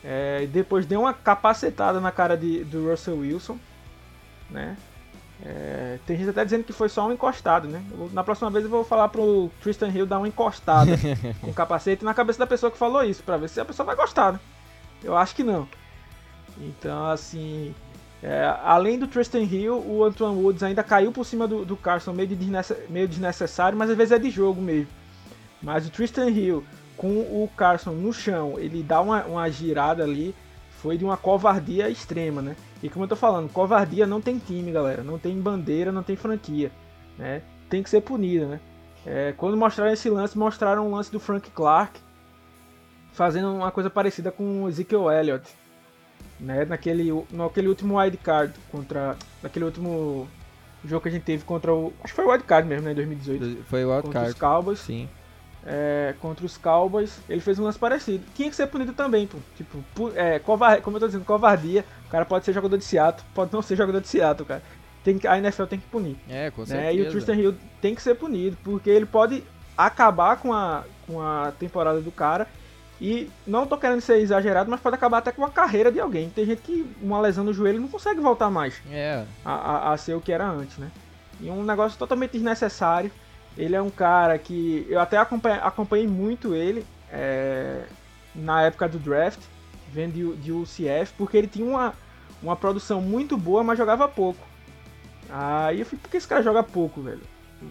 É, 0.04 0.40
e 0.44 0.46
depois 0.46 0.86
deu 0.86 1.00
uma 1.00 1.12
capacetada 1.12 2.00
na 2.00 2.12
cara 2.12 2.36
de, 2.36 2.62
do 2.64 2.88
Russell 2.90 3.18
Wilson, 3.18 3.58
né? 4.50 4.76
É, 5.44 5.98
tem 6.06 6.16
gente 6.16 6.30
até 6.30 6.44
dizendo 6.44 6.64
que 6.64 6.72
foi 6.72 6.88
só 6.88 7.06
um 7.06 7.12
encostado, 7.12 7.68
né? 7.68 7.82
Eu, 7.90 8.10
na 8.12 8.24
próxima 8.24 8.50
vez 8.50 8.64
eu 8.64 8.70
vou 8.70 8.84
falar 8.84 9.08
pro 9.08 9.50
Tristan 9.60 9.88
Hill 9.88 10.06
dar 10.06 10.18
uma 10.18 10.28
encostada 10.28 10.92
com 11.42 11.50
o 11.50 11.54
capacete 11.54 12.04
na 12.04 12.14
cabeça 12.14 12.38
da 12.38 12.46
pessoa 12.46 12.70
que 12.70 12.78
falou 12.78 13.02
isso, 13.02 13.22
pra 13.22 13.36
ver 13.36 13.48
se 13.48 13.60
a 13.60 13.64
pessoa 13.64 13.84
vai 13.84 13.96
gostar, 13.96 14.32
né? 14.32 14.40
Eu 15.02 15.16
acho 15.16 15.34
que 15.34 15.42
não. 15.42 15.68
Então, 16.60 17.10
assim, 17.10 17.74
é, 18.22 18.54
além 18.62 18.98
do 18.98 19.06
Tristan 19.06 19.42
Hill, 19.42 19.78
o 19.78 20.04
Antoine 20.04 20.40
Woods 20.40 20.62
ainda 20.62 20.82
caiu 20.82 21.12
por 21.12 21.24
cima 21.24 21.46
do, 21.46 21.64
do 21.64 21.76
Carson, 21.76 22.12
meio, 22.12 22.28
de 22.28 22.50
meio 22.88 23.08
desnecessário, 23.08 23.78
mas 23.78 23.90
às 23.90 23.96
vezes 23.96 24.12
é 24.12 24.18
de 24.18 24.30
jogo 24.30 24.60
mesmo. 24.60 24.88
Mas 25.62 25.86
o 25.86 25.90
Tristan 25.90 26.30
Hill 26.30 26.64
com 26.96 27.08
o 27.08 27.48
Carson 27.56 27.92
no 27.92 28.12
chão, 28.12 28.54
ele 28.58 28.82
dá 28.82 29.00
uma, 29.00 29.24
uma 29.24 29.50
girada 29.50 30.02
ali, 30.02 30.34
foi 30.70 30.96
de 30.96 31.04
uma 31.04 31.16
covardia 31.16 31.88
extrema, 31.88 32.40
né? 32.40 32.56
E 32.82 32.88
como 32.88 33.04
eu 33.04 33.08
tô 33.08 33.16
falando, 33.16 33.50
covardia 33.50 34.06
não 34.06 34.20
tem 34.20 34.38
time, 34.38 34.72
galera. 34.72 35.02
Não 35.02 35.18
tem 35.18 35.38
bandeira, 35.40 35.92
não 35.92 36.02
tem 36.02 36.16
franquia. 36.16 36.70
Né? 37.18 37.42
Tem 37.68 37.82
que 37.82 37.90
ser 37.90 38.00
punida, 38.02 38.46
né? 38.46 38.60
É, 39.04 39.34
quando 39.36 39.56
mostraram 39.56 39.92
esse 39.92 40.10
lance, 40.10 40.36
mostraram 40.36 40.86
um 40.86 40.94
lance 40.94 41.10
do 41.10 41.20
Frank 41.20 41.50
Clark 41.50 42.00
fazendo 43.12 43.54
uma 43.54 43.70
coisa 43.70 43.88
parecida 43.88 44.30
com 44.30 44.64
o 44.64 44.68
Ezekiel 44.68 45.10
Elliott. 45.10 45.48
Né? 46.38 46.64
Naquele, 46.64 47.10
naquele 47.30 47.68
último 47.68 47.98
wild 47.98 48.16
card 48.18 48.54
contra. 48.70 49.16
Naquele 49.42 49.64
último 49.64 50.28
jogo 50.84 51.02
que 51.02 51.08
a 51.08 51.12
gente 51.12 51.24
teve 51.24 51.44
contra 51.44 51.72
o. 51.74 51.92
Acho 52.02 52.12
que 52.12 52.16
foi 52.16 52.24
o 52.24 52.30
wild 52.30 52.44
card 52.44 52.68
mesmo, 52.68 52.84
né? 52.84 52.92
Em 52.92 52.94
2018. 52.94 53.64
Foi 53.64 53.84
o 53.84 53.90
wild 53.90 54.02
contra 54.02 54.20
card. 54.20 54.34
os 54.34 54.38
Cowboys. 54.38 54.78
Sim 54.80 55.08
é, 55.66 56.14
contra 56.20 56.46
os 56.46 56.56
Cowboys, 56.56 57.18
ele 57.28 57.40
fez 57.40 57.58
um 57.58 57.64
lance 57.64 57.78
parecido. 57.78 58.24
Tinha 58.34 58.48
que 58.48 58.54
ser 58.54 58.68
punido 58.68 58.92
também, 58.92 59.26
pô. 59.26 59.38
Tipo, 59.56 60.12
é, 60.14 60.38
covardia, 60.38 60.80
como 60.80 60.96
eu 60.96 61.00
tô 61.00 61.06
dizendo, 61.06 61.24
covardia. 61.24 61.84
O 62.06 62.10
cara 62.10 62.24
pode 62.24 62.44
ser 62.44 62.52
jogador 62.52 62.78
de 62.78 62.84
Seattle, 62.84 63.26
pode 63.34 63.52
não 63.52 63.60
ser 63.60 63.74
jogador 63.74 64.00
de 64.00 64.06
Seattle, 64.06 64.46
cara. 64.46 64.62
Tem 65.02 65.18
que, 65.18 65.26
a 65.26 65.36
NFL 65.38 65.64
tem 65.64 65.80
que 65.80 65.86
punir. 65.88 66.16
É, 66.28 66.50
com 66.50 66.64
certeza. 66.64 66.86
Né? 66.86 66.94
E 66.94 67.02
o 67.02 67.10
Tristan 67.10 67.34
Hill 67.34 67.54
tem 67.80 67.94
que 67.94 68.02
ser 68.02 68.14
punido, 68.14 68.56
porque 68.62 68.88
ele 68.88 69.06
pode 69.06 69.42
acabar 69.76 70.36
com 70.36 70.52
a, 70.52 70.84
com 71.06 71.20
a 71.20 71.52
temporada 71.58 72.00
do 72.00 72.12
cara. 72.12 72.46
E 73.00 73.30
não 73.46 73.66
tô 73.66 73.76
querendo 73.76 74.00
ser 74.00 74.18
exagerado, 74.18 74.70
mas 74.70 74.80
pode 74.80 74.96
acabar 74.96 75.18
até 75.18 75.30
com 75.30 75.44
a 75.44 75.50
carreira 75.50 75.92
de 75.92 76.00
alguém. 76.00 76.30
Tem 76.30 76.46
gente 76.46 76.62
que 76.62 76.86
uma 77.02 77.20
lesão 77.20 77.44
no 77.44 77.52
joelho 77.52 77.80
não 77.80 77.88
consegue 77.88 78.20
voltar 78.20 78.50
mais 78.50 78.80
é. 78.90 79.24
a, 79.44 79.52
a, 79.52 79.92
a 79.92 79.96
ser 79.96 80.14
o 80.14 80.20
que 80.20 80.32
era 80.32 80.48
antes, 80.48 80.78
né? 80.78 80.90
E 81.40 81.50
um 81.50 81.62
negócio 81.62 81.98
totalmente 81.98 82.32
desnecessário. 82.32 83.10
Ele 83.56 83.74
é 83.74 83.82
um 83.82 83.90
cara 83.90 84.38
que 84.38 84.86
eu 84.88 85.00
até 85.00 85.18
acompanhei, 85.18 85.58
acompanhei 85.60 86.06
muito 86.06 86.54
ele 86.54 86.86
é, 87.10 87.84
na 88.34 88.62
época 88.62 88.88
do 88.88 88.98
draft, 88.98 89.40
vendo 89.92 90.12
de, 90.12 90.36
de 90.42 90.52
UCF, 90.52 91.12
porque 91.16 91.36
ele 91.36 91.46
tinha 91.46 91.66
uma, 91.66 91.94
uma 92.42 92.56
produção 92.56 93.00
muito 93.00 93.36
boa, 93.36 93.62
mas 93.62 93.78
jogava 93.78 94.08
pouco. 94.08 94.46
Aí 95.28 95.80
eu 95.80 95.86
falei, 95.86 96.00
por 96.00 96.10
que 96.10 96.16
esse 96.16 96.28
cara 96.28 96.42
joga 96.42 96.62
pouco, 96.62 97.00
velho? 97.02 97.22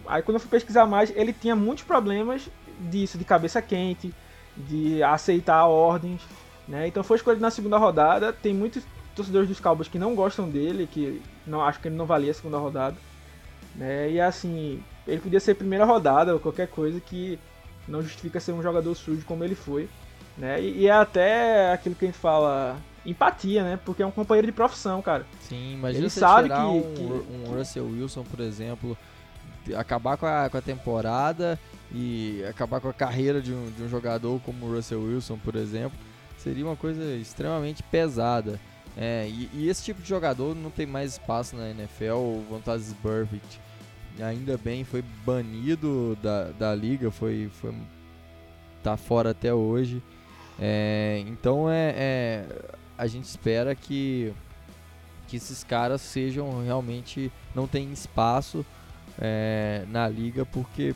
Aí 0.06 0.22
quando 0.22 0.36
eu 0.36 0.40
fui 0.40 0.50
pesquisar 0.50 0.86
mais, 0.86 1.12
ele 1.14 1.32
tinha 1.32 1.56
muitos 1.56 1.84
problemas 1.84 2.48
disso, 2.80 3.16
de 3.16 3.24
cabeça 3.24 3.62
quente, 3.62 4.12
de 4.56 5.02
aceitar 5.02 5.66
ordens, 5.66 6.20
né? 6.66 6.86
Então 6.86 7.02
foi 7.02 7.16
escolhido 7.16 7.42
na 7.42 7.50
segunda 7.50 7.78
rodada. 7.78 8.32
Tem 8.32 8.54
muitos 8.54 8.84
torcedores 9.14 9.48
dos 9.48 9.60
Cowboys 9.60 9.88
que 9.88 9.98
não 9.98 10.14
gostam 10.14 10.48
dele, 10.48 10.88
que 10.90 11.22
não 11.46 11.62
acham 11.62 11.80
que 11.80 11.88
ele 11.88 11.96
não 11.96 12.06
valia 12.06 12.30
a 12.30 12.34
segunda 12.34 12.58
rodada, 12.58 12.96
né? 13.74 14.10
E 14.10 14.20
assim, 14.20 14.82
ele 15.06 15.20
podia 15.20 15.40
ser 15.40 15.54
primeira 15.54 15.84
rodada 15.84 16.32
ou 16.34 16.40
qualquer 16.40 16.68
coisa 16.68 17.00
que 17.00 17.38
não 17.86 18.02
justifica 18.02 18.40
ser 18.40 18.52
um 18.52 18.62
jogador 18.62 18.94
sujo 18.94 19.24
como 19.24 19.44
ele 19.44 19.54
foi. 19.54 19.88
Né? 20.36 20.60
E, 20.60 20.80
e 20.80 20.86
é 20.86 20.92
até 20.92 21.72
aquilo 21.72 21.94
que 21.94 22.04
a 22.04 22.08
gente 22.08 22.18
fala, 22.18 22.76
empatia, 23.06 23.62
né? 23.62 23.78
Porque 23.84 24.02
é 24.02 24.06
um 24.06 24.10
companheiro 24.10 24.46
de 24.46 24.52
profissão, 24.52 25.00
cara. 25.00 25.24
Sim, 25.40 25.74
imagina 25.74 26.04
ele 26.04 26.10
sabe 26.10 26.48
que, 26.48 26.54
um, 26.54 26.82
que... 26.94 27.02
um 27.02 27.54
Russell 27.56 27.86
Wilson, 27.86 28.22
por 28.24 28.40
exemplo, 28.40 28.98
acabar 29.74 30.16
com 30.16 30.26
a, 30.26 30.50
com 30.50 30.58
a 30.58 30.60
temporada 30.60 31.58
e 31.92 32.44
acabar 32.48 32.80
com 32.80 32.88
a 32.88 32.92
carreira 32.92 33.40
de 33.40 33.52
um, 33.52 33.70
de 33.70 33.82
um 33.82 33.88
jogador 33.88 34.40
como 34.40 34.66
o 34.66 34.74
Russell 34.74 35.02
Wilson, 35.02 35.38
por 35.38 35.56
exemplo, 35.56 35.98
seria 36.38 36.64
uma 36.64 36.76
coisa 36.76 37.02
extremamente 37.16 37.82
pesada. 37.82 38.60
É, 38.96 39.28
e, 39.28 39.50
e, 39.52 39.68
esse 39.68 39.84
tipo 39.84 40.00
de 40.00 40.08
jogador 40.08 40.54
não 40.54 40.70
tem 40.70 40.86
mais 40.86 41.12
espaço 41.12 41.54
na 41.54 41.68
NFL. 41.70 42.14
O 42.14 42.46
Vantages 42.50 42.94
Burfict 42.94 43.60
ainda 44.20 44.56
bem 44.56 44.84
foi 44.84 45.04
banido 45.24 46.16
da, 46.22 46.44
da 46.52 46.74
liga, 46.74 47.10
foi, 47.10 47.50
foi 47.60 47.74
tá 48.82 48.96
fora 48.96 49.30
até 49.30 49.52
hoje. 49.52 50.02
É, 50.58 51.22
então 51.26 51.70
é, 51.70 51.94
é, 51.96 52.46
a 52.96 53.06
gente 53.06 53.24
espera 53.24 53.74
que 53.74 54.32
que 55.28 55.36
esses 55.36 55.64
caras 55.64 56.00
sejam 56.00 56.64
realmente 56.64 57.32
não 57.52 57.66
tem 57.66 57.92
espaço 57.92 58.64
é, 59.18 59.84
na 59.88 60.08
liga 60.08 60.46
porque 60.46 60.94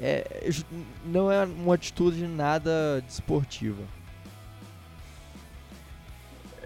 é, 0.00 0.50
não 1.04 1.30
é 1.30 1.44
uma 1.44 1.74
atitude 1.74 2.26
nada 2.26 3.02
desportiva. 3.06 3.82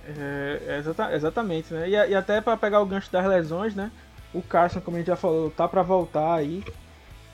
É, 0.06 0.62
é 0.66 0.78
exata, 0.78 1.12
exatamente, 1.14 1.74
né? 1.74 1.88
E, 1.88 1.92
e 1.92 2.14
até 2.14 2.40
para 2.40 2.56
pegar 2.56 2.80
o 2.80 2.86
gancho 2.86 3.10
das 3.10 3.26
lesões, 3.26 3.74
né? 3.74 3.90
O 4.32 4.40
Carson, 4.40 4.80
como 4.80 4.96
a 4.96 5.00
gente 5.00 5.08
já 5.08 5.16
falou, 5.16 5.50
tá 5.50 5.66
para 5.66 5.82
voltar 5.82 6.34
aí. 6.34 6.62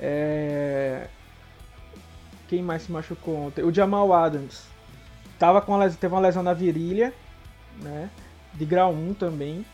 É... 0.01 1.09
Quem 2.49 2.63
mais 2.63 2.83
se 2.83 2.93
machucou 2.93 3.47
ontem? 3.47 3.63
O 3.63 3.73
Jamal 3.73 4.13
Adams. 4.13 4.67
Tava 5.39 5.61
com 5.61 5.77
lesão, 5.77 5.99
teve 5.99 6.15
uma 6.15 6.21
lesão 6.21 6.43
na 6.43 6.53
virilha, 6.53 7.13
né? 7.81 8.09
De 8.55 8.65
grau 8.65 8.93
1 8.93 9.15
também. 9.15 9.67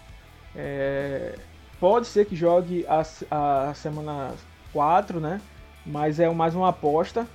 É... 0.57 1.39
Pode 1.79 2.07
ser 2.07 2.27
que 2.27 2.35
jogue 2.35 2.85
a, 2.89 3.69
a 3.69 3.75
semana 3.75 4.35
4, 4.73 5.21
né? 5.21 5.41
Mas 5.85 6.20
é 6.20 6.29
mais 6.31 6.55
uma 6.55 6.68
aposta. 6.68 7.26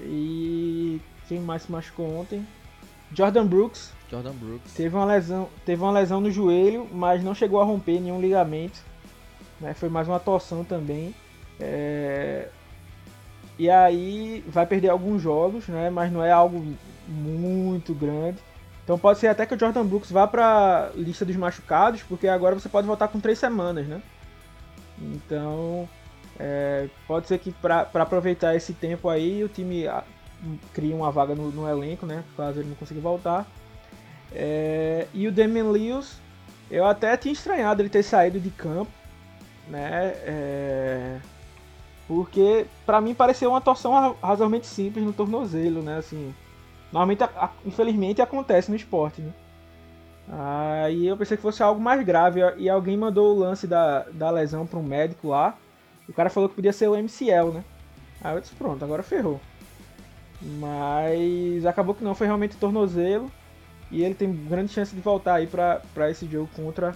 E 0.00 1.00
quem 1.28 1.40
mais 1.40 1.62
se 1.62 1.72
machucou 1.72 2.18
ontem? 2.18 2.46
Jordan 3.12 3.46
Brooks 3.46 3.96
Jordan 4.10 4.32
Brooks. 4.32 4.72
Teve 4.72 4.94
uma 4.94 5.04
lesão, 5.04 5.48
teve 5.64 5.82
uma 5.82 5.92
lesão 5.92 6.20
no 6.20 6.30
joelho, 6.30 6.88
mas 6.92 7.22
não 7.22 7.34
chegou 7.34 7.60
a 7.60 7.64
romper 7.64 8.00
nenhum 8.00 8.20
ligamento. 8.20 8.80
Né? 9.60 9.74
Foi 9.74 9.88
mais 9.88 10.06
uma 10.08 10.20
torção 10.20 10.64
também. 10.64 11.14
É... 11.58 12.48
E 13.58 13.70
aí 13.70 14.44
vai 14.46 14.66
perder 14.66 14.90
alguns 14.90 15.22
jogos, 15.22 15.66
né? 15.66 15.88
Mas 15.88 16.12
não 16.12 16.22
é 16.22 16.30
algo 16.30 16.76
muito 17.08 17.94
grande. 17.94 18.38
Então 18.84 18.98
pode 18.98 19.18
ser 19.18 19.28
até 19.28 19.46
que 19.46 19.54
o 19.54 19.58
Jordan 19.58 19.84
Brooks 19.84 20.12
vá 20.12 20.26
para 20.26 20.90
lista 20.94 21.24
dos 21.24 21.34
machucados, 21.34 22.02
porque 22.02 22.28
agora 22.28 22.54
você 22.54 22.68
pode 22.68 22.86
voltar 22.86 23.08
com 23.08 23.18
três 23.18 23.38
semanas, 23.38 23.86
né? 23.86 24.00
Então 25.00 25.88
é... 26.38 26.88
pode 27.06 27.26
ser 27.28 27.38
que 27.38 27.52
para 27.52 27.88
aproveitar 27.94 28.54
esse 28.54 28.72
tempo 28.72 29.08
aí 29.08 29.42
o 29.42 29.48
time 29.48 29.86
ah, 29.86 30.04
crie 30.72 30.92
uma 30.92 31.10
vaga 31.10 31.34
no, 31.34 31.50
no 31.50 31.68
elenco, 31.68 32.06
né? 32.06 32.24
Caso 32.36 32.60
ele 32.60 32.68
não 32.68 32.76
consiga 32.76 33.00
voltar. 33.00 33.46
É, 34.32 35.06
e 35.14 35.26
o 35.26 35.32
Damian 35.32 35.70
Lewis, 35.70 36.20
eu 36.70 36.84
até 36.84 37.16
tinha 37.16 37.32
estranhado 37.32 37.80
ele 37.80 37.88
ter 37.88 38.02
saído 38.02 38.38
de 38.38 38.50
campo, 38.50 38.90
né? 39.68 40.12
É, 40.24 41.18
porque 42.06 42.66
para 42.84 43.00
mim 43.00 43.14
pareceu 43.14 43.50
uma 43.50 43.60
torção 43.60 44.16
razoavelmente 44.22 44.66
simples 44.66 45.04
no 45.04 45.12
tornozelo, 45.12 45.82
né? 45.82 45.98
Assim, 45.98 46.34
normalmente, 46.92 47.24
infelizmente, 47.64 48.22
acontece 48.22 48.70
no 48.70 48.76
esporte, 48.76 49.20
né? 49.20 49.32
Aí 50.28 51.06
eu 51.06 51.16
pensei 51.16 51.36
que 51.36 51.42
fosse 51.42 51.62
algo 51.62 51.80
mais 51.80 52.04
grave 52.04 52.40
e 52.56 52.68
alguém 52.68 52.96
mandou 52.96 53.34
o 53.34 53.38
lance 53.38 53.66
da, 53.66 54.00
da 54.12 54.28
lesão 54.30 54.66
para 54.66 54.78
um 54.78 54.82
médico 54.82 55.28
lá. 55.28 55.56
O 56.08 56.12
cara 56.12 56.30
falou 56.30 56.48
que 56.48 56.54
podia 56.54 56.72
ser 56.72 56.88
o 56.88 56.96
MCL, 56.96 57.52
né? 57.52 57.64
Aí 58.22 58.34
eu 58.34 58.40
disse, 58.40 58.54
pronto, 58.54 58.84
agora 58.84 59.02
ferrou. 59.02 59.40
Mas 60.40 61.64
acabou 61.66 61.94
que 61.94 62.04
não, 62.04 62.14
foi 62.14 62.26
realmente 62.26 62.56
tornozelo. 62.56 63.30
E 63.90 64.02
ele 64.02 64.14
tem 64.14 64.32
grande 64.32 64.72
chance 64.72 64.94
de 64.94 65.00
voltar 65.00 65.34
aí 65.34 65.46
pra, 65.46 65.80
pra 65.94 66.10
esse 66.10 66.26
jogo 66.26 66.48
contra 66.54 66.94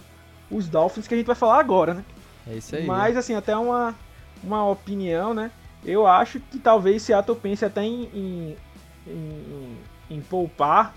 os 0.51 0.69
Dolphins, 0.69 1.07
que 1.07 1.15
a 1.15 1.17
gente 1.17 1.27
vai 1.27 1.37
falar 1.37 1.61
agora, 1.61 1.95
né? 1.95 2.05
É 2.47 2.57
isso 2.57 2.75
aí. 2.75 2.85
Mas, 2.85 3.17
assim, 3.17 3.35
até 3.35 3.57
uma, 3.57 3.95
uma 4.43 4.69
opinião, 4.69 5.33
né? 5.33 5.51
Eu 5.85 6.07
acho 6.07 6.41
que 6.41 6.59
talvez 6.59 7.03
Seattle 7.03 7.39
pense 7.39 7.65
até 7.65 7.83
em, 7.83 8.05
em, 8.13 8.57
em, 9.07 9.79
em 10.11 10.21
poupar, 10.21 10.95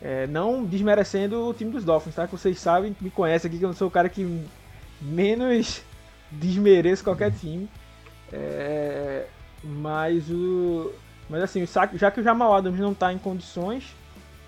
é, 0.00 0.26
não 0.26 0.64
desmerecendo 0.64 1.48
o 1.48 1.54
time 1.54 1.70
dos 1.70 1.84
Dolphins, 1.84 2.14
tá? 2.14 2.26
Que 2.26 2.32
vocês 2.32 2.58
sabem, 2.58 2.94
me 3.00 3.10
conhecem 3.10 3.48
aqui, 3.48 3.58
que 3.58 3.64
eu 3.64 3.68
não 3.68 3.74
sou 3.74 3.88
o 3.88 3.90
cara 3.90 4.08
que 4.08 4.44
menos 5.00 5.82
desmereço 6.38 7.04
qualquer 7.04 7.32
time. 7.32 7.68
É, 8.32 9.26
mas 9.62 10.30
o. 10.30 10.92
Mas 11.28 11.42
assim, 11.42 11.64
já 11.94 12.10
que 12.10 12.20
o 12.20 12.22
Jamal 12.22 12.54
Adams 12.54 12.80
não 12.80 12.92
está 12.92 13.12
em 13.12 13.18
condições, 13.18 13.94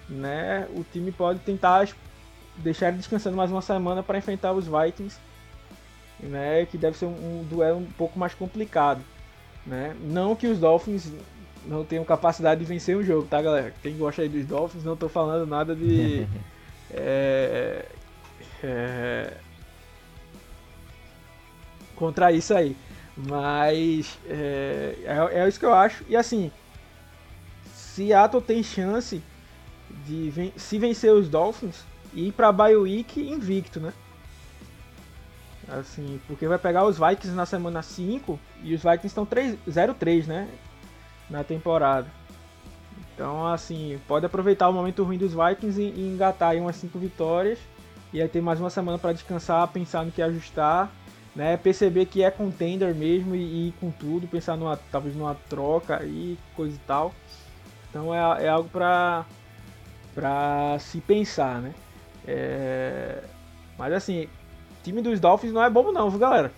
né, 0.08 0.66
o 0.74 0.84
time 0.84 1.10
pode 1.12 1.38
tentar 1.40 1.88
deixar 2.56 2.88
ele 2.88 2.98
descansando 2.98 3.36
mais 3.36 3.50
uma 3.50 3.62
semana 3.62 4.02
para 4.02 4.18
enfrentar 4.18 4.52
os 4.52 4.66
Vikings, 4.66 5.18
né, 6.20 6.66
que 6.66 6.76
deve 6.76 6.96
ser 6.96 7.06
um, 7.06 7.40
um, 7.40 7.44
duelo 7.44 7.78
um 7.78 7.90
pouco 7.92 8.18
mais 8.18 8.34
complicado. 8.34 9.00
Né? 9.64 9.96
Não 10.02 10.36
que 10.36 10.46
os 10.46 10.58
Dolphins 10.58 11.10
não 11.66 11.84
tenham 11.84 12.04
capacidade 12.04 12.60
de 12.60 12.66
vencer 12.66 12.96
um 12.96 13.02
jogo, 13.02 13.26
tá, 13.26 13.40
galera? 13.40 13.72
Quem 13.82 13.96
gosta 13.96 14.20
aí 14.20 14.28
dos 14.28 14.44
Dolphins, 14.44 14.84
não 14.84 14.96
tô 14.96 15.08
falando 15.08 15.46
nada 15.46 15.74
de. 15.74 16.26
é, 16.92 17.86
é, 18.62 19.32
contra 21.96 22.32
isso 22.32 22.54
aí. 22.54 22.76
Mas 23.16 24.18
é, 24.26 24.96
é, 25.04 25.40
é, 25.40 25.48
isso 25.48 25.58
que 25.58 25.66
eu 25.66 25.74
acho. 25.74 26.04
E 26.08 26.16
assim, 26.16 26.50
Seattle 27.72 28.42
tem 28.42 28.62
chance 28.62 29.22
de 30.06 30.30
ven 30.30 30.52
se 30.56 30.78
vencer 30.78 31.12
os 31.12 31.28
Dolphins 31.28 31.84
e 32.12 32.28
ir 32.28 32.32
pra 32.32 32.50
Bye 32.50 32.76
Week 32.76 33.20
invicto, 33.20 33.80
né? 33.80 33.92
Assim, 35.68 36.20
porque 36.26 36.46
vai 36.46 36.58
pegar 36.58 36.84
os 36.84 36.98
Vikings 36.98 37.34
na 37.34 37.46
semana 37.46 37.82
5 37.82 38.38
e 38.62 38.74
os 38.74 38.82
Vikings 38.82 39.06
estão 39.06 39.26
0-3, 39.26 40.26
né? 40.26 40.48
Na 41.30 41.42
temporada. 41.42 42.06
Então, 43.14 43.46
assim, 43.46 43.98
pode 44.06 44.26
aproveitar 44.26 44.68
o 44.68 44.72
momento 44.72 45.04
ruim 45.04 45.16
dos 45.16 45.32
Vikings 45.32 45.80
e, 45.80 45.84
e 45.84 46.12
engatar 46.12 46.50
aí 46.50 46.60
umas 46.60 46.76
5 46.76 46.98
vitórias. 46.98 47.58
E 48.12 48.20
aí 48.20 48.28
ter 48.28 48.40
mais 48.40 48.60
uma 48.60 48.70
semana 48.70 48.98
para 48.98 49.12
descansar, 49.12 49.66
pensar 49.68 50.04
no 50.04 50.12
que 50.12 50.22
ajustar, 50.22 50.90
né? 51.34 51.56
Perceber 51.56 52.06
que 52.06 52.22
é 52.22 52.30
contender 52.30 52.94
mesmo 52.94 53.34
e, 53.34 53.68
ir 53.68 53.74
com 53.80 53.90
tudo, 53.90 54.26
pensar 54.26 54.56
numa, 54.56 54.76
talvez 54.90 55.16
numa 55.16 55.34
troca 55.48 56.04
e 56.04 56.38
coisa 56.54 56.74
e 56.74 56.80
tal. 56.86 57.14
Então 57.90 58.14
é, 58.14 58.44
é 58.44 58.48
algo 58.48 58.68
para 58.68 59.24
para 60.14 60.78
se 60.78 61.00
pensar, 61.00 61.60
né? 61.60 61.74
É... 62.26 63.24
Mas 63.76 63.92
assim, 63.92 64.28
time 64.84 65.02
dos 65.02 65.18
Dolphins 65.18 65.52
não 65.52 65.62
é 65.62 65.68
bobo 65.68 65.90
não, 65.90 66.08
viu 66.08 66.20
galera? 66.20 66.52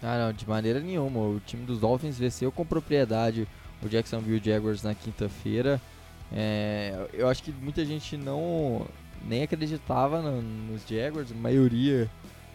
Ah 0.00 0.26
não, 0.26 0.32
de 0.32 0.48
maneira 0.48 0.78
nenhuma. 0.78 1.18
O 1.20 1.40
time 1.40 1.64
dos 1.64 1.80
Dolphins 1.80 2.18
venceu 2.18 2.52
com 2.52 2.64
propriedade 2.64 3.48
o 3.82 3.88
Jacksonville 3.88 4.42
Jaguars 4.44 4.82
na 4.82 4.94
quinta-feira. 4.94 5.80
É, 6.32 7.08
eu 7.12 7.28
acho 7.28 7.42
que 7.42 7.50
muita 7.50 7.84
gente 7.84 8.16
não 8.16 8.86
nem 9.24 9.42
acreditava 9.42 10.22
no, 10.22 10.42
nos 10.42 10.86
Jaguars, 10.86 11.32
a 11.32 11.34
maioria 11.34 12.08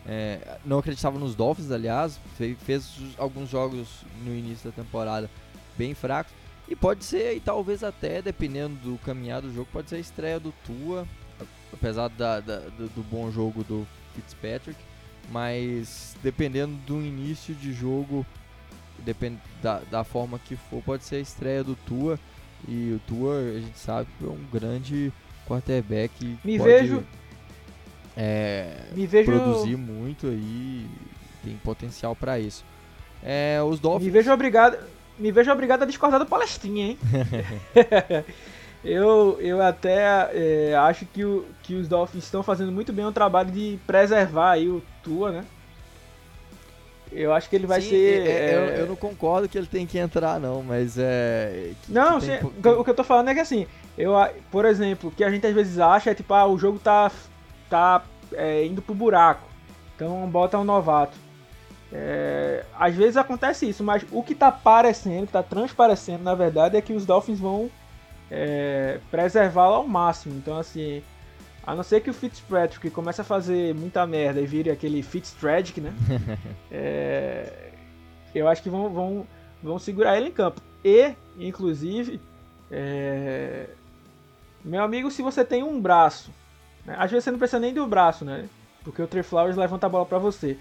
é, 0.06 0.58
não 0.66 0.80
acreditava 0.80 1.18
nos 1.18 1.36
Dolphins, 1.36 1.72
aliás, 1.72 2.20
fez, 2.38 2.58
fez, 2.60 2.94
alguns 3.18 3.50
jogos 3.50 3.88
no 4.24 4.36
início 4.36 4.70
da 4.70 4.76
temporada 4.76 5.30
bem 5.78 5.94
fracos. 5.94 6.34
E 6.68 6.76
pode 6.76 7.04
ser, 7.04 7.36
e 7.36 7.40
talvez 7.40 7.84
até, 7.84 8.22
dependendo 8.22 8.76
do 8.76 8.98
caminhar 9.00 9.42
do 9.42 9.54
jogo, 9.54 9.68
pode 9.72 9.90
ser 9.90 9.98
a 9.98 10.00
estreia 10.00 10.40
do 10.40 10.54
Tua, 10.66 11.08
apesar 11.74 12.10
da, 12.10 12.40
da, 12.40 12.60
do, 12.60 12.88
do 12.90 13.04
bom 13.04 13.32
jogo 13.32 13.64
do 13.64 13.88
Fitzpatrick, 14.16 14.80
mas 15.30 16.16
dependendo 16.22 16.76
do 16.86 17.02
início 17.02 17.54
de 17.54 17.74
jogo, 17.74 18.26
depend, 19.00 19.40
da, 19.62 19.80
da 19.92 20.04
forma 20.04 20.40
que 20.40 20.56
for, 20.56 20.82
pode 20.84 21.04
ser 21.04 21.18
a 21.18 21.20
estreia 21.20 21.64
do 21.64 21.76
Tua. 21.76 22.20
E 22.68 22.94
o 22.94 23.00
Tua, 23.08 23.40
a 23.40 23.60
gente 23.60 23.78
sabe 23.78 24.08
é 24.22 24.26
um 24.26 24.46
grande 24.52 25.12
quarterback. 25.46 26.38
Me 26.44 26.58
pode, 26.58 26.70
vejo. 26.70 27.04
É, 28.16 28.76
vejo 28.94 29.32
produzir 29.32 29.76
muito 29.76 30.28
aí, 30.28 30.86
tem 31.44 31.56
potencial 31.58 32.16
para 32.16 32.40
isso. 32.40 32.64
É, 33.24 33.60
os 33.64 33.80
Dolphins. 33.80 34.06
Me 34.06 34.12
vejo 34.12 34.32
obrigado, 34.32 34.78
me 35.18 35.32
vejo 35.32 35.52
obrigado 35.52 35.84
a 35.84 35.86
discordar 35.86 36.20
do 36.20 36.26
palestrinha, 36.26 36.88
hein? 36.88 37.00
eu, 38.84 39.38
eu 39.40 39.62
até 39.62 40.30
é, 40.34 40.76
acho 40.76 41.06
que, 41.06 41.24
o, 41.24 41.46
que 41.64 41.76
os 41.76 41.88
Dolphins 41.88 42.26
estão 42.26 42.44
fazendo 42.44 42.72
muito 42.72 42.92
bem 42.92 43.06
o 43.06 43.12
trabalho 43.12 43.52
de 43.52 43.80
preservar 43.88 44.52
aí 44.52 44.68
o 44.68 44.84
Tua, 45.04 45.32
né? 45.32 45.46
Eu 47.12 47.32
acho 47.32 47.48
que 47.48 47.56
ele 47.56 47.68
vai 47.68 47.80
sim, 47.80 47.90
ser. 47.90 48.28
É, 48.28 48.32
é, 48.32 48.56
eu, 48.56 48.60
eu, 48.82 48.88
não 48.88 48.96
concordo 48.96 49.48
que 49.48 49.58
ele 49.58 49.68
tem 49.68 49.86
que 49.86 50.00
entrar, 50.00 50.40
não, 50.40 50.64
mas 50.64 50.98
é. 50.98 51.72
Que, 51.84 51.92
não, 51.92 52.20
que 52.20 52.26
tem... 52.26 52.72
o 52.72 52.84
que 52.84 52.90
eu 52.90 52.96
tô 52.96 53.04
falando 53.04 53.30
é 53.30 53.36
que 53.36 53.40
assim, 53.40 53.68
eu, 53.98 54.14
por 54.52 54.66
exemplo, 54.66 55.10
o 55.10 55.12
que 55.12 55.24
a 55.24 55.30
gente 55.30 55.46
às 55.46 55.54
vezes 55.54 55.80
acha 55.80 56.10
é 56.10 56.16
tipo, 56.16 56.34
ah, 56.34 56.48
o 56.48 56.58
jogo 56.58 56.80
tá, 56.80 57.12
tá 57.74 58.04
é, 58.34 58.66
indo 58.68 58.84
pro 58.84 58.94
buraco, 58.94 59.50
então 59.96 60.30
bota 60.30 60.60
um 60.60 60.64
novato. 60.64 61.18
É, 61.92 62.64
às 62.80 62.94
vezes 62.94 63.18
acontece 63.18 63.68
isso, 63.68 63.84
mas 63.84 64.06
o 64.12 64.22
que 64.22 64.36
tá 64.36 64.52
parecendo, 64.52 65.26
que 65.26 65.34
tá 65.34 65.42
transparecendo 65.42 66.24
na 66.24 66.36
verdade, 66.36 66.78
é 66.78 66.82
que 66.82 66.94
os 66.94 67.04
Dolphins 67.04 67.40
vão 67.40 67.72
é, 68.30 69.00
preservá-lo 69.10 69.74
ao 69.74 69.88
máximo. 69.88 70.36
Então, 70.36 70.58
assim, 70.58 71.02
a 71.66 71.74
não 71.74 71.82
ser 71.82 72.02
que 72.02 72.12
o 72.12 72.14
Fitzpatrick 72.14 72.92
comece 72.92 73.22
a 73.22 73.24
fazer 73.24 73.74
muita 73.74 74.06
merda 74.06 74.40
e 74.40 74.46
vire 74.46 74.70
aquele 74.70 75.02
Fitztragic, 75.02 75.82
né? 75.82 75.94
é, 76.72 77.72
eu 78.36 78.48
acho 78.48 78.62
que 78.62 78.70
vão, 78.70 78.90
vão, 78.90 79.28
vão 79.64 79.80
segurar 79.80 80.16
ele 80.16 80.30
em 80.30 80.32
campo. 80.32 80.62
E, 80.86 81.14
inclusive, 81.40 82.22
é, 82.72 83.68
meu 84.64 84.84
amigo, 84.84 85.10
se 85.10 85.24
você 85.24 85.44
tem 85.44 85.64
um 85.64 85.82
braço? 85.82 86.32
Às 86.88 87.12
vezes 87.12 87.24
você 87.24 87.32
não 87.32 87.40
precisa 87.40 87.60
nem 87.60 87.74
do 87.74 87.86
braço, 87.88 88.26
né? 88.26 88.48
Porque 88.84 89.02
o 89.02 89.08
Trey 89.08 89.24
Flowers 89.24 89.56
levanta 89.56 89.86
a 89.86 89.90
bola 89.90 90.06
para 90.06 90.18
você. 90.18 90.58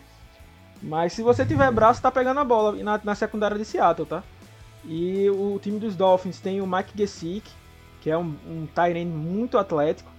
Mas 0.83 1.13
se 1.13 1.23
você 1.23 1.45
tiver 1.45 1.71
braço, 1.71 2.03
tá 2.03 2.11
pegando 2.11 2.41
a 2.41 2.45
bola 2.45 2.73
na, 2.83 3.01
na 3.03 3.15
secundária 3.15 3.57
de 3.57 3.65
Seattle, 3.65 4.07
tá? 4.07 4.23
E 4.85 5.31
o 5.31 5.59
time 5.63 5.79
dos 5.79 5.95
Dolphins 5.95 6.41
tem 6.41 6.61
o 6.61 6.67
Mike 6.67 6.93
Gesick, 6.97 7.49
que 8.01 8.11
é 8.11 8.19
um, 8.19 8.35
um 8.47 8.67
Tyrene 8.67 9.11
muito 9.11 9.57
atlético. 9.57 10.11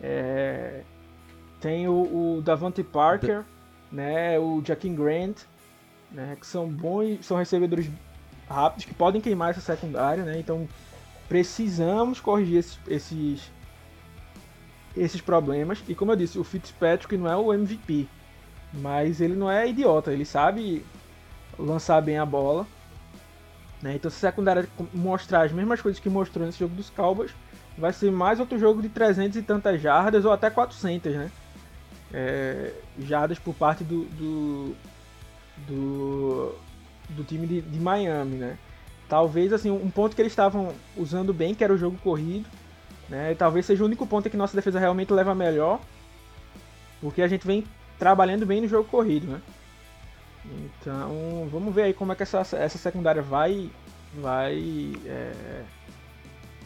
É, 0.00 0.82
tem 1.60 1.88
o, 1.88 2.36
o 2.38 2.42
Davante 2.42 2.82
Parker, 2.82 3.42
né, 3.90 4.38
o 4.38 4.62
Jaquim 4.64 4.94
Grant, 4.94 5.42
né, 6.10 6.36
que 6.38 6.46
são 6.46 6.68
bons, 6.68 7.24
são 7.24 7.36
recebedores 7.36 7.88
rápidos 8.48 8.84
que 8.84 8.94
podem 8.94 9.20
queimar 9.20 9.50
essa 9.50 9.60
secundária, 9.60 10.24
né? 10.24 10.38
Então 10.38 10.68
precisamos 11.28 12.20
corrigir 12.20 12.58
esses, 12.58 12.78
esses, 12.86 13.52
esses 14.96 15.20
problemas. 15.20 15.82
E 15.88 15.94
como 15.94 16.12
eu 16.12 16.16
disse, 16.16 16.38
o 16.38 16.44
Fitzpatrick 16.44 17.16
não 17.16 17.30
é 17.30 17.36
o 17.36 17.52
MVP, 17.52 18.08
mas 18.72 19.20
ele 19.20 19.34
não 19.34 19.50
é 19.50 19.68
idiota, 19.68 20.12
ele 20.12 20.24
sabe 20.24 20.84
lançar 21.58 22.00
bem 22.00 22.18
a 22.18 22.26
bola. 22.26 22.66
Né? 23.82 23.96
Então, 23.96 24.10
se 24.10 24.24
a 24.24 24.30
secundária 24.30 24.68
mostrar 24.94 25.42
as 25.42 25.52
mesmas 25.52 25.80
coisas 25.80 26.00
que 26.00 26.08
mostrou 26.08 26.46
nesse 26.46 26.58
jogo 26.58 26.74
dos 26.74 26.88
Cowboys, 26.90 27.32
vai 27.76 27.92
ser 27.92 28.10
mais 28.12 28.38
outro 28.38 28.58
jogo 28.58 28.80
de 28.80 28.88
300 28.88 29.36
e 29.36 29.42
tantas 29.42 29.80
jardas 29.80 30.24
ou 30.24 30.32
até 30.32 30.50
400, 30.50 31.14
né? 31.14 31.30
É, 32.14 32.72
jardas 32.98 33.38
por 33.38 33.54
parte 33.54 33.82
do, 33.82 34.04
do, 34.04 34.76
do, 35.66 36.54
do 37.08 37.24
time 37.24 37.46
de, 37.46 37.62
de, 37.62 37.80
Miami, 37.80 38.36
né? 38.36 38.58
Talvez 39.08 39.52
assim 39.52 39.70
um 39.70 39.90
ponto 39.90 40.14
que 40.14 40.20
eles 40.20 40.32
estavam 40.32 40.74
usando 40.96 41.32
bem, 41.32 41.54
que 41.54 41.64
era 41.64 41.72
o 41.72 41.78
jogo 41.78 41.96
corrido, 41.98 42.46
né? 43.08 43.34
Talvez 43.34 43.66
seja 43.66 43.82
o 43.82 43.86
único 43.86 44.06
ponto 44.06 44.28
que 44.30 44.36
nossa 44.36 44.56
defesa 44.56 44.78
realmente 44.78 45.12
leva 45.12 45.34
melhor, 45.34 45.80
porque 47.00 47.22
a 47.22 47.28
gente 47.28 47.46
vem 47.46 47.64
trabalhando 47.98 48.46
bem 48.46 48.60
no 48.60 48.68
jogo 48.68 48.88
corrido, 48.88 49.26
né? 49.26 49.40
Então, 50.44 51.48
vamos 51.50 51.74
ver 51.74 51.82
aí 51.82 51.94
como 51.94 52.12
é 52.12 52.16
que 52.16 52.22
essa, 52.22 52.40
essa 52.40 52.78
secundária 52.78 53.22
vai, 53.22 53.70
vai 54.14 54.92
é, 55.06 55.62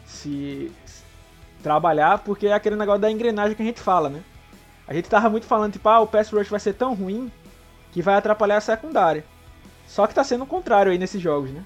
se, 0.07 0.73
se, 0.85 1.03
trabalhar, 1.63 2.19
porque 2.19 2.47
é 2.47 2.53
aquele 2.55 2.77
negócio 2.77 3.01
da 3.01 3.11
engrenagem 3.11 3.55
que 3.55 3.63
a 3.63 3.67
gente 3.67 3.81
fala, 3.81 4.09
né? 4.09 4.23
A 4.89 4.95
gente 4.95 5.11
tava 5.11 5.29
muito 5.29 5.47
falando, 5.47 5.73
tipo, 5.73 5.89
ah, 5.89 6.01
o 6.01 6.07
pass 6.07 6.31
rush 6.31 6.49
vai 6.49 6.61
ser 6.61 6.75
tão 6.75 6.95
ruim 6.95 7.31
que 7.93 8.01
vai 8.01 8.15
atrapalhar 8.15 8.57
a 8.57 8.61
secundária. 8.61 9.25
Só 9.87 10.07
que 10.07 10.15
tá 10.15 10.25
sendo 10.25 10.45
o 10.45 10.47
contrário 10.47 10.93
aí 10.93 10.99
nesses 10.99 11.21
jogos, 11.21 11.51
né? 11.51 11.65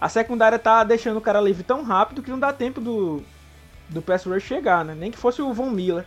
A 0.00 0.08
secundária 0.08 0.58
tá 0.58 0.82
deixando 0.84 1.18
o 1.18 1.22
cara 1.22 1.40
livre 1.40 1.62
tão 1.62 1.82
rápido 1.82 2.22
que 2.22 2.30
não 2.30 2.38
dá 2.38 2.52
tempo 2.52 2.80
do, 2.80 3.22
do 3.88 4.02
pass 4.02 4.24
rush 4.24 4.42
chegar, 4.42 4.84
né? 4.84 4.94
Nem 4.94 5.10
que 5.10 5.18
fosse 5.18 5.42
o 5.42 5.52
Von 5.52 5.70
Miller. 5.70 6.04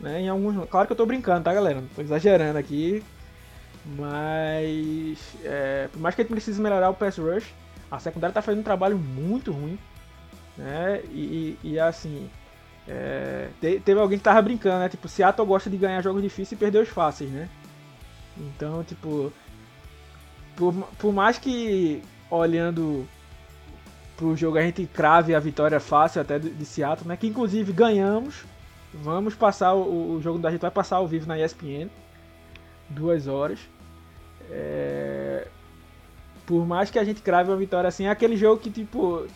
Né? 0.00 0.22
Em 0.22 0.28
alguns... 0.28 0.68
Claro 0.68 0.86
que 0.86 0.92
eu 0.92 0.96
tô 0.96 1.06
brincando, 1.06 1.44
tá, 1.44 1.52
galera? 1.52 1.82
Tô 1.94 2.02
exagerando 2.02 2.58
aqui. 2.58 3.02
Mas, 3.84 5.18
é, 5.44 5.88
por 5.92 6.00
mais 6.00 6.14
que 6.14 6.22
ele 6.22 6.28
precise 6.28 6.60
melhorar 6.60 6.90
o 6.90 6.94
pass 6.94 7.16
rush, 7.16 7.54
a 7.90 7.98
secundária 7.98 8.32
está 8.32 8.42
fazendo 8.42 8.60
um 8.60 8.64
trabalho 8.64 8.98
muito 8.98 9.50
ruim. 9.50 9.78
Né? 10.56 11.02
E, 11.10 11.56
e, 11.62 11.72
e 11.72 11.80
assim, 11.80 12.28
é, 12.86 13.48
teve 13.60 14.00
alguém 14.00 14.18
que 14.18 14.24
tava 14.24 14.40
brincando, 14.40 14.78
né? 14.78 14.88
Tipo, 14.88 15.08
Seattle 15.08 15.46
gosta 15.46 15.68
de 15.68 15.76
ganhar 15.76 16.02
jogos 16.02 16.22
difíceis 16.22 16.52
e 16.52 16.56
perder 16.56 16.82
os 16.82 16.88
fáceis, 16.88 17.30
né? 17.30 17.48
Então, 18.36 18.82
tipo, 18.84 19.32
por, 20.56 20.72
por 20.98 21.12
mais 21.12 21.38
que 21.38 22.02
olhando 22.30 23.06
pro 24.18 24.36
jogo 24.36 24.58
a 24.58 24.62
gente 24.62 24.84
crave 24.84 25.32
a 25.32 25.38
vitória 25.38 25.78
fácil 25.78 26.20
até 26.20 26.40
de, 26.40 26.64
Seattle, 26.64 27.08
né? 27.08 27.16
Que 27.16 27.28
inclusive 27.28 27.72
ganhamos. 27.72 28.44
Vamos 28.92 29.34
passar 29.34 29.74
o, 29.74 30.16
o 30.16 30.20
jogo 30.20 30.40
da 30.40 30.50
gente 30.50 30.60
vai 30.60 30.70
passar 30.70 30.96
ao 30.96 31.06
vivo 31.06 31.26
na 31.26 31.38
ESPN, 31.38 31.88
duas 32.88 33.28
horas. 33.28 33.60
É... 34.50 35.46
Por 36.44 36.66
mais 36.66 36.90
que 36.90 36.98
a 36.98 37.04
gente 37.04 37.22
crave 37.22 37.50
uma 37.50 37.56
vitória 37.56 37.86
assim, 37.86 38.06
é 38.06 38.10
aquele 38.10 38.36
jogo 38.36 38.60
que, 38.60 38.70
tipo, 38.70 39.26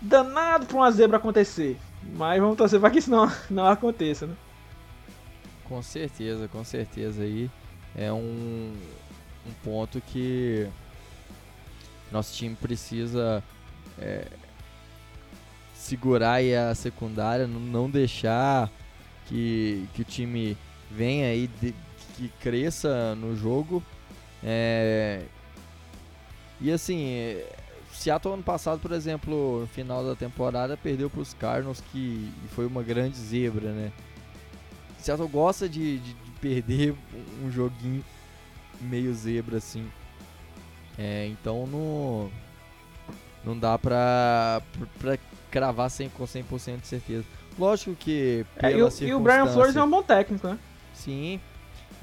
danado 0.00 0.66
pra 0.66 0.76
uma 0.76 0.90
zebra 0.90 1.16
acontecer. 1.16 1.78
Mas 2.14 2.40
vamos 2.40 2.58
torcer 2.58 2.80
pra 2.80 2.90
que 2.90 2.98
isso 2.98 3.10
não, 3.10 3.32
não 3.48 3.66
aconteça, 3.66 4.26
né? 4.26 4.34
Com 5.64 5.80
certeza, 5.80 6.48
com 6.48 6.62
certeza 6.64 7.22
aí. 7.22 7.50
É 7.96 8.12
um, 8.12 8.74
um 9.46 9.52
ponto 9.64 10.00
que 10.00 10.66
Nosso 12.10 12.34
time 12.34 12.56
precisa 12.56 13.42
é, 13.98 14.26
segurar 15.74 16.34
aí 16.34 16.54
a 16.54 16.74
secundária, 16.74 17.46
não 17.46 17.90
deixar 17.90 18.70
que, 19.26 19.88
que 19.94 20.02
o 20.02 20.04
time 20.04 20.56
venha 20.90 21.26
aí, 21.26 21.48
de, 21.60 21.74
que 22.16 22.28
cresça 22.40 23.14
no 23.14 23.36
jogo. 23.36 23.82
É, 24.42 25.22
e 26.60 26.70
assim, 26.70 27.36
Seattle 27.92 28.34
ano 28.34 28.42
passado, 28.42 28.80
por 28.80 28.92
exemplo, 28.92 29.60
no 29.60 29.66
final 29.66 30.04
da 30.04 30.14
temporada, 30.14 30.76
perdeu 30.76 31.10
para 31.10 31.20
os 31.20 31.34
Cardinals, 31.34 31.80
que 31.92 32.32
foi 32.50 32.66
uma 32.66 32.82
grande 32.82 33.16
zebra, 33.16 33.72
né? 33.72 33.92
Seattle 34.98 35.28
gosta 35.28 35.68
de, 35.68 35.98
de, 35.98 36.14
de 36.14 36.30
perder 36.40 36.94
um 37.42 37.50
joguinho 37.50 38.04
meio 38.80 39.14
zebra 39.14 39.58
assim. 39.58 39.86
É, 40.98 41.26
então 41.26 41.66
não, 41.66 42.30
não 43.44 43.58
dá 43.58 43.78
pra, 43.78 44.62
pra 44.98 45.18
cravar 45.50 45.90
100, 45.90 46.08
com 46.10 46.24
100% 46.24 46.80
de 46.80 46.86
certeza. 46.86 47.24
Lógico 47.58 47.94
que. 47.94 48.46
É, 48.56 48.72
e, 48.72 48.82
o, 48.82 48.88
e 49.00 49.14
o 49.14 49.20
Brian 49.20 49.46
Flores 49.46 49.76
é 49.76 49.82
um 49.82 49.90
bom 49.90 50.02
técnico, 50.02 50.46
né? 50.46 50.58
Sim. 50.94 51.40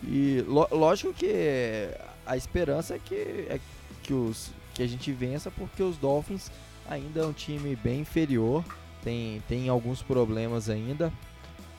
E 0.03 0.43
lo, 0.47 0.67
lógico 0.71 1.13
que 1.13 1.89
a 2.25 2.37
esperança 2.37 2.95
é 2.95 2.99
que, 2.99 3.15
é 3.15 3.59
que, 4.03 4.13
os, 4.13 4.51
que 4.73 4.83
a 4.83 4.87
gente 4.87 5.11
vença, 5.11 5.49
porque 5.49 5.81
os 5.81 5.97
Dolphins 5.97 6.51
ainda 6.87 7.21
é 7.21 7.25
um 7.25 7.33
time 7.33 7.75
bem 7.75 8.01
inferior. 8.01 8.63
Tem, 9.03 9.41
tem 9.47 9.69
alguns 9.69 10.03
problemas 10.03 10.69
ainda. 10.69 11.11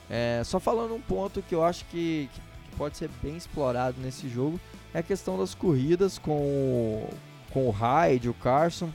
É, 0.09 0.43
só 0.45 0.59
falando 0.59 0.95
um 0.95 1.01
ponto 1.01 1.43
que 1.43 1.55
eu 1.55 1.63
acho 1.63 1.85
que, 1.85 2.29
que 2.35 2.77
pode 2.77 2.97
ser 2.97 3.09
bem 3.23 3.37
explorado 3.37 3.97
nesse 4.01 4.29
jogo 4.29 4.59
é 4.93 4.99
a 4.99 5.03
questão 5.03 5.39
das 5.39 5.55
corridas 5.55 6.19
com, 6.19 7.09
com 7.53 7.69
o 7.69 7.71
Hyde, 7.71 8.29
o 8.29 8.35
Carson, 8.35 8.91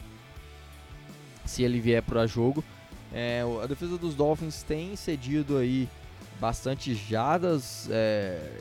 se 1.45 1.63
ele 1.63 1.79
vier 1.79 2.01
para 2.01 2.25
jogo. 2.25 2.63
É, 3.13 3.43
a 3.63 3.65
defesa 3.67 3.97
dos 3.97 4.15
Dolphins 4.15 4.63
tem 4.63 4.95
cedido 4.95 5.57
aí 5.57 5.87
bastante 6.39 6.93
jadas, 6.93 7.87
é, 7.89 8.59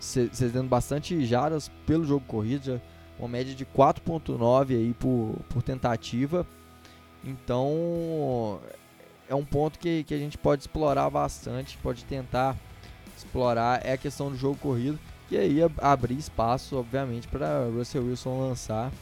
cedendo 0.00 0.68
bastante 0.68 1.24
jadas 1.24 1.70
pelo 1.86 2.04
jogo 2.04 2.24
corrido, 2.26 2.80
uma 3.18 3.28
média 3.28 3.54
de 3.54 3.64
4.9 3.64 4.70
aí 4.70 4.94
por, 4.94 5.36
por 5.48 5.62
tentativa. 5.62 6.46
Então 7.24 8.60
é 9.28 9.34
um 9.34 9.44
ponto 9.44 9.78
que, 9.78 10.04
que 10.04 10.14
a 10.14 10.18
gente 10.18 10.38
pode 10.38 10.62
explorar 10.62 11.10
bastante, 11.10 11.78
pode 11.78 12.04
tentar 12.04 12.56
explorar, 13.16 13.84
é 13.84 13.92
a 13.92 13.96
questão 13.96 14.30
do 14.30 14.36
jogo 14.36 14.56
corrido. 14.56 14.98
E 15.30 15.36
aí 15.36 15.58
abrir 15.78 16.16
espaço, 16.16 16.76
obviamente, 16.76 17.26
para 17.26 17.66
Russell 17.66 18.04
Wilson 18.04 18.38
lançar. 18.38 18.92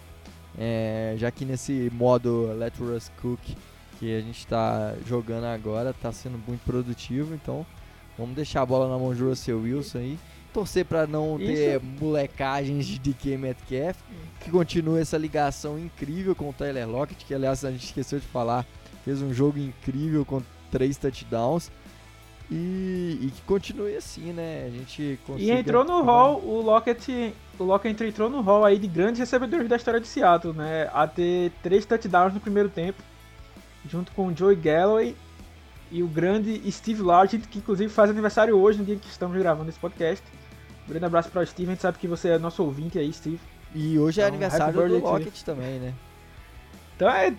É, 0.59 1.14
já 1.18 1.31
que 1.31 1.44
nesse 1.44 1.90
modo 1.93 2.52
Let 2.56 2.78
Russ 2.78 3.10
Cook 3.20 3.40
que 3.98 4.14
a 4.14 4.20
gente 4.20 4.39
está 4.39 4.94
jogando 5.06 5.44
agora 5.44 5.90
está 5.90 6.12
sendo 6.12 6.39
muito 6.47 6.62
produtivo, 6.64 7.35
então 7.35 7.64
vamos 8.18 8.35
deixar 8.35 8.62
a 8.62 8.66
bola 8.66 8.89
na 8.89 8.98
mão 8.98 9.14
de 9.14 9.22
Russell 9.22 9.60
Wilson 9.60 9.98
aí. 9.98 10.18
Torcer 10.52 10.85
para 10.85 11.06
não 11.06 11.36
Isso. 11.40 11.52
ter 11.52 11.81
molecagens 11.81 12.86
de 12.86 12.98
DK 12.98 13.36
Metcalf, 13.36 13.97
que 14.40 14.51
continue 14.51 15.01
essa 15.01 15.18
ligação 15.18 15.78
incrível 15.78 16.35
com 16.35 16.51
o 16.51 16.52
Tyler 16.52 16.89
Lockett, 16.89 17.24
que 17.24 17.35
aliás 17.35 17.64
a 17.64 17.72
gente 17.72 17.86
esqueceu 17.86 18.20
de 18.20 18.26
falar, 18.26 18.64
fez 19.05 19.20
um 19.20 19.35
jogo 19.35 19.59
incrível 19.59 20.24
com 20.24 20.40
três 20.70 20.97
touchdowns. 20.97 21.72
E, 22.51 23.18
e, 23.22 23.32
que 23.35 23.40
continue 23.43 23.97
assim, 23.97 24.32
né? 24.32 24.66
A 24.66 24.70
gente 24.70 25.18
E 25.39 25.51
entrou 25.51 25.82
no 25.82 26.02
hall, 26.02 26.44
o 26.44 26.60
Lockett, 26.60 27.35
o 27.59 27.64
Lockett 27.64 28.05
entrou 28.05 28.28
no 28.28 28.40
hall 28.40 28.64
aí 28.64 28.78
de 28.78 28.86
grandes 28.86 29.18
recebedores 29.18 29.68
da 29.68 29.76
história 29.76 30.01
de 30.01 30.06
Seattle, 30.06 30.52
né? 30.52 30.89
A 30.93 31.06
ter 31.06 31.52
três 31.62 31.85
touchdowns 31.85 32.35
no 32.35 32.40
primeiro 32.40 32.68
tempo, 32.68 33.02
junto 33.89 34.12
com 34.12 34.28
o 34.28 34.36
Joey 34.36 34.56
Galloway 34.56 35.16
e 35.90 36.02
o 36.02 36.09
grande 36.09 36.60
Steve 36.70 37.02
Largent, 37.02 37.47
que 37.47 37.59
inclusive 37.59 37.93
faz 37.93 38.10
aniversário 38.10 38.56
hoje, 38.56 38.78
no 38.78 38.85
dia 38.85 38.97
que 38.97 39.09
estamos 39.09 39.36
gravando 39.39 39.68
esse 39.68 39.78
podcast. 39.78 40.24
Um 40.86 40.90
grande 40.90 41.05
abraço 41.05 41.31
para 41.31 41.43
o 41.43 41.47
Steve, 41.47 41.70
a 41.70 41.74
gente 41.74 41.82
sabe 41.82 41.98
que 41.98 42.09
você 42.09 42.31
é 42.31 42.39
nosso 42.39 42.62
ouvinte 42.62 42.98
aí, 42.98 43.12
Steve. 43.12 43.40
E 43.74 43.98
hoje 43.98 44.20
é 44.20 44.24
então, 44.24 44.35
é 44.35 44.44
aniversário 44.44 44.89
do 44.89 44.98
Lockett 44.98 45.44
também, 45.44 45.78
né? 45.78 45.94
Então 46.97 47.09
é 47.09 47.35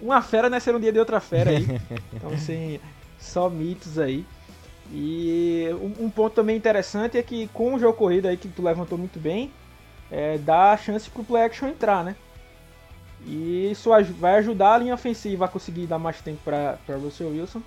uma 0.00 0.20
fera 0.20 0.50
não 0.50 0.56
é 0.56 0.60
ser 0.60 0.74
um 0.74 0.80
dia 0.80 0.92
de 0.92 0.98
outra 0.98 1.20
fera 1.20 1.50
aí. 1.50 1.64
então 2.12 2.30
assim, 2.30 2.78
só 3.18 3.48
mitos 3.48 3.98
aí. 3.98 4.26
E 4.90 5.68
um, 5.98 6.10
ponto 6.10 6.34
também 6.34 6.56
interessante 6.56 7.16
é 7.16 7.22
que 7.22 7.48
com 7.48 7.74
o 7.74 7.78
jogo 7.78 7.96
corrido 7.96 8.28
aí 8.28 8.36
que 8.36 8.48
tu 8.48 8.62
levantou 8.62 8.98
muito 8.98 9.18
bem, 9.18 9.52
é, 10.10 10.38
dá 10.38 10.76
chance 10.76 11.08
pro 11.10 11.24
play 11.24 11.44
action 11.44 11.68
entrar, 11.68 12.04
né? 12.04 12.14
E 13.26 13.70
isso 13.70 13.90
vai 14.18 14.36
ajudar 14.36 14.74
a 14.74 14.78
linha 14.78 14.94
ofensiva 14.94 15.46
a 15.46 15.48
conseguir 15.48 15.86
dar 15.86 15.98
mais 15.98 16.20
tempo 16.20 16.40
para 16.44 16.78
Russell 16.88 17.30
Wilson, 17.30 17.62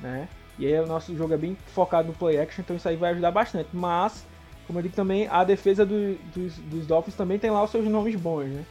né? 0.00 0.28
E 0.58 0.66
aí 0.66 0.80
o 0.80 0.86
nosso 0.86 1.16
jogo 1.16 1.32
é 1.32 1.36
bem 1.36 1.56
focado 1.68 2.08
no 2.08 2.14
play 2.14 2.38
action, 2.40 2.62
então 2.62 2.74
isso 2.74 2.88
aí 2.88 2.96
vai 2.96 3.12
ajudar 3.12 3.30
bastante. 3.30 3.68
Mas, 3.72 4.26
como 4.66 4.80
eu 4.80 4.82
digo 4.82 4.96
também, 4.96 5.28
a 5.28 5.44
defesa 5.44 5.86
do, 5.86 6.16
dos, 6.34 6.56
dos 6.58 6.86
Dolphins 6.86 7.14
também 7.14 7.38
tem 7.38 7.50
lá 7.50 7.62
os 7.62 7.70
seus 7.70 7.86
nomes 7.86 8.16
bons, 8.16 8.46
né? 8.46 8.64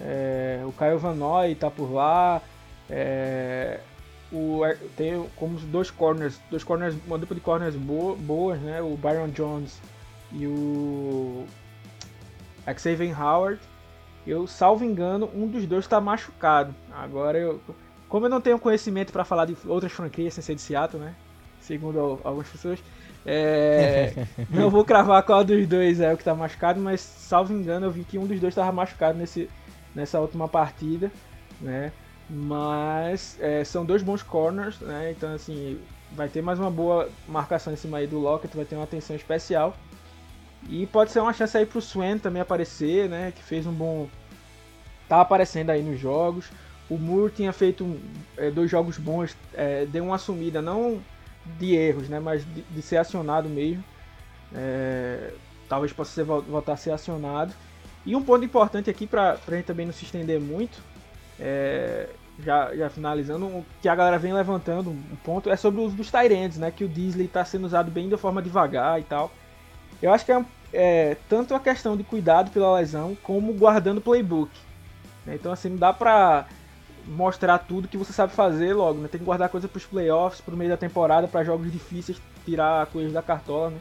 É, 0.00 0.62
o 0.64 0.72
Kyle 0.72 0.98
Van 0.98 1.14
Noy 1.14 1.54
tá 1.56 1.70
por 1.70 1.92
lá, 1.92 2.40
é, 2.88 3.80
o, 4.32 4.60
tem 4.96 5.24
como 5.36 5.58
dois 5.58 5.90
corners, 5.90 6.40
dois 6.50 6.64
corners, 6.64 6.96
uma 7.06 7.18
dupla 7.18 7.34
de 7.34 7.40
corners 7.40 7.76
boa, 7.76 8.16
boas, 8.16 8.60
né? 8.60 8.82
O 8.82 8.96
Byron 8.96 9.28
Jones 9.28 9.80
e 10.32 10.46
o 10.46 11.46
Xavier 12.76 13.20
Howard. 13.20 13.60
Eu, 14.26 14.46
salvo 14.46 14.84
engano, 14.84 15.30
um 15.34 15.46
dos 15.46 15.64
dois 15.66 15.84
está 15.84 16.00
machucado. 16.00 16.74
Agora 16.92 17.38
eu, 17.38 17.60
como 18.08 18.26
eu 18.26 18.30
não 18.30 18.40
tenho 18.40 18.58
conhecimento 18.58 19.12
para 19.12 19.24
falar 19.24 19.44
de 19.44 19.56
outras 19.66 19.92
franquias 19.92 20.34
sem 20.34 20.42
ser 20.42 20.54
de 20.56 20.60
Seattle, 20.60 21.00
né? 21.00 21.14
Segundo 21.60 22.20
algumas 22.24 22.48
pessoas, 22.48 22.80
é, 23.24 24.26
não 24.50 24.70
vou 24.70 24.84
cravar 24.84 25.22
qual 25.22 25.44
dos 25.44 25.66
dois 25.66 26.00
é 26.00 26.12
o 26.12 26.16
que 26.16 26.22
está 26.22 26.34
machucado, 26.34 26.80
mas 26.80 27.00
salvo 27.00 27.52
engano 27.52 27.86
eu 27.86 27.90
vi 27.90 28.04
que 28.04 28.18
um 28.18 28.26
dos 28.26 28.40
dois 28.40 28.52
estava 28.52 28.70
machucado 28.72 29.18
nesse, 29.18 29.48
nessa 29.94 30.20
última 30.20 30.48
partida, 30.48 31.10
né? 31.60 31.92
Mas 32.28 33.36
é, 33.40 33.62
são 33.64 33.84
dois 33.84 34.02
bons 34.02 34.22
corners, 34.22 34.80
né? 34.80 35.12
Então, 35.16 35.32
assim, 35.32 35.78
vai 36.12 36.28
ter 36.28 36.42
mais 36.42 36.58
uma 36.58 36.70
boa 36.70 37.08
marcação 37.28 37.72
em 37.72 37.76
cima 37.76 37.98
aí 37.98 38.06
do 38.06 38.18
Lockett, 38.18 38.56
vai 38.56 38.64
ter 38.64 38.74
uma 38.74 38.84
atenção 38.84 39.14
especial. 39.14 39.76
E 40.68 40.86
pode 40.86 41.12
ser 41.12 41.20
uma 41.20 41.32
chance 41.32 41.56
aí 41.56 41.64
pro 41.64 41.80
Swen 41.80 42.18
também 42.18 42.42
aparecer, 42.42 43.08
né? 43.08 43.32
Que 43.34 43.42
fez 43.42 43.66
um 43.66 43.72
bom. 43.72 44.08
tá 45.08 45.20
aparecendo 45.20 45.70
aí 45.70 45.82
nos 45.82 46.00
jogos. 46.00 46.50
O 46.88 46.98
Moore 46.98 47.32
tinha 47.32 47.52
feito 47.52 47.98
é, 48.36 48.50
dois 48.50 48.70
jogos 48.70 48.96
bons, 48.98 49.36
é, 49.54 49.86
deu 49.86 50.04
uma 50.04 50.16
assumida, 50.16 50.62
não 50.62 51.00
de 51.58 51.74
erros, 51.74 52.08
né? 52.08 52.18
Mas 52.18 52.44
de, 52.44 52.62
de 52.62 52.82
ser 52.82 52.96
acionado 52.96 53.48
mesmo. 53.48 53.84
É, 54.52 55.32
talvez 55.68 55.92
possa 55.92 56.12
ser, 56.12 56.24
voltar 56.24 56.72
a 56.72 56.76
ser 56.76 56.90
acionado. 56.90 57.52
E 58.04 58.14
um 58.14 58.22
ponto 58.22 58.44
importante 58.44 58.88
aqui, 58.90 59.06
para 59.06 59.38
a 59.46 59.50
gente 59.54 59.64
também 59.64 59.86
não 59.86 59.92
se 59.92 60.04
estender 60.04 60.40
muito, 60.40 60.80
é, 61.40 62.08
já, 62.38 62.74
já 62.74 62.90
finalizando, 62.90 63.46
o 63.46 63.66
que 63.80 63.88
a 63.88 63.94
galera 63.94 64.18
vem 64.18 64.32
levantando 64.32 64.90
um 64.90 65.16
ponto 65.24 65.50
é 65.50 65.56
sobre 65.56 65.80
o 65.80 65.84
uso 65.84 65.96
dos 65.96 66.10
Tyrands, 66.10 66.58
né? 66.58 66.70
Que 66.70 66.84
o 66.84 66.88
Disney 66.88 67.26
está 67.26 67.44
sendo 67.44 67.64
usado 67.64 67.90
bem 67.90 68.08
de 68.08 68.16
forma 68.16 68.42
devagar 68.42 69.00
e 69.00 69.04
tal. 69.04 69.30
Eu 70.02 70.12
acho 70.12 70.24
que 70.24 70.32
é, 70.32 70.44
é 70.72 71.16
tanto 71.28 71.54
a 71.54 71.60
questão 71.60 71.96
de 71.96 72.04
cuidado 72.04 72.50
pela 72.50 72.78
lesão, 72.78 73.16
como 73.22 73.52
guardando 73.54 74.00
playbook. 74.00 74.50
Né? 75.24 75.34
Então, 75.34 75.52
assim, 75.52 75.70
não 75.70 75.78
dá 75.78 75.92
pra 75.92 76.46
mostrar 77.06 77.58
tudo 77.58 77.88
que 77.88 77.96
você 77.96 78.12
sabe 78.12 78.32
fazer 78.32 78.74
logo, 78.74 79.00
né? 79.00 79.08
Tem 79.08 79.18
que 79.18 79.24
guardar 79.24 79.48
coisa 79.48 79.68
para 79.68 79.78
os 79.78 79.86
playoffs, 79.86 80.40
para 80.40 80.54
o 80.54 80.56
meio 80.56 80.70
da 80.70 80.76
temporada, 80.76 81.28
para 81.28 81.44
jogos 81.44 81.70
difíceis, 81.70 82.20
tirar 82.44 82.86
coisas 82.86 83.12
da 83.12 83.22
cartola, 83.22 83.70
né? 83.70 83.78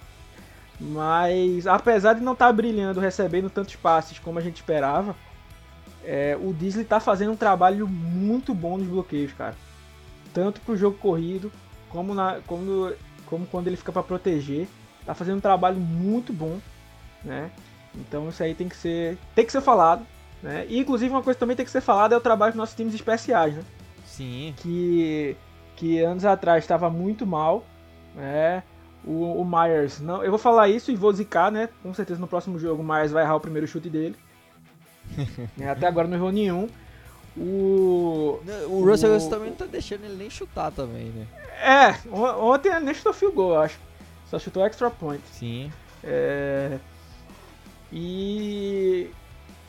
Mas, 0.80 1.66
apesar 1.68 2.14
de 2.14 2.22
não 2.22 2.34
estar 2.34 2.48
tá 2.48 2.54
brilhando, 2.54 3.00
recebendo 3.00 3.50
tantos 3.50 3.76
passes 3.76 4.20
como 4.20 4.40
a 4.40 4.42
gente 4.42 4.58
esperava, 4.58 5.16
é, 6.06 6.38
o 6.40 6.54
Disney 6.54 6.86
tá 6.86 7.00
fazendo 7.00 7.32
um 7.32 7.36
trabalho 7.36 7.88
muito 7.88 8.54
bom 8.54 8.78
nos 8.78 8.88
bloqueios, 8.88 9.34
cara. 9.34 9.56
Tanto 10.34 10.62
pro 10.62 10.78
jogo 10.78 10.98
corrido, 10.98 11.52
como, 11.90 12.14
na, 12.14 12.40
como, 12.46 12.94
como 13.26 13.46
quando 13.48 13.68
ele 13.68 13.78
fica 13.78 13.92
para 13.92 14.04
proteger. 14.04 14.68
Tá 15.06 15.14
fazendo 15.14 15.38
um 15.38 15.42
trabalho 15.42 15.78
muito 15.78 16.32
bom, 16.32 16.60
né? 17.24 17.52
Então 17.96 18.30
isso 18.30 18.44
aí 18.44 18.54
tem 18.54 18.68
que 18.68 18.76
ser, 18.76 19.18
tem 19.34 19.46
que 19.46 19.52
ser 19.52 19.62
falado, 19.62 20.06
né? 20.42 20.66
E 20.68 20.80
inclusive 20.80 21.14
uma 21.14 21.24
coisa 21.24 21.36
que 21.36 21.40
também 21.40 21.56
tem 21.56 21.66
que 21.66 21.72
ser 21.72 21.82
falada 21.82 22.16
é 22.16 22.18
o 22.18 22.22
trabalho 22.22 22.54
dos 22.54 22.58
nossos 22.58 22.76
times 22.76 22.94
especiais, 22.94 23.56
né? 23.56 23.64
Sim. 24.06 24.54
Que, 24.58 25.36
que 25.76 26.00
anos 26.02 26.26
atrás 26.26 26.64
estava 26.64 26.90
muito 26.90 27.26
mal, 27.26 27.66
né? 28.16 28.64
O, 29.04 29.42
o 29.42 29.46
Myers, 29.46 30.00
não, 30.00 30.24
eu 30.24 30.32
vou 30.32 30.40
falar 30.40 30.68
isso 30.68 30.92
e 30.92 30.96
vou 30.96 31.14
zicar, 31.14 31.52
né? 31.52 31.70
Com 31.84 31.94
certeza 31.94 32.20
no 32.20 32.28
próximo 32.28 32.58
jogo 32.58 32.82
o 32.82 32.86
Myers 32.86 33.12
vai 33.12 33.24
errar 33.24 33.36
o 33.36 33.40
primeiro 33.40 33.68
chute 33.68 33.90
dele. 33.90 34.16
Né, 35.56 35.70
até 35.70 35.88
agora 35.88 36.08
não 36.08 36.18
errou 36.18 36.32
nenhum. 36.32 36.68
O. 37.38 38.40
O 38.68 38.86
Russell 38.86 39.14
Wilson 39.14 39.30
também 39.30 39.50
não 39.50 39.58
tá 39.58 39.66
deixando 39.66 40.06
ele 40.06 40.16
nem 40.16 40.30
chutar 40.30 40.72
também, 40.72 41.06
né? 41.06 41.28
É, 41.62 42.10
ontem 42.12 42.70
ele 42.70 42.86
nem 42.86 42.94
chutou 42.94 43.14
field 43.14 43.36
goal, 43.36 43.62
acho. 43.62 43.78
Só 44.30 44.40
chutou 44.40 44.66
extra 44.66 44.90
point. 44.90 45.22
Sim. 45.32 45.72
É... 46.04 46.78
E. 47.92 49.10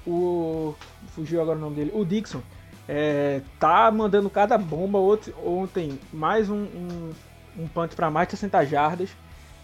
O. 0.07 0.75
fugiu 1.09 1.43
agora 1.43 1.59
o 1.59 1.61
nome 1.61 1.77
dele, 1.77 1.91
o 1.93 2.05
Dixon, 2.05 2.41
é, 2.89 3.43
tá 3.59 3.91
mandando 3.91 4.31
cada 4.31 4.57
bomba. 4.57 4.99
Outro, 4.99 5.35
ontem, 5.45 5.99
mais 6.13 6.49
um, 6.49 6.65
um, 6.65 7.13
um 7.59 7.69
punt 7.69 7.95
para 7.95 8.11
mais 8.11 8.29
de 8.29 8.33
60 8.33 8.65
jardas, 8.67 9.11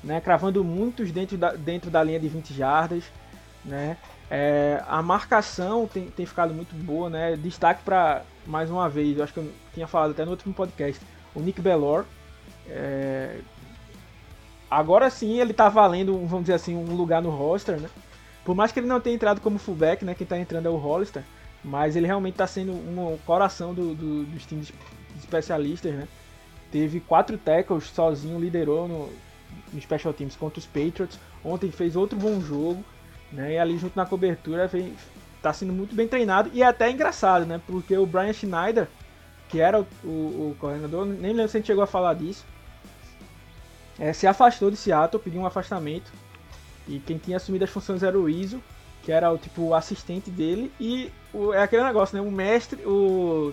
né, 0.02 0.20
cravando 0.20 0.64
muitos 0.64 1.12
dentro 1.12 1.38
da, 1.38 1.52
dentro 1.52 1.90
da 1.90 2.02
linha 2.02 2.18
de 2.18 2.28
20 2.28 2.52
jardas. 2.52 3.04
Né, 3.64 3.96
é, 4.34 4.82
a 4.88 5.02
marcação 5.02 5.86
tem, 5.86 6.06
tem 6.06 6.24
ficado 6.24 6.54
muito 6.54 6.74
boa. 6.74 7.10
Né, 7.10 7.36
destaque 7.36 7.82
para, 7.84 8.22
mais 8.46 8.70
uma 8.70 8.88
vez, 8.88 9.18
eu 9.18 9.24
acho 9.24 9.34
que 9.34 9.40
eu 9.40 9.52
tinha 9.74 9.86
falado 9.86 10.12
até 10.12 10.24
no 10.24 10.30
último 10.30 10.54
podcast, 10.54 11.04
o 11.34 11.40
Nick 11.40 11.60
Bellor. 11.60 12.06
É, 12.66 13.40
agora 14.70 15.10
sim 15.10 15.38
ele 15.38 15.52
tá 15.52 15.68
valendo, 15.68 16.14
vamos 16.26 16.44
dizer 16.44 16.54
assim, 16.54 16.74
um 16.74 16.96
lugar 16.96 17.20
no 17.20 17.28
roster, 17.28 17.78
né? 17.78 17.90
Por 18.42 18.54
mais 18.54 18.72
que 18.72 18.80
ele 18.80 18.86
não 18.86 19.00
tenha 19.00 19.14
entrado 19.14 19.40
como 19.40 19.58
fullback, 19.58 20.02
né? 20.02 20.14
Quem 20.14 20.26
tá 20.26 20.38
entrando 20.38 20.66
é 20.66 20.70
o 20.70 20.76
Hollister. 20.76 21.22
Mas 21.62 21.94
ele 21.94 22.06
realmente 22.06 22.34
está 22.34 22.46
sendo 22.46 22.72
um 22.72 23.18
coração 23.24 23.72
do, 23.72 23.94
do, 23.94 24.24
dos 24.24 24.46
times 24.46 24.72
especialistas, 25.18 25.94
né? 25.94 26.08
Teve 26.72 27.00
quatro 27.00 27.36
tackles 27.36 27.84
sozinho, 27.84 28.40
liderou 28.40 28.88
no, 28.88 29.10
no 29.72 29.80
Special 29.80 30.12
Teams 30.14 30.34
contra 30.34 30.58
os 30.58 30.66
Patriots. 30.66 31.20
Ontem 31.44 31.70
fez 31.70 31.94
outro 31.94 32.18
bom 32.18 32.40
jogo, 32.40 32.82
né? 33.32 33.54
E 33.54 33.58
ali 33.58 33.78
junto 33.78 33.96
na 33.96 34.06
cobertura 34.06 34.66
vem, 34.66 34.94
tá 35.40 35.52
sendo 35.52 35.72
muito 35.72 35.94
bem 35.94 36.06
treinado 36.06 36.50
e 36.52 36.62
é 36.62 36.66
até 36.66 36.90
engraçado, 36.90 37.44
né? 37.46 37.60
Porque 37.66 37.96
o 37.96 38.06
Brian 38.06 38.32
Schneider, 38.32 38.88
que 39.48 39.60
era 39.60 39.80
o, 39.80 39.86
o, 40.04 40.08
o 40.50 40.56
coordenador, 40.60 41.06
nem 41.06 41.32
lembro 41.32 41.48
se 41.48 41.56
a 41.56 41.60
gente 41.60 41.66
chegou 41.66 41.82
a 41.82 41.86
falar 41.86 42.14
disso, 42.14 42.44
é, 43.98 44.12
se 44.12 44.26
afastou 44.26 44.70
de 44.70 44.76
Seattle, 44.76 45.22
pediu 45.22 45.40
um 45.40 45.46
afastamento. 45.46 46.12
E 46.88 46.98
quem 46.98 47.18
tinha 47.18 47.36
assumido 47.36 47.64
as 47.64 47.70
funções 47.70 48.02
era 48.02 48.18
o 48.18 48.28
Iso, 48.28 48.62
que 49.02 49.12
era 49.12 49.30
o 49.30 49.38
tipo 49.38 49.62
o 49.62 49.74
assistente 49.74 50.30
dele, 50.30 50.72
e 50.80 51.10
o, 51.32 51.52
é 51.52 51.62
aquele 51.62 51.84
negócio, 51.84 52.16
né? 52.16 52.26
O 52.26 52.30
mestre, 52.30 52.84
o. 52.84 53.52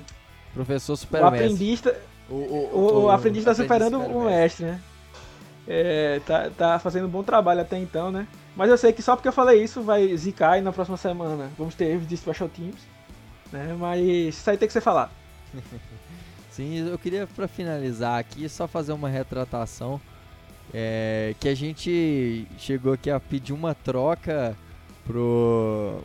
Professor 0.53 0.95
super 0.95 1.21
O 1.21 1.25
aprendista. 1.25 1.99
O, 2.29 2.33
o, 2.33 2.69
o, 2.73 3.03
o 3.03 3.09
aprendiz 3.09 3.41
está 3.41 3.53
superando 3.53 3.99
o 3.99 4.25
mestre, 4.25 4.65
né? 4.65 4.81
É, 5.67 6.21
tá, 6.25 6.49
tá 6.49 6.79
fazendo 6.79 7.05
um 7.05 7.09
bom 7.09 7.23
trabalho 7.23 7.61
até 7.61 7.77
então, 7.77 8.11
né? 8.11 8.27
Mas 8.55 8.69
eu 8.69 8.77
sei 8.77 8.91
que 8.91 9.01
só 9.01 9.15
porque 9.15 9.27
eu 9.27 9.33
falei 9.33 9.63
isso 9.63 9.81
vai 9.81 10.15
zicar 10.17 10.57
e 10.57 10.61
na 10.61 10.71
próxima 10.71 10.97
semana 10.97 11.49
vamos 11.57 11.75
ter 11.75 11.99
de 11.99 12.17
Special 12.17 12.49
Teams. 12.49 12.81
Né? 13.51 13.75
Mas 13.77 14.01
isso 14.05 14.49
aí 14.49 14.57
tem 14.57 14.67
que 14.67 14.73
ser 14.73 14.81
falado. 14.81 15.11
Sim, 16.51 16.89
eu 16.89 16.97
queria 16.97 17.25
para 17.25 17.47
finalizar 17.47 18.19
aqui 18.19 18.49
só 18.49 18.67
fazer 18.67 18.91
uma 18.91 19.07
retratação. 19.07 19.99
É, 20.71 21.33
que 21.39 21.47
a 21.47 21.55
gente 21.55 22.45
chegou 22.59 22.93
aqui 22.93 23.09
a 23.09 23.19
pedir 23.19 23.53
uma 23.53 23.73
troca 23.73 24.55
pro, 25.03 26.03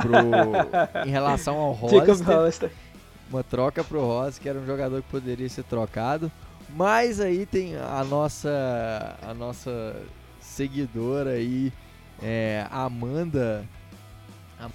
pro 0.00 0.12
em 1.06 1.10
relação 1.10 1.56
ao 1.56 1.72
Hollister, 1.72 2.72
uma 3.30 3.44
troca 3.44 3.84
pro 3.84 4.00
Hollister, 4.00 4.42
que 4.42 4.48
era 4.48 4.58
um 4.58 4.66
jogador 4.66 5.00
que 5.00 5.08
poderia 5.08 5.48
ser 5.48 5.62
trocado. 5.62 6.32
Mas 6.70 7.20
aí 7.20 7.46
tem 7.46 7.76
a 7.76 8.02
nossa 8.02 9.16
a 9.22 9.34
nossa 9.34 9.94
seguidora 10.52 11.30
aí, 11.30 11.72
é, 12.22 12.66
Amanda 12.70 13.66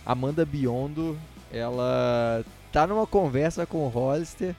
Amanda 0.05 0.45
Biondo, 0.45 1.17
ela 1.51 2.43
tá 2.71 2.85
numa 2.85 3.07
conversa 3.07 3.65
com 3.65 3.85
o 3.85 3.87
Hollister. 3.87 4.55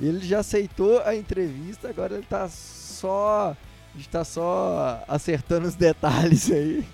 Ele 0.00 0.26
já 0.26 0.40
aceitou 0.40 1.00
a 1.02 1.14
entrevista, 1.14 1.88
agora 1.88 2.14
ele 2.14 2.26
tá 2.28 2.48
só 2.48 3.56
a 3.94 3.96
gente 3.96 4.08
tá 4.08 4.24
só 4.24 5.04
acertando 5.06 5.68
os 5.68 5.74
detalhes 5.74 6.50
aí. 6.50 6.84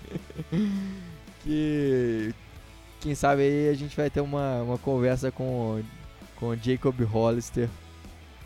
que 1.41 2.33
quem 2.99 3.15
sabe 3.15 3.41
aí 3.41 3.69
a 3.69 3.73
gente 3.73 3.95
vai 3.95 4.09
ter 4.09 4.19
uma, 4.19 4.61
uma 4.61 4.77
conversa 4.77 5.31
com 5.31 5.81
com 6.35 6.55
Jacob 6.55 7.01
Hollister. 7.01 7.69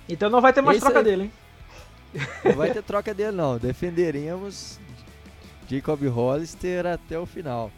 Então 0.08 0.30
não 0.30 0.42
vai 0.42 0.54
ter 0.54 0.62
mais 0.62 0.78
Esse 0.78 0.86
troca 0.86 1.00
aí... 1.00 1.06
dele, 1.06 1.24
hein? 1.24 1.32
Não 2.46 2.54
vai 2.54 2.72
ter 2.72 2.84
troca 2.84 3.14
dele 3.14 3.32
não. 3.32 3.58
Defenderemos 3.58 4.80
Jacob 5.70 6.02
Hollister 6.08 6.86
até 6.86 7.18
o 7.18 7.26
final. 7.26 7.72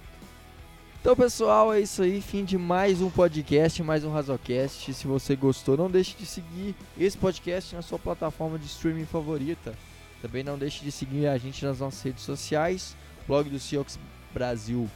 Então, 1.05 1.15
pessoal, 1.15 1.71
é 1.71 1.79
isso 1.79 2.01
aí. 2.01 2.19
Fim 2.19 2.43
de 2.43 2.57
mais 2.57 2.99
um 2.99 3.11
podcast, 3.11 3.83
mais 3.83 4.03
um 4.03 4.11
Razocast. 4.11 4.91
Se 4.91 5.05
você 5.05 5.35
gostou, 5.35 5.77
não 5.77 5.89
deixe 5.89 6.15
de 6.17 6.25
seguir 6.25 6.75
esse 6.97 7.15
podcast 7.15 7.75
na 7.75 7.83
sua 7.83 7.99
plataforma 7.99 8.57
de 8.57 8.65
streaming 8.65 9.05
favorita. 9.05 9.75
Também 10.19 10.43
não 10.43 10.57
deixe 10.57 10.83
de 10.83 10.91
seguir 10.91 11.27
a 11.27 11.37
gente 11.37 11.63
nas 11.63 11.79
nossas 11.79 12.01
redes 12.01 12.23
sociais, 12.23 12.97
blog 13.27 13.47
do 13.47 13.59
Seahawks 13.59 13.99
Brasil, 14.33 14.89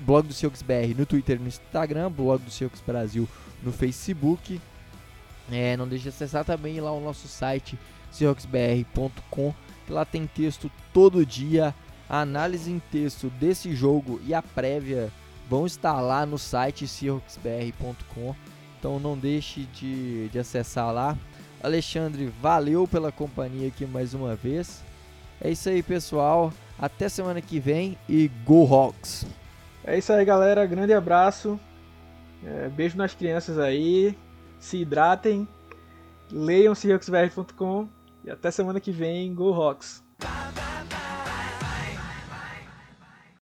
blog 0.00 0.28
do 0.28 0.34
Seahawks 0.34 0.60
BR 0.60 0.94
no 0.98 1.06
Twitter 1.06 1.40
no 1.40 1.48
Instagram, 1.48 2.10
blog 2.10 2.42
do 2.42 2.50
Seahawks 2.50 2.82
Brasil 2.82 3.26
no 3.62 3.72
Facebook. 3.72 4.60
É, 5.50 5.78
não 5.78 5.88
deixe 5.88 6.02
de 6.02 6.08
acessar 6.10 6.44
também 6.44 6.78
lá 6.80 6.92
o 6.92 7.00
nosso 7.00 7.26
site 7.26 7.78
seahawksbr.com, 8.12 9.54
que 9.86 9.92
lá 9.92 10.04
tem 10.04 10.26
texto 10.26 10.70
todo 10.92 11.24
dia, 11.24 11.74
a 12.08 12.20
análise 12.20 12.70
em 12.70 12.78
texto 12.78 13.28
desse 13.30 13.74
jogo 13.74 14.20
e 14.26 14.34
a 14.34 14.42
prévia 14.42 15.10
vão 15.48 15.66
estar 15.66 16.00
lá 16.00 16.24
no 16.24 16.38
site 16.38 16.86
seahawksbr.com. 16.86 18.34
Então 18.78 18.98
não 18.98 19.16
deixe 19.16 19.62
de, 19.72 20.28
de 20.28 20.38
acessar 20.38 20.92
lá. 20.92 21.16
Alexandre, 21.62 22.30
valeu 22.42 22.86
pela 22.86 23.10
companhia 23.10 23.68
aqui 23.68 23.86
mais 23.86 24.12
uma 24.12 24.34
vez. 24.34 24.82
É 25.40 25.50
isso 25.50 25.68
aí, 25.68 25.82
pessoal. 25.82 26.52
Até 26.78 27.08
semana 27.08 27.40
que 27.40 27.58
vem 27.58 27.96
e 28.08 28.28
Go 28.44 28.66
Hawks! 28.66 29.26
É 29.84 29.98
isso 29.98 30.12
aí, 30.12 30.24
galera. 30.24 30.66
Grande 30.66 30.92
abraço. 30.92 31.58
É, 32.44 32.68
beijo 32.68 32.96
nas 32.96 33.14
crianças 33.14 33.58
aí. 33.58 34.16
Se 34.58 34.78
hidratem. 34.78 35.46
Leiam 36.30 36.74
seahawksbr.com. 36.74 37.88
E 38.24 38.30
até 38.30 38.50
semana 38.50 38.80
que 38.80 38.90
vem. 38.90 39.34
Go 39.34 39.52
Hawks! 39.52 40.02